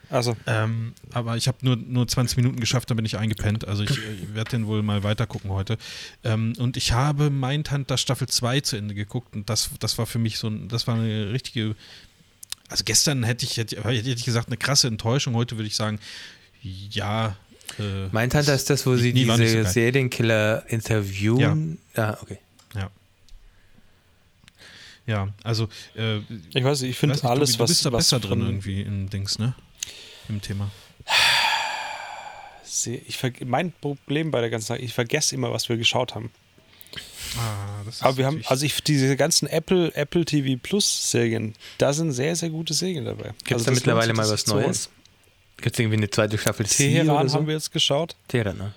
Also, 0.09 0.37
Ähm, 0.47 0.95
aber 1.13 1.37
ich 1.37 1.49
habe 1.49 1.59
nur, 1.63 1.77
nur 1.77 2.07
20 2.07 2.37
Minuten 2.37 2.61
geschafft, 2.61 2.89
dann 2.91 2.97
bin 2.97 3.07
ich 3.07 3.19
eingepennt. 3.19 3.67
Also 3.67 3.83
ich, 3.83 3.91
äh, 3.99 4.35
werde 4.35 4.51
den 4.51 4.67
wohl 4.67 4.83
mal 4.83 5.03
weiter 5.03 5.27
gucken 5.27 5.51
heute. 5.51 5.79
Ähm, 6.23 6.53
und 6.59 6.77
ich 6.77 6.93
habe 6.93 7.31
Mindhunter 7.31 7.99
Staffel 7.99 8.29
2 8.29 8.61
zu 8.61 8.77
Ende 8.77 8.95
geguckt 8.95 9.35
und 9.35 9.51
das, 9.51 9.71
das 9.81 9.99
war 9.99 10.07
für 10.07 10.19
mich 10.19 10.39
so 10.39 10.49
ein, 10.49 10.69
das 10.69 10.87
war 10.87 10.95
eine 10.95 11.33
richtige. 11.33 11.75
Also 12.69 12.85
gestern 12.85 13.23
hätte 13.25 13.45
ich, 13.45 13.57
hätte, 13.57 13.83
hätte 13.83 14.11
ich 14.11 14.25
gesagt, 14.25 14.49
eine 14.49 14.57
krasse 14.57 14.89
Enttäuschung. 14.89 15.35
Heute 15.35 15.57
würde 15.57 15.69
ich 15.69 15.77
sagen, 15.77 15.99
ja. 16.63 17.37
Äh, 17.79 18.09
Mindhunter 18.13 18.55
ist 18.55 18.71
das, 18.71 18.87
wo 18.87 18.97
sie 18.97 19.11
so 19.11 19.15
diese 19.15 19.37
geil. 19.37 19.67
Serienkiller 19.67 20.65
interviewen. 20.69 21.79
Ja. 21.97 22.11
Ah, 22.13 22.19
okay. 22.23 22.39
ja, 25.07 25.29
also 25.45 25.69
äh, 25.95 26.19
ich 26.53 26.65
weiß 26.65 26.81
nicht, 26.83 26.91
ich 26.91 26.99
finde 26.99 27.15
alles, 27.25 27.53
Tobi, 27.53 27.59
du 27.59 27.63
was, 27.63 27.71
bist 27.71 27.87
da 27.87 27.93
was 27.93 28.05
besser 28.05 28.21
drin 28.21 28.41
irgendwie 28.41 28.81
in 28.83 29.09
Dings, 29.09 29.39
ne? 29.39 29.55
Im 30.29 30.41
Thema. 30.41 30.71
Ich 32.85 33.19
mein 33.45 33.73
Problem 33.73 34.31
bei 34.31 34.41
der 34.41 34.51
ganzen 34.51 34.67
Sache, 34.67 34.81
ich 34.81 34.93
vergesse 34.93 35.35
immer, 35.35 35.53
was 35.53 35.69
wir 35.69 35.77
geschaut 35.77 36.15
haben. 36.15 36.31
Ah, 37.39 37.83
das 37.85 37.97
ist 37.97 38.03
Aber 38.03 38.17
wir 38.17 38.27
haben, 38.27 38.43
also 38.47 38.65
ich, 38.65 38.83
diese 38.83 39.17
ganzen 39.17 39.47
Apple, 39.47 39.95
Apple 39.95 40.25
TV 40.25 40.59
Plus 40.61 41.11
Serien, 41.11 41.55
da 41.79 41.93
sind 41.93 42.13
sehr, 42.13 42.37
sehr 42.37 42.51
gute 42.51 42.75
Serien 42.75 43.05
dabei. 43.05 43.35
Gibt 43.45 43.51
es 43.51 43.53
Also 43.53 43.65
da 43.67 43.71
mittlerweile 43.73 44.13
mal 44.13 44.29
was 44.29 44.47
Neues? 44.47 44.91
Gibt 45.59 45.75
es 45.75 45.79
irgendwie 45.81 45.97
eine 45.97 46.11
zweite 46.11 46.37
Staffel 46.39 46.67
Teheran 46.67 47.29
so? 47.29 47.37
haben 47.37 47.47
wir 47.47 47.55
jetzt 47.55 47.73
geschaut. 47.73 48.15
Teheran, 48.29 48.59
ne? 48.59 48.73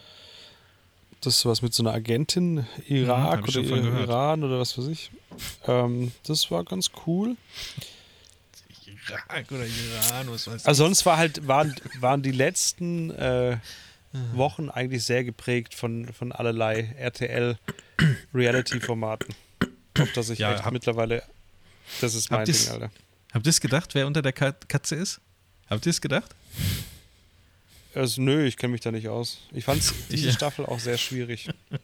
Das 1.21 1.36
ist 1.38 1.45
was 1.45 1.61
mit 1.61 1.73
so 1.73 1.84
einer 1.84 1.93
Agentin, 1.93 2.65
Irak 2.88 3.39
hab 3.41 3.49
ich 3.49 3.57
oder. 3.57 3.75
Iran 3.77 4.43
oder 4.45 4.57
was 4.59 4.77
weiß 4.77 4.88
ich. 4.88 5.11
Ähm, 5.67 6.13
das 6.25 6.49
war 6.49 6.63
ganz 6.63 6.89
cool. 7.05 7.36
Irak 8.86 9.51
oder 9.51 9.65
Iran, 9.65 10.32
was 10.32 10.47
weiß 10.47 10.61
ich. 10.61 10.67
Also 10.67 10.86
sonst 10.86 11.05
war 11.05 11.17
halt, 11.17 11.45
waren, 11.47 11.75
waren 11.99 12.21
die 12.21 12.32
letzten 12.32 13.11
äh, 13.11 13.57
Wochen 14.34 14.69
eigentlich 14.69 15.03
sehr 15.03 15.23
geprägt 15.25 15.73
von, 15.75 16.11
von 16.13 16.32
allerlei 16.32 16.95
RTL-Reality-Formaten. 16.97 19.36
Auf 19.99 20.11
das 20.13 20.30
ich 20.30 20.39
Ja, 20.39 20.53
echt 20.53 20.63
hab- 20.63 20.71
mittlerweile. 20.73 21.23
Das 22.01 22.13
ist 22.15 22.30
mein 22.32 22.45
Ding, 22.45 22.55
Alter. 22.71 22.89
Habt 23.34 23.45
ihr 23.45 23.49
es 23.49 23.59
gedacht, 23.59 23.93
wer 23.95 24.07
unter 24.07 24.21
der 24.21 24.32
Kat- 24.34 24.69
Katze 24.69 24.95
ist? 24.95 25.19
Habt 25.69 25.86
ihr 25.86 25.89
es 25.91 25.99
gedacht? 26.01 26.34
Also, 27.95 28.22
nö, 28.22 28.45
ich 28.45 28.56
kenne 28.56 28.72
mich 28.74 28.82
da 28.82 28.91
nicht 28.91 29.08
aus. 29.08 29.39
Ich 29.52 29.66
fand 29.66 29.82
diese 30.12 30.28
Ja. 30.28 30.34
Staffel 30.34 30.66
auch 30.66 30.80
sehr 30.80 30.97
schwierig. 30.97 31.50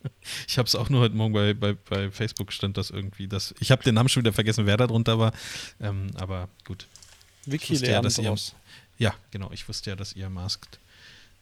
Ich 0.47 0.57
habe 0.57 0.65
es 0.65 0.73
auch 0.73 0.89
nur 0.89 1.01
heute 1.01 1.15
Morgen 1.15 1.33
bei, 1.33 1.53
bei, 1.53 1.73
bei 1.73 2.09
Facebook 2.09 2.51
stand 2.51 2.77
das 2.77 2.89
irgendwie. 2.89 3.27
Das, 3.27 3.53
ich 3.59 3.69
habe 3.69 3.83
den 3.83 3.93
Namen 3.93 4.09
schon 4.09 4.23
wieder 4.23 4.33
vergessen, 4.33 4.65
wer 4.65 4.75
da 4.75 4.87
drunter 4.87 5.19
war. 5.19 5.33
Ähm, 5.79 6.07
aber 6.15 6.49
gut. 6.65 6.87
Vicky 7.45 7.73
wusste 7.73 7.91
ja, 7.91 8.01
dass 8.01 8.17
ihr-. 8.17 8.35
Ja, 8.97 9.13
genau. 9.29 9.51
Ich 9.51 9.67
wusste 9.69 9.91
ja, 9.91 9.95
dass 9.95 10.13
ihr 10.13 10.27
Masked 10.29 10.79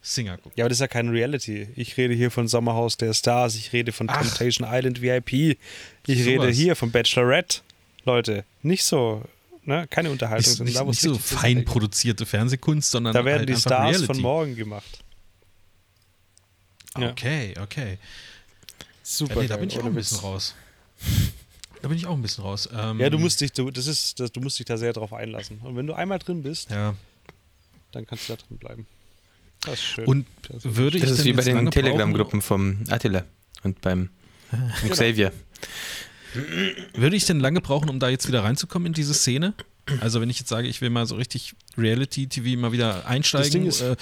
Singer 0.02 0.38
guckt. 0.38 0.58
Ja, 0.58 0.66
aber 0.66 0.70
das 0.70 0.78
ist 0.78 0.82
ja 0.82 0.88
keine 0.90 1.12
Reality. 1.14 1.70
Ich 1.78 1.96
rede 1.96 2.14
hier 2.14 2.30
von 2.30 2.50
Sommerhaus 2.50 2.98
der 2.98 3.14
Stars, 3.14 3.56
ich 3.56 3.72
rede 3.72 3.94
von 3.94 4.10
Ach. 4.10 4.22
Temptation 4.22 4.68
Island 4.70 5.02
VIP, 5.02 5.32
ich 5.32 5.58
Sowas. 6.06 6.26
rede 6.26 6.50
hier 6.50 6.76
von 6.76 6.92
Bachelorette. 6.92 7.62
Leute, 8.04 8.44
nicht 8.64 8.84
so, 8.84 9.24
ne? 9.66 9.88
Keine 9.90 10.10
Unterhaltung. 10.12 10.46
Nicht, 10.50 10.58
sondern 10.58 10.66
nicht, 10.68 10.80
da, 10.80 10.84
nicht 10.86 11.02
so 11.02 11.18
fein 11.18 11.58
geht. 11.58 11.66
produzierte 11.66 12.26
Fernsehkunst, 12.26 12.92
sondern 12.92 13.14
Da 13.14 13.24
werden 13.26 13.40
halt 13.40 13.50
die 13.50 13.56
Stars 13.56 13.90
Reality. 13.90 14.06
von 14.06 14.22
morgen 14.22 14.56
gemacht. 14.56 15.04
Ja. 16.98 17.10
Okay, 17.12 17.54
okay. 17.62 17.98
Super. 19.02 19.36
Ja, 19.36 19.42
nee, 19.42 19.48
da 19.48 19.58
bin 19.58 19.70
ich 19.70 19.80
auch 19.80 19.86
ein 19.86 19.94
bisschen 19.96 20.20
raus. 20.20 20.56
Da 21.82 21.88
bin 21.88 21.98
ich 21.98 22.06
auch 22.06 22.14
ein 22.16 22.22
bisschen 22.22 22.44
raus. 22.44 22.70
Ähm, 22.74 23.00
Ja, 23.00 23.10
du 23.10 23.18
musst 23.20 23.42
dich, 23.42 23.52
du, 23.52 23.70
das 23.72 23.88
ist, 23.88 24.20
das, 24.20 24.32
du 24.32 24.40
musst 24.40 24.58
dich 24.60 24.66
da 24.66 24.78
sehr 24.78 24.94
drauf 24.94 25.12
einlassen. 25.12 25.60
Und 25.60 25.76
wenn 25.76 25.88
du 25.88 25.94
einmal 25.94 26.20
drin 26.20 26.44
bist, 26.44 26.70
Ja. 26.70 26.96
dann 27.92 28.06
kannst 28.06 28.30
du 28.30 28.36
da 28.36 28.42
drin 28.48 28.58
bleiben. 28.58 28.88
Das 29.62 29.74
ist 29.76 29.84
schön. 29.84 30.06
Und 30.06 30.26
Das 30.48 30.64
ist- 30.64 30.76
würde 30.76 30.98
ich 30.98 31.04
Das 31.04 31.12
ist 31.12 31.26
wie 31.26 31.34
bei 31.34 31.42
den 31.44 31.72
Telegram-Gruppen 31.72 32.42
vom 32.42 32.84
Attila 32.90 33.24
und 33.64 33.82
beim 33.82 34.10
vom 34.80 34.90
Xavier. 34.92 35.32
Würde 36.94 37.16
ich 37.16 37.26
denn 37.26 37.40
lange 37.40 37.62
brauchen, 37.62 37.90
um 37.90 38.00
da 38.00 38.10
jetzt 38.10 38.28
wieder 38.28 38.44
reinzukommen 38.44 38.88
in 38.88 38.94
diese 38.94 39.14
Szene? 39.14 39.54
Also 40.02 40.22
wenn 40.22 40.30
ich 40.30 40.40
jetzt 40.40 40.50
sage, 40.50 40.68
ich 40.68 40.82
will 40.82 40.90
mal 40.90 41.06
so 41.06 41.16
richtig 41.16 41.56
Reality-TV 41.78 42.60
mal 42.60 42.72
wieder 42.72 43.06
einsteigen. 43.08 43.66
Ist- 43.66 43.82
äh, 43.82 43.96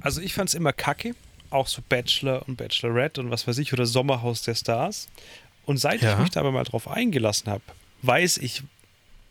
Also 0.00 0.20
ich 0.20 0.34
fand 0.34 0.48
es 0.48 0.54
immer 0.54 0.72
kacke, 0.72 1.14
auch 1.50 1.66
so 1.66 1.82
Bachelor 1.88 2.46
und 2.48 2.56
Bachelorette 2.56 3.20
und 3.20 3.30
was 3.30 3.46
weiß 3.48 3.58
ich, 3.58 3.72
oder 3.72 3.86
Sommerhaus 3.86 4.42
der 4.42 4.54
Stars. 4.54 5.08
Und 5.64 5.78
seit 5.78 6.02
Ja. 6.02 6.12
ich 6.14 6.18
mich 6.20 6.30
da 6.30 6.40
aber 6.40 6.52
mal 6.52 6.62
drauf 6.64 6.88
eingelassen 6.88 7.50
habe, 7.50 7.62
weiß 8.02 8.38
ich, 8.38 8.62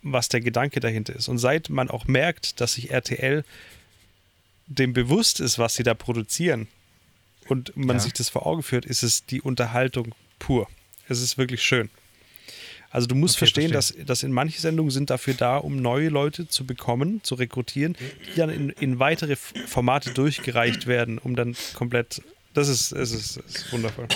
was 0.01 0.27
der 0.29 0.41
Gedanke 0.41 0.81
dahinter 0.81 1.15
ist. 1.15 1.29
Und 1.29 1.37
seit 1.37 1.69
man 1.69 1.89
auch 1.89 2.05
merkt, 2.07 2.59
dass 2.59 2.73
sich 2.73 2.91
RTL 2.91 3.43
dem 4.67 4.93
bewusst 4.93 5.39
ist, 5.39 5.57
was 5.59 5.75
sie 5.75 5.83
da 5.83 5.93
produzieren 5.93 6.67
und 7.47 7.75
man 7.77 7.95
Ja. 7.97 7.99
sich 8.01 8.13
das 8.13 8.29
vor 8.29 8.45
Augen 8.45 8.63
führt, 8.63 8.85
ist 8.85 9.03
es 9.03 9.25
die 9.25 9.41
Unterhaltung 9.41 10.13
pur. 10.39 10.67
Es 11.07 11.21
ist 11.21 11.37
wirklich 11.37 11.61
schön. 11.63 11.89
Also 12.89 13.07
du 13.07 13.15
musst 13.15 13.35
Okay, 13.35 13.39
verstehen, 13.39 13.71
verstehe. 13.71 13.97
dass, 13.99 14.07
dass 14.07 14.23
in 14.23 14.31
manche 14.31 14.59
Sendungen 14.61 14.89
sind 14.91 15.09
dafür 15.09 15.33
da, 15.33 15.57
um 15.57 15.75
neue 15.81 16.07
Leute 16.09 16.47
zu 16.47 16.65
bekommen, 16.65 17.21
zu 17.23 17.35
rekrutieren, 17.35 17.97
die 18.33 18.37
dann 18.39 18.49
in, 18.49 18.69
in 18.69 18.99
weitere 18.99 19.35
Formate 19.35 20.11
durchgereicht 20.13 20.87
werden, 20.87 21.17
um 21.17 21.35
dann 21.35 21.55
komplett. 21.73 22.21
Das 22.53 22.69
ist, 22.69 22.93
es 22.93 23.11
ist, 23.11 23.35
ist 23.37 23.71
wundervoll. 23.73 24.07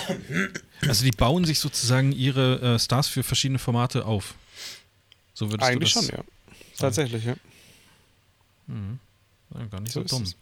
Also 0.88 1.04
die 1.04 1.10
bauen 1.10 1.44
sich 1.44 1.58
sozusagen 1.58 2.10
ihre 2.12 2.60
äh, 2.74 2.78
Stars 2.78 3.06
für 3.08 3.22
verschiedene 3.22 3.58
Formate 3.58 4.06
auf. 4.06 4.34
So 5.34 5.50
würdest 5.50 5.68
Eigentlich 5.70 5.92
du 5.92 6.00
das 6.00 6.08
schon, 6.08 6.16
ja. 6.16 6.24
Tatsächlich, 6.78 7.24
ja. 7.26 7.34
Ja, 9.54 9.66
gar 9.66 9.80
nicht 9.80 9.92
So 9.92 10.06
so, 10.06 10.16
dumm. 10.16 10.22
es. 10.22 10.36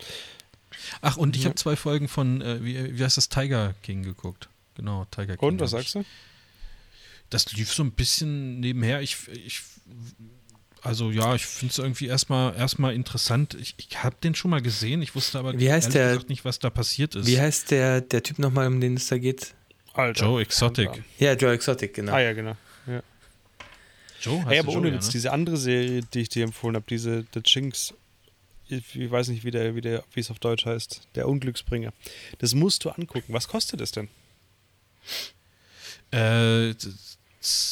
Ach, 1.01 1.17
und 1.17 1.35
ich 1.35 1.43
Ja. 1.43 1.49
habe 1.49 1.57
zwei 1.57 1.75
Folgen 1.77 2.07
von, 2.09 2.41
äh, 2.41 2.63
wie, 2.63 2.97
wie 2.99 3.03
heißt 3.05 3.17
das, 3.17 3.29
Tiger 3.29 3.75
King 3.83 4.03
geguckt. 4.03 4.49
Genau, 4.77 5.07
Tiger 5.11 5.37
King. 5.37 5.49
Und 5.49 5.61
was 5.61 5.71
sagst 5.73 5.95
du? 5.97 6.05
Das 7.31 7.53
lief 7.53 7.73
so 7.73 7.83
ein 7.83 7.93
bisschen 7.93 8.61
nebenher. 8.61 9.03
Ich, 9.03 9.17
ich 9.29 9.61
also 10.83 11.11
ja, 11.11 11.35
ich 11.35 11.45
finde 11.45 11.73
es 11.73 11.79
irgendwie 11.79 12.07
erstmal 12.07 12.55
erstmal 12.57 12.95
interessant. 12.95 13.55
Ich, 13.61 13.75
ich 13.79 14.03
habe 14.03 14.17
den 14.23 14.35
schon 14.35 14.51
mal 14.51 14.63
gesehen, 14.63 15.03
ich 15.03 15.15
wusste 15.15 15.39
aber 15.39 15.59
Wie 15.59 15.71
heißt 15.71 15.93
der- 15.95 16.13
gesagt 16.13 16.29
nicht, 16.31 16.45
was 16.45 16.59
da 16.59 16.71
passiert 16.71 17.15
ist. 17.15 17.27
Wie 17.27 17.39
heißt 17.41 17.71
der, 17.71 18.01
der 18.01 18.23
Typ 18.23 18.39
nochmal, 18.39 18.67
um 18.69 18.81
den 18.81 18.95
es 18.95 19.09
da 19.09 19.19
geht? 19.19 19.55
Alter. 19.93 20.25
Joe 20.25 20.41
Exotic. 20.43 21.03
Ja, 21.19 21.35
Joe 21.35 21.53
Exotic, 21.53 21.95
genau. 21.95 22.13
Ah 22.13 22.21
ja, 22.21 22.33
genau. 22.33 22.57
Ja. 22.87 23.03
Joe? 24.21 24.39
Heißt 24.41 24.53
Ey, 24.53 24.59
aber 24.61 24.69
Joe, 24.73 24.79
ohne 24.81 24.89
ja, 24.91 24.95
Witz, 24.95 25.07
ne? 25.07 25.13
diese 25.13 25.33
andere 25.33 25.57
Serie, 25.57 26.03
die 26.15 26.21
ich 26.21 26.29
dir 26.29 26.45
empfohlen 26.45 26.77
habe, 26.77 26.87
diese 26.89 27.27
The 27.35 27.43
Chinks, 27.43 27.95
ich, 28.69 28.95
ich 28.95 29.11
weiß 29.11 29.29
nicht, 29.29 29.45
wie, 29.45 29.51
der, 29.51 29.75
wie, 29.75 29.81
der, 29.81 30.05
wie 30.15 30.21
es 30.21 30.31
auf 30.31 30.39
Deutsch 30.39 30.67
heißt, 30.67 31.09
der 31.17 31.27
Unglücksbringer. 31.29 31.93
Das 32.39 32.55
musst 32.55 32.85
du 32.85 32.91
angucken. 32.91 33.33
Was 33.33 33.49
kostet 33.49 33.81
es 33.81 33.91
denn? 33.93 34.09
Äh, 36.13 36.75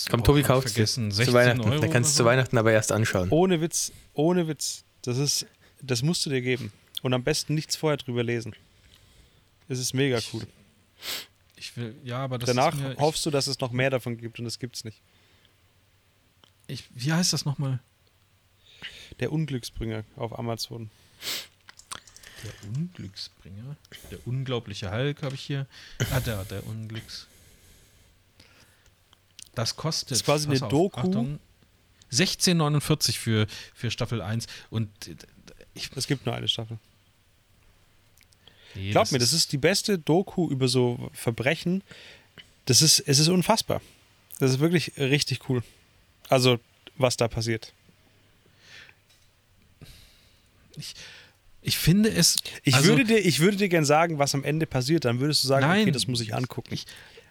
Komm, 0.08 0.20
oh, 0.20 0.22
Tobi 0.22 0.40
hab 0.40 0.48
kauft 0.48 0.70
vergessen. 0.70 1.10
zu 1.10 1.16
16 1.16 1.34
Weihnachten. 1.34 1.60
Euro 1.62 1.80
Dann 1.80 1.90
kannst 1.90 2.10
du 2.10 2.22
oder 2.22 2.28
zu 2.28 2.30
Weihnachten 2.30 2.58
aber 2.58 2.72
erst 2.72 2.92
anschauen. 2.92 3.30
Ohne 3.30 3.60
Witz, 3.60 3.92
ohne 4.14 4.46
Witz. 4.46 4.84
Das 5.02 5.18
ist, 5.18 5.46
das 5.82 6.02
musst 6.02 6.24
du 6.26 6.30
dir 6.30 6.40
geben. 6.40 6.72
Und 7.02 7.14
am 7.14 7.24
besten 7.24 7.54
nichts 7.54 7.76
vorher 7.76 7.96
drüber 7.96 8.22
lesen. 8.22 8.54
Es 9.68 9.78
ist 9.78 9.94
mega 9.94 10.20
cool. 10.32 10.46
Ich 11.56 11.76
will, 11.76 11.96
ja, 12.04 12.18
aber 12.18 12.38
Danach 12.38 12.74
mir, 12.74 12.96
hoffst 12.98 13.26
du, 13.26 13.30
dass 13.30 13.46
es 13.46 13.58
noch 13.60 13.72
mehr 13.72 13.90
davon 13.90 14.16
gibt 14.16 14.38
und 14.38 14.44
das 14.44 14.58
gibt's 14.58 14.84
nicht. 14.84 15.02
ich, 16.66 16.84
ich, 16.94 17.04
Wie 17.06 17.12
heißt 17.12 17.32
das 17.32 17.44
nochmal? 17.44 17.80
Der 19.20 19.32
Unglücksbringer 19.32 20.04
auf 20.16 20.38
Amazon. 20.38 20.90
Der 22.44 22.70
Unglücksbringer. 22.70 23.76
Der 24.10 24.26
unglaubliche 24.26 24.92
Hulk 24.92 25.22
habe 25.22 25.34
ich 25.34 25.40
hier. 25.40 25.66
Ah, 26.10 26.20
da, 26.20 26.44
der 26.44 26.66
Unglücks. 26.66 27.26
Das 29.56 29.74
kostet. 29.74 30.12
Das 30.12 30.18
ist 30.18 30.24
quasi 30.24 30.48
eine 30.48 30.62
auf, 30.62 30.68
Doku. 30.68 31.00
Achtung, 31.00 31.38
16,49 32.12 33.18
für, 33.18 33.46
für 33.74 33.90
Staffel 33.90 34.22
1. 34.22 34.46
Und 34.70 34.88
äh, 35.08 35.16
ich, 35.74 35.90
Es 35.96 36.06
gibt 36.06 36.24
nur 36.26 36.34
eine 36.34 36.46
Staffel. 36.46 36.78
nee, 38.74 38.90
Glaub 38.92 39.10
mir, 39.10 39.18
das 39.18 39.32
ist 39.32 39.50
die 39.52 39.58
beste 39.58 39.98
Doku 39.98 40.48
über 40.48 40.68
so 40.68 41.10
Verbrechen. 41.12 41.82
Das 42.66 42.82
ist, 42.82 43.00
es 43.00 43.18
ist 43.18 43.28
unfassbar. 43.28 43.80
Das 44.38 44.50
ist 44.52 44.60
wirklich 44.60 44.92
richtig 44.98 45.48
cool. 45.48 45.62
Also, 46.28 46.58
was 46.96 47.16
da 47.16 47.26
passiert. 47.28 47.72
Ich 51.62 51.78
finde 51.78 52.10
es. 52.10 52.36
Ich, 52.62 52.74
also, 52.74 52.88
würde 52.88 53.04
dir, 53.04 53.18
ich 53.18 53.40
würde 53.40 53.56
dir 53.56 53.68
gern 53.68 53.84
sagen, 53.84 54.18
was 54.18 54.34
am 54.34 54.44
Ende 54.44 54.66
passiert. 54.66 55.04
Dann 55.04 55.18
würdest 55.20 55.42
du 55.42 55.48
sagen, 55.48 55.66
Nein, 55.66 55.82
okay, 55.82 55.90
das 55.92 56.06
muss 56.06 56.20
ich 56.20 56.34
angucken. 56.34 56.72
Ich, 56.72 56.86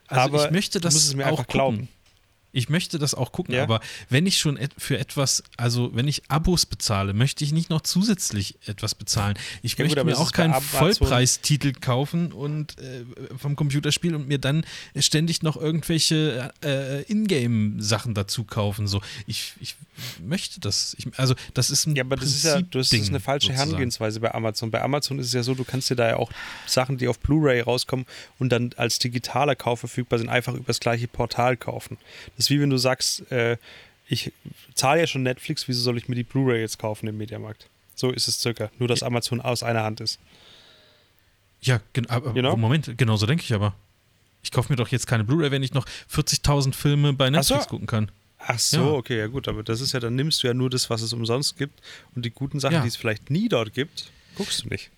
also 0.08 0.22
Aber 0.24 0.46
ich 0.46 0.52
möchte 0.52 0.80
du 0.80 0.84
das 0.84 0.94
musst 0.94 1.08
es 1.08 1.16
mir 1.16 1.26
auch 1.26 1.32
einfach 1.32 1.44
gucken. 1.48 1.54
glauben. 1.54 1.88
Ich 2.56 2.70
möchte 2.70 2.98
das 3.00 3.14
auch 3.14 3.32
gucken, 3.32 3.54
Ja? 3.54 3.64
aber 3.64 3.82
wenn 4.10 4.26
ich 4.26 4.38
schon 4.40 4.58
et 4.58 4.72
für 4.78 4.98
etwas, 4.98 5.44
also 5.58 5.92
wenn 5.94 6.08
ich 6.08 6.24
Abos 6.30 6.66
bezahle, 6.66 7.14
möchte 7.14 7.44
ich 7.44 7.52
nicht 7.52 7.70
noch 7.70 7.82
zusätzlich 7.82 8.56
etwas 8.66 8.96
bezahlen. 8.96 9.38
Ich 9.62 9.74
Ja 9.74 9.78
gut, 9.78 9.86
möchte 9.86 10.00
aber 10.02 10.10
mir 10.12 10.18
auch 10.18 10.32
keinen 10.32 10.54
Amazon- 10.54 10.80
Vollpreistitel 10.80 11.74
kaufen 11.74 12.32
und 12.32 12.80
äh, 12.80 13.04
vom 13.38 13.56
Computerspiel 13.56 14.16
und 14.16 14.28
mir 14.28 14.40
dann 14.40 14.66
ständig 14.98 15.44
noch 15.44 15.58
irgendwelche 15.58 16.54
äh, 16.64 17.02
Ingame-Sachen 17.12 18.14
dazu 18.14 18.44
kaufen. 18.46 18.88
So, 18.88 19.02
ich, 19.28 19.54
ich 19.60 19.76
möchte 20.24 20.60
das. 20.60 20.96
Ich, 20.98 21.08
also 21.18 21.36
das 21.54 21.70
ist 21.70 21.86
ein 21.88 21.96
Ja, 21.96 22.04
aber 22.04 22.16
das 22.16 22.30
ist 22.30 22.44
ja 22.46 22.62
das 22.62 22.92
ist 22.94 23.10
eine 23.10 23.20
falsche 23.20 23.48
sozusagen. 23.48 23.70
Herangehensweise 23.70 24.20
bei 24.20 24.34
Amazon. 24.34 24.72
Bei 24.72 24.82
Amazon 24.82 25.20
ist 25.20 25.28
es 25.28 25.34
ja 25.34 25.44
so, 25.44 25.56
du 25.56 25.64
kannst 25.64 25.90
dir 25.90 25.96
da 25.96 26.08
ja 26.08 26.16
auch 26.18 26.32
Sachen, 26.66 26.98
die 26.98 27.08
auf 27.08 27.20
Blu-ray 27.20 27.62
rauskommen 27.62 28.06
und 28.40 28.50
dann 28.50 28.72
als 28.78 29.00
digitaler 29.00 29.56
Kauf 29.56 29.80
verfügbar 29.82 30.20
sind, 30.20 30.30
einfach 30.30 30.54
über 30.54 30.64
das 30.68 30.80
gleiche 30.80 31.08
Portal 31.08 31.58
kaufen. 31.58 31.98
Das 32.38 32.45
ist 32.46 32.50
wie 32.50 32.60
wenn 32.62 32.70
du 32.70 32.78
sagst, 32.78 33.30
äh, 33.32 33.58
ich 34.08 34.32
zahle 34.76 35.02
ja 35.02 35.08
schon 35.08 35.24
Netflix, 35.24 35.68
wieso 35.68 35.82
soll 35.82 35.98
ich 35.98 36.08
mir 36.08 36.16
die 36.16 36.24
Blu-ray 36.24 36.60
jetzt 36.62 36.78
kaufen 36.80 37.08
im 37.08 37.18
Mediamarkt? 37.18 37.68
So 37.96 38.12
ist 38.12 38.28
es 38.28 38.40
circa. 38.40 38.70
Nur, 38.78 38.88
dass 38.88 39.04
Amazon 39.04 39.42
aus 39.42 39.64
einer 39.64 39.84
Hand 39.84 40.02
ist. 40.02 40.20
Ja, 41.62 41.80
gen 41.94 42.08
aber, 42.10 42.36
You 42.36 42.42
know? 42.42 42.56
Moment, 42.56 42.98
genau 42.98 43.16
so 43.16 43.26
denke 43.26 43.44
ich 43.44 43.54
aber. 43.54 43.74
Ich 44.44 44.52
kaufe 44.52 44.72
mir 44.72 44.76
doch 44.76 44.90
jetzt 44.90 45.08
keine 45.08 45.24
Blu-ray, 45.24 45.50
wenn 45.50 45.64
ich 45.64 45.74
noch 45.74 45.88
40.000 46.14 46.74
Filme 46.76 47.14
bei 47.14 47.30
Netflix 47.30 47.64
so. 47.64 47.70
gucken 47.70 47.88
kann. 47.88 48.12
Ach 48.38 48.60
so, 48.60 48.78
Ja. 48.78 48.84
okay, 48.92 49.18
ja 49.18 49.28
gut, 49.28 49.48
aber 49.48 49.64
das 49.64 49.82
ist 49.82 49.94
ja, 49.94 50.00
dann 50.00 50.14
nimmst 50.16 50.44
du 50.44 50.48
ja 50.48 50.54
nur 50.54 50.70
das, 50.70 50.90
was 50.92 51.02
es 51.02 51.14
umsonst 51.14 51.58
gibt 51.58 51.82
und 52.16 52.24
die 52.26 52.30
guten 52.30 52.60
Sachen, 52.60 52.76
Ja. 52.76 52.82
die 52.82 52.88
es 52.90 52.96
vielleicht 52.96 53.32
nie 53.32 53.50
dort 53.50 53.74
gibt, 53.74 54.12
guckst 54.36 54.64
du 54.66 54.70
nicht. 54.70 54.92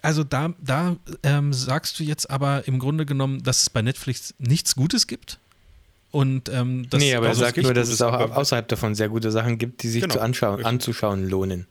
Also 0.00 0.22
da, 0.22 0.52
da 0.60 0.96
ähm, 1.24 1.52
sagst 1.52 1.98
du 1.98 2.04
jetzt 2.04 2.30
aber 2.30 2.68
im 2.68 2.78
Grunde 2.78 3.04
genommen, 3.06 3.42
dass 3.42 3.62
es 3.62 3.70
bei 3.70 3.82
Netflix 3.82 4.34
nichts 4.38 4.76
Gutes 4.76 5.06
gibt. 5.08 5.38
Und 6.12 6.48
ähm, 6.50 6.86
das 6.88 7.00
nee, 7.00 7.14
aber 7.14 7.26
er 7.28 7.34
sagt 7.34 7.56
nur, 7.56 7.74
dass 7.74 7.88
es 7.88 8.00
auch 8.00 8.12
außerhalb 8.12 8.68
davon 8.68 8.94
sehr 8.94 9.08
gute 9.08 9.30
Sachen 9.32 9.58
gibt, 9.58 9.82
die 9.82 9.88
sich 9.88 10.02
Genau, 10.02 10.14
zu 10.14 10.20
anschauen, 10.20 10.64
anzuschauen 10.64 11.28
lohnen. 11.28 11.66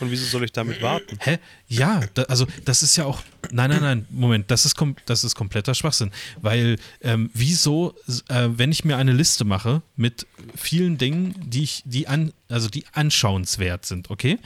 Und 0.00 0.10
wieso 0.10 0.24
soll 0.26 0.44
ich 0.44 0.52
damit 0.52 0.82
warten? 0.82 1.18
Hä? 1.20 1.38
Ja, 1.68 2.00
da, 2.14 2.22
also 2.24 2.46
das 2.64 2.82
ist 2.82 2.96
ja 2.96 3.04
auch. 3.04 3.22
Nein, 3.52 3.70
nein, 3.70 3.80
nein, 3.82 4.06
Moment, 4.10 4.50
das 4.50 4.64
ist, 4.64 4.74
kom 4.74 4.96
das 5.06 5.22
ist 5.22 5.34
kompletter 5.36 5.74
Schwachsinn. 5.74 6.10
Weil, 6.40 6.78
ähm, 7.00 7.30
wieso, 7.32 7.94
äh, 8.28 8.48
wenn 8.50 8.72
ich 8.72 8.84
mir 8.84 8.96
eine 8.96 9.12
Liste 9.12 9.44
mache 9.44 9.82
mit 9.96 10.26
vielen 10.56 10.98
Dingen, 10.98 11.34
die 11.46 11.62
ich, 11.62 11.82
die 11.84 12.08
an, 12.08 12.32
also 12.48 12.68
die 12.68 12.84
anschauenswert 12.92 13.86
sind, 13.86 14.10
okay? 14.10 14.38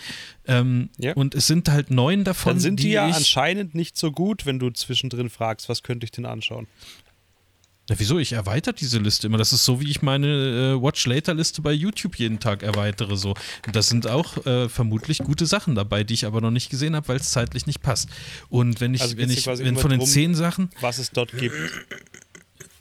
Ähm, 0.47 0.91
Ja. 0.99 1.15
Und 1.15 1.35
es 1.35 1.47
sind 1.47 1.69
halt 1.71 1.91
neun 1.91 2.25
davon, 2.25 2.55
Dann 2.55 2.61
sind 2.61 2.81
die, 2.81 2.85
die 2.85 2.91
ja 2.91 3.09
ich, 3.09 3.17
anscheinend 3.17 3.75
nicht 3.75 3.97
so 3.97 4.13
gut, 4.13 4.45
wenn 4.47 4.59
du 4.59 4.71
zwischendrin 4.71 5.31
fragst, 5.31 5.69
was 5.69 5.83
könnte 5.83 6.05
ich 6.05 6.11
denn 6.11 6.27
anschauen? 6.27 6.67
Na, 7.89 7.95
wieso? 7.99 8.19
Ich 8.19 8.33
erweitere 8.33 8.75
diese 8.75 8.99
Liste 8.99 9.27
immer. 9.27 9.39
Das 9.39 9.53
ist 9.53 9.65
so, 9.65 9.81
wie 9.81 9.91
ich 9.91 10.03
meine 10.03 10.75
äh, 10.77 10.83
Watch 10.83 11.07
Later-Liste 11.07 11.63
bei 11.63 11.73
YouTube 11.73 12.17
jeden 12.17 12.39
Tag 12.39 12.63
erweitere. 12.63 13.17
So. 13.17 13.31
Und 13.67 13.75
das 13.75 13.89
sind 13.89 14.07
auch 14.07 14.45
äh, 14.47 14.69
vermutlich 14.69 15.19
gute 15.19 15.47
Sachen 15.47 15.75
dabei, 15.75 16.05
die 16.05 16.15
ich 16.15 16.27
aber 16.27 16.41
noch 16.43 16.51
nicht 16.51 16.69
gesehen 16.69 16.95
habe, 16.95 17.09
weil 17.09 17.17
es 17.17 17.31
zeitlich 17.31 17.67
nicht 17.67 17.81
passt. 17.81 18.11
Und 18.51 18.81
wenn 18.81 18.93
ich, 18.95 19.01
Also 19.01 19.17
wenn 19.17 19.31
ich, 19.31 19.47
wenn 19.47 19.77
von 19.77 19.91
den 19.91 20.05
zehn 20.05 20.35
Sachen, 20.35 20.71
Was 20.81 20.99
es 20.99 21.11
dort 21.11 21.33
gibt. 21.33 21.55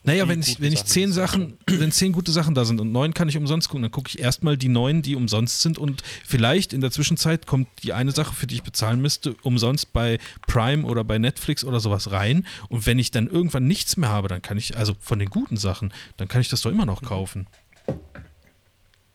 Naja, 0.07 0.29
wenn 0.29 0.39
ich, 0.39 0.61
wenn 0.61 0.71
ich 0.71 0.85
zehn 0.85 1.11
Sachen, 1.11 1.57
wenn 1.67 1.91
zehn 1.91 2.13
gute 2.13 2.31
Sachen 2.31 2.55
da 2.55 2.63
sind 2.63 2.79
und 2.79 2.93
neun 2.93 3.13
kann 3.13 3.27
ich 3.27 3.35
umsonst 3.35 3.67
gucken, 3.67 3.81
dann 3.81 3.91
gucke 3.91 4.07
ich 4.07 4.19
erstmal 4.19 4.55
die 4.55 4.69
neun, 4.69 5.01
die 5.01 5.17
umsonst 5.17 5.61
sind 5.61 5.77
und 5.77 6.01
vielleicht 6.25 6.71
in 6.71 6.79
der 6.79 6.91
Zwischenzeit 6.91 7.45
kommt 7.45 7.67
die 7.83 7.91
eine 7.91 8.13
Sache, 8.13 8.33
für 8.33 8.47
die 8.47 8.55
ich 8.55 8.63
bezahlen 8.63 9.01
müsste, 9.01 9.35
umsonst 9.43 9.91
bei 9.91 10.17
Prime 10.47 10.85
oder 10.85 11.03
bei 11.03 11.17
Netflix 11.17 11.65
oder 11.65 11.81
sowas 11.81 12.09
rein. 12.09 12.47
Und 12.69 12.85
wenn 12.85 12.99
ich 12.99 13.11
dann 13.11 13.27
irgendwann 13.27 13.67
nichts 13.67 13.97
mehr 13.97 14.07
habe, 14.07 14.29
dann 14.29 14.41
kann 14.41 14.57
ich, 14.57 14.77
also 14.77 14.95
von 15.01 15.19
den 15.19 15.29
guten 15.29 15.57
Sachen, 15.57 15.93
dann 16.15 16.29
kann 16.29 16.39
ich 16.39 16.47
das 16.47 16.61
doch 16.61 16.71
immer 16.71 16.85
noch 16.85 17.01
kaufen. 17.01 17.45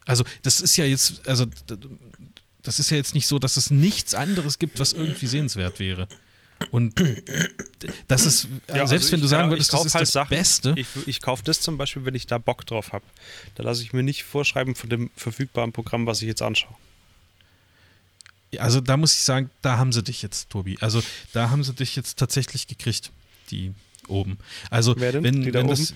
Also, 0.05 0.25
das 0.43 0.61
ist 0.61 0.77
ja 0.77 0.85
jetzt, 0.85 1.27
also 1.27 1.47
das 2.63 2.79
ist 2.79 2.91
ja 2.91 2.99
jetzt 2.99 3.15
nicht 3.15 3.27
so, 3.27 3.39
dass 3.39 3.57
es 3.57 3.71
nichts 3.71 4.13
anderes 4.15 4.59
gibt, 4.59 4.79
was 4.79 4.93
irgendwie 4.93 5.27
sehenswert 5.27 5.81
wäre. 5.81 6.07
Und 6.71 6.95
das 8.09 8.25
ist, 8.27 8.49
Ja, 8.69 8.87
selbst 8.87 9.05
also 9.07 9.13
wenn 9.13 9.21
du 9.21 9.27
sagen 9.27 9.45
ja, 9.45 9.51
würdest, 9.51 9.73
ich 9.73 9.79
das 9.79 9.87
ist 9.87 9.95
halt 9.95 10.03
das 10.03 10.13
Sachen. 10.13 10.29
Beste. 10.31 10.75
Ich, 10.77 10.87
ich 11.07 11.21
kaufe 11.21 11.43
das 11.45 11.61
zum 11.61 11.77
Beispiel, 11.79 12.05
wenn 12.05 12.15
ich 12.15 12.27
da 12.27 12.39
Bock 12.39 12.65
drauf 12.67 12.93
habe. 12.93 13.05
Da 13.55 13.63
lasse 13.63 13.83
ich 13.83 13.93
mir 13.93 14.03
nicht 14.03 14.25
vorschreiben 14.25 14.75
von 14.75 14.89
dem 14.91 15.11
verfügbaren 15.17 15.73
Programm, 15.73 16.07
was 16.07 16.23
ich 16.23 16.29
jetzt 16.29 16.43
anschaue. 16.43 16.75
Also 18.59 18.81
da 18.81 18.97
muss 18.99 19.15
ich 19.15 19.21
sagen, 19.21 19.51
da 19.63 19.79
haben 19.79 19.93
sie 19.93 20.03
dich 20.03 20.21
jetzt, 20.23 20.51
Tobi. 20.51 20.77
Also 20.81 21.03
da 21.33 21.49
haben 21.51 21.65
sie 21.65 21.73
dich 21.73 21.97
jetzt 21.97 22.19
tatsächlich 22.19 22.67
gekriegt, 22.67 23.11
die 23.51 23.73
oben. 24.09 24.39
Also 24.71 24.95
Wer 24.99 25.13
denn? 25.13 25.25
wenn, 25.25 25.43
Die 25.43 25.51
da 25.51 25.61
wenn 25.61 25.69
das, 25.69 25.95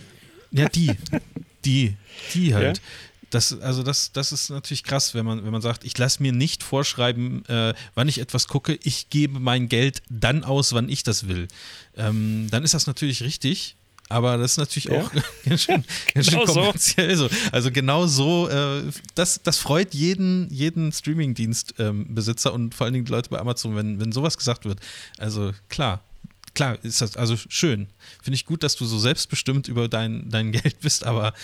ja 0.52 0.68
die, 0.68 0.90
die, 1.64 1.96
die 2.32 2.54
halt. 2.54 2.80
Das, 3.31 3.59
also 3.61 3.83
das, 3.83 4.12
das 4.12 4.31
ist 4.33 4.51
natürlich 4.51 4.85
krass, 4.85 5.12
wenn 5.14 5.27
man, 5.27 5.45
wenn 5.45 5.51
man 5.51 5.62
sagt, 5.62 5.85
ich 5.85 5.97
lasse 5.99 6.22
mir 6.22 6.33
nicht 6.33 6.62
vorschreiben, 6.62 7.45
äh, 7.47 7.74
wann 7.95 8.09
ich 8.09 8.18
etwas 8.20 8.47
gucke, 8.47 8.79
ich 8.83 9.11
gebe 9.11 9.41
mein 9.41 9.68
Geld 9.68 10.03
dann 10.09 10.45
aus, 10.45 10.72
wann 10.72 10.89
ich 10.89 11.03
das 11.03 11.27
will. 11.29 11.49
Ähm, 11.97 12.47
dann 12.51 12.62
ist 12.62 12.74
das 12.74 12.87
natürlich 12.87 13.22
richtig, 13.22 13.74
aber 14.09 14.37
das 14.39 14.53
ist 14.53 14.59
natürlich 14.59 14.85
Ja. 14.85 15.01
auch 15.03 15.11
ganz 15.45 15.62
schön, 15.64 15.85
ganz 16.14 16.27
schön 16.27 16.35
Genau 16.39 16.47
so. 16.47 16.53
kommerziell 16.61 17.16
so. 17.16 17.29
Also 17.51 17.72
genau 17.72 18.07
so, 18.07 18.49
äh, 18.49 18.85
das, 19.16 19.41
das 19.43 19.59
freut 19.59 19.93
jeden, 19.93 20.49
jeden 20.53 20.93
Streaming-Dienst-Besitzer 20.93 22.53
und 22.53 22.74
vor 22.74 22.85
allen 22.85 22.95
Dingen 22.95 23.07
die 23.07 23.12
Leute 23.12 23.31
bei 23.31 23.39
Amazon, 23.41 23.74
wenn, 23.77 23.99
wenn 24.01 24.12
sowas 24.12 24.39
gesagt 24.39 24.64
wird. 24.64 24.79
Also 25.18 25.53
klar, 25.68 26.03
klar, 26.55 26.79
ist 26.85 27.01
das 27.01 27.16
also 27.16 27.37
schön. 27.49 27.89
Finde 28.22 28.37
ich 28.37 28.47
gut, 28.47 28.62
dass 28.62 28.77
du 28.77 28.85
so 28.87 28.99
selbstbestimmt 28.99 29.68
über 29.68 29.89
dein, 29.89 30.31
dein 30.31 30.53
Geld 30.53 30.81
bist, 30.81 31.05
aber 31.05 31.35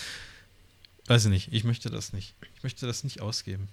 weiß 1.07 1.25
ich 1.25 1.31
nicht, 1.31 1.49
ich 1.51 1.63
möchte 1.63 1.89
das 1.89 2.13
nicht. 2.13 2.33
Ich 2.55 2.63
möchte 2.63 2.85
das 2.87 3.03
nicht 3.03 3.21
ausgeben. 3.21 3.67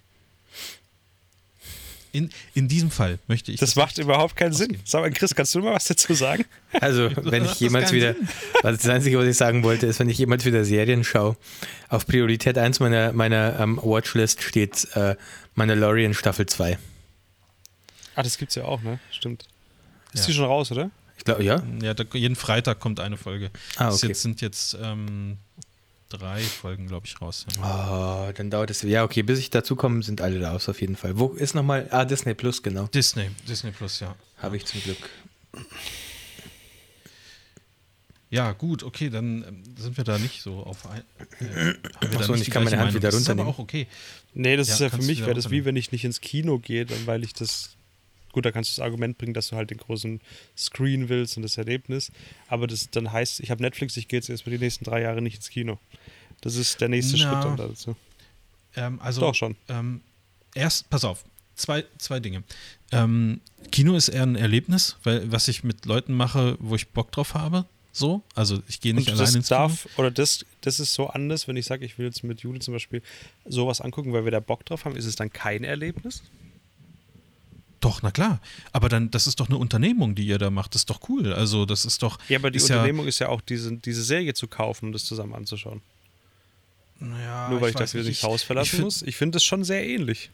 In, 2.12 2.28
in 2.54 2.66
diesem 2.66 2.90
Fall 2.90 3.20
möchte 3.28 3.52
ich 3.52 3.60
Das 3.60 3.76
macht 3.76 3.96
nicht 3.96 4.04
überhaupt 4.04 4.34
keinen 4.34 4.52
Sinn. 4.52 4.70
ausgeben. 4.70 4.82
Sag 4.84 5.00
mal, 5.02 5.12
Chris, 5.12 5.32
kannst 5.32 5.54
du 5.54 5.60
mal 5.60 5.74
was 5.74 5.84
dazu 5.84 6.12
sagen? 6.14 6.44
Also, 6.80 7.10
wenn 7.16 7.42
macht 7.42 7.44
ich 7.44 7.48
das 7.50 7.60
jemals 7.60 7.92
wieder, 7.92 8.14
was 8.62 8.78
das 8.82 8.88
Einzige, 8.88 9.18
was 9.18 9.26
ich 9.26 9.36
sagen 9.36 9.62
wollte, 9.62 9.86
ist, 9.86 9.98
wenn 10.00 10.08
ich 10.08 10.18
jemals 10.18 10.44
wieder 10.44 10.64
Serien 10.64 11.04
schaue, 11.04 11.36
auf 11.88 12.06
Priorität 12.06 12.58
1 12.58 12.80
meiner, 12.80 13.12
meiner 13.12 13.58
ähm, 13.60 13.78
Watchlist 13.82 14.42
steht 14.42 14.88
äh, 14.96 15.14
Mandalorian 15.54 16.14
Staffel 16.14 16.46
2. 16.46 16.78
Ah, 18.16 18.22
das 18.24 18.38
gibt's 18.38 18.54
ja 18.56 18.64
auch, 18.64 18.82
ne? 18.82 18.98
Stimmt. 19.12 19.46
Ist 20.12 20.22
Ja. 20.22 20.26
die 20.26 20.32
schon 20.34 20.44
raus, 20.46 20.70
oder? 20.72 20.90
Ich 21.16 21.24
glaube, 21.24 21.44
ja? 21.44 21.62
Ja, 21.82 21.94
da, 21.94 22.04
jeden 22.12 22.34
Freitag 22.36 22.80
kommt 22.80 22.98
eine 22.98 23.16
Folge. 23.16 23.50
Ah, 23.76 23.92
okay. 23.92 24.08
jetzt, 24.08 24.22
sind 24.22 24.40
jetzt 24.40 24.76
ähm, 24.82 25.36
drei 26.10 26.40
Folgen, 26.40 26.86
glaube 26.88 27.06
ich, 27.06 27.20
raus. 27.20 27.46
Oh, 27.62 28.30
dann 28.36 28.50
dauert 28.50 28.70
es. 28.70 28.82
Ja, 28.82 29.04
okay, 29.04 29.22
bis 29.22 29.38
ich 29.38 29.48
dazu 29.50 29.76
komme, 29.76 30.02
sind 30.02 30.20
alle 30.20 30.42
raus 30.44 30.68
auf 30.68 30.80
jeden 30.80 30.96
Fall. 30.96 31.18
Wo 31.18 31.28
ist 31.28 31.54
nochmal? 31.54 31.88
Ah, 31.90 32.04
Disney 32.04 32.34
Plus, 32.34 32.62
genau. 32.62 32.86
Disney, 32.88 33.30
Disney 33.48 33.70
Plus, 33.70 34.00
ja. 34.00 34.14
Habe 34.38 34.56
ich 34.56 34.66
zum 34.66 34.80
Glück. 34.82 34.98
Ja, 38.32 38.52
gut, 38.52 38.84
okay, 38.84 39.10
dann 39.10 39.42
ähm, 39.46 39.62
sind 39.76 39.96
wir 39.96 40.04
da 40.04 40.16
nicht 40.18 40.40
so 40.42 40.58
auf 40.60 40.86
ein. 40.88 41.02
Äh, 41.40 41.44
haben 41.46 41.74
wir 41.74 41.80
Ach 41.94 42.16
da 42.18 42.22
so, 42.22 42.32
und 42.34 42.40
ich 42.40 42.50
kann 42.50 42.62
meine 42.62 42.76
Hand 42.76 42.86
Meinung. 42.88 42.94
wieder 42.94 43.10
Das 43.10 43.20
ist 43.20 43.28
aber 43.28 43.42
runternehmen. 43.42 43.54
auch 43.54 43.58
okay. 43.58 43.88
Nee, 44.34 44.56
das 44.56 44.68
Ja, 44.68 44.74
ist 44.74 44.80
ja 44.80 44.90
für 44.90 44.98
mich, 45.02 45.20
wäre 45.22 45.34
das 45.34 45.46
wie 45.46 45.56
runternehmen. 45.58 45.64
wenn 45.66 45.76
ich 45.76 45.90
nicht 45.90 46.04
ins 46.04 46.20
Kino 46.20 46.58
gehe, 46.60 46.86
dann 46.86 47.06
weil 47.06 47.24
ich 47.24 47.32
das. 47.32 47.76
Gut, 48.32 48.44
da 48.44 48.52
kannst 48.52 48.70
du 48.70 48.80
das 48.80 48.84
Argument 48.84 49.18
bringen, 49.18 49.34
dass 49.34 49.48
du 49.48 49.56
halt 49.56 49.70
den 49.70 49.78
großen 49.78 50.20
Screen 50.56 51.08
willst 51.08 51.36
und 51.36 51.42
das 51.42 51.56
Erlebnis. 51.58 52.12
Aber 52.48 52.66
das 52.66 52.90
dann 52.90 53.12
heißt, 53.12 53.40
ich 53.40 53.50
habe 53.50 53.62
Netflix, 53.62 53.96
ich 53.96 54.08
gehe 54.08 54.18
jetzt 54.18 54.30
erstmal 54.30 54.56
die 54.56 54.64
nächsten 54.64 54.84
drei 54.84 55.02
Jahre 55.02 55.22
nicht 55.22 55.36
ins 55.36 55.50
Kino. 55.50 55.78
Das 56.40 56.56
ist 56.56 56.80
der 56.80 56.88
nächste 56.88 57.16
Na, 57.18 57.18
Schritt 57.18 57.44
dann 57.44 57.56
dazu. 57.56 57.96
Ähm, 58.76 59.00
also, 59.00 59.20
Doch 59.20 59.34
schon. 59.34 59.56
Ähm, 59.68 60.00
erst, 60.54 60.88
pass 60.90 61.04
auf, 61.04 61.24
zwei, 61.54 61.84
zwei 61.98 62.20
Dinge. 62.20 62.42
Ähm, 62.92 63.40
Kino 63.70 63.94
ist 63.94 64.08
eher 64.08 64.22
ein 64.22 64.36
Erlebnis, 64.36 64.96
weil 65.02 65.30
was 65.30 65.48
ich 65.48 65.64
mit 65.64 65.86
Leuten 65.86 66.14
mache, 66.14 66.56
wo 66.60 66.74
ich 66.74 66.88
Bock 66.88 67.12
drauf 67.12 67.34
habe. 67.34 67.66
So, 67.92 68.22
also 68.36 68.62
ich 68.68 68.80
gehe 68.80 68.94
nicht 68.94 69.08
Und 69.08 69.14
alleine 69.14 69.26
das 69.26 69.34
ins 69.34 69.48
darf, 69.48 69.88
oder 69.96 70.12
das, 70.12 70.46
das 70.60 70.78
ist 70.78 70.94
so 70.94 71.08
anders, 71.08 71.48
wenn 71.48 71.56
ich 71.56 71.66
sage, 71.66 71.84
ich 71.84 71.98
will 71.98 72.06
jetzt 72.06 72.22
mit 72.22 72.40
Juli 72.40 72.60
zum 72.60 72.72
Beispiel 72.72 73.02
sowas 73.44 73.80
angucken, 73.80 74.12
weil 74.12 74.24
wir 74.24 74.30
da 74.30 74.38
Bock 74.38 74.64
drauf 74.64 74.84
haben, 74.84 74.94
ist 74.94 75.06
es 75.06 75.16
dann 75.16 75.32
kein 75.32 75.64
Erlebnis? 75.64 76.22
Doch, 77.80 78.02
na 78.02 78.10
klar. 78.10 78.40
Aber 78.72 78.88
dann, 78.90 79.10
das 79.10 79.26
ist 79.26 79.40
doch 79.40 79.48
eine 79.48 79.56
Unternehmung, 79.56 80.14
die 80.14 80.26
ihr 80.26 80.38
da 80.38 80.50
macht. 80.50 80.74
Das 80.74 80.82
ist 80.82 80.90
doch 80.90 81.08
cool. 81.08 81.32
Also, 81.32 81.64
das 81.64 81.84
ist 81.86 82.02
doch. 82.02 82.18
Ja, 82.28 82.38
aber 82.38 82.50
die 82.50 82.58
ist 82.58 82.64
Unternehmung 82.64 83.06
ist 83.06 83.18
ja 83.20 83.28
auch, 83.28 83.40
diese, 83.40 83.74
diese 83.76 84.02
Serie 84.04 84.34
zu 84.34 84.48
kaufen, 84.48 84.86
um 84.86 84.92
das 84.92 85.04
zusammen 85.04 85.34
anzuschauen. 85.34 85.80
Ja, 87.00 87.06
naja, 87.06 87.48
Nur 87.48 87.60
weil 87.62 87.70
ich, 87.70 87.74
weiß 87.76 87.80
dafür 87.92 88.02
nicht 88.02 88.18
ich- 88.18 88.22
Haus 88.22 88.42
verlassen 88.42 88.66
ich 88.66 88.70
find- 88.72 88.84
muss. 88.84 89.02
Ich 89.02 89.16
finde 89.16 89.36
das 89.36 89.44
schon 89.44 89.64
sehr 89.64 89.86
ähnlich. 89.86 90.30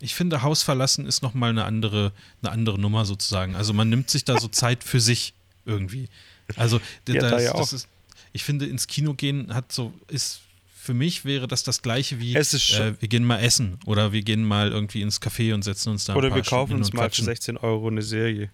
Ich 0.00 0.14
finde, 0.14 0.42
Haus 0.42 0.62
verlassen 0.62 1.06
ist 1.06 1.22
nochmal 1.22 1.50
eine 1.50 1.64
andere, 1.64 2.12
eine 2.42 2.52
andere 2.52 2.78
Nummer 2.78 3.04
sozusagen. 3.04 3.56
Also 3.56 3.72
man 3.72 3.88
nimmt 3.88 4.10
sich 4.10 4.24
da 4.24 4.38
so 4.38 4.46
Zeit 4.48 4.84
für 4.84 5.00
sich 5.00 5.34
irgendwie. 5.66 6.08
Also 6.56 6.76
Ja, 7.08 7.14
das, 7.20 7.30
da 7.30 7.40
ja 7.40 7.52
das 7.54 7.72
ist, 7.72 7.88
ich 8.32 8.44
finde, 8.44 8.66
ins 8.66 8.86
Kino 8.86 9.14
gehen 9.14 9.52
hat 9.54 9.72
so, 9.72 9.92
ist 10.08 10.40
für 10.84 10.94
mich 10.94 11.24
wäre 11.24 11.48
das 11.48 11.62
das 11.62 11.80
gleiche 11.80 12.20
wie 12.20 12.34
äh, 12.34 12.94
wir 13.00 13.08
gehen 13.08 13.24
mal 13.24 13.38
essen 13.38 13.78
oder 13.86 14.12
wir 14.12 14.22
gehen 14.22 14.44
mal 14.44 14.70
irgendwie 14.70 15.00
ins 15.00 15.20
Café 15.20 15.54
und 15.54 15.62
setzen 15.62 15.90
uns 15.90 16.04
da 16.04 16.12
ein 16.12 16.18
Oder 16.18 16.34
wir 16.34 16.42
kaufen 16.42 16.72
Stunden 16.72 16.84
uns 16.84 16.92
mal 16.92 17.04
für 17.04 17.08
quatschen. 17.08 17.24
16 17.24 17.56
Euro 17.56 17.88
eine 17.88 18.02
Serie. 18.02 18.50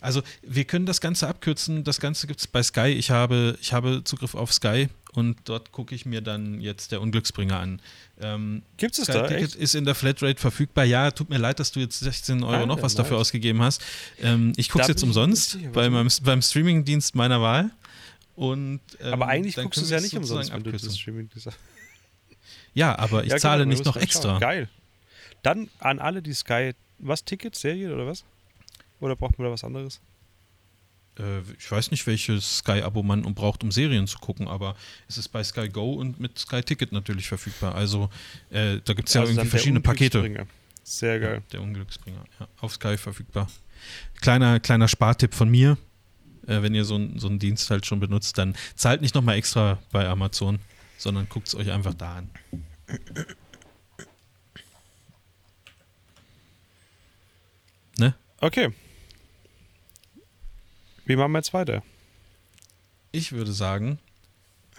Also 0.00 0.22
wir 0.42 0.64
können 0.64 0.86
das 0.86 1.00
Ganze 1.00 1.28
abkürzen. 1.28 1.84
Das 1.84 2.00
Ganze 2.00 2.26
gibt 2.26 2.40
es 2.40 2.46
bei 2.46 2.62
Sky. 2.62 2.88
Ich 2.88 3.10
habe, 3.10 3.58
ich 3.60 3.72
habe 3.72 4.02
Zugriff 4.04 4.34
auf 4.34 4.52
Sky 4.52 4.88
und 5.12 5.36
dort 5.44 5.72
gucke 5.72 5.94
ich 5.94 6.04
mir 6.04 6.20
dann 6.20 6.60
jetzt 6.60 6.92
der 6.92 7.00
Unglücksbringer 7.00 7.58
an. 7.58 7.80
Ähm, 8.20 8.62
Gibt 8.76 8.98
es 8.98 9.06
da? 9.06 9.26
Ticket 9.26 9.44
Echt? 9.44 9.54
ist 9.54 9.74
in 9.74 9.84
der 9.84 9.94
Flatrate 9.94 10.40
verfügbar. 10.40 10.84
Ja, 10.84 11.10
tut 11.10 11.30
mir 11.30 11.38
leid, 11.38 11.58
dass 11.58 11.72
du 11.72 11.80
jetzt 11.80 12.00
16 12.00 12.42
Euro 12.42 12.62
Ah, 12.62 12.66
noch 12.66 12.82
was 12.82 12.94
dafür 12.94 13.16
ausgegeben 13.16 13.62
hast. 13.62 13.82
Ähm, 14.20 14.52
ich 14.56 14.68
gucke 14.68 14.82
es 14.82 14.88
jetzt 14.88 15.02
umsonst 15.02 15.52
sicher, 15.52 15.70
bei 15.70 15.88
meinem, 15.88 16.10
beim 16.22 16.42
Streamingdienst 16.42 17.14
meiner 17.14 17.40
Wahl. 17.40 17.70
Und, 18.36 18.80
ähm, 19.00 19.12
Aber 19.14 19.28
eigentlich 19.28 19.56
guckst 19.56 19.80
du 19.80 19.84
es 19.84 19.90
ja 19.90 20.00
nicht 20.00 20.14
umsonst, 20.16 20.52
wenn 20.52 20.62
du 20.62 20.70
das 20.70 20.82
abkürzen. 20.82 20.98
Streaming 21.00 21.28
gesagt 21.30 21.58
Ja, 22.74 22.98
aber 22.98 23.24
ich 23.24 23.30
Ja, 23.32 23.38
zahle 23.38 23.64
genau, 23.64 23.70
nicht 23.74 23.84
noch 23.84 23.96
extra. 23.96 24.30
schauen. 24.32 24.40
Geil. 24.40 24.68
Dann 25.42 25.68
an 25.78 25.98
alle, 25.98 26.22
die 26.22 26.34
Sky. 26.34 26.72
Was, 26.98 27.24
Tickets, 27.24 27.60
Serien 27.60 27.92
oder 27.92 28.06
was? 28.06 28.24
Oder 29.00 29.16
braucht 29.16 29.38
man 29.38 29.46
da 29.46 29.52
was 29.52 29.64
anderes? 29.64 30.00
Äh, 31.18 31.40
ich 31.58 31.70
weiß 31.70 31.90
nicht, 31.90 32.06
welches 32.06 32.58
Sky-Abo 32.58 33.02
man 33.02 33.22
braucht, 33.34 33.62
um 33.62 33.70
Serien 33.72 34.06
zu 34.06 34.18
gucken, 34.18 34.48
aber 34.48 34.76
es 35.08 35.18
ist 35.18 35.28
bei 35.28 35.42
Sky 35.44 35.68
Go 35.68 35.94
und 35.94 36.20
mit 36.20 36.38
Sky 36.38 36.62
Ticket 36.62 36.92
natürlich 36.92 37.28
verfügbar. 37.28 37.74
Also 37.74 38.10
äh, 38.50 38.80
da 38.84 38.92
gibt 38.94 39.08
es 39.08 39.14
ja 39.14 39.22
Also 39.22 39.32
irgendwie 39.32 39.48
verschiedene 39.48 39.80
Pakete. 39.80 40.18
Unglücksbringer. 40.20 40.50
Sehr 40.84 41.18
geil. 41.20 41.42
Der 41.52 41.62
Unglücksbringer, 41.62 42.24
ja, 42.40 42.48
auf 42.60 42.74
Sky 42.74 42.96
verfügbar. 42.96 43.48
Kleiner, 44.20 44.60
kleiner 44.60 44.88
Spartipp 44.88 45.34
von 45.34 45.48
mir. 45.48 45.76
Äh, 46.46 46.62
wenn 46.62 46.74
ihr 46.74 46.84
so, 46.84 47.00
so 47.16 47.28
einen 47.28 47.38
Dienst 47.38 47.70
halt 47.70 47.86
schon 47.86 48.00
benutzt, 48.00 48.38
dann 48.38 48.56
zahlt 48.74 49.00
nicht 49.00 49.14
nochmal 49.14 49.36
extra 49.36 49.78
bei 49.92 50.06
Amazon, 50.08 50.58
sondern 50.98 51.28
guckt 51.28 51.48
es 51.48 51.54
euch 51.54 51.70
einfach 51.70 51.94
da 51.94 52.16
an. 52.16 52.30
Ne? 57.98 58.14
Okay. 58.40 58.72
Wie 61.04 61.16
machen 61.16 61.32
wir 61.32 61.38
jetzt 61.38 61.54
weiter? 61.54 61.82
Ich 63.12 63.32
würde 63.32 63.52
sagen, 63.52 63.98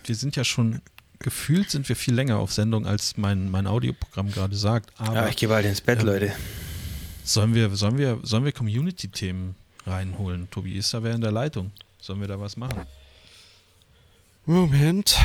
wir 0.05 0.15
sind 0.15 0.36
ja 0.36 0.43
schon, 0.43 0.82
gefühlt 1.20 1.70
sind 1.72 1.88
wir 1.89 1.95
viel 1.95 2.13
länger 2.13 2.38
auf 2.38 2.53
Sendung, 2.53 2.86
als 2.86 3.18
mein, 3.18 3.49
mein 3.49 3.65
Audioprogramm 3.65 4.32
gerade 4.32 4.55
sagt. 4.55 4.91
Aber 4.99 5.15
Ja, 5.15 5.28
ich 5.30 5.38
gehe 5.38 5.49
bald 5.49 5.65
ins 5.65 5.82
Bett, 5.82 5.99
ähm, 6.01 6.05
Leute. 6.05 6.34
sollen 7.24 7.55
wir, 7.55 7.70
sollen 7.76 7.97
wir, 7.97 8.20
sollen 8.24 8.45
wir 8.45 8.51
Community-Themen 8.51 9.55
reinholen? 9.88 10.50
Tobi 10.52 10.78
ist 10.78 10.94
da 10.94 11.04
wer 11.04 11.14
in 11.16 11.22
der 11.22 11.32
Leitung. 11.32 11.72
Sollen 12.00 12.22
wir 12.22 12.28
da 12.28 12.40
was 12.40 12.58
machen? 12.58 12.86
Moment. 14.46 15.18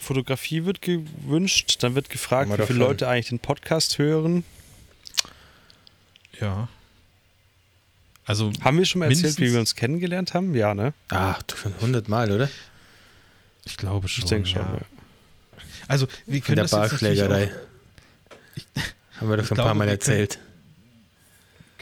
Fotografie 0.00 0.64
wird 0.64 0.82
gewünscht. 0.82 1.76
Dann 1.82 1.94
wird 1.94 2.08
gefragt, 2.10 2.50
wie 2.56 2.66
viele. 2.66 2.78
Leute 2.78 3.08
eigentlich 3.08 3.28
den 3.28 3.38
Podcast 3.38 3.98
hören. 3.98 4.44
Ja. 6.40 6.68
Also, 8.24 8.52
Haben 8.62 8.78
wir 8.78 8.84
schon 8.84 9.00
mal 9.00 9.10
erzählt, 9.10 9.38
wie 9.38 9.52
wir 9.52 9.60
uns 9.60 9.74
kennengelernt 9.74 10.34
haben? 10.34 10.54
Ja, 10.54 10.74
ne? 10.74 10.92
Ach, 11.08 11.42
du 11.42 11.56
schon 11.56 11.74
hundertmal, 11.80 12.30
oder? 12.32 12.48
ich 13.64 13.76
glaube 13.76 14.08
schon. 14.08 14.24
Ich 14.24 14.30
denke 14.30 14.48
schon. 14.48 14.62
ja. 14.62 14.74
Ja. 14.74 14.80
Also, 15.88 16.06
wir 16.26 16.40
können 16.40 16.56
der 16.56 16.64
das 16.64 16.72
jetzt 16.72 17.02
natürlich 17.02 17.22
auch- 17.22 17.28
Haben 19.20 19.28
wir 19.28 19.36
doch 19.36 19.42
Ich 19.42 19.48
schon 19.48 19.54
ein 19.58 19.62
glaube, 19.62 19.68
paar 19.68 19.74
Mal 19.74 19.86
wir 19.88 19.98
können- 19.98 20.18
erzählt. 20.20 20.38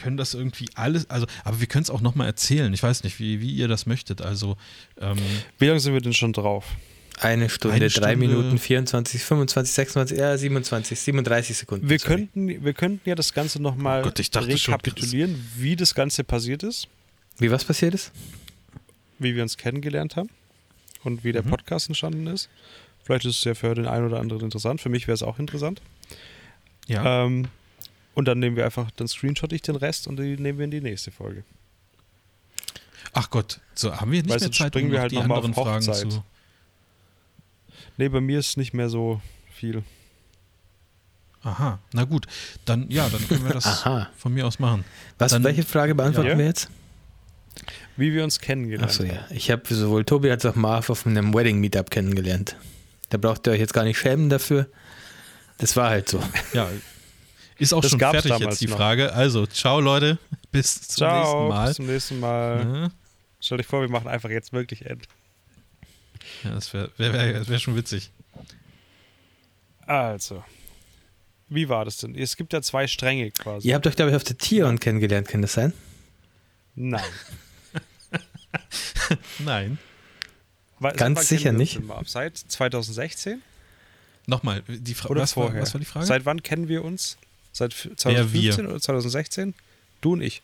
Können 0.01 0.17
das 0.17 0.33
irgendwie 0.33 0.67
alles, 0.75 1.09
also, 1.09 1.25
aber 1.43 1.59
wir 1.59 1.67
können 1.67 1.83
es 1.83 1.89
auch 1.89 2.01
nochmal 2.01 2.27
erzählen. 2.27 2.73
Ich 2.73 2.83
weiß 2.83 3.03
nicht, 3.03 3.19
wie, 3.19 3.41
wie 3.41 3.51
ihr 3.51 3.67
das 3.67 3.85
möchtet. 3.85 4.21
Also, 4.21 4.57
ähm, 4.99 5.17
Wie 5.59 5.65
lange 5.67 5.79
sind 5.79 5.93
wir 5.93 6.01
denn 6.01 6.13
schon 6.13 6.33
drauf? 6.33 6.65
Eine 7.19 7.49
Stunde, 7.49 7.75
Eine 7.75 7.89
drei 7.89 8.13
Stunde- 8.13 8.17
Minuten, 8.17 8.57
24, 8.57 9.21
25, 9.23 9.73
26, 9.75 10.17
ja, 10.17 10.35
27, 10.37 10.99
37 10.99 11.57
Sekunden. 11.57 11.87
Wir 11.89 11.99
sorry. 11.99 12.15
könnten, 12.15 12.63
wir 12.65 12.73
könnten 12.73 13.07
ja 13.07 13.13
das 13.15 13.33
Ganze 13.33 13.61
nochmal 13.61 14.01
Oh 14.01 14.05
Gott, 14.05 14.19
ich 14.19 14.31
dachte 14.31 14.57
schon, 14.57 14.73
rekapitulieren, 14.73 15.47
wie 15.57 15.75
das 15.75 15.93
Ganze 15.93 16.23
passiert 16.23 16.63
ist, 16.63 16.87
Wie 17.37 17.51
was 17.51 17.63
passiert 17.63 17.93
ist? 17.93 18.11
wie 19.19 19.35
wir 19.35 19.43
uns 19.43 19.55
kennengelernt 19.57 20.15
haben 20.15 20.29
und 21.03 21.23
wie 21.23 21.31
der 21.31 21.43
Mhm. 21.43 21.49
Podcast 21.51 21.89
entstanden 21.89 22.25
ist. 22.25 22.49
Vielleicht 23.03 23.25
ist 23.25 23.37
es 23.39 23.43
ja 23.43 23.53
für 23.53 23.75
den 23.75 23.85
einen 23.87 24.07
oder 24.07 24.19
anderen 24.19 24.43
interessant. 24.43 24.81
Für 24.81 24.89
mich 24.89 25.07
wäre 25.07 25.13
es 25.13 25.21
auch 25.21 25.37
interessant. 25.37 25.79
ja. 26.87 27.25
Ähm, 27.25 27.47
und 28.15 28.25
dann 28.27 28.39
nehmen 28.39 28.55
wir 28.55 28.65
einfach, 28.65 28.89
dann 28.91 29.07
screenshot 29.07 29.51
ich 29.53 29.61
den 29.61 29.75
Rest 29.75 30.07
und 30.07 30.17
die 30.17 30.37
nehmen 30.37 30.57
wir 30.59 30.65
in 30.65 30.71
die 30.71 30.81
nächste 30.81 31.11
Folge. 31.11 31.43
Ach 33.13 33.29
Gott, 33.29 33.59
so 33.73 33.95
haben 33.99 34.11
wir 34.11 34.21
nicht 34.21 34.31
Weißt 34.33 34.45
mehr 34.45 34.51
Zeit, 34.51 34.67
springen 34.73 34.87
um 34.87 34.93
wir 34.93 35.01
halt 35.01 35.11
die 35.11 35.15
noch 35.15 35.27
mal 35.27 35.35
anderen 35.37 35.53
auf 35.55 35.63
Fragen 35.65 35.85
Hochzeit. 35.87 36.11
zu. 36.11 36.23
Nee, 37.97 38.09
bei 38.09 38.21
mir 38.21 38.39
ist 38.39 38.57
nicht 38.57 38.73
mehr 38.73 38.89
so 38.89 39.21
viel. 39.53 39.83
Aha, 41.43 41.79
na 41.93 42.03
gut, 42.03 42.27
dann 42.65 42.89
ja, 42.91 43.09
dann 43.09 43.27
können 43.27 43.43
wir 43.43 43.53
das 43.59 43.83
von 44.17 44.33
mir 44.33 44.45
aus 44.45 44.59
machen. 44.59 44.85
Was, 45.17 45.31
Dann- 45.31 45.43
welche 45.43 45.63
Frage 45.63 45.95
beantworten 45.95 46.29
Ja. 46.29 46.37
wir 46.37 46.45
jetzt? 46.45 46.69
Wie 47.97 48.13
wir 48.13 48.23
uns 48.23 48.39
kennengelernt 48.39 48.85
Achso, 48.91 49.03
haben. 49.03 49.11
ja. 49.15 49.25
Ich 49.31 49.51
habe 49.51 49.61
sowohl 49.73 50.05
Tobi 50.05 50.29
als 50.31 50.45
auch 50.45 50.55
Marv 50.55 50.89
auf 50.89 51.05
einem 51.05 51.33
Wedding-Meetup 51.33 51.89
kennengelernt. 51.91 52.55
Da 53.09 53.17
braucht 53.17 53.45
ihr 53.47 53.51
euch 53.53 53.59
jetzt 53.59 53.73
gar 53.73 53.83
nicht 53.83 53.97
schämen 53.99 54.29
dafür. 54.29 54.67
Das 55.57 55.75
war 55.75 55.89
halt 55.89 56.07
so. 56.07 56.23
Ja, 56.53 56.69
ist 57.61 57.73
auch 57.73 57.81
Das 57.81 57.91
schon 57.91 57.99
fertig 57.99 58.37
jetzt 58.39 58.61
die 58.61 58.67
noch. 58.67 58.77
Frage. 58.77 59.13
Also, 59.13 59.45
ciao 59.45 59.79
Leute, 59.79 60.17
bis 60.51 60.81
zum 60.81 60.95
Ciao, 60.97 61.17
nächsten 61.19 61.47
Mal. 61.47 61.67
bis 61.67 61.75
zum 61.75 61.85
nächsten 61.87 62.19
Mal. 62.19 62.81
Ja, 62.83 62.91
Stell 63.39 63.57
dich 63.57 63.67
vor, 63.67 63.81
wir 63.81 63.89
machen 63.89 64.07
einfach 64.07 64.29
jetzt 64.29 64.51
wirklich 64.53 64.85
End. 64.85 65.07
Ja, 66.43 66.51
das 66.51 66.73
wäre 66.73 66.91
wär, 66.97 67.13
wär, 67.13 67.47
wär 67.47 67.59
schon 67.59 67.75
witzig. 67.75 68.11
Also, 69.87 70.43
wie 71.49 71.67
war 71.69 71.85
das 71.85 71.97
denn? 71.97 72.15
Es 72.15 72.35
gibt 72.37 72.53
ja 72.53 72.61
zwei 72.61 72.87
Stränge 72.87 73.31
quasi. 73.31 73.67
Ihr 73.67 73.75
habt 73.75 73.85
euch, 73.87 73.95
glaube 73.95 74.11
ich, 74.11 74.15
auf 74.15 74.23
der 74.23 74.37
Tion 74.37 74.79
kennengelernt, 74.79 75.27
kann 75.27 75.41
das 75.41 75.53
sein? 75.53 75.73
Nein. 76.75 77.03
Nein. 79.39 79.77
Weil- 80.79 80.93
Ganz 80.95 81.27
sicher 81.27 81.51
nicht. 81.51 81.79
Seit 82.05 82.37
2016 82.37 83.41
Nochmal, 84.27 84.61
die 84.67 84.93
Fra 84.93 85.09
oder 85.09 85.21
was, 85.21 85.33
vorher? 85.33 85.55
war, 85.55 85.61
was 85.63 85.73
war 85.73 85.79
die 85.79 85.85
Frage? 85.85 86.05
Seit 86.05 86.25
wann 86.25 86.43
kennen 86.43 86.67
wir 86.67 86.83
uns? 86.85 87.17
Seit 87.51 87.73
f- 87.73 87.85
Wer, 87.89 87.97
2015 87.97 88.65
wir? 88.65 88.69
oder 88.71 88.79
2016? 88.81 89.53
Du 90.01 90.13
und 90.13 90.21
ich. 90.21 90.41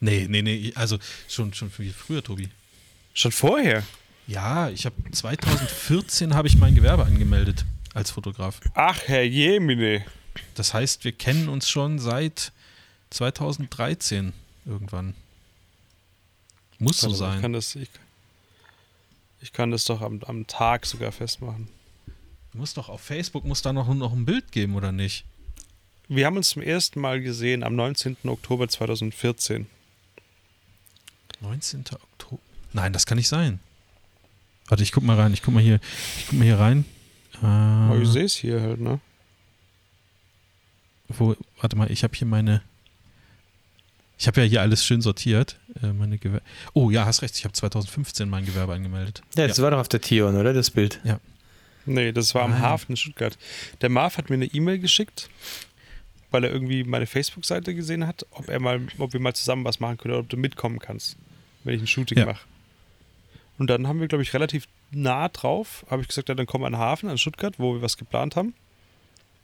nee, 0.00 0.26
nee, 0.28 0.42
nee, 0.42 0.72
also 0.74 0.98
schon, 1.28 1.52
schon 1.54 1.70
viel 1.70 1.92
früher, 1.92 2.22
Tobi. 2.22 2.48
Schon 3.14 3.32
vorher? 3.32 3.84
Ja, 4.26 4.68
ich 4.70 4.86
habe 4.86 4.94
2014 5.10 6.34
habe 6.34 6.46
ich 6.46 6.56
mein 6.56 6.74
Gewerbe 6.74 7.04
angemeldet 7.04 7.64
als 7.94 8.10
Fotograf. 8.12 8.60
Ach, 8.74 9.00
Herr 9.06 9.24
Jemine. 9.24 10.04
Das 10.54 10.72
heißt, 10.74 11.02
wir 11.04 11.12
kennen 11.12 11.48
uns 11.48 11.68
schon 11.68 11.98
seit 11.98 12.52
2013 13.10 14.32
irgendwann. 14.64 15.14
Muss 16.78 17.00
so 17.00 17.08
mal, 17.08 17.12
Ich 17.12 17.18
sein. 17.18 17.40
kann 17.42 17.52
das, 17.52 17.74
ich, 17.74 17.88
ich 19.40 19.52
kann 19.52 19.70
das 19.72 19.84
doch 19.84 20.00
am, 20.00 20.22
am 20.24 20.46
Tag 20.46 20.86
sogar 20.86 21.10
festmachen. 21.12 21.68
Muss 22.52 22.74
doch 22.74 22.88
auf 22.88 23.00
Facebook 23.00 23.44
muss 23.44 23.62
da 23.62 23.72
noch, 23.72 23.92
noch 23.92 24.12
ein 24.12 24.24
Bild 24.24 24.52
geben 24.52 24.76
oder 24.76 24.92
nicht? 24.92 25.24
Wir 26.12 26.26
haben 26.26 26.36
uns 26.36 26.50
zum 26.50 26.62
ersten 26.62 27.00
Mal 27.00 27.20
gesehen 27.20 27.62
am 27.62 27.76
19. 27.76 28.16
Oktober 28.24 28.66
2014. 28.68 29.66
19. 31.40 31.84
Oktober. 31.92 32.42
Nein, 32.72 32.92
das 32.92 33.06
kann 33.06 33.16
nicht 33.16 33.28
sein. 33.28 33.60
Warte, 34.66 34.82
ich 34.82 34.90
guck 34.90 35.04
mal 35.04 35.14
rein. 35.16 35.32
Ich 35.32 35.42
guck 35.42 35.54
mal 35.54 35.62
hier. 35.62 35.78
Ich 36.18 36.26
guck 36.28 36.38
mal 36.40 36.44
hier 36.44 36.58
rein. 36.58 36.84
Aber 37.40 37.96
ich 38.02 38.08
Äh, 38.08 38.12
sehe 38.12 38.24
es 38.24 38.34
hier 38.34 38.60
halt, 38.60 38.80
ne? 38.80 39.00
wo, 41.08 41.36
warte 41.60 41.76
mal, 41.76 41.90
ich 41.90 42.02
habe 42.04 42.16
hier 42.16 42.26
meine. 42.26 42.62
Ich 44.18 44.26
habe 44.26 44.40
ja 44.42 44.46
hier 44.46 44.60
alles 44.62 44.84
schön 44.84 45.00
sortiert. 45.02 45.58
Äh, 45.82 45.92
meine 45.92 46.18
Gewer 46.18 46.42
oh 46.74 46.90
ja, 46.90 47.04
hast 47.06 47.22
recht. 47.22 47.36
Ich 47.38 47.44
habe 47.44 47.52
2015 47.52 48.28
mein 48.28 48.44
Gewerbe 48.44 48.74
angemeldet. 48.74 49.22
Ja, 49.36 49.46
das 49.46 49.62
war 49.62 49.70
doch 49.70 49.78
auf 49.78 49.88
der 49.88 50.00
Tion, 50.00 50.36
oder? 50.36 50.52
Das 50.52 50.70
Bild. 50.72 51.00
Nee, 51.86 52.12
das 52.12 52.34
war 52.34 52.42
am 52.42 52.52
Ah. 52.52 52.58
Hafen 52.60 52.92
in 52.92 52.96
Stuttgart. 52.96 53.38
Der 53.80 53.88
Marv 53.88 54.18
hat 54.18 54.28
mir 54.28 54.34
eine 54.34 54.46
E-Mail 54.46 54.78
geschickt, 54.78 55.30
weil 56.30 56.44
er 56.44 56.52
irgendwie 56.52 56.84
meine 56.84 57.06
Facebook-Seite 57.06 57.74
gesehen 57.74 58.06
hat, 58.06 58.26
ob 58.30 58.48
er 58.48 58.60
mal, 58.60 58.80
ob 58.98 59.12
wir 59.12 59.20
mal 59.20 59.34
zusammen 59.34 59.64
was 59.64 59.80
machen 59.80 59.98
können 59.98 60.14
oder 60.14 60.20
ob 60.22 60.28
du 60.28 60.36
mitkommen 60.36 60.78
kannst, 60.78 61.16
wenn 61.64 61.74
ich 61.74 61.80
ein 61.80 61.86
Shooting 61.86 62.18
Ja. 62.18 62.26
mache. 62.26 62.46
Und 63.58 63.68
dann 63.68 63.86
haben 63.86 64.00
wir, 64.00 64.08
glaube 64.08 64.22
ich, 64.22 64.32
relativ 64.32 64.66
nah 64.90 65.28
drauf, 65.28 65.84
habe 65.90 66.02
ich 66.02 66.08
gesagt, 66.08 66.28
ja, 66.28 66.34
dann 66.34 66.46
komm 66.46 66.64
an 66.64 66.72
den 66.72 66.78
Hafen, 66.78 67.08
an 67.10 67.18
Stuttgart, 67.18 67.58
wo 67.58 67.74
wir 67.74 67.82
was 67.82 67.96
geplant 67.96 68.36
haben. 68.36 68.54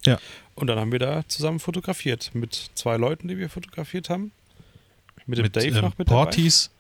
Ja. 0.06 0.18
Und 0.54 0.68
dann 0.68 0.78
haben 0.78 0.92
wir 0.92 0.98
da 0.98 1.26
zusammen 1.28 1.58
fotografiert 1.60 2.30
mit 2.34 2.70
zwei 2.74 2.96
Leuten, 2.96 3.28
die 3.28 3.36
wir 3.38 3.50
fotografiert 3.50 4.08
haben. 4.08 4.32
Mit 5.26 5.38
dem 5.38 5.50
Dave 5.50 5.66
ähm, 5.66 5.80
noch 5.84 5.98
mit 5.98 6.08
Portis 6.08 6.70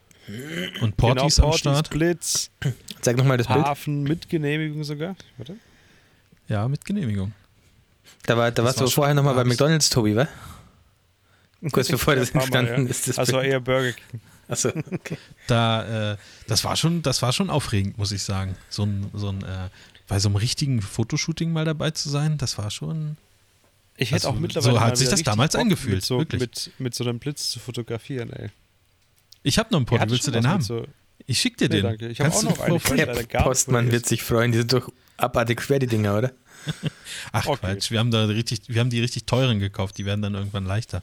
und 0.80 0.96
Portis 0.96 1.36
genau, 1.36 1.48
am 1.48 1.50
Portis, 1.50 1.60
Start. 1.60 1.90
Blitz, 1.90 2.50
Zeig 3.00 3.16
nochmal 3.16 3.36
das 3.36 3.48
Bild. 3.48 3.64
Hafen 3.64 4.04
mit 4.04 4.28
Genehmigung 4.28 4.84
sogar. 4.84 5.16
Warte. 5.36 5.56
Ja, 6.48 6.68
mit 6.68 6.84
Genehmigung. 6.84 7.32
Da, 8.24 8.36
war, 8.36 8.50
da 8.50 8.64
warst 8.64 8.78
war 8.78 8.86
du 8.86 8.90
vorher 8.90 9.14
nochmal 9.14 9.34
bei 9.34 9.44
McDonalds, 9.44 9.90
Tobi, 9.90 10.16
wa? 10.16 10.28
Kurz 11.72 11.88
bevor 11.88 12.14
das 12.16 12.34
Mal, 12.34 12.40
entstanden 12.42 12.84
ja. 12.84 12.90
ist. 12.90 13.08
Das 13.08 13.30
Bild. 13.30 13.44
eher 13.44 13.60
Burger 13.60 13.92
King. 13.92 14.20
Achso, 14.48 14.68
okay. 14.92 15.16
Da, 15.48 16.12
äh, 16.12 16.16
das 16.46 16.62
war 16.64 16.76
schon, 16.76 17.02
das 17.02 17.22
war 17.22 17.32
schon 17.32 17.50
aufregend, 17.50 17.98
muss 17.98 18.12
ich 18.12 18.22
sagen. 18.22 18.56
So 18.68 18.84
ein, 18.84 19.10
so 19.12 19.30
ein, 19.30 19.42
äh, 19.42 19.68
bei 20.06 20.20
so 20.20 20.28
einem 20.28 20.36
richtigen 20.36 20.80
Fotoshooting 20.82 21.52
mal 21.52 21.64
dabei 21.64 21.90
zu 21.90 22.08
sein, 22.08 22.38
das 22.38 22.56
war 22.58 22.70
schon. 22.70 23.16
Ich 23.96 24.12
hätte 24.12 24.26
Also, 24.26 24.36
auch 24.36 24.40
mittlerweile. 24.40 24.74
so 24.74 24.80
hat 24.80 24.96
sich 24.98 25.08
das 25.08 25.22
damals 25.22 25.52
Bock, 25.54 25.62
angefühlt, 25.62 25.96
Mit 25.96 26.04
so, 26.04 26.18
wirklich. 26.18 26.40
Mit, 26.40 26.70
mit 26.78 26.94
so 26.94 27.04
einem 27.04 27.18
Blitz 27.18 27.50
zu 27.50 27.58
fotografieren, 27.58 28.32
ey. 28.32 28.50
Ich 29.42 29.58
habe 29.58 29.70
noch 29.72 29.78
einen 29.78 29.90
hattet 30.00 30.10
willst 30.10 30.26
du 30.26 30.30
den 30.30 30.46
haben? 30.46 30.62
So, 30.62 30.86
Ich 31.26 31.40
schick 31.40 31.56
dir 31.56 31.68
Nee, 31.68 31.76
den. 31.76 31.82
danke. 31.84 32.08
Ich 32.08 32.20
hab 32.20 32.30
Kannst 32.30 32.46
auch 32.46 32.68
noch 32.68 32.90
einen. 32.90 32.96
Der 32.96 33.38
Postmann 33.42 33.90
wird 33.90 34.06
sich 34.06 34.22
freuen. 34.22 34.52
Die 34.52 34.58
sind 34.58 34.72
doch 34.72 34.92
abartig 35.16 35.62
schwer, 35.62 35.78
die 35.78 35.86
Dinger, 35.86 36.18
oder? 36.18 36.32
Ach 37.32 37.46
Okay. 37.46 37.74
Quatsch, 37.74 37.90
wir 37.90 37.98
haben 37.98 38.10
da 38.10 38.24
richtig, 38.26 38.62
wir 38.68 38.80
haben 38.80 38.90
die 38.90 39.00
richtig 39.00 39.26
teuren 39.26 39.58
gekauft, 39.58 39.96
die 39.98 40.04
werden 40.04 40.22
dann 40.22 40.34
irgendwann 40.34 40.64
leichter. 40.66 41.02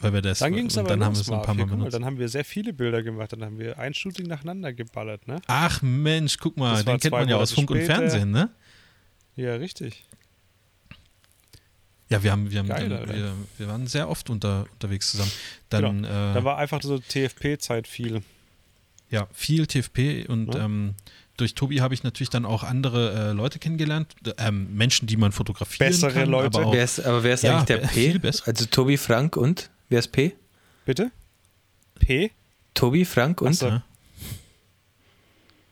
Weil 0.00 0.14
wir 0.14 0.22
das 0.22 0.38
Dann 0.38 0.54
ging 0.54 0.66
es 0.68 0.74
und 0.76 0.80
aber 0.80 0.88
dann 0.88 1.04
haben 1.04 1.14
wir 1.16 1.20
es 1.20 1.28
ein 1.30 1.42
paar 1.42 1.54
Mal 1.54 1.66
mal, 1.66 1.76
benutzt. 1.76 1.92
Dann 1.94 2.04
haben 2.06 2.18
wir 2.18 2.30
sehr 2.30 2.46
viele 2.46 2.72
Bilder 2.72 3.02
gemacht. 3.02 3.32
Dann 3.34 3.44
haben 3.44 3.58
wir 3.58 3.78
ein 3.78 3.92
Shooting 3.92 4.26
nacheinander 4.26 4.72
geballert, 4.72 5.28
ne? 5.28 5.42
Ach 5.48 5.82
Mensch, 5.82 6.38
guck 6.38 6.56
mal, 6.56 6.76
Das 6.76 6.84
den 6.86 6.98
kennt 6.98 7.12
man 7.12 7.28
ja 7.28 7.36
aus 7.36 7.52
Funk 7.52 7.70
und 7.70 7.76
später. 7.78 7.96
Fernsehen, 7.96 8.30
ne? 8.30 8.48
Ja, 9.34 9.54
richtig. 9.56 10.04
Ja, 12.08 12.22
wir 12.22 12.30
haben, 12.32 12.50
wir 12.50 12.58
haben, 12.60 12.68
Geil, 12.68 12.88
dann, 12.88 13.08
wir, 13.08 13.32
wir 13.58 13.68
waren 13.68 13.86
sehr 13.86 14.08
oft 14.08 14.30
unter, 14.30 14.66
unterwegs 14.74 15.10
zusammen. 15.10 15.32
Dann, 15.70 16.04
äh, 16.04 16.08
Da 16.08 16.44
war 16.44 16.56
einfach 16.56 16.80
so 16.82 16.98
TFP-Zeit 16.98 17.88
viel. 17.88 18.22
ja, 19.10 19.26
viel 19.32 19.66
TFP 19.66 20.26
und 20.28 20.54
Ja. 20.54 20.64
ähm, 20.64 20.94
durch 21.36 21.54
Tobi 21.54 21.80
habe 21.80 21.92
ich 21.94 22.02
natürlich 22.02 22.30
dann 22.30 22.44
auch 22.44 22.62
andere 22.62 23.30
äh, 23.30 23.32
Leute 23.32 23.58
kennengelernt, 23.58 24.14
ähm, 24.38 24.74
Menschen, 24.74 25.06
die 25.06 25.16
man 25.16 25.32
fotografieren 25.32 25.90
Bessere 25.90 26.12
kann, 26.12 26.30
Leute. 26.30 26.58
aber 26.58 26.66
auch 26.68 26.72
Wer 26.72 26.84
ist, 26.84 27.00
aber 27.00 27.22
wer 27.22 27.34
ist 27.34 27.42
Ja, 27.42 27.56
eigentlich 27.58 27.66
der 27.66 27.82
wer- 27.82 28.20
P? 28.20 28.28
Also 28.46 28.66
Tobi, 28.66 28.96
Frank 28.96 29.36
und? 29.36 29.70
Wer 29.88 29.98
ist 29.98 30.08
P? 30.12 30.34
Bitte? 30.84 31.10
P? 31.98 32.30
Tobi, 32.74 33.04
Frank 33.04 33.40
und? 33.42 33.48
Ach 33.50 33.54
so. 33.54 33.66
Ja. 33.68 33.82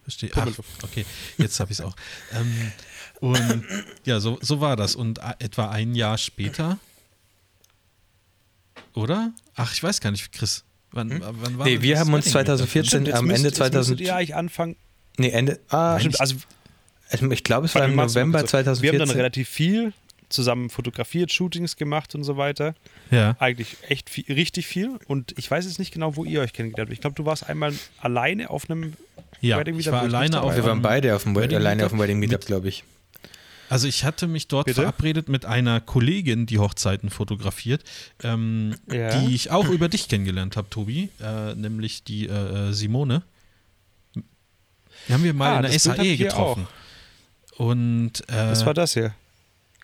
Verstehe. 0.02 0.30
Ach, 0.34 0.46
okay, 0.82 1.06
jetzt 1.38 1.58
habe 1.60 1.72
ich 1.72 1.78
es 1.78 1.84
auch. 1.84 1.96
Ähm, 2.32 2.72
und 3.20 3.64
ja, 4.04 4.20
so, 4.20 4.38
so 4.42 4.60
war 4.60 4.76
das. 4.76 4.94
Und 4.96 5.22
a- 5.22 5.36
etwa 5.38 5.70
ein 5.70 5.94
Jahr 5.94 6.18
später, 6.18 6.78
oder? 8.94 9.32
Ach, 9.54 9.72
ich 9.72 9.82
weiß 9.82 10.00
gar 10.00 10.10
nicht, 10.10 10.30
Chris. 10.32 10.64
Wann, 10.92 11.10
wann 11.20 11.58
war 11.58 11.66
Hm? 11.66 11.72
Nee, 11.74 11.82
wir 11.82 11.98
haben 11.98 12.12
uns 12.12 12.26
Wedding 12.26 12.32
2014 12.46 12.84
Stimmt, 12.88 13.06
jetzt 13.08 13.16
am 13.16 13.30
Ende 13.30 13.48
jetzt 13.48 13.56
2000. 13.56 13.90
müsstet 13.98 14.06
ihr 14.06 14.14
eigentlich 14.16 14.34
anfangen. 14.34 14.76
Nee, 15.18 15.30
Ende. 15.30 15.60
Ah, 15.68 15.98
Stimmt, 15.98 16.20
also 16.20 16.36
also 17.10 17.30
ich 17.30 17.44
glaube, 17.44 17.66
es 17.66 17.74
war 17.74 17.84
im 17.84 17.94
November 17.96 18.40
kurz 18.40 18.50
so. 18.50 18.82
Wir 18.82 18.90
haben 18.90 18.98
dann 18.98 19.08
2014. 19.08 19.10
relativ 19.16 19.48
viel 19.48 19.92
zusammen 20.30 20.70
fotografiert, 20.70 21.32
Shootings 21.32 21.76
gemacht 21.76 22.14
und 22.14 22.24
so 22.24 22.36
weiter. 22.36 22.74
Ja. 23.10 23.36
Eigentlich 23.38 23.76
echt 23.88 24.10
viel, 24.10 24.24
richtig 24.28 24.66
viel. 24.66 24.98
Und 25.06 25.34
ich 25.38 25.48
weiß 25.50 25.64
jetzt 25.64 25.78
nicht 25.78 25.92
genau, 25.92 26.16
wo 26.16 26.24
ihr 26.24 26.40
euch 26.40 26.52
kennengelernt 26.52 26.88
habt. 26.88 26.92
Ich 26.94 27.00
glaube, 27.00 27.14
du 27.14 27.24
warst 27.24 27.48
einmal 27.48 27.72
alleine 28.00 28.50
auf 28.50 28.68
einem 28.68 28.94
Ja, 29.40 29.58
Wedding 29.58 29.76
Meetup, 29.76 29.92
war 29.92 30.00
ich 30.00 30.06
nicht 30.06 30.14
alleine 30.16 30.42
auf 30.42 30.56
Wir 30.56 30.64
waren 30.64 30.82
beide 30.82 31.14
auf 31.14 31.22
dem 31.22 31.36
Wedding 31.36 31.56
alleine 31.56 31.84
auf 31.84 31.92
dem 31.92 32.00
Wedding 32.00 32.18
Meetup, 32.18 32.46
glaube 32.46 32.68
ich. 32.68 32.82
Also 33.68 33.86
ich 33.88 34.04
hatte 34.04 34.26
mich 34.26 34.48
dort 34.48 34.66
Bitte? 34.66 34.82
verabredet 34.82 35.28
mit 35.28 35.46
einer 35.46 35.80
Kollegin, 35.80 36.46
die 36.46 36.58
Hochzeiten 36.58 37.10
fotografiert, 37.10 37.82
ähm, 38.22 38.74
Ja. 38.90 39.18
die 39.20 39.34
ich 39.34 39.50
auch 39.50 39.68
über 39.68 39.88
dich 39.88 40.08
kennengelernt 40.08 40.56
habe, 40.56 40.68
Tobi, 40.68 41.10
äh, 41.22 41.54
nämlich 41.54 42.04
die 42.04 42.26
äh, 42.26 42.70
äh, 42.70 42.72
Simone. 42.72 43.22
Die 45.08 45.12
haben 45.12 45.24
wir 45.24 45.34
mal 45.34 45.54
Ah, 45.54 45.56
in 45.56 45.62
der 45.70 45.78
SAE 45.78 46.16
getroffen. 46.16 46.66
Und 47.56 48.20
äh, 48.28 48.32
Das 48.32 48.66
war 48.66 48.74
das 48.74 48.94
hier. 48.94 49.14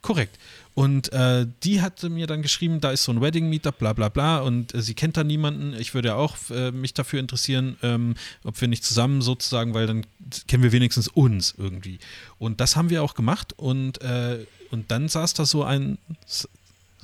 Korrekt. 0.03 0.39
Und 0.75 1.13
äh, 1.13 1.47
die 1.63 1.83
hatte 1.83 2.09
mir 2.09 2.27
dann 2.27 2.43
geschrieben, 2.43 2.81
da 2.81 2.91
ist 2.93 3.05
so 3.05 3.13
ein 3.13 3.21
Wedding-Meetup, 3.21 3.79
bla 3.79 3.93
bla 3.93 4.09
bla, 4.09 4.39
und 4.39 4.73
äh, 4.75 4.81
sie 4.81 4.95
kennt 4.95 5.17
da 5.17 5.25
niemanden. 5.25 5.75
Ich 5.79 5.95
würde 5.95 6.09
ja 6.09 6.15
auch 6.15 6.37
äh, 6.51 6.71
mich 6.71 6.95
dafür 6.95 7.21
interessieren, 7.21 7.77
ähm, 7.83 8.15
ob 8.45 8.59
wir 8.61 8.69
nicht 8.69 8.85
zusammen 8.85 9.21
sozusagen, 9.21 9.75
weil 9.75 9.87
dann 9.87 10.07
kennen 10.49 10.63
wir 10.63 10.73
wenigstens 10.73 11.09
uns 11.09 11.55
irgendwie. 11.59 11.99
Und 12.39 12.61
das 12.61 12.77
haben 12.77 12.89
wir 12.89 13.03
auch 13.03 13.15
gemacht 13.15 13.53
und, 13.57 14.01
äh, 14.01 14.39
und 14.71 14.91
dann 14.91 15.09
saß 15.09 15.35
da 15.35 15.45
so 15.45 15.65
ein, 15.65 15.99
so 16.27 16.49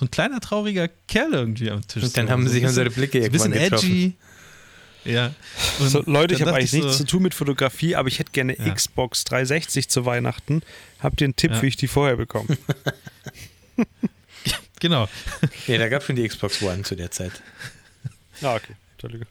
ein 0.00 0.10
kleiner 0.10 0.40
trauriger 0.40 0.88
Kerl 1.08 1.32
irgendwie 1.34 1.70
am 1.70 1.86
Tisch. 1.86 2.04
Und 2.04 2.16
dann 2.16 2.26
so, 2.26 2.32
haben 2.32 2.46
so 2.46 2.52
sich 2.52 2.64
unsere 2.64 2.88
Blicke 2.90 3.18
so 3.20 3.26
ein 3.26 3.32
bisschen 3.32 3.52
irgendwann 3.52 3.70
getroffen. 3.80 3.90
edgy. 3.90 4.14
Ja. 5.06 5.34
Und 5.78 5.88
So, 5.90 6.02
Leute, 6.06 6.34
ich 6.34 6.40
habe 6.42 6.54
eigentlich 6.54 6.72
nichts 6.72 6.92
so, 6.92 6.98
zu 6.98 7.04
tun 7.06 7.22
mit 7.22 7.34
Fotografie, 7.34 7.94
aber 7.96 8.08
ich 8.08 8.18
hätte 8.18 8.32
gerne 8.32 8.56
Ja. 8.58 8.72
Xbox 8.74 9.24
360 9.24 9.88
zu 9.88 10.04
Weihnachten. 10.04 10.62
Habt 11.00 11.20
ihr 11.20 11.26
einen 11.26 11.36
Tipp, 11.36 11.52
Ja. 11.52 11.62
wie 11.62 11.66
ich 11.68 11.76
die 11.76 11.88
vorher 11.88 12.16
bekomme? 12.16 12.56
Genau. 14.80 15.08
Nee, 15.66 15.78
da 15.78 15.88
gab 15.88 16.00
es 16.02 16.06
schon 16.06 16.16
die 16.16 16.28
Xbox 16.28 16.60
One 16.62 16.82
zu 16.82 16.96
der 16.96 17.10
Zeit. 17.10 17.32
ah, 18.42 18.56
okay. 18.56 18.74
Entschuldigung. 18.92 19.26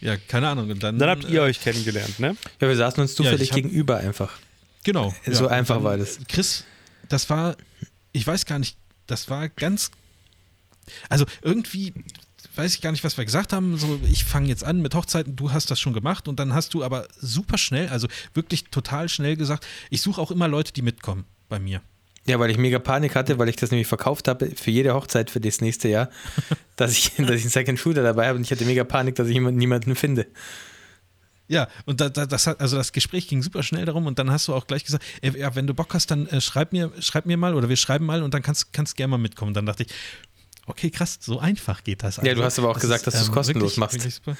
Ja, 0.00 0.16
keine 0.16 0.48
Ahnung. 0.48 0.70
Und 0.70 0.82
dann, 0.82 0.98
Dann 0.98 1.08
habt 1.10 1.24
ihr 1.24 1.40
äh, 1.40 1.44
euch 1.44 1.60
kennengelernt, 1.60 2.20
ne? 2.20 2.36
Ja, 2.60 2.68
wir 2.68 2.76
saßen 2.76 3.00
uns 3.02 3.12
Ja, 3.12 3.16
zufällig 3.16 3.42
ich 3.42 3.50
hab- 3.50 3.56
gegenüber 3.56 3.96
einfach. 3.98 4.38
Genau. 4.84 5.14
So 5.26 5.46
und 5.46 5.50
einfach 5.50 5.76
dann- 5.76 5.84
war 5.84 5.96
das. 5.96 6.18
Chris, 6.28 6.64
das 7.08 7.28
war, 7.30 7.56
ich 8.12 8.24
weiß 8.26 8.44
gar 8.46 8.58
nicht, 8.60 8.76
das 9.06 9.28
war 9.30 9.48
ganz, 9.48 9.90
also 11.08 11.24
irgendwie 11.42 11.92
weiß 12.56 12.74
ich 12.74 12.80
gar 12.80 12.92
nicht, 12.92 13.04
was 13.04 13.16
wir 13.16 13.24
gesagt 13.24 13.52
haben. 13.52 13.76
So, 13.76 14.00
ich 14.10 14.24
fange 14.24 14.48
jetzt 14.48 14.64
an 14.64 14.80
mit 14.82 14.94
Hochzeiten, 14.94 15.36
du 15.36 15.52
hast 15.52 15.70
das 15.70 15.80
schon 15.80 15.92
gemacht 15.92 16.28
und 16.28 16.38
dann 16.38 16.54
hast 16.54 16.74
du 16.74 16.84
aber 16.84 17.06
super 17.18 17.58
schnell, 17.58 17.88
also 17.88 18.08
wirklich 18.32 18.64
total 18.64 19.08
schnell 19.08 19.36
gesagt, 19.36 19.66
ich 19.90 20.00
suche 20.00 20.20
auch 20.20 20.30
immer 20.30 20.48
Leute, 20.48 20.72
die 20.72 20.82
mitkommen 20.82 21.24
bei 21.48 21.58
mir. 21.58 21.80
Ja, 22.26 22.38
weil 22.38 22.50
ich 22.50 22.56
mega 22.56 22.78
Panik 22.78 23.16
hatte, 23.16 23.38
weil 23.38 23.50
ich 23.50 23.56
das 23.56 23.70
nämlich 23.70 23.86
verkauft 23.86 24.28
habe 24.28 24.50
für 24.56 24.70
jede 24.70 24.94
Hochzeit 24.94 25.30
für 25.30 25.40
das 25.40 25.60
nächste 25.60 25.88
Jahr, 25.88 26.08
dass 26.76 26.92
ich, 26.92 27.12
dass 27.16 27.36
ich 27.36 27.42
einen 27.42 27.50
Second 27.50 27.78
Shooter 27.78 28.02
dabei 28.02 28.28
habe 28.28 28.38
und 28.38 28.44
ich 28.44 28.50
hatte 28.50 28.64
mega 28.64 28.84
Panik, 28.84 29.16
dass 29.16 29.28
ich 29.28 29.38
niemanden 29.38 29.94
finde. 29.94 30.26
Ja, 31.46 31.68
und 31.84 32.00
da, 32.00 32.08
da, 32.08 32.24
das 32.24 32.46
hat, 32.46 32.60
also 32.60 32.78
das 32.78 32.92
Gespräch 32.92 33.28
ging 33.28 33.42
super 33.42 33.62
schnell 33.62 33.84
darum 33.84 34.06
und 34.06 34.18
dann 34.18 34.30
hast 34.30 34.48
du 34.48 34.54
auch 34.54 34.66
gleich 34.66 34.84
gesagt, 34.84 35.04
ey, 35.20 35.38
ja, 35.38 35.54
wenn 35.54 35.66
du 35.66 35.74
Bock 35.74 35.92
hast, 35.92 36.10
dann 36.10 36.26
äh, 36.28 36.40
schreib 36.40 36.72
mir, 36.72 36.90
schreib 37.00 37.26
mir 37.26 37.36
mal 37.36 37.54
oder 37.54 37.68
wir 37.68 37.76
schreiben 37.76 38.06
mal 38.06 38.22
und 38.22 38.32
dann 38.32 38.40
kannst, 38.40 38.72
kannst 38.72 38.96
gerne 38.96 39.10
mal 39.10 39.18
mitkommen. 39.18 39.52
Dann 39.52 39.66
dachte 39.66 39.82
ich, 39.82 39.90
okay, 40.66 40.90
krass, 40.90 41.18
so 41.20 41.38
einfach 41.38 41.84
geht 41.84 42.02
das. 42.02 42.18
Also, 42.18 42.28
ja, 42.28 42.34
du 42.34 42.42
hast 42.42 42.58
aber 42.58 42.70
auch 42.70 42.74
das 42.74 42.82
gesagt, 42.82 43.00
ist, 43.00 43.06
dass 43.06 43.14
du 43.14 43.20
es 43.20 43.28
ähm, 43.28 43.34
kostenlos 43.34 43.78
wirklich, 43.78 44.02
machst. 44.02 44.26
Wirklich 44.26 44.38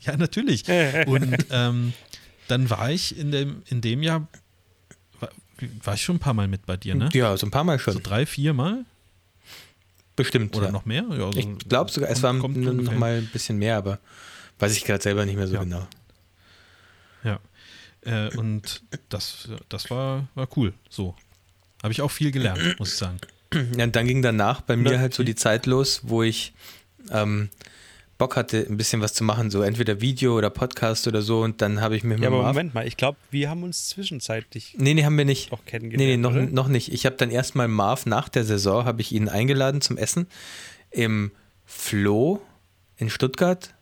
ja, 0.00 0.16
natürlich. 0.16 0.64
und 1.06 1.46
ähm, 1.50 1.92
dann 2.48 2.70
war 2.70 2.90
ich 2.90 3.16
in 3.16 3.30
dem, 3.30 3.62
in 3.66 3.80
dem 3.80 4.02
Jahr, 4.02 4.26
war, 5.20 5.30
war, 5.82 5.94
ich 5.94 6.02
schon 6.02 6.16
ein 6.16 6.20
paar 6.20 6.34
Mal 6.34 6.48
mit 6.48 6.66
bei 6.66 6.76
dir, 6.76 6.94
ne? 6.94 7.08
Ja, 7.12 7.36
so 7.36 7.46
ein 7.46 7.50
paar 7.50 7.64
Mal 7.64 7.78
schon. 7.78 7.94
So 7.94 8.00
drei, 8.02 8.26
vier 8.26 8.52
Mal? 8.52 8.84
Bestimmt. 10.16 10.54
Oder 10.56 10.66
ja. 10.66 10.72
noch 10.72 10.84
mehr? 10.84 11.04
Ja, 11.10 11.26
also 11.26 11.38
ich 11.38 11.58
glaube 11.68 11.90
sogar, 11.90 12.10
es 12.10 12.22
waren 12.22 12.38
noch 12.38 12.94
mal 12.94 13.18
ein 13.18 13.26
bisschen 13.32 13.58
mehr, 13.58 13.76
aber 13.76 13.98
Weiß 14.58 14.76
ich 14.76 14.84
gerade 14.84 15.02
selber 15.02 15.26
nicht 15.26 15.36
mehr 15.36 15.46
so 15.46 15.54
ja. 15.54 15.64
genau. 15.64 15.86
Ja. 17.24 17.40
Äh, 18.02 18.36
und 18.36 18.82
das, 19.08 19.48
das 19.68 19.90
war, 19.90 20.28
war 20.34 20.48
cool. 20.56 20.72
So. 20.88 21.14
Habe 21.82 21.92
ich 21.92 22.00
auch 22.00 22.10
viel 22.10 22.30
gelernt, 22.30 22.78
muss 22.78 22.92
ich 22.92 22.98
sagen. 22.98 23.18
Ja, 23.76 23.84
und 23.84 23.96
dann 23.96 24.06
ging 24.06 24.22
danach 24.22 24.60
bei 24.60 24.76
mir 24.76 24.98
halt 24.98 25.14
so 25.14 25.22
die 25.22 25.34
Zeit 25.34 25.66
los, 25.66 26.02
wo 26.04 26.22
ich 26.22 26.52
ähm, 27.10 27.48
Bock 28.18 28.36
hatte, 28.36 28.66
ein 28.68 28.76
bisschen 28.76 29.00
was 29.00 29.14
zu 29.14 29.24
machen, 29.24 29.50
so 29.50 29.62
entweder 29.62 30.00
Video 30.00 30.36
oder 30.36 30.50
Podcast 30.50 31.08
oder 31.08 31.22
so. 31.22 31.40
Und 31.42 31.60
dann 31.60 31.80
habe 31.80 31.96
ich 31.96 32.04
mir 32.04 32.18
Ja, 32.18 32.28
aber 32.28 32.42
Moment 32.42 32.74
mal, 32.74 32.86
ich 32.86 32.96
glaube, 32.96 33.18
wir 33.30 33.50
haben 33.50 33.62
uns 33.62 33.88
zwischenzeitlich. 33.88 34.74
Nee, 34.78 34.94
nee, 34.94 35.04
haben 35.04 35.18
wir 35.18 35.24
nicht. 35.24 35.52
Auch 35.52 35.64
kennengelernt. 35.64 36.22
Nee, 36.22 36.32
nee, 36.32 36.44
noch, 36.44 36.50
noch 36.50 36.68
nicht. 36.68 36.92
Ich 36.92 37.06
habe 37.06 37.16
dann 37.16 37.30
erstmal 37.30 37.68
Marv 37.68 38.06
nach 38.06 38.28
der 38.28 38.44
Saison, 38.44 38.84
habe 38.84 39.00
ich 39.00 39.12
ihn 39.12 39.28
eingeladen 39.28 39.80
zum 39.80 39.96
Essen 39.96 40.26
im 40.90 41.32
Flo 41.66 42.40
in 42.96 43.10
Stuttgart 43.10 43.74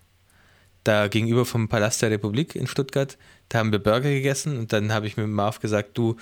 da 0.85 1.09
gegenüber 1.09 1.45
vom 1.45 1.69
Palast 1.69 2.03
der 2.03 2.11
Republik 2.11 2.55
in 2.55 2.67
Stuttgart. 2.67 3.17
Da 3.49 3.59
haben 3.59 3.73
wir 3.73 3.79
Burger 3.79 4.11
gegessen 4.11 4.59
und 4.59 4.73
dann 4.73 4.93
habe 4.93 5.07
ich 5.07 5.17
mit 5.17 5.29
Marv 5.29 5.61
gesagt, 5.61 5.97
du, 5.99 6.17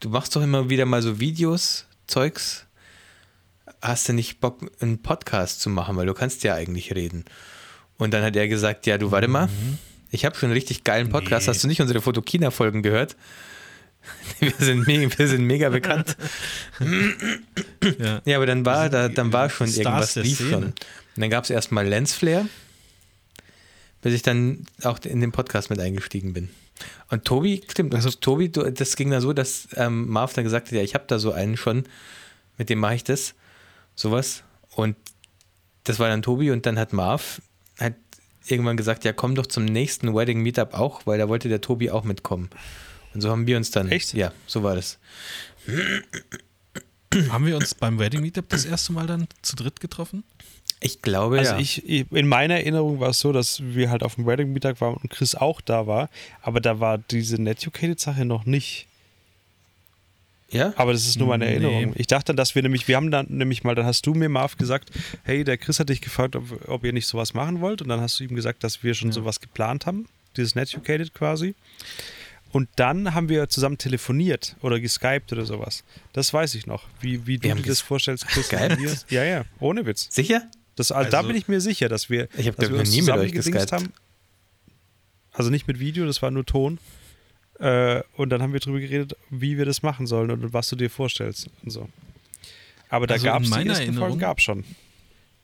du 0.00 0.10
machst 0.10 0.34
doch 0.36 0.42
immer 0.42 0.68
wieder 0.68 0.84
mal 0.84 1.02
so 1.02 1.20
Videos, 1.20 1.86
Zeugs. 2.06 2.66
Hast 3.82 4.08
du 4.08 4.12
nicht 4.12 4.40
Bock, 4.40 4.60
einen 4.80 5.02
Podcast 5.02 5.60
zu 5.60 5.68
machen, 5.68 5.96
weil 5.96 6.06
du 6.06 6.14
kannst 6.14 6.44
ja 6.44 6.54
eigentlich 6.54 6.94
reden. 6.94 7.24
Und 7.98 8.14
dann 8.14 8.22
hat 8.22 8.36
er 8.36 8.48
gesagt, 8.48 8.86
ja, 8.86 8.96
du 8.96 9.10
warte 9.10 9.28
mal, 9.28 9.48
mhm. 9.48 9.78
ich 10.10 10.24
habe 10.24 10.36
schon 10.36 10.48
einen 10.48 10.54
richtig 10.54 10.84
geilen 10.84 11.10
Podcast. 11.10 11.46
Nee. 11.46 11.50
Hast 11.50 11.64
du 11.64 11.68
nicht 11.68 11.80
unsere 11.80 12.00
Fotokina-Folgen 12.00 12.82
gehört? 12.82 13.16
Wir 14.40 14.52
sind, 14.58 14.88
mega, 14.88 15.08
wir 15.16 15.28
sind 15.28 15.44
mega 15.44 15.68
bekannt. 15.68 16.16
ja. 18.00 18.20
ja. 18.24 18.36
aber 18.36 18.46
dann 18.46 18.66
war, 18.66 18.90
da, 18.90 19.08
dann 19.08 19.32
war 19.32 19.48
schon 19.48 19.68
Stars 19.68 20.16
irgendwas, 20.16 20.16
lief 20.16 20.50
schon. 20.50 20.64
Und 20.64 20.74
dann 21.14 21.30
gab 21.30 21.44
es 21.44 21.50
erstmal 21.50 21.86
Lensflare 21.86 22.46
bis 24.02 24.14
ich 24.14 24.22
dann 24.22 24.66
auch 24.82 24.98
in 25.04 25.20
den 25.20 25.32
Podcast 25.32 25.70
mit 25.70 25.80
eingestiegen 25.80 26.34
bin. 26.34 26.50
Und 27.10 27.24
Tobi, 27.24 27.62
stimmt, 27.70 27.94
also 27.94 28.10
Tobi, 28.10 28.50
das 28.50 28.96
ging 28.96 29.10
da 29.10 29.20
so, 29.20 29.32
dass 29.32 29.68
ähm, 29.76 30.08
Marv 30.08 30.34
dann 30.34 30.44
gesagt 30.44 30.66
hat, 30.66 30.72
ja, 30.72 30.82
ich 30.82 30.94
habe 30.94 31.04
da 31.06 31.18
so 31.18 31.32
einen 31.32 31.56
schon, 31.56 31.84
mit 32.58 32.68
dem 32.68 32.80
mache 32.80 32.96
ich 32.96 33.04
das, 33.04 33.34
sowas. 33.94 34.42
Und 34.74 34.96
das 35.84 35.98
war 35.98 36.08
dann 36.08 36.22
Tobi 36.22 36.50
und 36.50 36.66
dann 36.66 36.78
hat 36.78 36.92
Marv 36.92 37.42
halt 37.78 37.96
irgendwann 38.46 38.76
gesagt, 38.76 39.04
ja, 39.04 39.12
komm 39.12 39.34
doch 39.34 39.46
zum 39.46 39.64
nächsten 39.64 40.14
Wedding 40.14 40.40
Meetup 40.40 40.74
auch, 40.74 41.06
weil 41.06 41.18
da 41.18 41.28
wollte 41.28 41.48
der 41.48 41.60
Tobi 41.60 41.90
auch 41.90 42.04
mitkommen. 42.04 42.50
Und 43.14 43.20
so 43.20 43.30
haben 43.30 43.46
wir 43.46 43.56
uns 43.56 43.70
dann. 43.70 43.88
Echt? 43.88 44.14
Ja, 44.14 44.32
so 44.46 44.62
war 44.62 44.74
das. 44.74 44.98
Haben 47.30 47.46
wir 47.46 47.56
uns 47.56 47.74
beim 47.74 47.98
Wedding 47.98 48.22
Meetup 48.22 48.48
das 48.48 48.64
erste 48.64 48.92
Mal 48.92 49.06
dann 49.06 49.28
zu 49.42 49.56
dritt 49.56 49.80
getroffen? 49.80 50.24
Ich 50.80 51.00
glaube 51.00 51.38
also 51.38 51.52
ja. 51.52 51.60
Ich, 51.60 51.86
in 52.10 52.26
meiner 52.26 52.54
Erinnerung 52.54 52.98
war 52.98 53.10
es 53.10 53.20
so, 53.20 53.32
dass 53.32 53.62
wir 53.62 53.90
halt 53.90 54.02
auf 54.02 54.16
dem 54.16 54.26
Wedding 54.26 54.52
Mittag 54.52 54.80
waren 54.80 54.94
und 54.94 55.10
Chris 55.10 55.36
auch 55.36 55.60
da 55.60 55.86
war, 55.86 56.10
aber 56.40 56.60
da 56.60 56.80
war 56.80 56.98
diese 56.98 57.40
Netucated-Sache 57.40 58.24
noch 58.24 58.46
nicht. 58.46 58.88
Ja? 60.52 60.72
Aber 60.76 60.92
das 60.92 61.06
ist 61.06 61.18
nur 61.18 61.28
meine 61.28 61.46
Erinnerung. 61.46 61.90
Nee. 61.90 61.92
Ich 61.96 62.06
dachte 62.06 62.26
dann, 62.26 62.36
dass 62.36 62.54
wir 62.54 62.62
nämlich, 62.62 62.86
wir 62.86 62.96
haben 62.96 63.10
dann 63.10 63.26
nämlich 63.28 63.64
mal, 63.64 63.74
dann 63.74 63.86
hast 63.86 64.06
du 64.06 64.14
mir, 64.14 64.28
Marv, 64.28 64.56
gesagt, 64.56 64.90
hey, 65.24 65.44
der 65.44 65.56
Chris 65.56 65.80
hat 65.80 65.88
dich 65.88 66.00
gefragt, 66.00 66.36
ob, 66.36 66.68
ob 66.68 66.84
ihr 66.84 66.92
nicht 66.92 67.06
sowas 67.06 67.34
machen 67.34 67.60
wollt. 67.60 67.82
Und 67.82 67.88
dann 67.88 68.00
hast 68.00 68.20
du 68.20 68.24
ihm 68.24 68.34
gesagt, 68.36 68.62
dass 68.62 68.82
wir 68.82 68.94
schon 68.94 69.08
ja. 69.08 69.14
sowas 69.14 69.40
geplant 69.40 69.86
haben, 69.86 70.06
dieses 70.36 70.54
Netucated 70.54 71.14
quasi. 71.14 71.54
Und 72.52 72.68
dann 72.76 73.14
haben 73.14 73.30
wir 73.30 73.48
zusammen 73.48 73.78
telefoniert 73.78 74.56
oder 74.60 74.78
geskypt 74.78 75.32
oder 75.32 75.46
sowas. 75.46 75.84
Das 76.12 76.34
weiß 76.34 76.54
ich 76.54 76.66
noch. 76.66 76.84
Wie, 77.00 77.26
wie 77.26 77.38
du 77.38 77.54
dir 77.54 77.62
das 77.62 77.80
vorstellst, 77.80 78.26
Chris. 78.28 78.50
Ja, 79.08 79.24
ja, 79.24 79.44
ohne 79.58 79.86
Witz. 79.86 80.08
Sicher? 80.10 80.42
Das, 80.76 80.92
also, 80.92 81.10
da 81.10 81.22
bin 81.22 81.36
ich 81.36 81.48
mir 81.48 81.60
sicher, 81.60 81.88
dass 81.88 82.10
wir, 82.10 82.28
ich 82.36 82.48
hab, 82.48 82.56
dass 82.56 82.70
wir 82.70 82.78
uns 82.78 82.90
nie 82.90 83.02
mit 83.02 83.10
euch 83.10 83.72
haben. 83.72 83.92
Also 85.32 85.48
nicht 85.48 85.66
mit 85.66 85.78
Video, 85.78 86.04
das 86.04 86.20
war 86.20 86.30
nur 86.30 86.44
Ton. 86.44 86.78
Äh, 87.62 88.02
und 88.16 88.30
dann 88.30 88.42
haben 88.42 88.52
wir 88.52 88.58
darüber 88.58 88.80
geredet, 88.80 89.16
wie 89.30 89.56
wir 89.56 89.64
das 89.64 89.82
machen 89.82 90.08
sollen 90.08 90.32
und 90.32 90.52
was 90.52 90.68
du 90.68 90.74
dir 90.74 90.90
vorstellst 90.90 91.48
und 91.62 91.70
so. 91.70 91.88
Aber 92.88 93.06
da 93.06 93.14
also 93.14 93.26
gab 93.26 93.42
es 93.42 93.50
die 93.50 93.68
ersten 93.68 93.94
Folgen 93.94 94.18
gab 94.18 94.40
schon. 94.40 94.64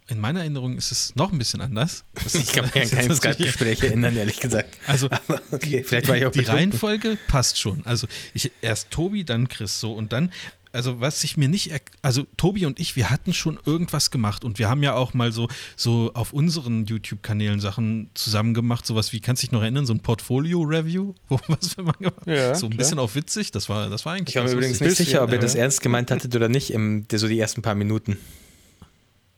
In 0.08 0.18
meiner 0.18 0.40
Erinnerung 0.40 0.76
ist 0.76 0.90
es 0.90 1.14
noch 1.14 1.30
ein 1.30 1.38
bisschen 1.38 1.60
anders. 1.60 2.02
ich 2.26 2.52
kann 2.52 2.64
mich 2.64 2.74
an 2.74 2.90
kein 2.90 3.14
Skype-Gespräch 3.14 3.82
erinnern, 3.84 4.16
ehrlich 4.16 4.40
gesagt. 4.40 4.76
Also, 4.86 5.08
okay, 5.52 5.84
vielleicht 5.84 6.08
war 6.08 6.16
ich 6.16 6.26
auch 6.26 6.32
die 6.32 6.40
Reihenfolge 6.40 7.18
passt 7.28 7.58
schon. 7.58 7.82
Also, 7.84 8.08
ich, 8.34 8.50
erst 8.62 8.90
Tobi, 8.90 9.24
dann 9.24 9.48
Chris, 9.48 9.78
so 9.78 9.92
und 9.92 10.12
dann 10.12 10.32
also 10.72 11.00
was 11.00 11.24
ich 11.24 11.36
mir 11.36 11.48
nicht, 11.48 11.72
also 12.02 12.24
Tobi 12.36 12.66
und 12.66 12.80
ich, 12.80 12.96
wir 12.96 13.10
hatten 13.10 13.32
schon 13.32 13.58
irgendwas 13.64 14.10
gemacht 14.10 14.44
und 14.44 14.58
wir 14.58 14.68
haben 14.68 14.82
ja 14.82 14.94
auch 14.94 15.14
mal 15.14 15.32
so, 15.32 15.48
so 15.76 16.12
auf 16.14 16.32
unseren 16.32 16.84
YouTube-Kanälen 16.84 17.60
Sachen 17.60 18.10
zusammen 18.14 18.54
gemacht, 18.54 18.86
sowas 18.86 19.12
wie, 19.12 19.20
kannst 19.20 19.42
du 19.42 19.46
dich 19.46 19.52
noch 19.52 19.62
erinnern, 19.62 19.86
so 19.86 19.94
ein 19.94 20.00
Portfolio-Review, 20.00 21.14
was 21.28 21.76
wir 21.76 21.84
mal 21.84 21.92
gemacht 21.92 22.26
ja, 22.26 22.54
so 22.54 22.66
ein 22.66 22.70
klar. 22.70 22.78
bisschen 22.78 22.98
auf 22.98 23.14
witzig, 23.14 23.50
das 23.50 23.68
war, 23.68 23.88
das 23.90 24.04
war 24.04 24.14
eigentlich 24.14 24.30
Ich 24.30 24.36
war 24.36 24.44
mir 24.44 24.52
übrigens 24.52 24.80
nicht 24.80 24.96
sicher, 24.96 25.22
ob 25.22 25.32
ihr 25.32 25.38
das 25.38 25.54
ernst 25.54 25.82
gemeint 25.82 26.10
hattet 26.10 26.34
oder 26.34 26.48
nicht, 26.48 26.72
im, 26.72 27.06
so 27.12 27.28
die 27.28 27.38
ersten 27.38 27.62
paar 27.62 27.74
Minuten. 27.74 28.18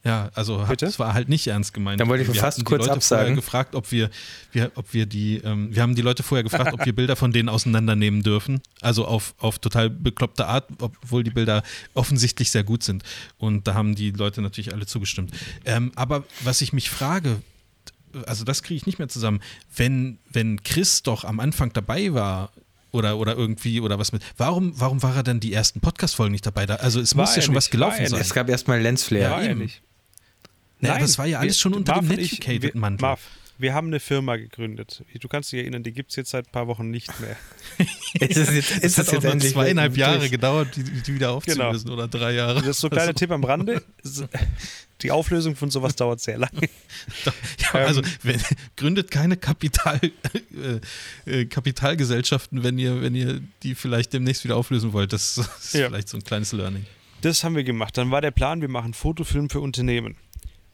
Ja, 0.03 0.31
also 0.35 0.67
hat, 0.67 0.81
das 0.81 0.99
war 0.99 1.13
halt 1.13 1.29
nicht 1.29 1.47
ernst 1.47 1.75
gemeint. 1.75 2.01
Dann 2.01 2.09
wollte 2.09 2.23
ich 2.23 2.33
wir 2.33 2.41
fast 2.41 2.65
kurz 2.65 2.87
Leute 2.87 2.95
absagen. 2.95 3.37
gefragt, 3.37 3.75
ob 3.75 3.93
wir, 3.93 4.09
wir, 4.51 4.73
ob 4.75 4.95
wir 4.95 5.05
die, 5.05 5.37
ähm, 5.45 5.75
wir 5.75 5.83
haben 5.83 5.95
die 5.95 6.01
Leute 6.01 6.23
vorher 6.23 6.43
gefragt, 6.43 6.73
ob 6.73 6.87
wir 6.87 6.95
Bilder 6.95 7.17
von 7.17 7.33
denen 7.33 7.51
auseinandernehmen 7.51 8.23
dürfen. 8.23 8.63
Also 8.81 9.05
auf, 9.05 9.35
auf 9.39 9.59
total 9.59 9.91
bekloppte 9.91 10.47
Art, 10.47 10.69
obwohl 10.81 11.23
die 11.23 11.31
Bilder 11.31 11.63
offensichtlich 11.93 12.51
sehr 12.51 12.65
gut 12.65 12.83
sind. 12.83 13.03
Und 13.37 13.69
da 13.69 13.75
haben 13.75 13.95
die 13.95 14.11
Leute 14.11 14.41
natürlich 14.41 14.73
alle 14.73 14.87
zugestimmt. 14.87 15.33
Ähm, 15.67 15.93
aber 15.97 16.25
was 16.45 16.63
ich 16.63 16.73
mich 16.73 16.89
frage, 16.89 17.43
also 18.27 18.45
das 18.45 18.63
kriege 18.63 18.79
ich 18.79 18.87
nicht 18.87 18.99
mehr 18.99 19.09
zusammen, 19.09 19.41
wenn, 19.77 20.19
wenn 20.33 20.63
Chris 20.63 21.03
doch 21.03 21.25
am 21.25 21.41
Anfang 21.41 21.75
dabei 21.75 22.15
war, 22.15 22.53
oder, 22.93 23.19
oder 23.19 23.37
irgendwie 23.37 23.81
oder 23.81 24.01
was 24.01 24.11
mit. 24.11 24.21
Warum, 24.37 24.73
warum 24.81 25.01
war 25.05 25.15
er 25.15 25.23
dann 25.23 25.39
die 25.39 25.53
ersten 25.53 25.81
Podcast-Folgen 25.81 26.33
nicht 26.33 26.45
dabei? 26.45 26.67
Da, 26.67 26.75
also 26.75 27.01
es 27.01 27.17
war 27.17 27.25
muss 27.25 27.37
ja 27.37 27.43
schon 27.43 27.55
was 27.55 27.71
gelaufen 27.71 28.05
sein. 28.05 28.21
Es 28.21 28.35
gab 28.35 28.49
erstmal 28.49 28.81
Lensflare. 28.81 29.47
Ja, 29.47 29.55
nicht. 30.83 30.89
Nein, 30.89 30.97
aber 30.97 31.05
es 31.05 31.19
war 31.19 31.27
ja 31.27 31.39
alles 31.39 31.59
schon 31.59 31.75
unter 31.75 31.95
Marv 31.95 32.09
dem 32.09 32.17
Netucated-Mantel. 32.17 33.03
Marv, 33.03 33.21
wir 33.61 33.75
haben 33.75 33.89
eine 33.89 34.01
Firma 34.01 34.37
gegründet. 34.37 35.05
Du 35.21 35.29
kannst 35.29 35.53
dich 35.53 35.61
erinnern, 35.61 35.83
die 35.83 35.93
gibt 35.93 36.11
es 36.11 36.17
jetzt 36.17 36.31
seit 36.31 36.47
ein 36.47 36.51
paar 36.51 36.67
Wochen 36.67 36.91
nicht 36.91 37.13
mehr. 37.21 37.37
ist 38.29 38.37
es 38.37 38.55
jetzt, 38.55 38.71
ist 38.79 38.99
es 38.99 39.11
jetzt 39.11 39.25
endlich 39.25 39.53
zweieinhalb 39.53 39.97
Jahre 39.99 40.21
durch. 40.21 40.31
gedauert, 40.31 40.75
die, 40.77 40.83
die 40.83 41.15
wieder 41.15 41.33
aufzulösen 41.33 41.91
genau. 41.91 41.95
oder 41.95 42.09
drei 42.09 42.33
Jahre. 42.33 42.61
Das 42.61 42.71
ist 42.71 42.81
so 42.81 42.87
ein 42.87 42.93
kleiner 42.93 43.09
also. 43.09 43.19
Tipp 43.19 43.31
am 43.31 43.45
Rande. 43.45 43.83
Die 45.03 45.11
Auflösung 45.11 45.57
von 45.57 45.71
sowas 45.71 45.97
dauert 45.97 46.21
sehr 46.21 46.37
lange. 46.37 46.69
Ja, 47.25 47.73
also 47.73 48.03
wenn, 48.23 48.39
gründet 48.77 49.11
keine 49.11 49.39
Kapital, 49.39 49.99
äh, 51.25 51.31
äh, 51.31 51.45
Kapitalgesellschaften, 51.47 52.63
wenn 52.63 52.79
ihr, 52.79 53.01
wenn 53.01 53.15
ihr 53.15 53.41
die 53.63 53.75
vielleicht 53.75 54.13
demnächst 54.13 54.45
wieder 54.45 54.57
auflösen 54.57 54.93
wollt. 54.93 55.15
Das 55.15 55.39
ist 55.39 55.73
ja. 55.73 55.89
vielleicht 55.89 56.11
so 56.11 56.19
ein 56.19 56.25
kleines 56.25 56.53
Learning. 56.53 56.85
Das 57.23 57.45
haben 57.45 57.57
wir 57.57 57.65
gemacht. 57.65 57.97
Dann 57.97 58.11
war 58.11 58.21
der 58.21 58.31
Plan, 58.31 58.61
wir 58.61 58.69
machen 58.69 58.93
Fotofilm 58.93 59.49
für 59.49 59.61
Unternehmen 59.61 60.17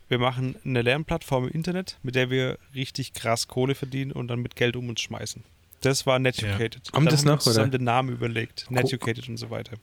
wir 0.08 0.18
machen 0.18 0.56
eine 0.64 0.82
Lernplattform 0.82 1.48
im 1.48 1.50
Internet, 1.50 1.98
mit 2.02 2.14
der 2.14 2.30
wir 2.30 2.58
richtig 2.74 3.12
krass 3.12 3.48
Kohle 3.48 3.74
verdienen 3.74 4.12
und 4.12 4.28
dann 4.28 4.40
mit 4.40 4.56
Geld 4.56 4.76
um 4.76 4.88
uns 4.88 5.00
schmeißen. 5.00 5.42
Das 5.80 6.06
war 6.06 6.18
Netucated. 6.18 6.86
Ja. 6.86 6.92
Kommt 6.92 7.12
das 7.12 7.20
haben 7.20 7.26
noch, 7.26 7.34
wir 7.36 7.40
zusammen 7.40 7.68
oder? 7.68 7.78
den 7.78 7.84
Namen 7.84 8.10
überlegt. 8.10 8.70
Netucated 8.70 9.28
und 9.28 9.36
so 9.36 9.50
weiter. 9.50 9.76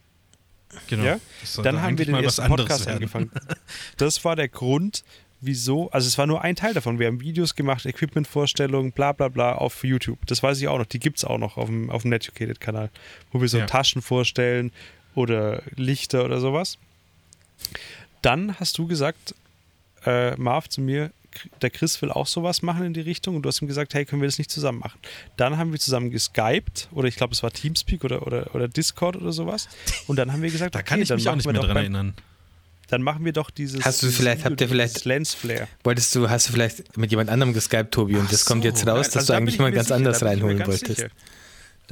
Genau. 0.88 1.04
Ja? 1.04 1.20
Dann 1.62 1.82
haben 1.82 1.98
wir 1.98 2.06
den 2.06 2.16
ersten 2.16 2.48
Podcast 2.48 2.86
werden. 2.86 2.98
angefangen. 2.98 3.32
Das 3.98 4.26
war 4.26 4.36
der 4.36 4.48
Grund, 4.48 5.04
wieso, 5.40 5.92
also 5.92 6.08
es 6.08 6.18
war 6.18 6.26
nur 6.26 6.42
ein 6.42 6.56
Teil 6.56 6.74
davon. 6.74 7.00
Wir 7.00 7.08
haben 7.08 7.22
Videos 7.22 7.56
gemacht, 7.56 7.86
Equipment-Vorstellungen, 7.86 8.92
bla 8.92 9.12
bla 9.12 9.28
bla 9.28 9.54
auf 9.54 9.84
YouTube. 9.84 10.26
Das 10.26 10.42
weiß 10.42 10.60
ich 10.60 10.68
auch 10.68 10.78
noch. 10.78 10.86
Die 10.86 11.00
gibt 11.00 11.18
es 11.18 11.26
auch 11.26 11.38
noch 11.38 11.58
auf 11.58 11.68
dem, 11.68 11.90
auf 11.90 12.04
dem 12.04 12.10
Netucated-Kanal, 12.10 12.90
wo 13.32 13.42
wir 13.42 13.48
so 13.48 13.60
ja. 13.60 13.66
Taschen 13.66 14.02
vorstellen 14.02 14.72
oder 15.16 15.62
Lichter 15.76 16.26
oder 16.26 16.40
sowas. 16.40 16.78
Dann 18.22 18.60
hast 18.60 18.78
du 18.78 18.88
gesagt, 18.88 19.36
äh, 20.06 20.36
Marv 20.38 20.70
zu 20.70 20.82
mir, 20.82 21.12
der 21.64 21.72
Chris 21.72 22.00
will 22.02 22.12
auch 22.12 22.28
sowas 22.28 22.62
machen 22.62 22.86
in 22.86 22.94
die 22.94 23.02
Richtung 23.02 23.36
und 23.36 23.42
du 23.42 23.50
hast 23.50 23.60
ihm 23.62 23.68
gesagt, 23.68 23.94
hey, 23.96 24.06
können 24.06 24.22
wir 24.22 24.28
das 24.28 24.38
nicht 24.38 24.52
zusammen 24.52 24.80
machen? 24.80 25.00
Dann 25.36 25.58
haben 25.58 25.72
wir 25.72 25.80
zusammen 25.80 26.12
geskypt 26.12 26.90
oder 26.92 27.08
ich 27.08 27.16
glaube, 27.16 27.34
es 27.34 27.42
war 27.42 27.52
Teamspeak 27.52 28.04
oder, 28.04 28.28
oder, 28.28 28.54
oder 28.54 28.68
Discord 28.68 29.16
oder 29.16 29.32
sowas 29.32 29.68
und 30.08 30.18
dann 30.18 30.32
haben 30.32 30.44
wir 30.44 30.52
gesagt, 30.52 30.76
Da 30.76 30.84
kann 30.84 30.98
okay, 30.98 31.02
ich 31.04 31.08
dann 31.10 31.18
mich 31.18 31.28
auch 31.30 31.36
nicht 31.36 31.46
mehr 31.46 31.56
dran 31.56 31.68
beim- 31.70 31.78
erinnern. 31.78 32.14
Dann 32.90 33.02
machen 33.02 33.26
wir 33.26 33.34
doch 33.34 33.50
dieses. 33.50 33.84
Hast 33.84 34.04
du 34.04 34.12
vielleicht- 34.12 34.42
Video, 34.42 34.52
habt 34.52 34.62
ihr 34.62 34.68
vielleicht- 34.70 35.06
Lensflare. 35.06 35.68
Wolltest 35.84 36.14
du, 36.14 36.30
hast 36.30 36.50
du 36.50 36.54
vielleicht 36.54 36.96
mit 36.98 37.10
jemand 37.10 37.30
anderem 37.32 37.54
geskypt, 37.54 37.92
Tobi, 37.92 38.18
und 38.18 38.26
Ach 38.28 38.30
das 38.32 38.46
kommt 38.46 38.62
so. 38.62 38.68
jetzt 38.68 38.86
raus, 38.86 38.86
Nein, 38.86 39.04
dass 39.06 39.16
also 39.16 39.34
du 39.34 39.38
eigentlich 39.38 39.56
ich 39.56 39.62
mal 39.62 39.72
ganz 39.72 39.88
sicher, 39.88 39.96
anders 39.96 40.18
ich 40.18 40.24
reinholen 40.28 40.58
ganz 40.60 40.68
wolltest. 40.70 40.98
sicher. 40.98 41.10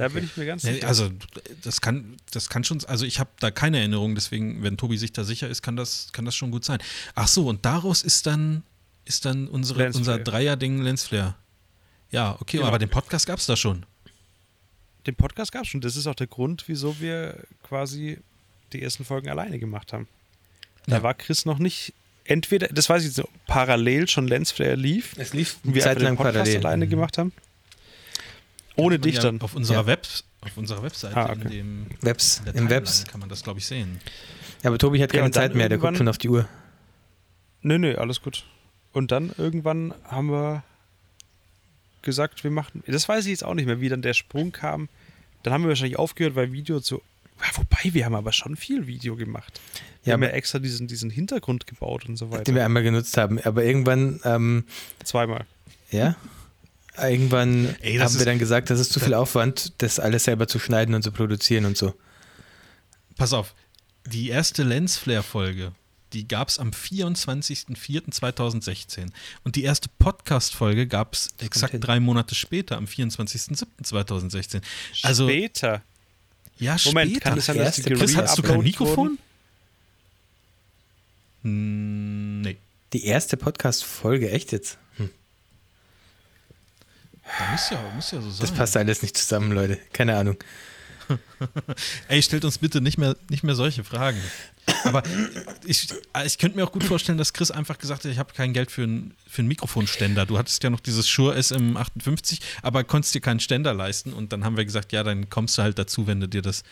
Da 0.02 0.08
bin 0.08 0.24
ich 0.24 0.36
mir 0.36 0.46
ganz 0.46 0.64
Nee, 0.64 0.74
sicher. 0.74 0.88
also 0.88 1.10
das 1.62 1.80
kann, 1.80 2.16
das 2.30 2.48
kann 2.48 2.64
schon, 2.64 2.84
also 2.86 3.04
ich 3.06 3.18
habe 3.20 3.30
da 3.40 3.50
keine 3.50 3.78
Erinnerung, 3.78 4.14
deswegen, 4.14 4.62
wenn 4.62 4.76
Tobi 4.76 4.96
sich 4.98 5.12
da 5.12 5.24
sicher 5.24 5.48
ist, 5.48 5.62
kann 5.62 5.76
das, 5.76 6.08
kann 6.12 6.24
das 6.24 6.34
schon 6.34 6.50
gut 6.50 6.64
sein. 6.64 6.78
Ach 7.14 7.28
so, 7.28 7.46
und 7.48 7.64
daraus 7.64 8.02
ist 8.02 8.26
dann, 8.26 8.62
ist 9.04 9.24
dann 9.24 9.48
unsere, 9.48 9.86
unser 9.92 10.18
Dreier-Ding 10.18 10.80
Lensflare. 10.82 11.34
Ja, 12.10 12.36
okay, 12.40 12.58
Genau. 12.58 12.68
aber 12.68 12.78
den 12.78 12.88
Podcast 12.90 13.26
gab 13.26 13.38
es 13.38 13.46
da 13.46 13.56
schon. 13.56 13.86
Den 15.06 15.14
Podcast 15.16 15.50
gab 15.52 15.62
es 15.62 15.68
schon. 15.68 15.80
Das 15.80 15.96
ist 15.96 16.06
auch 16.06 16.14
der 16.14 16.26
Grund, 16.28 16.64
wieso 16.68 17.00
wir 17.00 17.42
quasi 17.62 18.18
die 18.72 18.82
ersten 18.82 19.04
Folgen 19.04 19.28
alleine 19.28 19.58
gemacht 19.58 19.92
haben. 19.92 20.06
Da 20.86 20.96
Ja. 20.96 21.02
war 21.02 21.14
Chris 21.14 21.44
noch 21.44 21.58
nicht. 21.58 21.92
Entweder, 22.24 22.68
das 22.68 22.88
weiß 22.88 23.04
ich 23.04 23.12
so, 23.14 23.28
parallel 23.48 24.08
schon 24.08 24.28
Lensflare 24.28 24.76
lief 24.76 25.14
Es 25.16 25.32
lief 25.32 25.56
wir 25.64 25.82
Zeit 25.82 26.00
lang 26.00 26.16
Podcast 26.16 26.34
parallel. 26.36 26.58
alleine 26.66 26.86
gemacht 26.86 27.18
haben. 27.18 27.32
Ohne 28.76 28.98
dich 28.98 29.16
ja 29.16 29.22
dann. 29.22 29.40
Auf 29.40 29.54
unserer, 29.54 29.80
Ja. 29.82 29.86
Web, 29.86 30.06
auf 30.40 30.56
unserer 30.56 30.82
Webseite 30.82 31.16
Ah, 31.16 31.32
in 31.32 31.40
okay. 31.40 31.48
dem 31.48 31.86
Webs, 32.00 32.38
in 32.38 32.44
der 32.46 32.54
im 32.56 32.70
Webs. 32.70 33.04
kann 33.04 33.20
man 33.20 33.28
das, 33.28 33.42
glaube 33.42 33.58
ich, 33.58 33.66
sehen. 33.66 34.00
Ja, 34.62 34.70
aber 34.70 34.78
Tobi 34.78 34.98
hat 35.02 35.10
Ja, 35.12 35.20
keine 35.20 35.30
dann 35.30 35.32
Zeit 35.32 35.54
mehr, 35.54 35.68
der 35.68 35.78
guckt 35.78 35.96
schon 35.96 36.08
auf 36.08 36.18
die 36.18 36.28
Uhr. 36.28 36.48
Nö, 37.62 37.78
nö, 37.78 37.94
alles 37.96 38.22
gut. 38.22 38.44
Und 38.92 39.12
dann 39.12 39.32
irgendwann 39.38 39.94
haben 40.04 40.30
wir 40.30 40.62
gesagt, 42.02 42.42
wir 42.44 42.50
machen. 42.50 42.82
Das 42.86 43.08
weiß 43.08 43.24
ich 43.26 43.30
jetzt 43.30 43.44
auch 43.44 43.54
nicht 43.54 43.66
mehr, 43.66 43.80
wie 43.80 43.88
dann 43.88 44.02
der 44.02 44.14
Sprung 44.14 44.52
kam. 44.52 44.88
Dann 45.42 45.52
haben 45.52 45.62
wir 45.62 45.68
wahrscheinlich 45.68 45.98
aufgehört, 45.98 46.34
weil 46.34 46.52
Video 46.52 46.80
zu. 46.80 47.02
Ja, 47.40 47.46
wobei, 47.56 47.94
wir 47.94 48.04
haben 48.04 48.14
aber 48.14 48.32
schon 48.32 48.56
viel 48.56 48.86
Video 48.86 49.16
gemacht. 49.16 49.60
Wir 50.04 50.10
Ja, 50.10 50.14
haben 50.14 50.22
ja 50.22 50.28
extra 50.30 50.58
diesen, 50.58 50.86
diesen 50.86 51.10
Hintergrund 51.10 51.66
gebaut 51.66 52.06
und 52.08 52.16
so 52.16 52.26
Den 52.26 52.32
wir 52.32 52.38
weiter. 52.54 52.64
einmal 52.64 52.82
genutzt 52.82 53.16
haben. 53.16 53.40
Aber 53.40 53.64
irgendwann, 53.64 54.20
ähm, 54.24 54.64
Zweimal. 55.04 55.44
ja, 55.90 56.14
irgendwann 56.98 57.74
Ey, 57.80 57.98
das 57.98 58.12
haben 58.12 58.18
wir 58.18 58.26
dann 58.26 58.38
gesagt, 58.38 58.70
das 58.70 58.80
ist 58.80 58.92
zu 58.92 59.00
viel 59.00 59.14
Aufwand, 59.14 59.72
das 59.78 59.98
alles 59.98 60.24
selber 60.24 60.46
zu 60.48 60.58
schneiden 60.58 60.94
und 60.94 61.02
zu 61.02 61.12
produzieren 61.12 61.64
und 61.64 61.76
so. 61.76 61.94
Pass 63.16 63.32
auf, 63.32 63.54
die 64.06 64.28
erste 64.28 64.62
Lensflare-Folge, 64.62 65.72
die 66.12 66.28
gab 66.28 66.48
es 66.48 66.58
am 66.58 66.70
24.04.2016. 66.70 69.08
Und 69.44 69.56
die 69.56 69.62
erste 69.64 69.88
Podcast-Folge 69.98 70.86
gab 70.86 71.14
es 71.14 71.30
exakt 71.38 71.74
drei 71.80 72.00
Monate 72.00 72.34
später, 72.34 72.76
am 72.76 72.84
24.07.2016. 72.84 74.60
Also, 75.02 75.26
Später. 75.28 75.82
ja, 76.58 76.76
Moment, 76.84 77.10
später. 77.12 77.30
kann 77.30 77.38
es 77.38 77.46
sein, 77.46 77.56
dass 77.56 77.76
die 77.76 77.82
Erste 77.82 77.94
Chris, 77.94 78.16
hast 78.16 78.38
du 78.38 78.42
kein 78.42 78.60
Mikrofon? 78.62 78.96
wurden? 78.96 79.18
Hm, 81.42 82.40
nee, 82.42 82.56
Die 82.92 83.04
erste 83.06 83.36
Podcast-Folge, 83.36 84.30
echt 84.30 84.52
jetzt? 84.52 84.78
Da 87.38 87.50
muss 87.50 87.70
ja, 87.70 87.78
muss 87.94 88.10
ja 88.10 88.20
so 88.20 88.30
sein. 88.30 88.40
Das 88.40 88.52
passt 88.52 88.76
alles 88.76 89.02
nicht 89.02 89.16
zusammen, 89.16 89.52
Leute. 89.52 89.78
Keine 89.92 90.16
Ahnung. 90.16 90.36
Ey, 92.08 92.22
stellt 92.22 92.44
uns 92.44 92.58
bitte 92.58 92.80
nicht 92.80 92.98
mehr, 92.98 93.16
nicht 93.28 93.42
mehr 93.42 93.54
solche 93.54 93.84
Fragen. 93.84 94.20
Aber 94.84 95.02
ich, 95.64 95.88
ich 96.24 96.38
könnte 96.38 96.56
mir 96.56 96.64
auch 96.64 96.72
gut 96.72 96.84
vorstellen, 96.84 97.18
dass 97.18 97.32
Chris 97.32 97.50
einfach 97.50 97.78
gesagt 97.78 98.04
hat, 98.04 98.12
ich 98.12 98.18
habe 98.18 98.32
kein 98.32 98.52
Geld 98.52 98.70
für, 98.70 98.84
ein, 98.84 99.14
für 99.26 99.40
einen 99.40 99.48
Mikrofonständer. 99.48 100.26
Du 100.26 100.38
hattest 100.38 100.62
ja 100.62 100.70
noch 100.70 100.80
dieses 100.80 101.08
Shure 101.08 101.36
SM58, 101.36 102.40
aber 102.62 102.84
konntest 102.84 103.14
dir 103.14 103.20
keinen 103.20 103.40
Ständer 103.40 103.74
leisten. 103.74 104.12
Und 104.12 104.32
dann 104.32 104.44
haben 104.44 104.56
wir 104.56 104.64
gesagt, 104.64 104.92
ja, 104.92 105.02
dann 105.02 105.28
kommst 105.30 105.58
du 105.58 105.62
halt 105.62 105.78
dazu, 105.78 106.06
wenn 106.06 106.20
du 106.20 106.28
dir 106.28 106.42
das, 106.42 106.62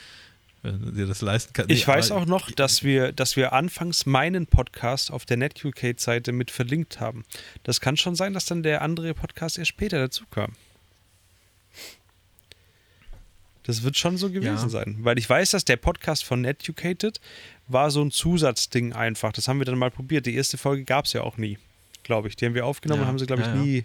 wenn 0.63 0.81
du 0.85 0.91
dir 0.93 1.07
das 1.07 1.23
leisten 1.23 1.53
kannst. 1.55 1.71
Ich 1.71 1.87
Nee, 1.87 1.93
weiß 1.95 2.11
aber- 2.11 2.21
auch 2.23 2.27
noch, 2.27 2.51
dass 2.51 2.83
wir, 2.83 3.13
dass 3.13 3.37
wir 3.37 3.53
anfangs 3.53 4.05
meinen 4.07 4.47
Podcast 4.47 5.11
auf 5.11 5.25
der 5.25 5.37
NetUK-Seite 5.39 6.33
mit 6.33 6.51
verlinkt 6.51 7.01
haben. 7.01 7.25
Das 7.63 7.81
kann 7.81 7.97
schon 7.97 8.15
sein, 8.15 8.35
dass 8.35 8.45
dann 8.47 8.63
der 8.63 8.83
andere 8.83 9.15
Podcast 9.15 9.59
erst 9.59 9.69
später 9.71 9.99
dazu 9.99 10.25
kam. 10.31 10.53
Das 13.65 13.83
wird 13.83 13.97
schon 13.99 14.17
so 14.17 14.31
gewesen 14.31 14.65
Ja. 14.65 14.69
sein. 14.69 14.97
Weil 15.01 15.19
ich 15.19 15.29
weiß, 15.29 15.51
dass 15.51 15.65
der 15.65 15.77
Podcast 15.77 16.25
von 16.25 16.41
NetUcated 16.41 17.21
war 17.69 17.91
so 17.91 18.03
ein 18.03 18.11
Zusatzding 18.11 18.93
einfach. 18.95 19.33
Das 19.33 19.49
haben 19.49 19.59
wir 19.61 19.65
dann 19.67 19.79
mal 19.79 19.91
probiert. 19.91 20.27
Die 20.27 20.35
erste 20.35 20.59
Folge 20.59 20.85
gab 20.85 21.05
es 21.05 21.13
ja 21.13 21.23
auch 21.23 21.37
nie, 21.37 21.59
glaube 22.03 22.29
ich. 22.29 22.37
Die 22.37 22.47
haben 22.47 22.55
wir 22.55 22.67
aufgenommen 22.67 23.01
Ja, 23.01 23.05
und 23.05 23.09
haben 23.09 23.19
sie, 23.19 23.27
glaube 23.27 23.43
ich, 23.43 23.49
ja, 23.49 23.55
nie. 23.55 23.85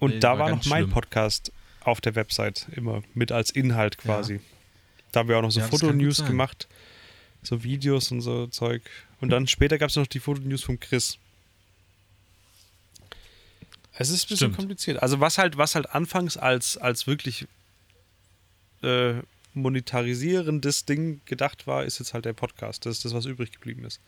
Und 0.00 0.14
Nee, 0.14 0.18
da 0.20 0.30
war 0.32 0.38
war 0.38 0.50
noch 0.50 0.64
mein 0.66 0.82
schlimm. 0.84 0.92
Podcast 0.92 1.52
auf 1.80 2.00
der 2.00 2.14
Website 2.14 2.66
immer 2.74 3.02
mit 3.14 3.30
als 3.30 3.50
Inhalt 3.50 3.98
quasi. 3.98 4.40
Da 5.12 5.20
haben 5.20 5.28
wir 5.28 5.38
auch 5.38 5.42
noch 5.42 5.50
so 5.50 5.60
Ja, 5.60 5.68
Fotonews 5.68 6.24
gemacht, 6.24 6.68
so 7.42 7.62
Videos 7.62 8.10
und 8.10 8.20
so 8.20 8.46
Zeug. 8.48 8.82
Und 9.20 9.30
dann 9.30 9.46
später 9.46 9.78
gab 9.78 9.90
es 9.90 9.96
noch 9.96 10.06
die 10.06 10.20
Fotonews 10.20 10.62
vom 10.62 10.78
Chris. 10.78 11.18
Es 13.98 14.10
ist 14.10 14.24
ein 14.24 14.28
bisschen 14.28 14.36
Stimmt. 14.36 14.56
kompliziert. 14.56 15.02
Also 15.02 15.20
was 15.20 15.38
halt, 15.38 15.56
was 15.56 15.74
halt 15.74 15.90
anfangs 15.90 16.36
als, 16.36 16.76
als 16.76 17.06
wirklich 17.06 17.46
äh, 18.82 19.14
monetarisierendes 19.56 20.84
Ding 20.84 21.20
gedacht 21.24 21.66
war, 21.66 21.84
ist 21.84 21.98
jetzt 21.98 22.14
halt 22.14 22.24
der 22.24 22.34
Podcast. 22.34 22.86
Das 22.86 22.96
ist 22.96 23.04
das, 23.04 23.14
was 23.14 23.24
übrig 23.24 23.52
geblieben 23.52 23.84
ist. 23.84 24.00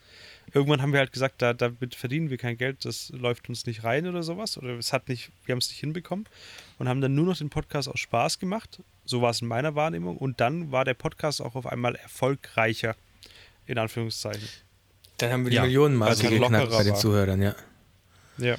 Irgendwann 0.53 0.83
haben 0.83 0.93
wir 0.93 1.01
halt 1.01 1.13
gesagt, 1.13 1.43
da, 1.43 1.55
damit 1.55 1.95
verdienen 1.95 2.31
wir 2.31 2.37
kein 2.37 2.57
Geld, 2.57 2.85
das 2.85 3.11
läuft 3.11 3.49
uns 3.49 3.67
nicht 3.67 3.83
rein 3.83 4.07
oder 4.07 4.23
sowas. 4.23 4.59
Oder 4.59 4.79
es 4.79 4.93
hat 4.93 5.09
nicht, 5.09 5.31
wir 5.45 5.53
haben 5.53 5.59
es 5.59 5.69
nicht 5.69 5.81
hinbekommen 5.81 6.27
und 6.79 6.89
haben 6.89 7.01
dann 7.01 7.15
nur 7.15 7.27
noch 7.27 7.39
den 7.39 7.51
Podcast 7.51 7.89
aus 7.89 7.99
Spaß 7.99 8.39
gemacht. 8.39 8.81
So 9.05 9.23
war 9.23 9.31
es 9.31 9.41
in 9.43 9.49
meiner 9.49 9.75
Wahrnehmung. 9.75 10.17
Und 10.19 10.41
dann 10.41 10.71
war 10.71 10.85
der 10.85 10.95
Podcast 10.95 11.41
auch 11.41 11.55
auf 11.55 11.67
einmal 11.67 11.97
erfolgreicher, 11.97 12.95
in 13.67 13.79
Anführungszeichen. 13.79 14.49
Dann 15.17 15.33
haben 15.33 15.45
wir 15.45 15.51
die 15.51 15.57
Ja, 15.57 15.63
Millionenmarke 15.63 16.29
geknackt 16.29 16.71
bei 16.71 16.85
den 16.85 16.93
war. 16.93 17.01
Zuhörern, 17.01 17.43
ja. 17.43 17.57
Ja. 18.37 18.57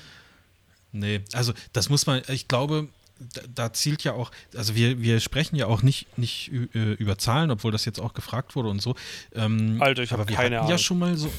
Nee, 0.92 1.22
also 1.34 1.54
das 1.72 1.90
muss 1.90 2.08
man, 2.08 2.24
ich 2.30 2.48
glaube, 2.48 2.90
da, 3.34 3.42
da 3.54 3.74
zielt 3.74 4.04
ja 4.04 4.14
auch, 4.14 4.32
also 4.56 4.76
wir, 4.76 5.02
wir 5.02 5.20
sprechen 5.20 5.56
ja 5.56 5.68
auch 5.68 5.82
nicht, 5.82 6.18
nicht 6.18 6.52
äh, 6.74 6.94
über 6.94 7.18
Zahlen, 7.18 7.52
obwohl 7.52 7.72
das 7.72 7.86
jetzt 7.86 8.00
auch 8.00 8.14
gefragt 8.14 8.56
wurde 8.56 8.70
und 8.70 8.82
so. 8.82 8.96
Ähm, 9.34 9.82
Alter, 9.82 10.04
ich 10.04 10.12
hab 10.12 10.20
aber 10.20 10.30
wir 10.30 10.36
keine 10.36 10.58
hatten 10.58 10.68
ja 10.68 10.74
Ahnung. 10.76 10.78
schon 10.78 11.00
mal 11.00 11.18
so. 11.18 11.32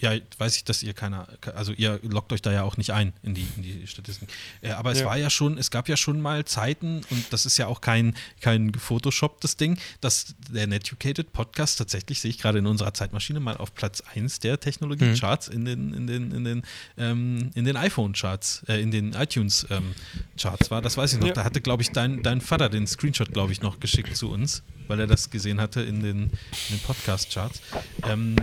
Ja, 0.00 0.12
weiß 0.38 0.56
ich, 0.56 0.64
dass 0.64 0.82
ihr 0.82 0.94
keiner, 0.94 1.26
also 1.56 1.72
ihr 1.72 1.98
loggt 2.04 2.32
euch 2.32 2.40
da 2.40 2.52
ja 2.52 2.62
auch 2.62 2.76
nicht 2.76 2.90
ein 2.92 3.12
in 3.22 3.34
die, 3.34 3.46
in 3.56 3.62
die 3.62 3.86
Statistiken. 3.86 4.30
Äh, 4.60 4.70
aber 4.70 4.92
es 4.92 5.00
Ja. 5.00 5.06
war 5.06 5.16
ja 5.16 5.28
schon, 5.28 5.58
es 5.58 5.70
gab 5.72 5.88
ja 5.88 5.96
schon 5.96 6.20
mal 6.20 6.44
Zeiten, 6.44 7.00
und 7.10 7.24
das 7.32 7.46
ist 7.46 7.58
ja 7.58 7.66
auch 7.66 7.80
kein, 7.80 8.14
kein 8.40 8.70
gefotoshopptes 8.70 9.56
Ding, 9.56 9.76
dass 10.00 10.34
der 10.50 10.68
Netucated 10.68 11.32
Podcast 11.32 11.78
tatsächlich, 11.78 12.20
sehe 12.20 12.30
ich 12.30 12.38
gerade 12.38 12.58
in 12.60 12.66
unserer 12.66 12.94
Zeitmaschine, 12.94 13.40
mal 13.40 13.56
auf 13.56 13.74
Platz 13.74 14.00
1 14.14 14.38
der 14.38 14.60
Technologie-Charts 14.60 15.48
in 15.48 15.64
den, 15.64 15.92
in 15.94 16.06
den, 16.06 16.30
in 16.32 16.44
den, 16.44 16.62
ähm, 16.96 17.50
in 17.54 17.64
den 17.64 17.76
iPhone-Charts, 17.76 18.64
äh, 18.68 18.80
in 18.80 18.90
den 18.92 19.14
iTunes-Charts 19.14 20.70
war. 20.70 20.82
Das 20.82 20.96
weiß 20.96 21.14
ich 21.14 21.18
noch. 21.20 21.28
Ja. 21.28 21.34
Da 21.34 21.44
hatte, 21.44 21.60
glaube 21.60 21.82
ich, 21.82 21.90
dein, 21.90 22.22
dein 22.22 22.40
Vater 22.40 22.68
den 22.68 22.86
Screenshot, 22.86 23.32
glaube 23.32 23.52
ich, 23.52 23.60
noch 23.62 23.80
geschickt 23.80 24.16
zu 24.16 24.30
uns, 24.30 24.62
weil 24.86 25.00
er 25.00 25.06
das 25.06 25.30
gesehen 25.30 25.60
hatte 25.60 25.80
in 25.82 26.02
den, 26.02 26.22
in 26.24 26.30
den 26.70 26.78
Podcast-Charts. 26.80 27.60
Ähm, 28.04 28.36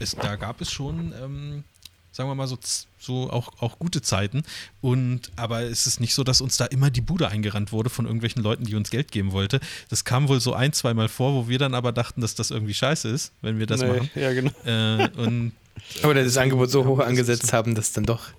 es, 0.00 0.14
da 0.16 0.36
gab 0.36 0.60
es 0.60 0.70
schon, 0.70 1.12
ähm, 1.22 1.64
sagen 2.12 2.28
wir 2.28 2.34
mal 2.34 2.46
so, 2.46 2.58
so 2.98 3.30
auch, 3.30 3.60
auch 3.60 3.78
gute 3.78 4.02
Zeiten. 4.02 4.42
Und 4.80 5.30
aber 5.36 5.62
es 5.62 5.86
ist 5.86 6.00
nicht 6.00 6.14
so, 6.14 6.24
dass 6.24 6.40
uns 6.40 6.56
da 6.56 6.66
immer 6.66 6.90
die 6.90 7.00
Bude 7.00 7.28
eingerannt 7.28 7.72
wurde 7.72 7.90
von 7.90 8.06
irgendwelchen 8.06 8.42
Leuten, 8.42 8.64
die 8.64 8.74
uns 8.74 8.90
Geld 8.90 9.12
geben 9.12 9.32
wollte. 9.32 9.60
Das 9.88 10.04
kam 10.04 10.28
wohl 10.28 10.40
so 10.40 10.54
ein, 10.54 10.72
zweimal 10.72 11.08
vor, 11.08 11.34
wo 11.34 11.48
wir 11.48 11.58
dann 11.58 11.74
aber 11.74 11.92
dachten, 11.92 12.20
dass 12.20 12.34
das 12.34 12.50
irgendwie 12.50 12.74
scheiße 12.74 13.08
ist, 13.08 13.32
wenn 13.40 13.58
wir 13.58 13.66
das 13.66 13.80
Nee, 13.80 13.88
machen. 13.88 14.10
Ja, 14.14 14.32
genau. 14.32 14.50
Äh, 14.64 15.08
und 15.16 15.52
Oder 16.02 16.24
das 16.24 16.36
Angebot 16.36 16.70
so 16.70 16.84
hoch 16.84 16.98
angesetzt 16.98 17.52
haben, 17.52 17.74
dass 17.74 17.92
dann 17.92 18.04
doch. 18.04 18.30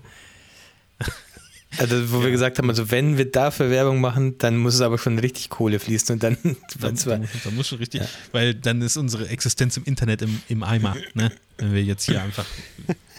Also, 1.78 2.12
wo 2.12 2.22
wir 2.22 2.30
gesagt 2.32 2.58
haben, 2.58 2.68
also 2.68 2.90
wenn 2.90 3.16
wir 3.16 3.30
dafür 3.30 3.70
Werbung 3.70 4.00
machen, 4.00 4.36
dann 4.38 4.56
muss 4.56 4.74
es 4.74 4.80
aber 4.80 4.98
schon 4.98 5.18
richtig 5.20 5.50
Kohle 5.50 5.78
fließen 5.78 6.14
und 6.14 6.22
dann, 6.22 6.36
da, 6.80 6.88
und 6.88 6.96
zwar, 6.96 7.18
da, 7.18 7.26
da 7.44 7.50
muss 7.52 7.68
schon 7.68 7.78
richtig, 7.78 8.00
Ja. 8.02 8.08
weil 8.32 8.54
dann 8.54 8.82
ist 8.82 8.96
unsere 8.96 9.28
Existenz 9.28 9.76
im 9.76 9.84
Internet 9.84 10.22
im, 10.22 10.42
im 10.48 10.62
Eimer, 10.64 10.96
ne? 11.14 11.30
wenn 11.58 11.72
wir 11.72 11.82
jetzt 11.84 12.04
hier 12.06 12.20
einfach 12.22 12.44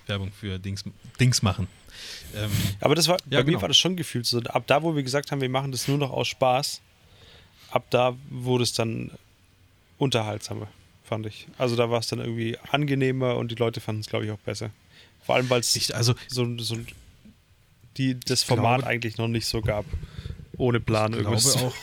Werbung 0.07 0.31
für 0.37 0.59
Dings, 0.59 0.83
Dings 1.19 1.41
machen. 1.41 1.67
Ähm, 2.35 2.49
Aber 2.81 2.95
das 2.95 3.07
war, 3.07 3.17
Ja, 3.29 3.39
bei 3.39 3.43
genau. 3.43 3.57
mir 3.57 3.61
war 3.61 3.67
das 3.69 3.77
schon 3.77 3.95
gefühlt 3.95 4.25
so. 4.25 4.39
Ab 4.39 4.63
da, 4.67 4.83
wo 4.83 4.95
wir 4.95 5.03
gesagt 5.03 5.31
haben, 5.31 5.39
wir 5.41 5.49
machen 5.49 5.71
das 5.71 5.87
nur 5.87 5.97
noch 5.97 6.11
aus 6.11 6.27
Spaß, 6.27 6.81
ab 7.71 7.85
da 7.89 8.15
wurde 8.29 8.63
es 8.63 8.73
dann 8.73 9.11
unterhaltsamer, 9.97 10.67
fand 11.03 11.25
ich. 11.25 11.47
Also 11.57 11.75
da 11.75 11.89
war 11.89 11.99
es 11.99 12.07
dann 12.07 12.19
irgendwie 12.19 12.57
angenehmer 12.71 13.37
und 13.37 13.49
die 13.51 13.55
Leute 13.55 13.79
fanden 13.79 14.01
es, 14.01 14.07
glaube 14.07 14.25
ich, 14.25 14.31
auch 14.31 14.39
besser. 14.39 14.71
Vor 15.25 15.35
allem, 15.35 15.49
weil 15.49 15.59
es 15.61 15.91
also 15.91 16.15
so, 16.27 16.57
so 16.57 16.75
die, 17.97 18.19
das 18.19 18.43
Format 18.43 18.79
glaube- 18.79 18.91
eigentlich 18.91 19.17
noch 19.17 19.27
nicht 19.27 19.45
so 19.45 19.61
gab. 19.61 19.85
Ohne 20.57 20.79
Plan 20.79 21.11
ich 21.13 21.19
irgendwas. 21.19 21.53
glaube 21.53 21.67
auch, 21.67 21.75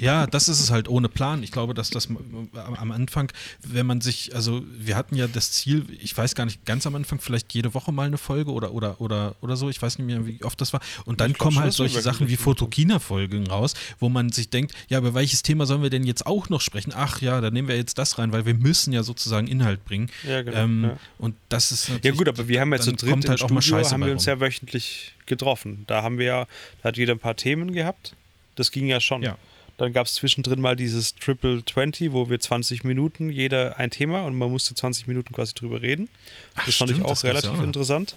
Ja, 0.00 0.26
das 0.26 0.48
ist 0.48 0.60
es 0.60 0.70
halt 0.70 0.88
ohne 0.88 1.08
Plan. 1.08 1.42
Ich 1.42 1.52
glaube, 1.52 1.74
dass 1.74 1.90
das 1.90 2.08
am 2.08 2.90
Anfang, 2.90 3.30
wenn 3.60 3.86
man 3.86 4.00
sich, 4.00 4.34
also 4.34 4.62
wir 4.76 4.96
hatten 4.96 5.14
ja 5.14 5.26
das 5.26 5.52
Ziel, 5.52 5.84
ich 6.00 6.16
weiß 6.16 6.34
gar 6.34 6.46
nicht, 6.46 6.64
ganz 6.64 6.86
am 6.86 6.94
Anfang 6.94 7.20
vielleicht 7.20 7.52
jede 7.52 7.74
Woche 7.74 7.92
mal 7.92 8.06
eine 8.06 8.16
Folge 8.18 8.50
oder 8.50 8.72
oder 8.72 9.00
oder 9.00 9.34
oder 9.42 9.56
so, 9.56 9.68
ich 9.68 9.80
weiß 9.80 9.98
nicht 9.98 10.06
mehr, 10.06 10.26
wie 10.26 10.42
oft 10.42 10.60
das 10.60 10.72
war. 10.72 10.80
Und 11.04 11.20
dann 11.20 11.36
kommen 11.36 11.58
halt 11.58 11.72
solche 11.74 12.00
Sachen 12.00 12.28
wie 12.28 12.36
Fotokina-Folgen 12.36 13.46
raus, 13.46 13.74
wo 13.98 14.08
man 14.08 14.32
sich 14.32 14.48
denkt, 14.48 14.74
ja, 14.88 14.98
über 14.98 15.14
welches 15.14 15.42
Thema 15.42 15.66
sollen 15.66 15.82
wir 15.82 15.90
denn 15.90 16.04
jetzt 16.04 16.26
auch 16.26 16.48
noch 16.48 16.60
sprechen? 16.60 16.92
Ach 16.96 17.20
ja, 17.20 17.40
da 17.40 17.50
nehmen 17.50 17.68
wir 17.68 17.76
jetzt 17.76 17.98
das 17.98 18.18
rein, 18.18 18.32
weil 18.32 18.46
wir 18.46 18.54
müssen 18.54 18.92
ja 18.92 19.02
sozusagen 19.02 19.46
Inhalt 19.46 19.84
bringen. 19.84 20.10
Ja, 20.26 20.42
genau. 20.42 20.56
Ähm, 20.56 20.84
ja. 20.84 20.96
Und 21.18 21.36
das 21.50 21.72
ist 21.72 21.90
Ja 22.02 22.12
gut, 22.12 22.28
aber 22.28 22.48
wir 22.48 22.60
haben 22.60 22.72
jetzt 22.72 22.84
zu 22.84 22.90
dann 22.90 22.96
dritt 22.96 23.10
kommt 23.10 23.24
im 23.24 23.30
halt 23.30 23.42
auch 23.42 23.50
mal 23.50 23.60
Studio, 23.62 23.78
Scheiße 23.82 23.92
haben 23.92 24.04
wir 24.04 24.12
uns 24.12 24.26
rum. 24.26 24.34
ja 24.34 24.40
wöchentlich 24.40 25.12
getroffen. 25.26 25.84
Da 25.86 26.02
haben 26.02 26.18
wir 26.18 26.26
ja, 26.26 26.46
da 26.82 26.88
hat 26.88 26.96
jeder 26.96 27.12
ein 27.12 27.18
paar 27.18 27.36
Themen 27.36 27.72
gehabt. 27.72 28.14
Das 28.56 28.70
ging 28.70 28.86
ja 28.86 29.00
schon. 29.00 29.22
Ja. 29.22 29.36
Dann 29.76 29.92
gab 29.92 30.06
es 30.06 30.14
zwischendrin 30.14 30.60
mal 30.60 30.76
dieses 30.76 31.16
Triple 31.16 31.64
20, 31.64 32.12
wo 32.12 32.30
wir 32.30 32.38
20 32.38 32.84
Minuten, 32.84 33.28
jeder 33.28 33.76
ein 33.78 33.90
Thema 33.90 34.22
und 34.22 34.36
man 34.36 34.50
musste 34.50 34.74
20 34.74 35.08
Minuten 35.08 35.34
quasi 35.34 35.54
drüber 35.54 35.82
reden. 35.82 36.08
Das 36.54 36.66
Ach, 36.68 36.72
fand 36.72 36.90
ich 36.90 36.96
stimmt, 36.96 37.10
auch 37.10 37.24
relativ 37.24 37.50
auch 37.50 37.62
interessant. 37.62 38.16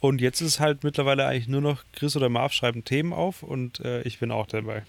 Und 0.00 0.22
jetzt 0.22 0.40
ist 0.40 0.48
es 0.48 0.60
halt 0.60 0.82
mittlerweile 0.82 1.26
eigentlich 1.26 1.48
nur 1.48 1.60
noch 1.60 1.84
Chris 1.92 2.16
oder 2.16 2.30
Marv 2.30 2.54
schreiben 2.54 2.84
Themen 2.84 3.12
auf 3.12 3.42
und 3.42 3.80
äh, 3.80 4.02
ich 4.02 4.18
bin 4.18 4.30
auch 4.30 4.46
dabei. 4.46 4.82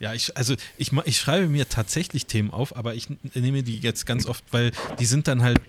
Ja, 0.00 0.12
ich, 0.12 0.36
also 0.36 0.56
ich, 0.76 0.90
ich 1.04 1.16
schreibe 1.16 1.46
mir 1.46 1.68
tatsächlich 1.68 2.26
Themen 2.26 2.50
auf, 2.50 2.74
aber 2.74 2.96
ich 2.96 3.06
nehme 3.34 3.62
die 3.62 3.78
jetzt 3.78 4.04
ganz 4.04 4.26
oft, 4.26 4.42
weil 4.50 4.72
die 4.98 5.04
sind 5.04 5.28
dann 5.28 5.42
halt, 5.42 5.60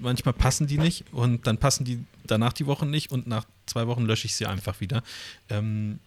manchmal 0.00 0.32
passen 0.32 0.66
die 0.66 0.78
nicht 0.78 1.04
und 1.12 1.46
dann 1.46 1.58
passen 1.58 1.84
die 1.84 2.02
danach 2.24 2.54
die 2.54 2.64
Wochen 2.64 2.88
nicht 2.88 3.12
und 3.12 3.26
nach 3.26 3.44
zwei 3.66 3.86
Wochen 3.86 4.06
lösche 4.06 4.26
ich 4.26 4.34
sie 4.34 4.46
einfach 4.46 4.80
wieder. 4.80 5.02
Ähm, 5.50 5.98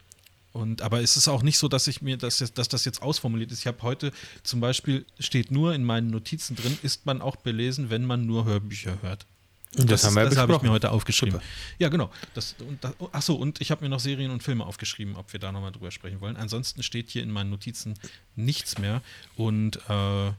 und, 0.56 0.82
aber 0.82 1.02
es 1.02 1.18
ist 1.18 1.28
auch 1.28 1.44
nicht 1.44 1.58
so, 1.58 1.68
dass 1.68 1.86
ich 1.88 2.02
mir, 2.02 2.16
dass, 2.16 2.38
dass 2.38 2.70
das 2.70 2.86
jetzt 2.86 3.02
ausformuliert 3.02 3.52
ist. 3.52 3.60
Ich 3.60 3.68
habe 3.68 3.82
heute 3.82 4.14
zum 4.42 4.62
Beispiel, 4.62 5.06
steht 5.20 5.52
nur 5.52 5.76
in 5.76 5.84
meinen 5.84 6.10
Notizen 6.10 6.56
drin, 6.56 6.78
ist 6.82 7.06
man 7.06 7.22
auch 7.22 7.36
belesen, 7.36 7.90
wenn 7.90 8.06
man 8.06 8.26
nur 8.26 8.46
Hörbücher 8.46 9.02
hört. 9.02 9.26
Das, 9.74 10.06
haben 10.06 10.16
wir 10.16 10.24
das 10.24 10.38
habe 10.38 10.54
ich 10.54 10.62
mir 10.62 10.70
heute 10.72 10.92
aufgeschrieben. 10.92 11.34
Super. 11.34 11.46
Ja, 11.78 11.90
genau. 11.90 12.10
Das, 12.36 12.56
und 12.60 12.82
das, 12.82 12.94
achso, 13.12 13.34
und 13.34 13.60
ich 13.60 13.70
habe 13.70 13.84
mir 13.84 13.90
noch 13.90 14.00
Serien 14.00 14.32
und 14.32 14.44
Filme 14.44 14.66
aufgeschrieben, 14.66 15.18
ob 15.18 15.34
wir 15.34 15.42
da 15.42 15.52
nochmal 15.52 15.74
drüber 15.74 15.92
sprechen 15.92 16.22
wollen. 16.22 16.38
Ansonsten 16.38 16.84
steht 16.84 17.10
hier 17.10 17.22
in 17.22 17.32
meinen 17.32 17.50
Notizen 17.50 17.96
nichts 18.38 18.78
mehr. 18.78 19.02
Und 19.36 19.76
äh, 19.90 20.32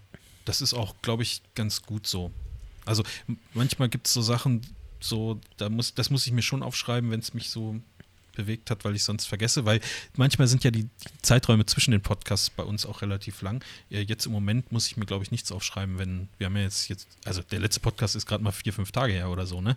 das 0.46 0.62
ist 0.62 0.72
auch, 0.72 0.94
glaube 1.02 1.24
ich, 1.24 1.42
ganz 1.54 1.82
gut 1.82 2.06
so. 2.06 2.30
Also 2.86 3.02
manchmal 3.52 3.90
gibt 3.90 4.06
es 4.06 4.14
so 4.14 4.22
Sachen, 4.22 4.62
so, 4.98 5.38
da 5.58 5.68
muss, 5.68 5.92
das 5.92 6.08
muss 6.08 6.26
ich 6.26 6.32
mir 6.32 6.40
schon 6.40 6.62
aufschreiben, 6.62 7.10
wenn 7.10 7.20
es 7.20 7.34
mich 7.34 7.50
so 7.50 7.82
bewegt 8.36 8.70
hat, 8.70 8.84
weil 8.84 8.94
ich 8.94 9.02
sonst 9.02 9.26
vergesse, 9.26 9.64
weil 9.64 9.80
manchmal 10.16 10.46
sind 10.46 10.62
ja 10.62 10.70
die, 10.70 10.88
Zeiträume 11.22 11.66
zwischen 11.66 11.90
den 11.90 12.00
Podcasts 12.02 12.50
bei 12.50 12.62
uns 12.62 12.86
auch 12.86 13.02
relativ 13.02 13.42
lang. 13.42 13.64
Äh, 13.90 14.02
Jetzt 14.02 14.26
im 14.26 14.32
Moment 14.32 14.70
muss 14.70 14.86
ich 14.86 14.96
mir, 14.96 15.06
glaube 15.06 15.24
ich, 15.24 15.30
nichts 15.32 15.50
aufschreiben, 15.50 15.98
wenn 15.98 16.28
wir 16.38 16.46
haben 16.46 16.56
ja 16.56 16.62
jetzt, 16.62 16.88
jetzt 16.88 17.08
also 17.24 17.42
der 17.42 17.58
letzte 17.58 17.80
Podcast 17.80 18.14
ist 18.14 18.26
gerade 18.26 18.44
mal 18.44 18.52
vier, 18.52 18.72
fünf 18.72 18.92
Tage 18.92 19.12
her 19.14 19.30
oder 19.30 19.46
so, 19.46 19.60
ne? 19.60 19.76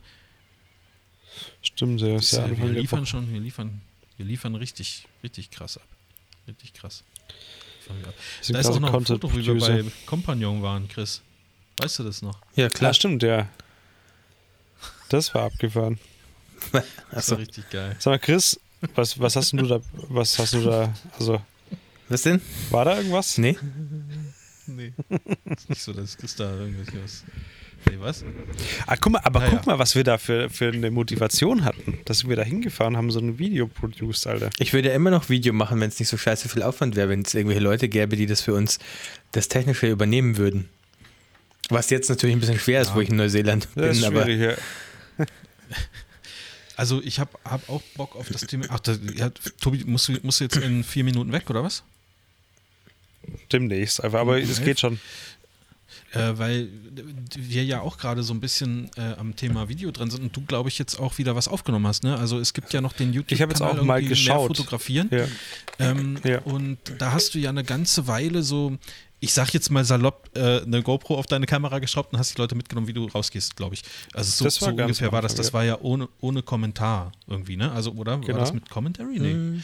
Stimmt, 1.62 2.02
ja. 2.02 2.18
Ist 2.18 2.34
ja 2.34 2.46
Äh, 2.46 2.58
wir 2.58 2.70
liefern 2.70 3.06
schon, 3.06 3.32
wir 3.32 3.40
liefern, 3.40 3.82
wir 4.18 4.26
liefern 4.26 4.56
richtig, 4.56 5.08
richtig 5.24 5.50
krass 5.52 5.78
ab. 5.78 5.88
Richtig 6.48 6.74
krass. 6.74 7.04
Da 8.48 8.60
ist 8.60 8.68
auch 8.68 8.80
noch 8.80 8.94
ein 8.94 9.06
Foto, 9.06 9.34
wie 9.36 9.46
wir 9.46 9.58
bei 9.58 9.84
Compagnon 10.06 10.62
waren, 10.62 10.88
Chris. 10.88 11.22
Weißt 11.80 12.00
du 12.00 12.04
das 12.04 12.22
noch? 12.22 12.40
Ja, 12.56 12.64
Ja, 12.64 12.70
klar. 12.70 12.94
stimmt, 12.94 13.24
ja. 13.24 13.50
Das 15.10 15.34
war 15.34 15.46
abgefahren. 15.46 15.98
Das 17.12 17.32
war 17.32 17.38
richtig 17.40 17.70
geil. 17.70 17.96
Sag 18.00 18.12
mal, 18.12 18.20
Chris, 18.20 18.60
was, 18.96 19.20
was 19.20 19.36
hast 19.36 19.54
du 19.54 19.58
da, 19.66 19.80
was 20.10 20.38
hast 20.40 20.54
du 20.54 20.62
da, 20.62 20.94
also, 21.18 21.42
Was 22.08 22.22
denn? 22.24 22.42
war 22.70 22.86
da 22.86 22.98
irgendwas? 22.98 23.38
Nee? 23.38 23.58
Nee. 24.68 24.94
ist 25.46 25.70
nicht 25.70 25.82
so, 25.82 25.94
dass 25.94 26.16
Chris 26.18 26.36
da 26.36 26.52
irgendwelche 26.56 27.04
was. 27.04 27.24
Nee, 27.90 27.96
was? 27.98 28.24
Ah, 28.88 28.96
guck 28.98 29.14
mal, 29.14 29.22
aber 29.24 29.40
Naja. 29.40 29.52
guck 29.56 29.66
mal, 29.66 29.80
was 29.80 29.96
wir 29.96 30.04
da 30.04 30.18
für, 30.18 30.50
für 30.50 30.68
eine 30.68 30.92
Motivation 30.92 31.64
hatten, 31.64 31.98
dass 32.06 32.28
wir 32.28 32.36
da 32.36 32.44
hingefahren 32.44 32.98
haben, 32.98 33.10
so 33.10 33.20
ein 33.20 33.40
Video 33.40 33.68
produced, 33.68 34.28
Alter. 34.28 34.50
Ich 34.60 34.74
würde 34.74 34.90
ja 34.90 34.96
immer 34.96 35.12
noch 35.12 35.30
Video 35.30 35.54
machen, 35.54 35.80
wenn 35.80 35.88
es 35.90 35.98
nicht 35.98 36.10
so 36.10 36.18
scheiße 36.18 36.50
viel 36.50 36.62
Aufwand 36.62 36.96
wäre, 36.98 37.08
wenn 37.10 37.22
es 37.22 37.34
irgendwelche 37.34 37.64
Leute 37.64 37.88
gäbe, 37.88 38.18
die 38.18 38.26
das 38.26 38.42
für 38.42 38.54
uns 38.54 38.80
das 39.32 39.48
Technische 39.48 39.88
übernehmen 39.90 40.36
würden. 40.38 40.68
Was 41.70 41.90
jetzt 41.90 42.10
natürlich 42.10 42.36
ein 42.36 42.40
bisschen 42.42 42.60
schwer 42.60 42.82
ist, 42.82 42.90
Ja. 42.90 42.96
wo 42.96 43.02
ich 43.02 43.10
in 43.10 43.16
Neuseeland 43.16 43.68
Das 43.76 43.96
ist 43.96 44.02
bin, 44.04 44.08
aber 44.14 44.24
schwierig, 44.26 44.58
ja. 45.18 45.26
Also 46.80 47.02
ich 47.04 47.20
habe 47.20 47.32
hab 47.44 47.68
auch 47.68 47.82
Bock 47.98 48.16
auf 48.16 48.30
das 48.30 48.48
Thema. 48.48 48.66
Ach, 48.70 48.80
das, 48.80 49.02
ja, 49.14 49.30
Tobi, 49.60 49.84
musst 49.84 50.08
du, 50.08 50.18
musst 50.24 50.40
du 50.40 50.46
jetzt 50.46 50.56
in 50.56 50.86
vier 50.86 51.04
Minuten 51.04 51.34
weg, 51.34 51.50
oder 51.50 51.62
was? 51.62 51.84
Demnächst 53.52 54.02
einfach, 54.02 54.20
aber 54.22 54.40
es 54.42 54.60
Live? 54.60 54.66
geht 54.66 54.80
schon. 54.80 54.98
Äh, 56.14 56.38
weil 56.38 56.70
wir 57.36 57.66
ja 57.66 57.82
auch 57.82 57.98
gerade 57.98 58.24
so 58.24 58.34
ein 58.34 58.40
bisschen 58.40 58.90
äh, 58.96 59.14
am 59.18 59.36
Thema 59.36 59.68
Video 59.68 59.92
dran 59.92 60.10
sind 60.10 60.24
und 60.24 60.36
du, 60.38 60.42
glaube 60.46 60.70
ich, 60.70 60.80
jetzt 60.80 60.98
auch 60.98 61.18
wieder 61.18 61.36
was 61.36 61.50
aufgenommen 61.50 61.86
hast. 61.86 62.04
Ne? 62.04 62.18
Also 62.18 62.40
es 62.40 62.54
gibt 62.54 62.72
ja 62.72 62.80
noch 62.80 62.94
den 62.94 63.12
YouTube. 63.12 63.34
Ich 63.34 63.42
habe 63.42 63.52
jetzt 63.52 63.62
auch 63.62 63.76
mal 63.84 64.00
Mehr 64.00 64.10
geschaut. 64.10 64.48
fotografieren. 64.48 65.10
Ja. 65.12 65.28
Ähm, 65.80 66.18
Ja. 66.24 66.40
Und 66.44 66.78
da 66.98 67.12
hast 67.12 67.36
du 67.36 67.40
ja 67.40 67.50
eine 67.50 67.66
ganze 67.66 68.08
Weile 68.08 68.42
so, 68.42 68.78
ich 69.22 69.34
sag 69.34 69.54
jetzt 69.54 69.70
mal 69.70 69.84
salopp, 69.84 70.30
äh, 70.36 70.62
eine 70.62 70.82
GoPro 70.82 71.18
auf 71.18 71.26
deine 71.26 71.46
Kamera 71.46 71.80
geschraubt 71.80 72.14
und 72.14 72.20
hast 72.20 72.34
die 72.36 72.38
Leute 72.42 72.56
mitgenommen, 72.56 72.88
wie 72.88 72.94
du 72.94 73.06
rausgehst, 73.08 73.56
glaube 73.56 73.76
ich. 73.76 73.84
Also 74.14 74.32
so, 74.32 74.46
war 74.46 74.52
so 74.52 74.82
ungefähr 74.82 75.12
war 75.12 75.22
das. 75.22 75.36
Das 75.36 75.54
war 75.54 75.64
ja 75.66 75.78
ohne, 75.82 76.08
ohne 76.22 76.42
Kommentar 76.42 77.12
irgendwie, 77.28 77.58
ne? 77.58 77.72
Also, 77.72 77.92
oder? 77.92 78.14
War 78.14 78.22
Genau. 78.26 78.40
das 78.40 78.54
mit 78.54 78.70
Commentary? 78.70 79.20
Nee. 79.20 79.32
Hm, 79.34 79.64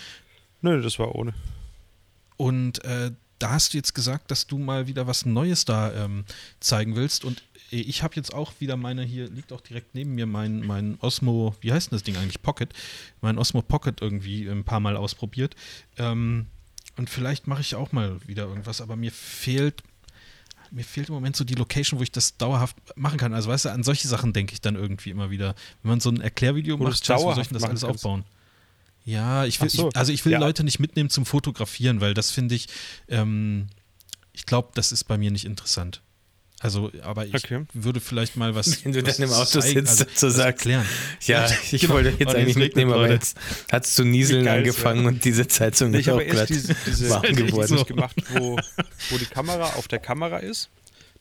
Nö, 0.62 0.82
das 0.82 0.98
war 1.00 1.16
ohne. 1.16 1.34
Und 2.38 2.84
äh, 2.84 3.12
da 3.40 3.52
hast 3.52 3.74
du 3.74 3.78
jetzt 3.78 3.94
gesagt, 3.94 4.32
dass 4.32 4.48
du 4.48 4.58
mal 4.58 4.88
wieder 4.88 5.08
was 5.08 5.26
Neues 5.26 5.66
da 5.66 5.94
ähm, 5.94 6.26
zeigen 6.60 6.96
willst. 6.96 7.24
Und 7.24 7.44
äh, 7.72 7.78
ich 7.78 8.04
habe 8.04 8.16
jetzt 8.16 8.34
auch 8.34 8.54
wieder 8.60 8.76
meine, 8.78 9.04
hier 9.04 9.30
liegt 9.30 9.54
auch 9.54 9.62
direkt 9.62 9.96
neben 9.96 10.16
mir 10.16 10.26
mein, 10.26 10.66
mein 10.66 10.98
Osmo, 11.02 11.56
wie 11.62 11.72
heißt 11.72 11.92
denn 11.92 11.96
das 11.98 12.04
Ding 12.04 12.18
eigentlich? 12.18 12.42
Pocket. 12.42 12.74
Mein 13.22 13.38
Osmo 13.38 13.62
Pocket 13.62 14.02
irgendwie 14.02 14.48
ein 14.48 14.64
paar 14.64 14.80
Mal 14.80 14.98
ausprobiert. 14.98 15.56
Ähm, 15.98 16.48
und 16.98 17.10
vielleicht 17.10 17.48
mache 17.48 17.62
ich 17.62 17.76
auch 17.76 17.92
mal 17.92 18.20
wieder 18.28 18.44
irgendwas, 18.44 18.82
aber 18.82 18.96
mir 18.96 19.12
fehlt. 19.12 19.84
Mir 20.72 20.84
fehlt 20.84 21.10
im 21.10 21.16
Moment 21.16 21.36
so 21.36 21.44
die 21.44 21.54
Location, 21.54 22.00
wo 22.00 22.04
ich 22.04 22.12
das 22.12 22.38
dauerhaft 22.38 22.76
machen 22.96 23.18
kann. 23.18 23.34
Also, 23.34 23.50
weißt 23.50 23.66
du, 23.66 23.70
an 23.70 23.84
solche 23.84 24.08
Sachen 24.08 24.34
denke 24.34 24.54
ich 24.54 24.62
dann 24.62 24.76
irgendwie 24.76 25.12
immer 25.12 25.30
wieder. 25.30 25.56
Wenn 25.84 25.90
man 25.90 26.00
so 26.00 26.10
ein 26.10 26.20
Erklärvideo 26.20 26.78
macht, 26.78 26.94
es 26.94 27.06
scheiße, 27.06 27.24
wie 27.24 27.34
soll 27.34 27.42
ich 27.42 27.48
denn 27.50 27.60
das 27.60 27.64
alles 27.64 27.84
aufbauen? 27.84 28.26
Ja, 29.06 29.46
ich 29.46 29.62
will, 29.62 29.70
so. 29.70 29.90
ich, 29.90 29.96
also 29.96 30.12
ich 30.12 30.26
will 30.26 30.32
Ja. 30.34 30.40
Leute 30.40 30.64
nicht 30.64 30.80
mitnehmen 30.80 31.12
zum 31.12 31.26
Fotografieren, 31.26 32.02
weil 32.02 32.16
das 32.16 32.32
finde 32.32 32.56
ich, 32.56 32.68
ähm, 33.08 33.68
ich 34.34 34.48
glaube, 34.48 34.70
das 34.74 34.92
ist 34.92 35.04
bei 35.04 35.18
mir 35.18 35.30
nicht 35.30 35.46
interessant. 35.46 36.02
Also, 36.62 36.92
aber 37.04 37.26
ich 37.26 37.34
Okay. 37.36 37.66
würde 37.74 38.00
vielleicht 38.00 38.38
mal 38.38 38.56
was. 38.56 38.84
Wenn 38.86 38.94
du 38.94 39.06
was 39.06 39.18
dann 39.18 39.28
im 39.28 39.34
Auto 39.34 39.60
zeigen, 39.60 39.86
sitzt 39.86 40.02
also, 40.02 40.06
so 40.16 40.30
sagst. 40.30 40.66
erklären. 40.66 40.86
ja, 41.22 41.48
ich 41.72 41.82
genau. 41.82 41.94
wollte 41.96 42.14
jetzt 42.18 42.34
eigentlich 42.34 42.56
mitnehmen, 42.56 42.94
aber 42.94 43.12
jetzt 43.12 43.38
hat 43.72 43.86
es 43.86 43.96
zu 43.96 44.04
nieseln 44.06 44.48
angefangen 44.48 45.06
und 45.06 45.26
diese 45.26 45.48
Zeitung 45.48 45.94
ist 45.94 46.00
ich 46.02 46.08
habe 46.10 46.22
auch 46.24 46.28
gerade 46.28 46.48
diese, 46.48 46.76
diese 46.88 47.10
warm 47.10 47.36
geworden. 47.36 47.78
so. 47.78 47.84
gemacht, 47.86 48.16
wo, 48.34 48.58
wo 49.10 49.18
die 49.18 49.26
Kamera 49.26 49.74
auf 49.74 49.88
der 49.88 50.00
Kamera 50.00 50.38
ist. 50.38 50.70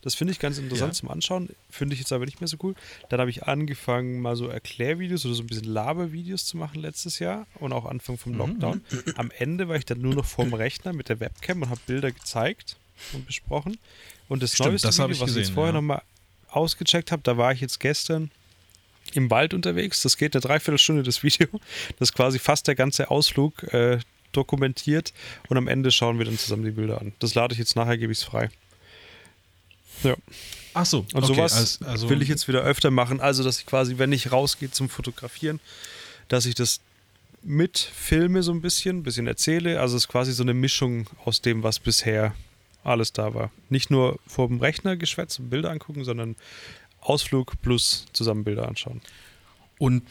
Das 0.01 0.13
finde 0.13 0.33
ich 0.33 0.39
ganz 0.39 0.59
interessant 0.59 0.93
Ja. 0.93 0.99
zum 0.99 1.09
Anschauen. 1.09 1.49
Finde 1.71 1.95
ich 1.95 1.99
jetzt 1.99 2.13
aber 2.13 2.25
nicht 2.25 2.39
mehr 2.39 2.47
so 2.47 2.57
cool. 2.61 2.75
Dann 3.09 3.19
habe 3.19 3.31
ich 3.31 3.43
angefangen, 3.45 4.21
mal 4.21 4.35
so 4.35 4.47
Erklärvideos 4.47 5.25
oder 5.25 5.33
so 5.33 5.41
ein 5.41 5.47
bisschen 5.47 5.65
Labervideos 5.65 6.45
zu 6.45 6.57
machen 6.57 6.79
letztes 6.79 7.17
Jahr 7.17 7.47
und 7.59 7.73
auch 7.73 7.85
Anfang 7.85 8.17
vom 8.19 8.35
Lockdown. 8.35 8.81
Am 9.15 9.31
Ende 9.35 9.67
war 9.67 9.75
ich 9.77 9.85
dann 9.85 9.99
nur 10.01 10.13
noch 10.13 10.25
vorm 10.25 10.53
Rechner 10.53 10.93
mit 10.93 11.09
der 11.09 11.19
Webcam 11.19 11.63
und 11.63 11.69
habe 11.71 11.81
Bilder 11.87 12.11
gezeigt 12.11 12.77
und 13.13 13.25
besprochen. 13.25 13.77
Und 14.27 14.43
das 14.43 14.53
Stimmt, 14.53 14.71
neueste 14.71 14.87
das 14.87 14.97
Video, 14.97 15.11
ich 15.11 15.19
was 15.19 15.29
ich 15.29 15.35
jetzt 15.35 15.41
gesehen, 15.43 15.55
vorher 15.55 15.73
ja. 15.73 15.81
nochmal 15.81 16.01
ausgecheckt 16.49 17.11
habe, 17.11 17.21
da 17.23 17.37
war 17.37 17.51
ich 17.51 17.61
jetzt 17.61 17.79
gestern 17.79 18.31
im 19.13 19.29
Wald 19.29 19.53
unterwegs. 19.53 20.01
Das 20.01 20.17
geht 20.17 20.35
eine 20.35 20.41
Dreiviertelstunde, 20.41 21.03
das 21.03 21.23
Video. 21.23 21.47
Das 21.99 22.09
ist 22.09 22.13
quasi 22.13 22.39
fast 22.39 22.67
der 22.67 22.75
ganze 22.75 23.11
Ausflug 23.11 23.63
äh, 23.73 23.99
dokumentiert 24.31 25.13
und 25.47 25.57
am 25.57 25.67
Ende 25.67 25.91
schauen 25.91 26.17
wir 26.17 26.25
dann 26.25 26.37
zusammen 26.37 26.63
die 26.63 26.71
Bilder 26.71 26.99
an. 26.99 27.13
Das 27.19 27.35
lade 27.35 27.53
ich 27.53 27.59
jetzt 27.59 27.75
nachher, 27.75 27.97
gebe 27.97 28.11
ich 28.11 28.19
es 28.19 28.23
frei. 28.23 28.49
Ja, 30.03 30.15
Ach 30.77 30.85
so, 30.85 31.05
und 31.13 31.23
okay, 31.23 31.27
sowas 31.27 31.53
also, 31.53 31.85
also, 31.85 32.09
will 32.09 32.21
ich 32.21 32.27
jetzt 32.27 32.49
wieder 32.49 32.61
öfter 32.61 32.91
machen. 32.91 33.21
Also, 33.21 33.43
dass 33.43 33.59
ich 33.59 33.65
quasi, 33.65 33.97
wenn 33.97 34.11
ich 34.11 34.33
rausgehe 34.33 34.69
zum 34.69 34.89
Fotografieren, 34.89 35.61
dass 36.27 36.45
ich 36.45 36.53
das 36.53 36.81
mit 37.41 37.77
filme 37.77 38.43
so 38.43 38.51
ein 38.51 38.59
bisschen, 38.59 38.97
ein 38.97 39.03
bisschen 39.03 39.25
erzähle. 39.25 39.79
Also, 39.79 39.95
es 39.95 40.03
ist 40.03 40.07
quasi 40.09 40.33
so 40.33 40.43
eine 40.43 40.53
Mischung 40.53 41.07
aus 41.23 41.41
dem, 41.41 41.63
was 41.63 41.79
bisher 41.79 42.35
alles 42.85 43.13
da 43.13 43.33
war. 43.33 43.51
Nicht 43.69 43.89
nur 43.91 44.19
vor 44.27 44.47
dem 44.47 44.59
Rechner 44.59 44.95
geschwätzt 44.95 45.39
und 45.39 45.49
Bilder 45.49 45.71
angucken, 45.71 46.03
sondern 46.03 46.35
Ausflug 47.01 47.61
plus 47.61 48.05
zusammen 48.13 48.43
Bilder 48.43 48.67
anschauen. 48.67 49.01
Und 49.77 50.03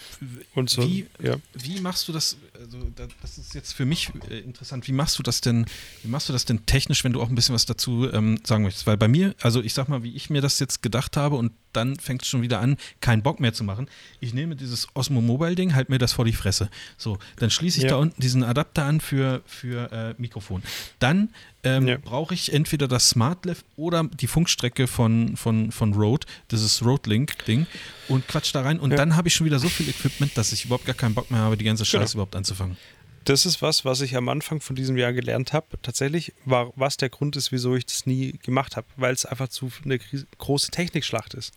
Und 0.55 0.69
so, 0.71 0.83
Wie- 0.83 1.07
ja. 1.23 1.37
Wie 1.55 1.81
machst 1.81 2.07
du 2.09 2.13
das? 2.13 2.37
Also 2.59 2.79
da- 2.95 3.09
das 3.21 3.37
ist 3.37 3.53
jetzt 3.55 3.73
für 3.73 3.85
mich 3.85 4.11
äh, 4.31 4.39
interessant. 4.39 4.87
Wie 4.87 4.93
machst 4.93 5.19
du 5.19 5.23
das 5.25 5.41
denn? 5.41 5.67
Wie 6.03 6.09
machst 6.09 6.29
du 6.29 6.33
das 6.33 6.45
denn 6.45 6.65
technisch, 6.67 7.03
wenn 7.03 7.13
du 7.13 7.21
auch 7.21 7.29
ein 7.29 7.35
bisschen 7.35 7.55
was 7.55 7.67
dazu 7.67 8.09
ähm, 8.13 8.39
sagen 8.45 8.63
möchtest? 8.63 8.87
Weil 8.87 8.97
bei 8.97 9.09
mir, 9.09 9.35
also 9.41 9.61
ich 9.61 9.75
sag 9.75 9.89
mal, 9.89 10.03
wie 10.05 10.15
ich 10.15 10.31
mir 10.31 10.41
das 10.41 10.61
jetzt 10.61 10.81
gedacht 10.83 11.17
habe 11.17 11.35
und 11.37 11.53
dann 11.73 11.97
fängt 11.99 12.23
es 12.23 12.29
schon 12.29 12.43
wieder 12.43 12.61
an, 12.61 12.77
keinen 13.01 13.23
Bock 13.25 13.41
mehr 13.41 13.53
zu 13.53 13.65
machen. 13.65 13.89
Ich 14.21 14.33
nehme 14.33 14.55
dieses 14.55 14.87
Osmo 14.95 15.21
Mobile 15.21 15.57
Ding, 15.57 15.75
halt 15.75 15.89
mir 15.89 15.99
das 15.99 16.13
vor 16.13 16.25
die 16.25 16.33
Fresse. 16.33 16.71
So, 16.97 17.19
dann 17.37 17.51
schließe 17.51 17.79
ich 17.79 17.85
Ja. 17.85 17.91
da 17.91 17.97
unten 17.97 18.21
diesen 18.23 18.45
Adapter 18.45 18.85
an 18.85 19.01
für, 19.01 19.43
für 19.45 19.91
äh, 19.91 20.15
Mikrofon. 20.19 20.63
Dann 21.01 21.31
ähm, 21.65 21.89
Ja. 21.89 21.97
brauche 21.97 22.33
ich 22.35 22.53
entweder 22.53 22.87
das 22.87 23.09
SmartLeft 23.09 23.65
oder 23.75 24.05
die 24.05 24.29
Funkstrecke 24.29 24.87
von, 24.87 25.37
von, 25.37 25.73
von 25.73 25.95
Rode, 25.95 26.29
dieses 26.53 26.85
Rode-Link-Ding, 26.85 27.67
und 28.09 28.29
quatsch 28.29 28.55
da 28.55 28.61
rein. 28.63 28.79
Und 28.79 28.91
Ja. 28.93 28.99
dann 28.99 29.17
habe 29.17 29.27
ich 29.29 29.35
schon 29.35 29.47
wieder 29.47 29.59
so 29.59 29.69
viel 29.69 29.89
Equipment, 29.89 30.37
dass 30.37 30.53
ich 30.53 30.67
überhaupt 30.67 30.85
gar 30.85 30.95
keinen 30.95 31.15
Bock 31.15 31.31
mehr 31.33 31.41
habe, 31.41 31.57
die 31.57 31.65
ganze 31.65 31.83
Genau. 31.85 32.03
Scheiße 32.05 32.15
überhaupt 32.15 32.37
anzufangen. 32.45 32.77
Das 33.25 33.47
ist 33.47 33.63
was, 33.63 33.87
was 33.87 34.03
ich 34.03 34.17
am 34.17 34.29
Anfang 34.29 34.61
von 34.61 34.77
diesem 34.77 34.99
Jahr 34.99 35.15
gelernt 35.15 35.55
habe. 35.55 35.67
Tatsächlich 35.81 36.35
war, 36.45 36.73
was 36.77 36.99
der 36.99 37.09
Grund 37.09 37.37
ist, 37.37 37.53
wieso 37.53 37.75
ich 37.75 37.87
das 37.87 38.05
nie 38.05 38.33
gemacht 38.43 38.77
habe, 38.77 38.87
weil 38.97 39.15
es 39.15 39.25
einfach 39.25 39.49
zu 39.49 39.73
eine 39.83 39.99
große 40.37 40.71
Technikschlacht 40.71 41.33
ist. 41.33 41.55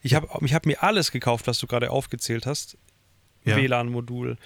Ich 0.00 0.14
habe 0.14 0.28
ich 0.42 0.54
hab 0.54 0.64
mir 0.64 0.82
alles 0.82 1.12
gekauft, 1.12 1.46
was 1.46 1.58
du 1.58 1.66
gerade 1.66 1.90
aufgezählt 1.90 2.46
hast. 2.46 2.78
Ja. 3.44 3.56
WLAN-Modul, 3.56 4.38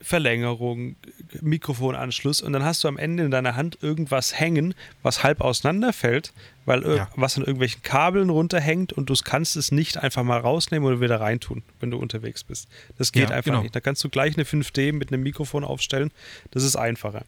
Verlängerung, 0.00 0.96
Mikrofonanschluss 1.40 2.40
und 2.42 2.52
dann 2.52 2.64
hast 2.64 2.84
du 2.84 2.88
am 2.88 2.96
Ende 2.98 3.24
in 3.24 3.30
deiner 3.30 3.56
Hand 3.56 3.78
irgendwas 3.82 4.38
hängen, 4.38 4.74
was 5.02 5.22
halb 5.22 5.40
auseinanderfällt, 5.40 6.32
weil 6.64 6.84
Ja. 6.96 7.08
was 7.16 7.36
an 7.36 7.42
irgendwelchen 7.44 7.82
Kabeln 7.82 8.30
runterhängt 8.30 8.92
und 8.92 9.08
du 9.10 9.14
kannst 9.24 9.56
es 9.56 9.72
nicht 9.72 9.96
einfach 9.98 10.22
mal 10.22 10.38
rausnehmen 10.38 10.86
oder 10.88 11.00
wieder 11.00 11.20
reintun, 11.20 11.62
wenn 11.80 11.90
du 11.90 11.98
unterwegs 11.98 12.44
bist. 12.44 12.68
Das 12.98 13.12
geht 13.12 13.30
Ja, 13.30 13.36
einfach 13.36 13.44
genau. 13.52 13.62
nicht. 13.62 13.74
Da 13.74 13.80
kannst 13.80 14.02
du 14.04 14.08
gleich 14.08 14.34
eine 14.36 14.44
5D 14.44 14.92
mit 14.92 15.12
einem 15.12 15.22
Mikrofon 15.22 15.64
aufstellen. 15.64 16.10
Das 16.50 16.62
ist 16.62 16.76
einfacher. 16.76 17.24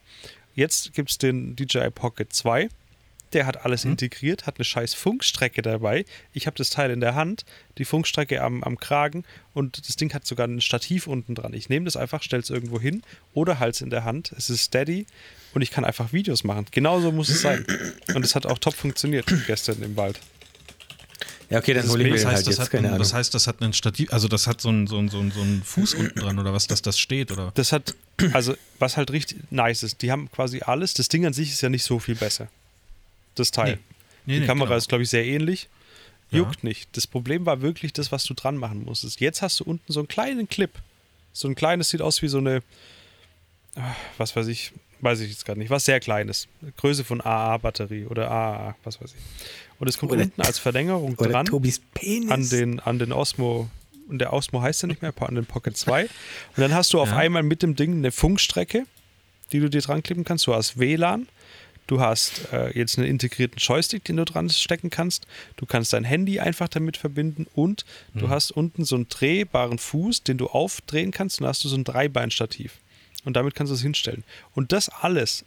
Jetzt 0.55 0.93
gibt 0.93 1.09
es 1.11 1.17
den 1.17 1.55
DJI 1.55 1.89
Pocket 1.89 2.31
2. 2.31 2.69
Der 3.33 3.45
hat 3.45 3.63
alles 3.65 3.85
Mhm. 3.85 3.91
integriert, 3.91 4.47
hat 4.47 4.57
eine 4.57 4.65
scheiß 4.65 4.93
Funkstrecke 4.95 5.61
dabei. 5.61 6.05
Ich 6.33 6.47
habe 6.47 6.57
das 6.57 6.69
Teil 6.71 6.89
in 6.91 6.99
der 6.99 7.13
Hand, 7.15 7.45
die 7.77 7.85
Funkstrecke 7.85 8.41
am, 8.41 8.63
am 8.63 8.79
Kragen 8.79 9.23
und 9.53 9.87
das 9.87 9.95
Ding 9.95 10.13
hat 10.13 10.25
sogar 10.25 10.47
ein 10.47 10.61
Stativ 10.61 11.05
unten 11.07 11.35
dran. 11.35 11.53
Ich 11.53 11.69
nehme 11.69 11.85
das 11.85 11.95
einfach, 11.95 12.23
stelle 12.23 12.41
es 12.41 12.49
irgendwo 12.49 12.79
hin 12.79 13.03
oder 13.33 13.59
halte 13.59 13.75
es 13.75 13.81
in 13.81 13.89
der 13.91 14.03
Hand. 14.03 14.31
Es 14.37 14.49
ist 14.49 14.63
steady 14.63 15.05
und 15.53 15.61
ich 15.61 15.69
kann 15.71 15.85
einfach 15.85 16.11
Videos 16.13 16.43
machen. 16.43 16.65
Genauso 16.71 17.11
muss 17.11 17.29
es 17.29 17.41
sein. 17.41 17.65
Und 18.15 18.25
es 18.25 18.33
hat 18.35 18.45
auch 18.45 18.57
top 18.57 18.73
funktioniert 18.73 19.25
gestern 19.47 19.81
im 19.83 19.95
Wald. 19.95 20.19
Ja, 21.51 21.57
okay, 21.57 21.73
dann 21.73 21.81
Das 21.83 21.91
hole 21.91 22.03
ich 22.03 22.09
mir 22.09 22.13
Das 22.13 22.21
den 22.21 22.27
heißt, 22.27 22.35
halt 22.35 22.47
das, 22.47 22.53
jetzt, 22.57 22.59
hat 22.59 22.69
keine 22.71 22.87
ein, 22.89 22.93
Ahnung. 22.93 22.99
das 22.99 23.13
heißt, 23.13 23.33
das 23.33 23.47
hat 23.47 23.61
einen 23.63 23.73
Stativ, 23.73 24.13
also 24.13 24.27
das 24.27 24.45
hat 24.45 24.61
so 24.61 24.69
einen 24.69 24.85
so 24.85 24.99
einen- 24.99 25.09
so 25.09 25.19
einen- 25.19 25.31
so 25.31 25.41
einen 25.41 25.63
Fuß 25.63 25.95
unten 25.95 26.19
dran 26.19 26.37
oder 26.37 26.53
was, 26.53 26.67
dass 26.67 26.83
das 26.83 26.99
steht, 26.99 27.31
oder? 27.31 27.51
Das 27.55 27.71
hat, 27.71 27.95
also 28.33 28.55
was 28.77 28.97
halt 28.97 29.09
richtig 29.11 29.39
nice 29.49 29.81
ist, 29.81 30.03
die 30.03 30.11
haben 30.11 30.29
quasi 30.31 30.61
alles. 30.63 30.93
Das 30.93 31.07
Ding 31.07 31.25
an 31.25 31.33
sich 31.33 31.49
ist 31.49 31.61
ja 31.61 31.69
nicht 31.69 31.83
so 31.83 31.97
viel 31.97 32.13
besser. 32.15 32.49
Das 33.35 33.51
Teil. 33.51 33.79
Nee, 34.25 34.35
die 34.35 34.39
nee, 34.41 34.45
Kamera 34.45 34.67
genau. 34.69 34.77
ist, 34.77 34.89
glaube 34.89 35.03
ich, 35.03 35.09
sehr 35.09 35.25
ähnlich. 35.25 35.69
Ja. 36.31 36.39
Juckt 36.39 36.63
nicht. 36.63 36.95
Das 36.95 37.07
Problem 37.07 37.45
war 37.45 37.61
wirklich 37.61 37.93
das, 37.93 38.11
was 38.11 38.23
du 38.23 38.33
dran 38.33 38.57
machen 38.57 38.83
musstest. 38.85 39.19
Jetzt 39.19 39.41
hast 39.41 39.59
du 39.59 39.63
unten 39.63 39.91
so 39.91 39.99
einen 40.01 40.07
kleinen 40.07 40.47
Clip. 40.47 40.71
So 41.33 41.47
ein 41.47 41.55
kleines, 41.55 41.89
sieht 41.89 42.01
aus 42.01 42.21
wie 42.21 42.27
so 42.27 42.37
eine, 42.37 42.61
ah, 43.75 43.95
was 44.17 44.35
weiß 44.35 44.47
ich, 44.47 44.73
weiß 45.01 45.21
ich 45.21 45.29
jetzt 45.31 45.45
gerade 45.45 45.59
nicht, 45.59 45.69
was 45.69 45.85
sehr 45.85 45.99
kleines. 45.99 46.47
Größe 46.77 47.03
von 47.03 47.21
AA-Batterie 47.21 48.05
oder 48.05 48.29
AAA, 48.29 48.75
was 48.83 49.01
weiß 49.01 49.11
ich. 49.13 49.21
Und 49.79 49.87
es 49.87 49.97
kommt 49.97 50.11
Oder- 50.11 50.23
unten 50.23 50.41
als 50.41 50.59
Verlängerung 50.59 51.15
Oder 51.15 51.29
dran 51.31 51.45
Tobis 51.45 51.81
Penis. 51.93 52.29
an 52.31 52.49
den, 52.49 52.79
an 52.79 52.99
den 52.99 53.11
Osmo. 53.13 53.69
Und 54.09 54.19
der 54.19 54.33
Osmo 54.33 54.61
heißt 54.61 54.81
ja 54.81 54.87
nicht 54.87 55.01
mehr, 55.01 55.13
an 55.21 55.35
den 55.35 55.45
Pocket 55.45 55.75
2. 55.77 56.03
Und 56.03 56.09
dann 56.57 56.73
hast 56.73 56.91
du 56.93 56.99
auf 56.99 57.09
Ja. 57.09 57.17
einmal 57.17 57.43
mit 57.43 57.63
dem 57.63 57.75
Ding 57.75 57.93
eine 57.93 58.11
Funkstrecke, 58.11 58.85
die 59.51 59.59
du 59.59 59.69
dir 59.69 59.81
dran 59.81 60.03
klippen 60.03 60.25
kannst. 60.25 60.45
Du 60.47 60.53
hast 60.53 60.77
WLAN. 60.79 61.27
Du 61.89 61.99
hast 61.99 62.53
äh, 62.53 62.69
jetzt 62.77 62.99
einen 62.99 63.07
integrierten 63.07 63.57
Joystick, 63.57 64.03
den 64.03 64.17
du 64.17 64.23
dran 64.23 64.47
stecken 64.51 64.91
kannst. 64.91 65.25
Du 65.55 65.65
kannst 65.65 65.91
dein 65.91 66.03
Handy 66.03 66.39
einfach 66.39 66.67
damit 66.67 66.97
verbinden 66.97 67.47
und 67.55 67.83
du 68.13 68.29
hast 68.29 68.51
unten 68.51 68.85
so 68.85 68.95
einen 68.95 69.09
drehbaren 69.09 69.79
Fuß, 69.79 70.21
den 70.21 70.37
du 70.37 70.45
aufdrehen 70.45 71.09
kannst 71.09 71.39
und 71.39 71.45
dann 71.45 71.49
hast 71.49 71.63
du 71.63 71.67
so 71.67 71.75
ein 71.75 71.83
Dreibeinstativ. 71.83 72.77
Und 73.25 73.35
damit 73.35 73.55
kannst 73.55 73.71
du 73.71 73.75
es 73.75 73.81
hinstellen. 73.81 74.23
Und 74.53 74.71
das 74.71 74.89
alles 74.89 75.45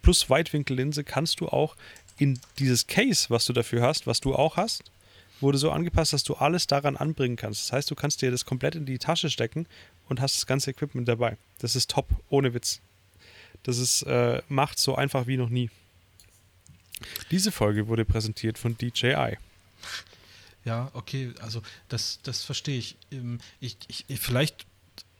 plus 0.00 0.30
Weitwinkellinse 0.30 1.04
kannst 1.04 1.40
du 1.40 1.48
auch 1.48 1.76
in 2.16 2.40
dieses 2.58 2.86
Case, 2.86 3.26
was 3.28 3.44
du 3.44 3.52
dafür 3.52 3.82
hast, 3.82 4.06
was 4.06 4.20
du 4.20 4.34
auch 4.34 4.56
hast, 4.56 4.84
wurde 5.42 5.58
so 5.58 5.70
angepasst, 5.70 6.14
dass 6.14 6.24
du 6.24 6.32
alles 6.32 6.66
daran 6.66 6.96
anbringen 6.96 7.36
kannst. 7.36 7.66
Das 7.66 7.72
heißt, 7.74 7.90
du 7.90 7.94
kannst 7.94 8.22
dir 8.22 8.30
das 8.30 8.46
komplett 8.46 8.74
in 8.74 8.86
die 8.86 8.96
Tasche 8.96 9.28
stecken 9.28 9.66
und 10.08 10.22
hast 10.22 10.36
das 10.36 10.46
ganze 10.46 10.70
Equipment 10.70 11.06
dabei. 11.06 11.36
Das 11.58 11.76
ist 11.76 11.90
top, 11.90 12.08
ohne 12.30 12.54
Witz. 12.54 12.80
Das 13.64 13.78
ist 13.78 14.02
äh, 14.02 14.40
macht 14.48 14.78
so 14.78 14.94
einfach 14.94 15.26
wie 15.26 15.36
noch 15.36 15.48
nie. 15.50 15.70
Diese 17.30 17.50
Folge 17.52 17.88
wurde 17.88 18.04
präsentiert 18.04 18.56
von 18.58 18.78
DJI. 18.78 19.36
Ja, 20.64 20.90
okay, 20.94 21.32
also 21.40 21.60
das, 21.88 22.20
das 22.22 22.42
verstehe 22.42 22.78
ich. 22.78 22.96
Ähm, 23.12 23.38
ich, 23.60 23.76
ich. 23.88 24.06
Vielleicht, 24.18 24.64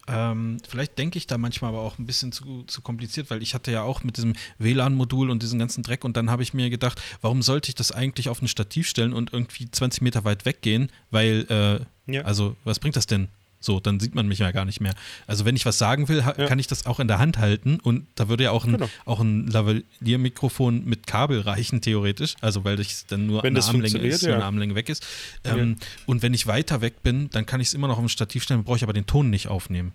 ähm, 0.08 0.58
vielleicht 0.66 0.96
denke 0.98 1.18
ich 1.18 1.26
da 1.26 1.36
manchmal 1.36 1.70
aber 1.70 1.80
auch 1.82 1.98
ein 1.98 2.06
bisschen 2.06 2.32
zu, 2.32 2.62
zu 2.64 2.80
kompliziert, 2.80 3.28
weil 3.30 3.42
ich 3.42 3.52
hatte 3.54 3.70
ja 3.70 3.82
auch 3.82 4.02
mit 4.04 4.16
diesem 4.16 4.34
WLAN-Modul 4.58 5.28
und 5.30 5.42
diesem 5.42 5.58
ganzen 5.58 5.82
Dreck 5.82 6.04
und 6.04 6.16
dann 6.16 6.30
habe 6.30 6.42
ich 6.42 6.54
mir 6.54 6.70
gedacht, 6.70 7.00
warum 7.20 7.42
sollte 7.42 7.68
ich 7.68 7.74
das 7.74 7.92
eigentlich 7.92 8.28
auf 8.30 8.40
ein 8.40 8.48
Stativ 8.48 8.88
stellen 8.88 9.12
und 9.12 9.32
irgendwie 9.34 9.70
20 9.70 10.00
Meter 10.02 10.24
weit 10.24 10.46
weggehen, 10.46 10.90
weil, 11.10 11.46
äh, 11.50 12.12
Ja. 12.12 12.22
also 12.22 12.56
was 12.64 12.78
bringt 12.78 12.96
das 12.96 13.06
denn? 13.06 13.28
So, 13.64 13.80
dann 13.80 13.98
sieht 13.98 14.14
man 14.14 14.28
mich 14.28 14.38
ja 14.40 14.50
gar 14.52 14.64
nicht 14.66 14.80
mehr. 14.80 14.94
Also 15.26 15.44
wenn 15.44 15.56
ich 15.56 15.64
was 15.64 15.78
sagen 15.78 16.08
will, 16.08 16.18
Ja. 16.18 16.32
kann 16.32 16.58
ich 16.58 16.66
das 16.66 16.84
auch 16.86 17.00
in 17.00 17.08
der 17.08 17.18
Hand 17.18 17.38
halten 17.38 17.80
und 17.80 18.06
da 18.14 18.28
würde 18.28 18.44
ja 18.44 18.50
auch 18.50 18.64
ein, 18.64 18.72
Genau. 18.72 18.88
auch 19.06 19.20
ein 19.20 19.46
Lavalier-Mikrofon 19.46 20.84
mit 20.84 21.06
Kabel 21.06 21.40
reichen, 21.40 21.80
theoretisch. 21.80 22.34
Also 22.40 22.64
weil 22.64 22.78
ich 22.80 23.06
dann 23.06 23.26
nur 23.26 23.42
Wenn 23.42 23.56
eine 23.56 23.64
Armlänge 23.64 23.98
ist, 23.98 24.22
ja. 24.22 24.34
eine 24.34 24.44
Armlänge 24.44 24.74
weg 24.74 24.88
ist. 24.88 25.06
Ähm, 25.44 25.76
Und 26.06 26.22
wenn 26.22 26.34
ich 26.34 26.46
weiter 26.46 26.80
weg 26.82 27.02
bin, 27.02 27.30
dann 27.30 27.46
kann 27.46 27.60
ich 27.60 27.68
es 27.68 27.74
immer 27.74 27.88
noch 27.88 27.96
auf 27.98 28.04
ein 28.04 28.08
Stativ 28.08 28.42
stellen, 28.42 28.64
brauche 28.64 28.76
ich 28.76 28.82
aber 28.82 28.92
den 28.92 29.06
Ton 29.06 29.30
nicht 29.30 29.48
aufnehmen. 29.48 29.94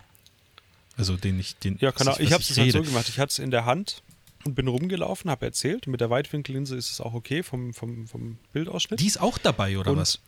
Also 0.98 1.16
den 1.16 1.40
ich, 1.40 1.56
den 1.58 1.78
Ja, 1.80 1.92
genau. 1.92 2.12
was 2.12 2.20
Ich 2.20 2.34
habe 2.34 2.42
es 2.44 2.58
halt 2.58 2.72
so 2.72 2.82
gemacht. 2.82 3.08
Ich 3.08 3.20
hatte 3.20 3.32
es 3.32 3.40
in 3.40 3.52
der 3.52 3.66
Hand 3.66 4.02
und 4.46 4.56
bin 4.56 4.68
rumgelaufen, 4.68 5.30
habe 5.30 5.46
erzählt. 5.46 5.86
Mit 5.88 6.02
der 6.02 6.10
Weitwinkellinse 6.10 6.76
ist 6.76 6.92
es 6.92 7.00
auch 7.02 7.14
okay 7.14 7.44
vom, 7.44 7.74
vom, 7.74 8.08
vom 8.08 8.38
Bildausschnitt. 8.52 9.00
Die 9.00 9.08
ist 9.08 9.22
auch 9.22 9.38
dabei, 9.38 9.78
oder 9.78 9.92
Und 9.92 9.98
was? 9.98 10.20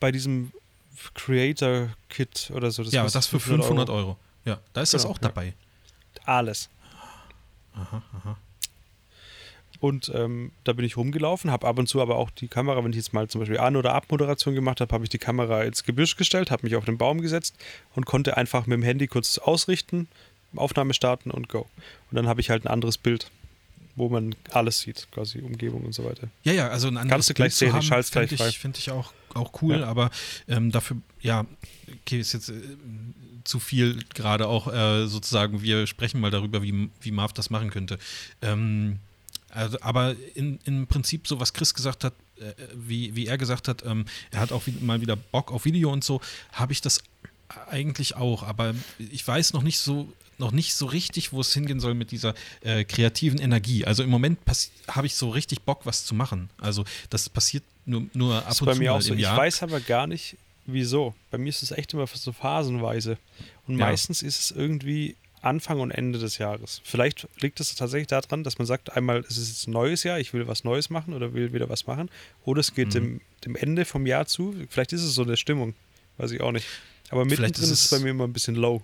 Bei 0.00 0.10
diesem 0.12 0.52
Creator 1.14 1.88
Kit 2.08 2.50
oder 2.54 2.70
so. 2.70 2.82
ja, 2.82 3.02
kostet 3.02 3.18
das 3.18 3.26
für 3.26 3.40
500 3.40 3.90
Euro. 3.90 4.16
Ja, 4.44 4.58
da 4.72 4.80
ist 4.82 4.94
das 4.94 5.02
Genau, 5.02 5.14
auch 5.14 5.18
ja. 5.18 5.28
dabei. 5.28 5.54
Alles. 6.24 6.68
Und 9.80 10.10
ähm, 10.14 10.50
da 10.64 10.72
bin 10.72 10.84
ich 10.84 10.96
rumgelaufen, 10.96 11.52
habe 11.52 11.66
ab 11.68 11.78
und 11.78 11.86
zu 11.86 12.02
aber 12.02 12.16
auch 12.16 12.30
die 12.30 12.48
Kamera, 12.48 12.82
wenn 12.82 12.90
ich 12.90 12.96
jetzt 12.96 13.12
mal 13.12 13.28
zum 13.28 13.40
Beispiel 13.40 13.58
An- 13.58 13.76
oder 13.76 13.94
Abmoderation 13.94 14.54
gemacht 14.54 14.80
habe, 14.80 14.92
habe 14.92 15.04
ich 15.04 15.10
die 15.10 15.18
Kamera 15.18 15.62
ins 15.62 15.84
Gebüsch 15.84 16.16
gestellt, 16.16 16.50
habe 16.50 16.64
mich 16.66 16.74
auf 16.74 16.84
den 16.84 16.98
Baum 16.98 17.20
gesetzt 17.20 17.54
und 17.94 18.04
konnte 18.04 18.36
einfach 18.36 18.66
mit 18.66 18.76
dem 18.76 18.82
Handy 18.82 19.06
kurz 19.06 19.38
ausrichten, 19.38 20.08
Aufnahme 20.56 20.94
starten 20.94 21.30
und 21.30 21.48
go. 21.48 21.60
Und 22.10 22.16
dann 22.16 22.26
habe 22.26 22.40
ich 22.40 22.50
halt 22.50 22.64
ein 22.64 22.68
anderes 22.68 22.98
Bild, 22.98 23.30
wo 23.98 24.08
man 24.08 24.34
alles 24.50 24.80
sieht, 24.80 25.08
quasi 25.10 25.40
Umgebung 25.40 25.82
und 25.84 25.92
so 25.92 26.04
weiter. 26.04 26.28
Ja, 26.44 26.52
ja, 26.52 26.68
also 26.68 26.88
ein 26.88 26.96
anderes 26.96 27.26
du 27.26 27.34
gleich 27.34 27.50
Bild 27.50 27.54
sehen, 27.54 27.68
ich 27.68 27.74
haben, 27.74 27.82
schalt's 27.82 28.10
finde 28.10 28.28
gleich 28.28 28.38
frei. 28.38 28.48
ich, 28.48 28.58
find 28.58 28.78
ich 28.78 28.90
auch, 28.90 29.12
auch 29.34 29.62
cool, 29.62 29.80
Ja. 29.80 29.86
aber 29.86 30.10
ähm, 30.48 30.70
dafür, 30.70 30.98
ja, 31.20 31.44
okay, 32.02 32.20
ist 32.20 32.32
jetzt 32.32 32.48
äh, 32.48 32.54
zu 33.44 33.60
viel 33.60 33.98
gerade 34.14 34.46
auch 34.46 34.72
äh, 34.72 35.06
sozusagen, 35.06 35.62
wir 35.62 35.86
sprechen 35.86 36.20
mal 36.20 36.30
darüber, 36.30 36.62
wie, 36.62 36.90
wie 37.00 37.10
Marv 37.10 37.32
das 37.32 37.50
machen 37.50 37.70
könnte. 37.70 37.98
Ähm, 38.42 38.98
also, 39.50 39.78
aber 39.80 40.14
in, 40.34 40.58
im 40.64 40.86
Prinzip, 40.86 41.26
so 41.26 41.40
was 41.40 41.54
Chris 41.54 41.72
gesagt 41.74 42.04
hat, 42.04 42.12
äh, 42.38 42.52
wie, 42.74 43.16
wie 43.16 43.26
er 43.26 43.38
gesagt 43.38 43.66
hat, 43.68 43.84
ähm, 43.84 44.04
er 44.30 44.40
hat 44.40 44.52
auch 44.52 44.62
mal 44.80 45.00
wieder 45.00 45.16
Bock 45.16 45.50
auf 45.50 45.64
Video 45.64 45.90
und 45.90 46.04
so, 46.04 46.20
habe 46.52 46.72
ich 46.72 46.80
das 46.82 47.00
eigentlich 47.70 48.14
auch, 48.16 48.42
aber 48.42 48.74
ich 48.98 49.26
weiß 49.26 49.54
noch 49.54 49.62
nicht 49.62 49.78
so 49.78 50.12
noch 50.38 50.52
nicht 50.52 50.74
so 50.74 50.86
richtig, 50.86 51.32
wo 51.32 51.40
es 51.40 51.52
hingehen 51.52 51.80
soll 51.80 51.94
mit 51.94 52.10
dieser 52.10 52.34
äh, 52.62 52.84
kreativen 52.84 53.38
Energie. 53.40 53.84
Also 53.84 54.02
im 54.02 54.10
Moment 54.10 54.38
habe 54.88 55.06
ich 55.06 55.14
so 55.14 55.30
richtig 55.30 55.62
Bock, 55.62 55.80
was 55.84 56.04
zu 56.04 56.14
machen. 56.14 56.48
Also 56.60 56.84
das 57.10 57.28
passiert 57.28 57.64
nur, 57.86 58.06
nur 58.14 58.36
ab 58.36 58.44
Das 58.46 58.54
ist 58.56 58.60
und 58.62 58.66
bei 58.66 58.72
zu 58.74 58.78
mir 58.80 58.92
auch 58.94 59.00
so. 59.02 59.14
Ich 59.14 59.24
weiß 59.26 59.62
aber 59.62 59.80
gar 59.80 60.06
nicht, 60.06 60.36
wieso. 60.66 61.14
Bei 61.30 61.38
mir 61.38 61.48
ist 61.48 61.62
es 61.62 61.70
echt 61.72 61.92
immer 61.94 62.06
so 62.06 62.32
phasenweise. 62.32 63.18
Und 63.66 63.78
Ja. 63.78 63.86
meistens 63.86 64.22
ist 64.22 64.38
es 64.40 64.50
irgendwie 64.50 65.16
Anfang 65.40 65.78
und 65.80 65.90
Ende 65.92 66.18
des 66.18 66.38
Jahres. 66.38 66.80
Vielleicht 66.84 67.28
liegt 67.40 67.60
es 67.60 67.74
tatsächlich 67.74 68.08
daran, 68.08 68.42
dass 68.42 68.58
man 68.58 68.66
sagt, 68.66 68.96
einmal 68.96 69.24
es 69.28 69.36
ist 69.38 69.48
jetzt 69.48 69.68
ein 69.68 69.72
neues 69.72 70.02
Jahr, 70.02 70.18
ich 70.18 70.32
will 70.32 70.48
was 70.48 70.64
Neues 70.64 70.90
machen 70.90 71.14
oder 71.14 71.32
will 71.32 71.52
wieder 71.52 71.68
was 71.68 71.86
machen. 71.86 72.10
Oder 72.44 72.60
es 72.60 72.72
Mhm. 72.72 72.74
geht 72.74 72.94
dem, 72.94 73.20
dem 73.44 73.54
Ende 73.56 73.84
vom 73.84 74.04
Jahr 74.06 74.26
zu. 74.26 74.54
Vielleicht 74.68 74.92
ist 74.92 75.02
es 75.02 75.14
so 75.14 75.22
eine 75.22 75.36
Stimmung. 75.36 75.74
Weiß 76.16 76.32
ich 76.32 76.40
auch 76.40 76.50
nicht. 76.52 76.66
Aber 77.10 77.24
mittendrin 77.24 77.62
ist 77.64 77.70
es- 77.70 77.88
bei 77.90 78.00
mir 78.00 78.10
immer 78.10 78.24
ein 78.24 78.32
bisschen 78.32 78.56
low. 78.56 78.82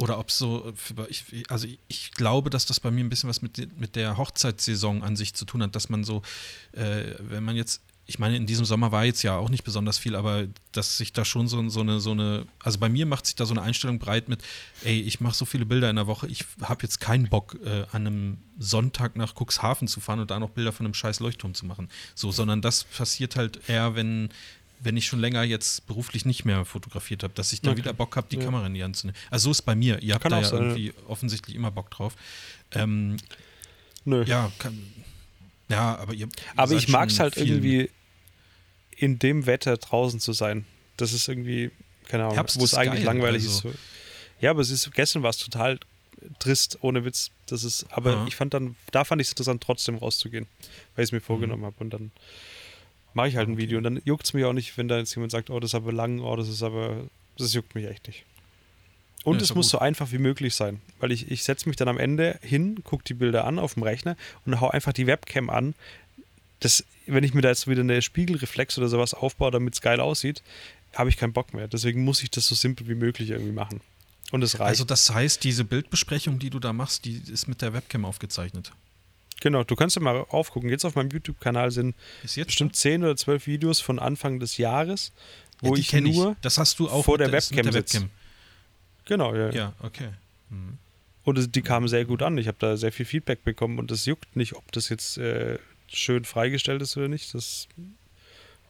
Oder 0.00 0.18
ob 0.18 0.30
so, 0.30 0.72
ich, 1.10 1.24
also 1.50 1.68
ich, 1.88 2.12
glaube, 2.12 2.48
dass 2.48 2.64
das 2.64 2.80
bei 2.80 2.90
mir 2.90 3.04
ein 3.04 3.10
bisschen 3.10 3.28
was 3.28 3.42
mit, 3.42 3.78
mit 3.78 3.96
der 3.96 4.16
Hochzeitssaison 4.16 5.02
an 5.02 5.14
sich 5.14 5.34
zu 5.34 5.44
tun 5.44 5.62
hat, 5.62 5.76
dass 5.76 5.90
man 5.90 6.04
so, 6.04 6.22
äh, 6.72 7.16
wenn 7.18 7.44
man 7.44 7.54
jetzt, 7.54 7.82
ich 8.06 8.18
meine, 8.18 8.34
in 8.34 8.46
diesem 8.46 8.64
Sommer 8.64 8.92
war 8.92 9.04
jetzt 9.04 9.22
ja 9.22 9.36
auch 9.36 9.50
nicht 9.50 9.62
besonders 9.62 9.98
viel, 9.98 10.16
aber 10.16 10.46
dass 10.72 10.96
sich 10.96 11.12
da 11.12 11.26
schon 11.26 11.48
so, 11.48 11.68
so, 11.68 11.80
eine, 11.80 12.00
so 12.00 12.12
eine, 12.12 12.46
also 12.60 12.78
bei 12.78 12.88
mir 12.88 13.04
macht 13.04 13.26
sich 13.26 13.34
da 13.34 13.44
so 13.44 13.52
eine 13.52 13.60
Einstellung 13.60 13.98
breit 13.98 14.30
mit, 14.30 14.42
ey, 14.84 15.02
ich 15.02 15.20
mache 15.20 15.34
so 15.34 15.44
viele 15.44 15.66
Bilder 15.66 15.90
in 15.90 15.96
der 15.96 16.06
Woche, 16.06 16.28
ich 16.28 16.46
habe 16.62 16.82
jetzt 16.82 16.98
keinen 16.98 17.28
Bock, 17.28 17.58
äh, 17.62 17.84
an 17.92 18.06
einem 18.06 18.38
Sonntag 18.58 19.16
nach 19.16 19.34
Cuxhaven 19.34 19.86
zu 19.86 20.00
fahren 20.00 20.20
und 20.20 20.30
da 20.30 20.40
noch 20.40 20.50
Bilder 20.50 20.72
von 20.72 20.86
einem 20.86 20.94
scheiß 20.94 21.20
Leuchtturm 21.20 21.52
zu 21.52 21.66
machen. 21.66 21.90
So, 22.14 22.32
sondern 22.32 22.62
das 22.62 22.84
passiert 22.84 23.36
halt 23.36 23.68
eher, 23.68 23.94
wenn 23.96 24.30
wenn 24.82 24.96
ich 24.96 25.06
schon 25.06 25.20
länger 25.20 25.42
jetzt 25.42 25.86
beruflich 25.86 26.24
nicht 26.24 26.44
mehr 26.44 26.64
fotografiert 26.64 27.22
habe, 27.22 27.34
dass 27.34 27.52
ich 27.52 27.60
dann 27.60 27.72
Okay. 27.72 27.80
wieder 27.82 27.92
Bock 27.92 28.16
habe, 28.16 28.26
die 28.30 28.36
Ja. 28.36 28.44
Kamera 28.44 28.66
in 28.66 28.74
die 28.74 28.82
Hand 28.82 28.96
zu 28.96 29.06
nehmen. 29.06 29.16
Also 29.30 29.44
so 29.44 29.50
ist 29.50 29.62
bei 29.62 29.74
mir. 29.74 30.02
Ihr 30.02 30.14
habt 30.14 30.22
Kann 30.22 30.32
da 30.32 30.40
ja 30.40 30.44
sein, 30.48 30.62
irgendwie 30.62 30.94
offensichtlich 31.06 31.54
immer 31.54 31.70
Bock 31.70 31.90
drauf. 31.90 32.14
Ähm, 32.72 33.16
Nö. 34.04 34.22
ja, 34.24 34.50
kann, 34.58 34.78
ja, 35.68 35.96
aber 35.96 36.14
ihr. 36.14 36.28
Aber 36.56 36.72
ich 36.74 36.88
mag 36.88 37.10
es 37.10 37.20
halt 37.20 37.36
irgendwie 37.36 37.90
in 38.96 39.18
dem 39.18 39.46
Wetter 39.46 39.76
draußen 39.76 40.20
zu 40.20 40.32
sein. 40.32 40.64
Das 40.96 41.12
ist 41.12 41.28
irgendwie, 41.28 41.70
keine 42.08 42.24
Ahnung, 42.24 42.34
Herbst 42.36 42.58
wo 42.58 42.64
es 42.64 42.74
eigentlich 42.74 43.04
geil, 43.04 43.14
langweilig 43.14 43.44
also- 43.44 43.68
ist. 43.70 43.78
Ja, 44.40 44.50
aber 44.50 44.60
es 44.62 44.70
ist, 44.70 44.90
gestern 44.94 45.22
war 45.22 45.30
es 45.30 45.38
total 45.38 45.78
trist, 46.38 46.78
ohne 46.82 47.04
Witz. 47.04 47.30
Das 47.46 47.64
ist, 47.64 47.86
aber 47.90 48.12
Ja. 48.12 48.26
ich 48.26 48.36
fand 48.36 48.54
dann, 48.54 48.76
da 48.92 49.04
fand 49.04 49.20
ich 49.20 49.28
es 49.28 49.32
interessant, 49.32 49.62
trotzdem 49.62 49.96
rauszugehen, 49.96 50.46
weil 50.94 51.02
ich 51.04 51.08
es 51.08 51.12
mir 51.12 51.20
vorgenommen 51.20 51.64
habe. 51.64 51.76
Und 51.80 51.90
dann 51.90 52.10
mache 53.14 53.28
ich 53.28 53.36
halt 53.36 53.48
ein 53.48 53.58
Video 53.58 53.78
und 53.78 53.84
dann 53.84 54.00
juckt 54.04 54.24
es 54.26 54.32
mich 54.34 54.44
auch 54.44 54.52
nicht, 54.52 54.76
wenn 54.76 54.88
da 54.88 54.98
jetzt 54.98 55.14
jemand 55.14 55.32
sagt, 55.32 55.50
oh, 55.50 55.60
das 55.60 55.70
ist 55.70 55.74
aber 55.74 55.92
lang, 55.92 56.20
oh, 56.20 56.36
das 56.36 56.48
ist 56.48 56.62
aber, 56.62 57.04
das 57.38 57.52
juckt 57.54 57.74
mich 57.74 57.86
echt 57.86 58.06
nicht. 58.06 58.24
Und 59.24 59.36
Ja, 59.36 59.42
es 59.42 59.54
muss 59.54 59.66
gut. 59.66 59.72
so 59.72 59.78
einfach 59.78 60.12
wie 60.12 60.18
möglich 60.18 60.54
sein, 60.54 60.80
weil 60.98 61.12
ich, 61.12 61.30
ich 61.30 61.44
setze 61.44 61.68
mich 61.68 61.76
dann 61.76 61.88
am 61.88 61.98
Ende 61.98 62.38
hin, 62.42 62.82
gucke 62.84 63.04
die 63.04 63.14
Bilder 63.14 63.44
an 63.44 63.58
auf 63.58 63.74
dem 63.74 63.82
Rechner 63.82 64.16
und 64.46 64.60
hau 64.60 64.70
einfach 64.70 64.92
die 64.92 65.06
Webcam 65.06 65.50
an. 65.50 65.74
Das, 66.60 66.84
wenn 67.06 67.24
ich 67.24 67.34
mir 67.34 67.42
da 67.42 67.48
jetzt 67.48 67.68
wieder 67.68 67.82
eine 67.82 68.00
Spiegelreflex 68.02 68.78
oder 68.78 68.88
sowas 68.88 69.14
aufbaue, 69.14 69.50
damit 69.50 69.74
es 69.74 69.80
geil 69.80 70.00
aussieht, 70.00 70.42
habe 70.94 71.10
ich 71.10 71.16
keinen 71.16 71.32
Bock 71.32 71.54
mehr. 71.54 71.68
Deswegen 71.68 72.02
muss 72.04 72.22
ich 72.22 72.30
das 72.30 72.46
so 72.46 72.54
simpel 72.54 72.88
wie 72.88 72.94
möglich 72.94 73.30
irgendwie 73.30 73.52
machen. 73.52 73.80
Und 74.30 74.42
es 74.42 74.58
reicht. 74.58 74.68
Also 74.68 74.84
das 74.84 75.12
heißt, 75.12 75.42
diese 75.44 75.64
Bildbesprechung, 75.64 76.38
die 76.38 76.50
du 76.50 76.58
da 76.58 76.72
machst, 76.72 77.04
die 77.04 77.20
ist 77.30 77.48
mit 77.48 77.62
der 77.62 77.72
Webcam 77.72 78.04
aufgezeichnet. 78.04 78.72
Genau, 79.40 79.64
du 79.64 79.74
kannst 79.74 79.96
ja 79.96 80.02
mal 80.02 80.24
aufgucken. 80.28 80.68
Jetzt 80.70 80.84
auf 80.84 80.94
meinem 80.94 81.10
YouTube-Kanal 81.10 81.70
sind 81.70 81.94
bestimmt 82.22 82.76
10 82.76 83.02
oder 83.02 83.16
12 83.16 83.46
Videos 83.46 83.80
von 83.80 83.98
Anfang 83.98 84.38
des 84.38 84.56
Jahres, 84.56 85.12
Ja, 85.62 85.70
wo 85.70 85.74
die 85.74 85.80
ich 85.80 85.92
nur. 85.92 86.36
Das 86.42 86.58
hast 86.58 86.78
du 86.78 86.88
auch 86.88 87.04
vor 87.04 87.18
der 87.18 87.32
ist 87.32 87.50
Webcam 87.50 87.64
der 87.64 87.72
sitz. 87.72 87.94
Webcam. 87.94 88.10
Genau, 89.06 89.34
ja. 89.34 89.50
Ja, 89.50 89.72
okay. 89.80 90.10
Hm. 90.50 90.78
Und 91.24 91.54
die 91.54 91.62
kamen 91.62 91.88
sehr 91.88 92.04
gut 92.04 92.22
an. 92.22 92.38
Ich 92.38 92.46
habe 92.46 92.56
da 92.60 92.76
sehr 92.76 92.92
viel 92.92 93.06
Feedback 93.06 93.44
bekommen 93.44 93.78
und 93.78 93.90
es 93.90 94.06
juckt 94.06 94.36
nicht, 94.36 94.54
ob 94.54 94.72
das 94.72 94.88
jetzt 94.88 95.18
äh, 95.18 95.58
schön 95.88 96.24
freigestellt 96.24 96.80
ist 96.82 96.96
oder 96.96 97.08
nicht. 97.08 97.34
Das 97.34 97.68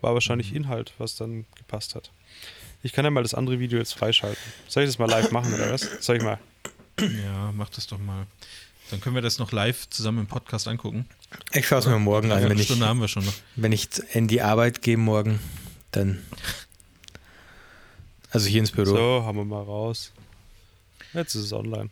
war 0.00 0.14
wahrscheinlich 0.14 0.54
Inhalt, 0.54 0.92
was 0.98 1.14
dann 1.14 1.46
gepasst 1.56 1.94
hat. 1.94 2.10
Ich 2.82 2.92
kann 2.92 3.04
ja 3.04 3.10
mal 3.10 3.22
das 3.22 3.34
andere 3.34 3.60
Video 3.60 3.78
jetzt 3.78 3.92
freischalten. 3.92 4.42
Soll 4.66 4.84
ich 4.84 4.88
das 4.88 4.98
mal 4.98 5.08
live 5.08 5.30
machen 5.30 5.52
oder 5.54 5.70
was? 5.72 5.82
Soll 6.00 6.16
ich 6.16 6.22
mal? 6.22 6.38
Ja, 6.98 7.52
mach 7.54 7.68
das 7.70 7.86
doch 7.86 7.98
mal. 7.98 8.26
Dann 8.90 9.00
können 9.00 9.14
wir 9.14 9.22
das 9.22 9.38
noch 9.38 9.52
live 9.52 9.88
zusammen 9.90 10.20
im 10.20 10.26
Podcast 10.26 10.66
angucken. 10.68 11.06
Ich 11.52 11.66
schaue 11.66 11.78
es 11.78 11.86
mir 11.86 11.98
morgen 11.98 12.32
an, 12.32 12.38
Eine 12.38 12.50
wenn 12.50 12.58
ich, 12.58 12.64
Stunde 12.64 12.86
haben 12.86 13.00
wir 13.00 13.08
schon 13.08 13.24
noch. 13.24 13.32
wenn 13.56 13.72
ich 13.72 13.88
in 14.12 14.26
die 14.28 14.42
Arbeit 14.42 14.82
gehe 14.82 14.96
morgen, 14.96 15.38
dann. 15.92 16.18
Also 18.30 18.48
hier 18.48 18.60
ins 18.60 18.70
Büro. 18.70 18.86
So, 18.86 19.24
haben 19.24 19.38
wir 19.38 19.44
mal 19.44 19.62
raus. 19.62 20.12
Jetzt 21.12 21.34
ist 21.34 21.44
es 21.44 21.52
online. 21.52 21.90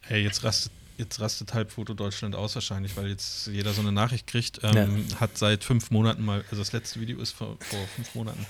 Hey, 0.00 0.22
jetzt 0.22 0.42
rastet, 0.44 0.72
jetzt 0.98 1.20
rastet 1.20 1.52
halb 1.54 1.70
Foto 1.70 1.94
Deutschland 1.94 2.34
aus 2.34 2.54
wahrscheinlich, 2.54 2.96
weil 2.96 3.08
jetzt 3.08 3.46
jeder 3.46 3.72
so 3.72 3.80
eine 3.80 3.92
Nachricht 3.92 4.26
kriegt. 4.26 4.60
Ähm, 4.62 5.06
Hat 5.18 5.36
seit 5.36 5.64
fünf 5.64 5.90
Monaten 5.90 6.24
mal, 6.24 6.42
also 6.50 6.56
das 6.56 6.72
letzte 6.72 7.00
Video 7.00 7.18
ist 7.20 7.32
vor, 7.32 7.56
vor 7.60 7.80
fünf 7.94 8.14
Monaten. 8.14 8.46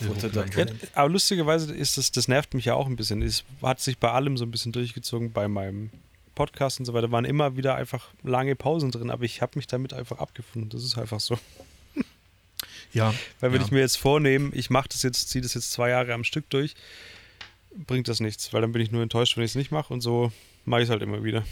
Ja, 0.00 0.66
aber 0.94 1.08
lustigerweise 1.10 1.74
ist 1.74 1.98
das, 1.98 2.10
das 2.10 2.26
nervt 2.26 2.54
mich 2.54 2.64
ja 2.64 2.74
auch 2.74 2.86
ein 2.86 2.96
bisschen. 2.96 3.20
Es 3.20 3.44
hat 3.62 3.80
sich 3.80 3.98
bei 3.98 4.10
allem 4.10 4.38
so 4.38 4.44
ein 4.46 4.50
bisschen 4.50 4.72
durchgezogen, 4.72 5.32
bei 5.32 5.46
meinem 5.46 5.90
Podcast 6.34 6.78
und 6.78 6.86
so 6.86 6.94
weiter. 6.94 7.10
waren 7.10 7.24
immer 7.24 7.56
wieder 7.56 7.74
einfach 7.74 8.08
lange 8.22 8.56
Pausen 8.56 8.90
drin, 8.90 9.10
aber 9.10 9.24
ich 9.24 9.42
habe 9.42 9.52
mich 9.56 9.66
damit 9.66 9.92
einfach 9.92 10.18
abgefunden. 10.18 10.70
Das 10.70 10.84
ist 10.84 10.98
einfach 10.98 11.20
so. 11.20 11.38
Ja, 12.92 13.14
Weil 13.38 13.52
wenn 13.52 13.60
ja. 13.60 13.66
ich 13.66 13.72
mir 13.72 13.78
jetzt 13.78 13.98
vornehme, 13.98 14.52
ich 14.52 14.68
mache 14.68 14.88
das 14.88 15.04
jetzt, 15.04 15.28
ziehe 15.28 15.40
das 15.40 15.54
jetzt 15.54 15.70
zwei 15.70 15.90
Jahre 15.90 16.12
am 16.12 16.24
Stück 16.24 16.50
durch, 16.50 16.74
bringt 17.86 18.08
das 18.08 18.18
nichts, 18.18 18.52
weil 18.52 18.62
dann 18.62 18.72
bin 18.72 18.82
ich 18.82 18.90
nur 18.90 19.00
enttäuscht, 19.00 19.36
wenn 19.36 19.44
ich 19.44 19.52
es 19.52 19.54
nicht 19.54 19.70
mache 19.70 19.94
und 19.94 20.00
so 20.00 20.32
mache 20.64 20.80
ich 20.80 20.86
es 20.86 20.90
halt 20.90 21.00
immer 21.00 21.22
wieder. 21.22 21.44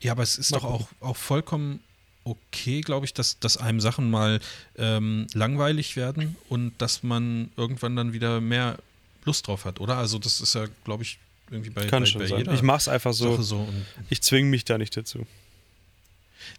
Ja, 0.00 0.12
aber 0.12 0.22
es 0.22 0.38
ist 0.38 0.50
Mal 0.50 0.60
doch 0.60 0.64
auch, 0.64 0.88
auch 1.00 1.16
vollkommen 1.16 1.80
okay, 2.24 2.80
glaube 2.80 3.06
ich, 3.06 3.14
dass, 3.14 3.38
dass 3.38 3.56
einem 3.56 3.80
Sachen 3.80 4.10
mal 4.10 4.40
ähm, 4.76 5.26
langweilig 5.34 5.96
werden 5.96 6.36
und 6.48 6.72
dass 6.78 7.02
man 7.02 7.50
irgendwann 7.56 7.96
dann 7.96 8.12
wieder 8.12 8.40
mehr 8.40 8.78
Lust 9.24 9.46
drauf 9.46 9.64
hat, 9.64 9.80
oder? 9.80 9.96
Also 9.96 10.18
das 10.18 10.40
ist 10.40 10.54
ja, 10.54 10.66
glaube 10.84 11.02
ich, 11.02 11.18
irgendwie 11.52 11.70
bei, 11.70 11.86
Kann 11.86 12.02
bei, 12.02 12.06
schon 12.06 12.20
bei 12.20 12.26
sein. 12.26 12.48
Ich 12.54 12.62
mache 12.62 12.78
es 12.78 12.88
einfach 12.88 13.12
so. 13.12 13.40
So. 13.42 13.68
Ich 14.10 14.22
zwinge 14.22 14.48
mich 14.48 14.64
da 14.64 14.78
nicht 14.78 14.96
dazu. 14.96 15.26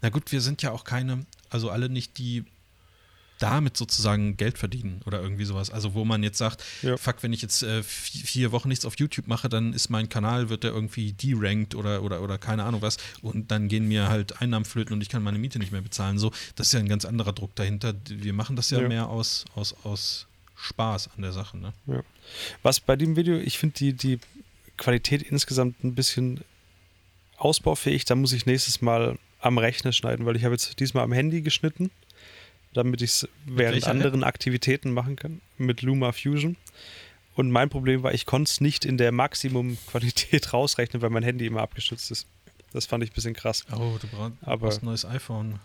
na 0.02 0.10
gut, 0.10 0.32
wir 0.32 0.41
sind 0.41 0.61
ja 0.61 0.72
auch 0.72 0.84
keine, 0.84 1.26
also 1.49 1.70
alle 1.70 1.90
nicht 1.90 2.18
die 2.18 2.44
damit 3.40 3.76
sozusagen 3.76 4.38
Geld 4.38 4.57
verdienen 4.57 5.02
oder 5.06 5.20
irgendwie 5.22 5.44
sowas. 5.44 5.70
Also 5.70 5.95
wo 5.95 6.06
man 6.06 6.24
jetzt 6.24 6.38
sagt, 6.38 6.64
Ja. 6.82 6.95
fuck, 6.95 7.24
wenn 7.24 7.34
ich 7.34 7.41
jetzt 7.41 7.61
äh, 7.64 7.80
vi- 7.82 8.24
vier 8.26 8.52
Wochen 8.53 8.70
nichts 8.70 8.86
auf 8.86 8.98
YouTube 8.98 9.28
mache, 9.28 9.49
dann 9.49 9.74
ist 9.74 9.90
mein 9.90 10.07
Kanal, 10.07 10.48
wird 10.48 10.64
der 10.64 10.72
irgendwie 10.72 11.11
derankt 11.11 11.76
oder, 11.76 12.03
oder, 12.03 12.22
oder 12.22 12.38
keine 12.38 12.64
Ahnung 12.64 12.82
was 12.82 12.98
und 13.22 13.52
dann 13.52 13.68
gehen 13.68 13.88
mir 13.88 14.07
halt 14.07 14.40
Einnahmen 14.41 14.64
flöten 14.64 14.94
und 14.94 15.02
ich 15.02 15.10
kann 15.10 15.24
meine 15.24 15.40
Miete 15.40 15.60
nicht 15.60 15.74
mehr 15.74 15.82
bezahlen. 15.82 16.20
So, 16.20 16.32
das 16.56 16.68
ist 16.68 16.74
ja 16.74 16.80
ein 16.80 16.88
ganz 16.88 17.03
anderer 17.03 17.34
Druck 17.34 17.53
dahinter. 17.56 17.94
Wir 18.07 18.32
machen 18.34 18.56
das 18.56 18.70
ja, 18.70 18.80
Ja. 18.80 18.88
mehr 18.88 19.10
aus, 19.10 19.44
aus, 19.56 19.76
aus 19.84 20.28
Spaß 20.56 21.10
an 21.18 21.24
der 21.24 21.34
Sache. 21.34 21.57
Ne? 21.57 21.74
Was 22.61 22.80
bei 22.80 22.95
dem 22.95 23.18
Video, 23.18 23.36
ich 23.38 23.57
finde 23.57 23.76
die, 23.78 23.94
die 23.94 24.20
Qualität 24.84 25.22
insgesamt 25.22 25.84
ein 25.84 25.95
bisschen 25.95 26.43
ausbaufähig. 27.38 28.05
Da 28.05 28.15
muss 28.15 28.34
ich 28.34 28.45
nächstes 28.45 28.81
Mal 28.81 29.18
am 29.39 29.57
Rechner 29.57 29.91
schneiden, 29.93 30.26
weil 30.26 30.35
ich 30.35 30.43
habe 30.43 30.53
jetzt 30.55 30.80
diesmal 30.80 31.03
am 31.03 31.11
Handy 31.14 31.41
geschnitten, 31.41 31.89
damit 32.73 33.01
ich 33.01 33.11
es 33.11 33.30
während 33.45 33.85
anderen 33.88 34.23
Aktivitäten 34.23 34.91
machen 34.91 35.15
kann, 35.15 35.41
mit 35.57 35.81
Luma 35.81 36.11
Fusion. 36.11 36.55
Und 37.35 37.49
mein 37.49 37.69
Problem 37.69 38.03
war, 38.03 38.14
ich 38.14 38.26
konnte 38.26 38.49
es 38.49 38.61
nicht 38.61 38.85
in 38.85 38.97
der 38.97 39.11
Maximum-Qualität 39.11 40.53
rausrechnen, 40.53 41.01
weil 41.01 41.10
mein 41.10 41.23
Handy 41.23 41.45
immer 41.47 41.61
abgestützt 41.61 42.11
ist. 42.11 42.27
Das 42.73 42.85
fand 42.85 43.03
ich 43.03 43.11
ein 43.11 43.14
bisschen 43.14 43.34
krass. 43.34 43.65
Oh, 43.72 43.97
du 44.01 44.07
brauchst, 44.07 44.34
Aber- 44.41 44.69
ein 44.72 44.80
neues 44.81 45.05
iPhone. 45.05 45.60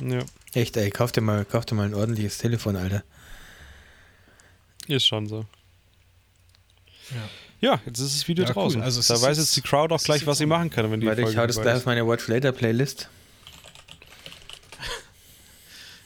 Ja, 0.00 0.20
Echt, 0.54 0.76
ey, 0.76 0.90
kauf 0.90 1.10
dir, 1.12 1.20
mal, 1.22 1.44
kauf 1.44 1.66
dir 1.66 1.74
mal 1.74 1.86
ein 1.86 1.94
ordentliches 1.94 2.38
Telefon, 2.38 2.76
Alter. 2.76 3.02
ist 4.86 5.06
schon 5.06 5.26
so. 5.26 5.44
Ja. 7.10 7.28
Ja, 7.60 7.80
jetzt 7.86 7.98
ist 7.98 8.14
das 8.16 8.28
Video 8.28 8.44
Ja, 8.44 8.50
cool. 8.50 8.54
draußen. 8.54 8.82
Also 8.82 9.00
es 9.00 9.08
da 9.08 9.20
weiß 9.20 9.36
jetzt- 9.38 9.56
die 9.56 9.62
Crowd 9.62 9.92
auch 9.92 10.02
gleich, 10.02 10.26
was 10.26 10.38
sie 10.38 10.46
machen 10.46 10.70
kann, 10.70 10.90
wenn 10.90 11.00
die 11.00 11.06
Warte, 11.06 11.22
ich 11.22 11.36
hau 11.36 11.46
das 11.46 11.56
gleich 11.60 11.74
ist. 11.74 11.80
auf 11.80 11.86
meine 11.86 12.06
Watch 12.06 12.28
Later 12.28 12.52
Playlist. 12.52 13.08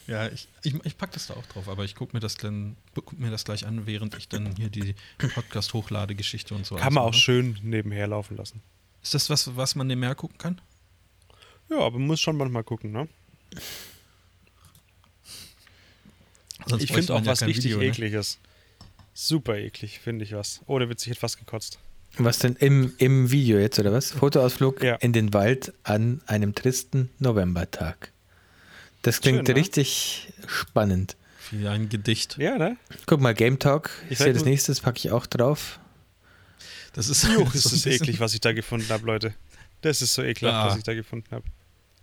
Ja, 0.08 0.28
ich, 0.28 0.48
ich, 0.62 0.74
ich 0.84 0.98
packe 0.98 1.12
das 1.14 1.28
da 1.28 1.34
auch 1.34 1.46
drauf, 1.46 1.68
aber 1.68 1.84
ich 1.84 1.94
gucke 1.94 2.14
mir, 2.16 2.20
das 2.20 2.34
dann- 2.36 2.76
guck 2.94 3.12
mir 3.18 3.30
das 3.30 3.44
gleich 3.44 3.64
an, 3.66 3.86
während 3.86 4.16
ich 4.16 4.28
dann 4.28 4.54
hier 4.56 4.68
die 4.68 4.94
Podcast-Hochladegeschichte 5.18 6.54
und 6.54 6.66
so 6.66 6.74
Kann 6.74 6.92
man 6.92 7.04
auch 7.04 7.10
mache. 7.10 7.20
schön 7.20 7.58
nebenher 7.62 8.08
laufen 8.08 8.36
lassen. 8.36 8.60
Ist 9.02 9.14
das 9.14 9.30
was, 9.30 9.54
was 9.56 9.74
man 9.74 9.86
nebenher 9.86 10.14
gucken 10.14 10.38
kann? 10.38 10.60
Ja, 11.70 11.78
aber 11.78 11.98
man 11.98 12.08
muss 12.08 12.20
schon 12.20 12.36
manchmal 12.36 12.64
gucken, 12.64 12.92
ne? 12.92 13.08
Sonst 16.66 16.82
ich 16.84 16.92
finde 16.92 17.14
auch 17.14 17.20
ja 17.20 17.26
was 17.26 17.42
richtig 17.42 17.64
Video, 17.76 17.78
ne? 17.78 18.22
Super 19.14 19.56
eklig, 19.58 20.00
finde 20.00 20.24
ich 20.24 20.32
was. 20.32 20.60
Ohne 20.66 20.88
Witz, 20.88 21.02
ich 21.04 21.10
hätte 21.10 21.22
was 21.22 21.36
gekotzt. 21.36 21.78
Was 22.18 22.38
denn 22.38 22.56
im, 22.56 22.92
im 22.98 23.30
Video 23.30 23.58
jetzt, 23.58 23.78
oder 23.78 23.92
was? 23.92 24.10
Fotoausflug 24.12 24.82
Ja. 24.82 24.96
in 24.96 25.12
den 25.12 25.32
Wald 25.32 25.72
an 25.82 26.20
einem 26.26 26.54
tristen 26.54 27.10
Novembertag. 27.18 28.12
Das 29.02 29.20
klingt 29.20 29.46
Schön, 29.46 29.54
ne? 29.54 29.60
richtig 29.60 30.32
spannend. 30.46 31.16
Wie 31.50 31.66
ein 31.68 31.88
Gedicht. 31.88 32.36
Ja, 32.38 32.56
ne? 32.56 32.76
Guck 33.06 33.20
mal, 33.20 33.34
Game 33.34 33.58
Talk. 33.58 33.90
Ich 34.10 34.18
sehe 34.18 34.32
das 34.32 34.44
nächste, 34.44 34.72
das 34.72 34.80
packe 34.80 34.98
ich 34.98 35.10
auch 35.10 35.26
drauf. 35.26 35.80
Das 36.94 37.08
ist, 37.08 37.24
Juch, 37.24 37.44
das 37.52 37.66
ist 37.66 37.82
so 37.82 37.90
das 37.90 38.00
eklig, 38.00 38.20
was 38.20 38.34
ich 38.34 38.40
da 38.40 38.52
gefunden 38.52 38.88
habe, 38.90 39.04
Leute. 39.06 39.34
Das 39.80 40.00
ist 40.02 40.14
so 40.14 40.22
ekelhaft, 40.22 40.54
Ja. 40.66 40.70
was 40.70 40.76
ich 40.78 40.84
da 40.84 40.94
gefunden 40.94 41.26
habe. 41.30 41.44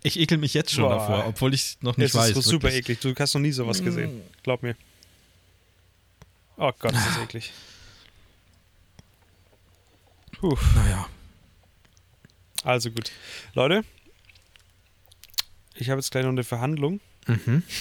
Ich 0.02 0.18
ekel 0.18 0.38
mich 0.38 0.54
jetzt 0.54 0.72
schon 0.72 0.84
Boah. 0.84 0.96
davor, 0.96 1.26
obwohl 1.26 1.54
ich 1.54 1.78
noch 1.82 1.96
nicht 1.96 2.08
Es 2.08 2.14
weiß. 2.14 2.28
ist 2.30 2.34
so 2.36 2.40
super 2.42 2.64
wirklich. 2.72 2.98
eklig. 2.98 3.00
Du 3.00 3.14
hast 3.22 3.34
noch 3.34 3.40
nie 3.40 3.52
sowas 3.52 3.82
gesehen. 3.82 4.18
Mm. 4.18 4.22
Glaub 4.42 4.62
mir. 4.62 4.74
Oh 6.62 6.72
Gott, 6.78 6.92
ist 6.92 7.06
das 7.06 7.18
eklig. 7.18 7.52
Puh. 10.38 10.56
Naja, 10.74 11.08
Also 12.64 12.90
gut. 12.90 13.10
Leute, 13.54 13.82
ich 15.74 15.88
habe 15.90 15.98
jetzt 16.00 16.10
gleich 16.10 16.24
noch 16.24 16.30
eine 16.32 16.44
Verhandlung. 16.44 17.00
Mhm. 17.26 17.62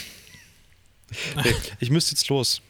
Nee, 1.43 1.55
ich 1.79 1.89
müsste 1.89 2.11
jetzt 2.11 2.29
los. 2.29 2.61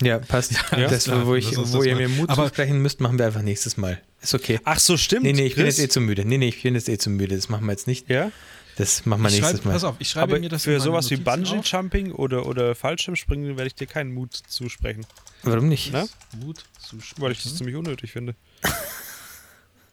Ja, 0.00 0.20
passt. 0.20 0.52
Ja. 0.70 0.86
das, 0.86 1.10
wo, 1.10 1.34
ich, 1.34 1.56
wo 1.56 1.62
das 1.62 1.84
ihr 1.84 1.96
mir 1.96 2.08
Mut 2.08 2.30
Aber- 2.30 2.44
zusprechen 2.44 2.78
müsst, 2.80 3.00
machen 3.00 3.18
wir 3.18 3.26
einfach 3.26 3.42
nächstes 3.42 3.76
Mal. 3.76 4.00
Ist 4.22 4.34
okay. 4.34 4.60
Ach 4.62 4.78
so, 4.78 4.96
stimmt. 4.96 5.24
Nee, 5.24 5.32
nee, 5.32 5.46
ich 5.46 5.56
bin 5.56 5.64
Chris. 5.64 5.78
jetzt 5.78 5.86
eh 5.86 5.88
zu 5.88 6.00
müde. 6.00 6.24
Nee, 6.24 6.38
nee, 6.38 6.46
ich 6.48 6.62
bin 6.62 6.76
jetzt 6.76 6.88
eh 6.88 6.96
zu 6.96 7.10
müde. 7.10 7.34
Das 7.34 7.48
machen 7.48 7.64
wir 7.66 7.72
jetzt 7.72 7.88
nicht. 7.88 8.08
Ja, 8.08 8.30
Das 8.76 9.06
machen 9.06 9.22
wir 9.22 9.30
nächstes 9.30 9.60
schreibe, 9.60 9.70
pass 9.70 9.82
Mal. 9.82 9.88
auf, 9.88 9.96
ich 9.98 10.10
schreibe 10.10 10.34
aber 10.34 10.40
mir 10.40 10.48
das 10.50 10.64
für 10.64 10.78
sowas 10.80 11.10
wie 11.10 11.16
Notizen. 11.16 11.24
Bungee-Jumping 11.24 12.12
oder, 12.12 12.46
oder 12.46 12.74
Fallschirmspringen 12.74 13.56
werde 13.56 13.68
ich 13.68 13.74
dir 13.74 13.86
keinen 13.86 14.12
Mut 14.12 14.34
zusprechen. 14.34 15.06
Warum 15.42 15.68
nicht? 15.68 15.92
Ne? 15.92 16.08
Mut 16.38 16.64
zu 16.78 16.98
Weil 17.18 17.32
ich 17.32 17.42
das 17.42 17.56
ziemlich 17.56 17.76
unnötig 17.76 18.12
finde. 18.12 18.34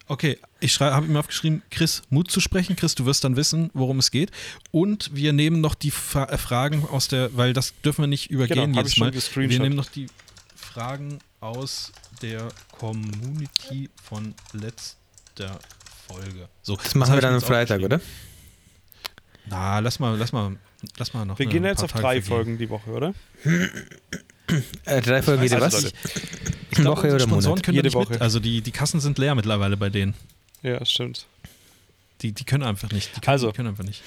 Okay, 0.08 0.38
ich 0.60 0.80
habe 0.82 1.08
mir 1.08 1.20
aufgeschrieben, 1.20 1.64
Chris, 1.72 2.02
Mut 2.10 2.30
zu 2.30 2.42
sprechen. 2.42 2.76
Chris, 2.76 2.94
du 2.94 3.06
wirst 3.06 3.24
dann 3.24 3.38
wissen, 3.38 3.70
worum 3.74 4.00
es 4.00 4.12
geht. 4.12 4.32
Und 4.72 5.10
wir 5.14 5.32
nehmen 5.32 5.62
noch 5.62 5.76
die 5.76 5.92
Fra 5.92 6.26
äh, 6.26 6.38
Fragen 6.38 6.86
aus 6.90 7.08
der, 7.08 7.36
weil 7.38 7.54
das 7.54 7.74
dürfen 7.86 8.04
wir 8.04 8.08
nicht 8.08 8.30
übergehen 8.30 8.74
Genau, 8.74 8.82
jetzt 8.82 8.98
mal. 8.98 9.14
Wir 9.14 9.60
nehmen 9.60 9.78
noch 9.78 9.90
die 9.90 10.08
Fragen 10.56 11.20
aus 11.40 11.94
der 12.22 12.50
Community 12.78 13.90
von 14.04 14.36
letzter 14.52 15.58
Folge. 16.08 16.50
So, 16.64 16.76
Das 16.76 16.96
machen 16.96 17.12
hab 17.12 17.18
wir 17.18 17.22
dann 17.22 17.36
am 17.36 17.42
Freitag, 17.42 17.82
oder? 17.82 18.02
Na, 19.48 19.80
lass 19.80 20.00
mal, 20.00 20.18
lass 20.18 20.32
mal, 20.32 20.56
lass 20.98 21.14
mal 21.14 21.26
noch. 21.26 21.38
Wir 21.40 21.46
gehen 21.48 21.64
jetzt 21.66 21.84
auf 21.84 21.92
Tage 21.92 22.02
drei 22.02 22.22
vergehen. 22.22 22.24
Folgen 22.30 22.58
die 22.58 22.70
Woche, 22.70 22.90
oder? 22.92 23.14
Äh, 24.86 25.02
drei 25.02 25.22
Folgen 25.22 25.44
jede 25.44 25.62
Also, 25.62 25.78
was? 25.78 25.94
Ich 26.72 26.78
glaub, 26.78 26.98
Woche 26.98 27.08
oder 27.10 27.20
Sponsoren 27.20 27.52
Monat? 27.56 27.64
können 27.64 27.76
Jede 27.76 27.88
nicht 27.88 27.98
mit. 27.98 28.10
Woche. 28.10 28.22
Also 28.22 28.40
die, 28.40 28.62
die 28.62 28.72
Kassen 28.72 29.00
sind 29.00 29.18
leer 29.18 29.36
mittlerweile 29.36 29.78
bei 29.78 29.90
denen. 29.90 30.14
Ja, 30.62 30.84
stimmt. 30.86 31.28
Die, 32.22 32.32
die 32.32 32.44
können 32.46 32.64
einfach 32.64 32.92
nicht. 32.92 33.16
Die 33.16 33.20
können, 33.22 33.32
Also. 33.34 33.48
die 33.52 33.56
können 33.58 33.70
einfach 33.70 33.84
nicht. 33.84 34.02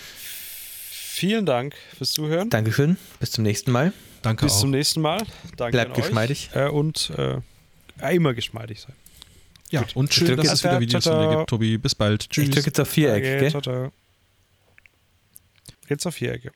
Vielen 0.91 1.47
Dank 1.47 1.75
fürs 1.97 2.13
Zuhören. 2.13 2.51
Dankeschön. 2.51 2.97
Bis 3.21 3.31
zum 3.31 3.45
nächsten 3.45 3.71
Mal. 3.73 3.93
Danke 4.23 4.47
Bis 4.47 4.55
auch. 4.55 4.61
zum 4.61 4.71
nächsten 4.71 5.01
Mal. 5.01 5.23
Danke 5.57 5.73
Bleibt 5.73 5.91
an 5.93 5.97
euch. 5.99 6.03
geschmeidig. 6.07 6.51
Äh, 6.55 6.69
und 6.69 7.11
äh, 7.17 8.15
immer 8.15 8.35
geschmeidig 8.35 8.81
sein. 8.81 8.95
ja, 9.71 9.81
Gut. 9.83 9.97
und 9.97 10.13
schön, 10.15 10.37
dass 10.37 10.53
es 10.53 10.65
wieder 10.65 10.81
Videos 10.81 11.05
von 11.05 11.21
dir 11.31 11.37
gibt, 11.37 11.51
Tobi. 11.51 11.79
Bis 11.79 11.95
bald. 11.95 12.29
Tschüss. 12.29 12.45
Ich 12.49 12.51
drücke 12.55 12.67
jetzt 12.67 12.81
auf 12.81 12.89
Viereck, 12.89 13.23
Danke, 13.23 13.39
gell? 13.41 13.51
ciao, 13.51 13.63
ciao. 13.63 13.93
Jetzt 15.89 16.07
auf 16.07 16.15
Vierecke. 16.15 16.53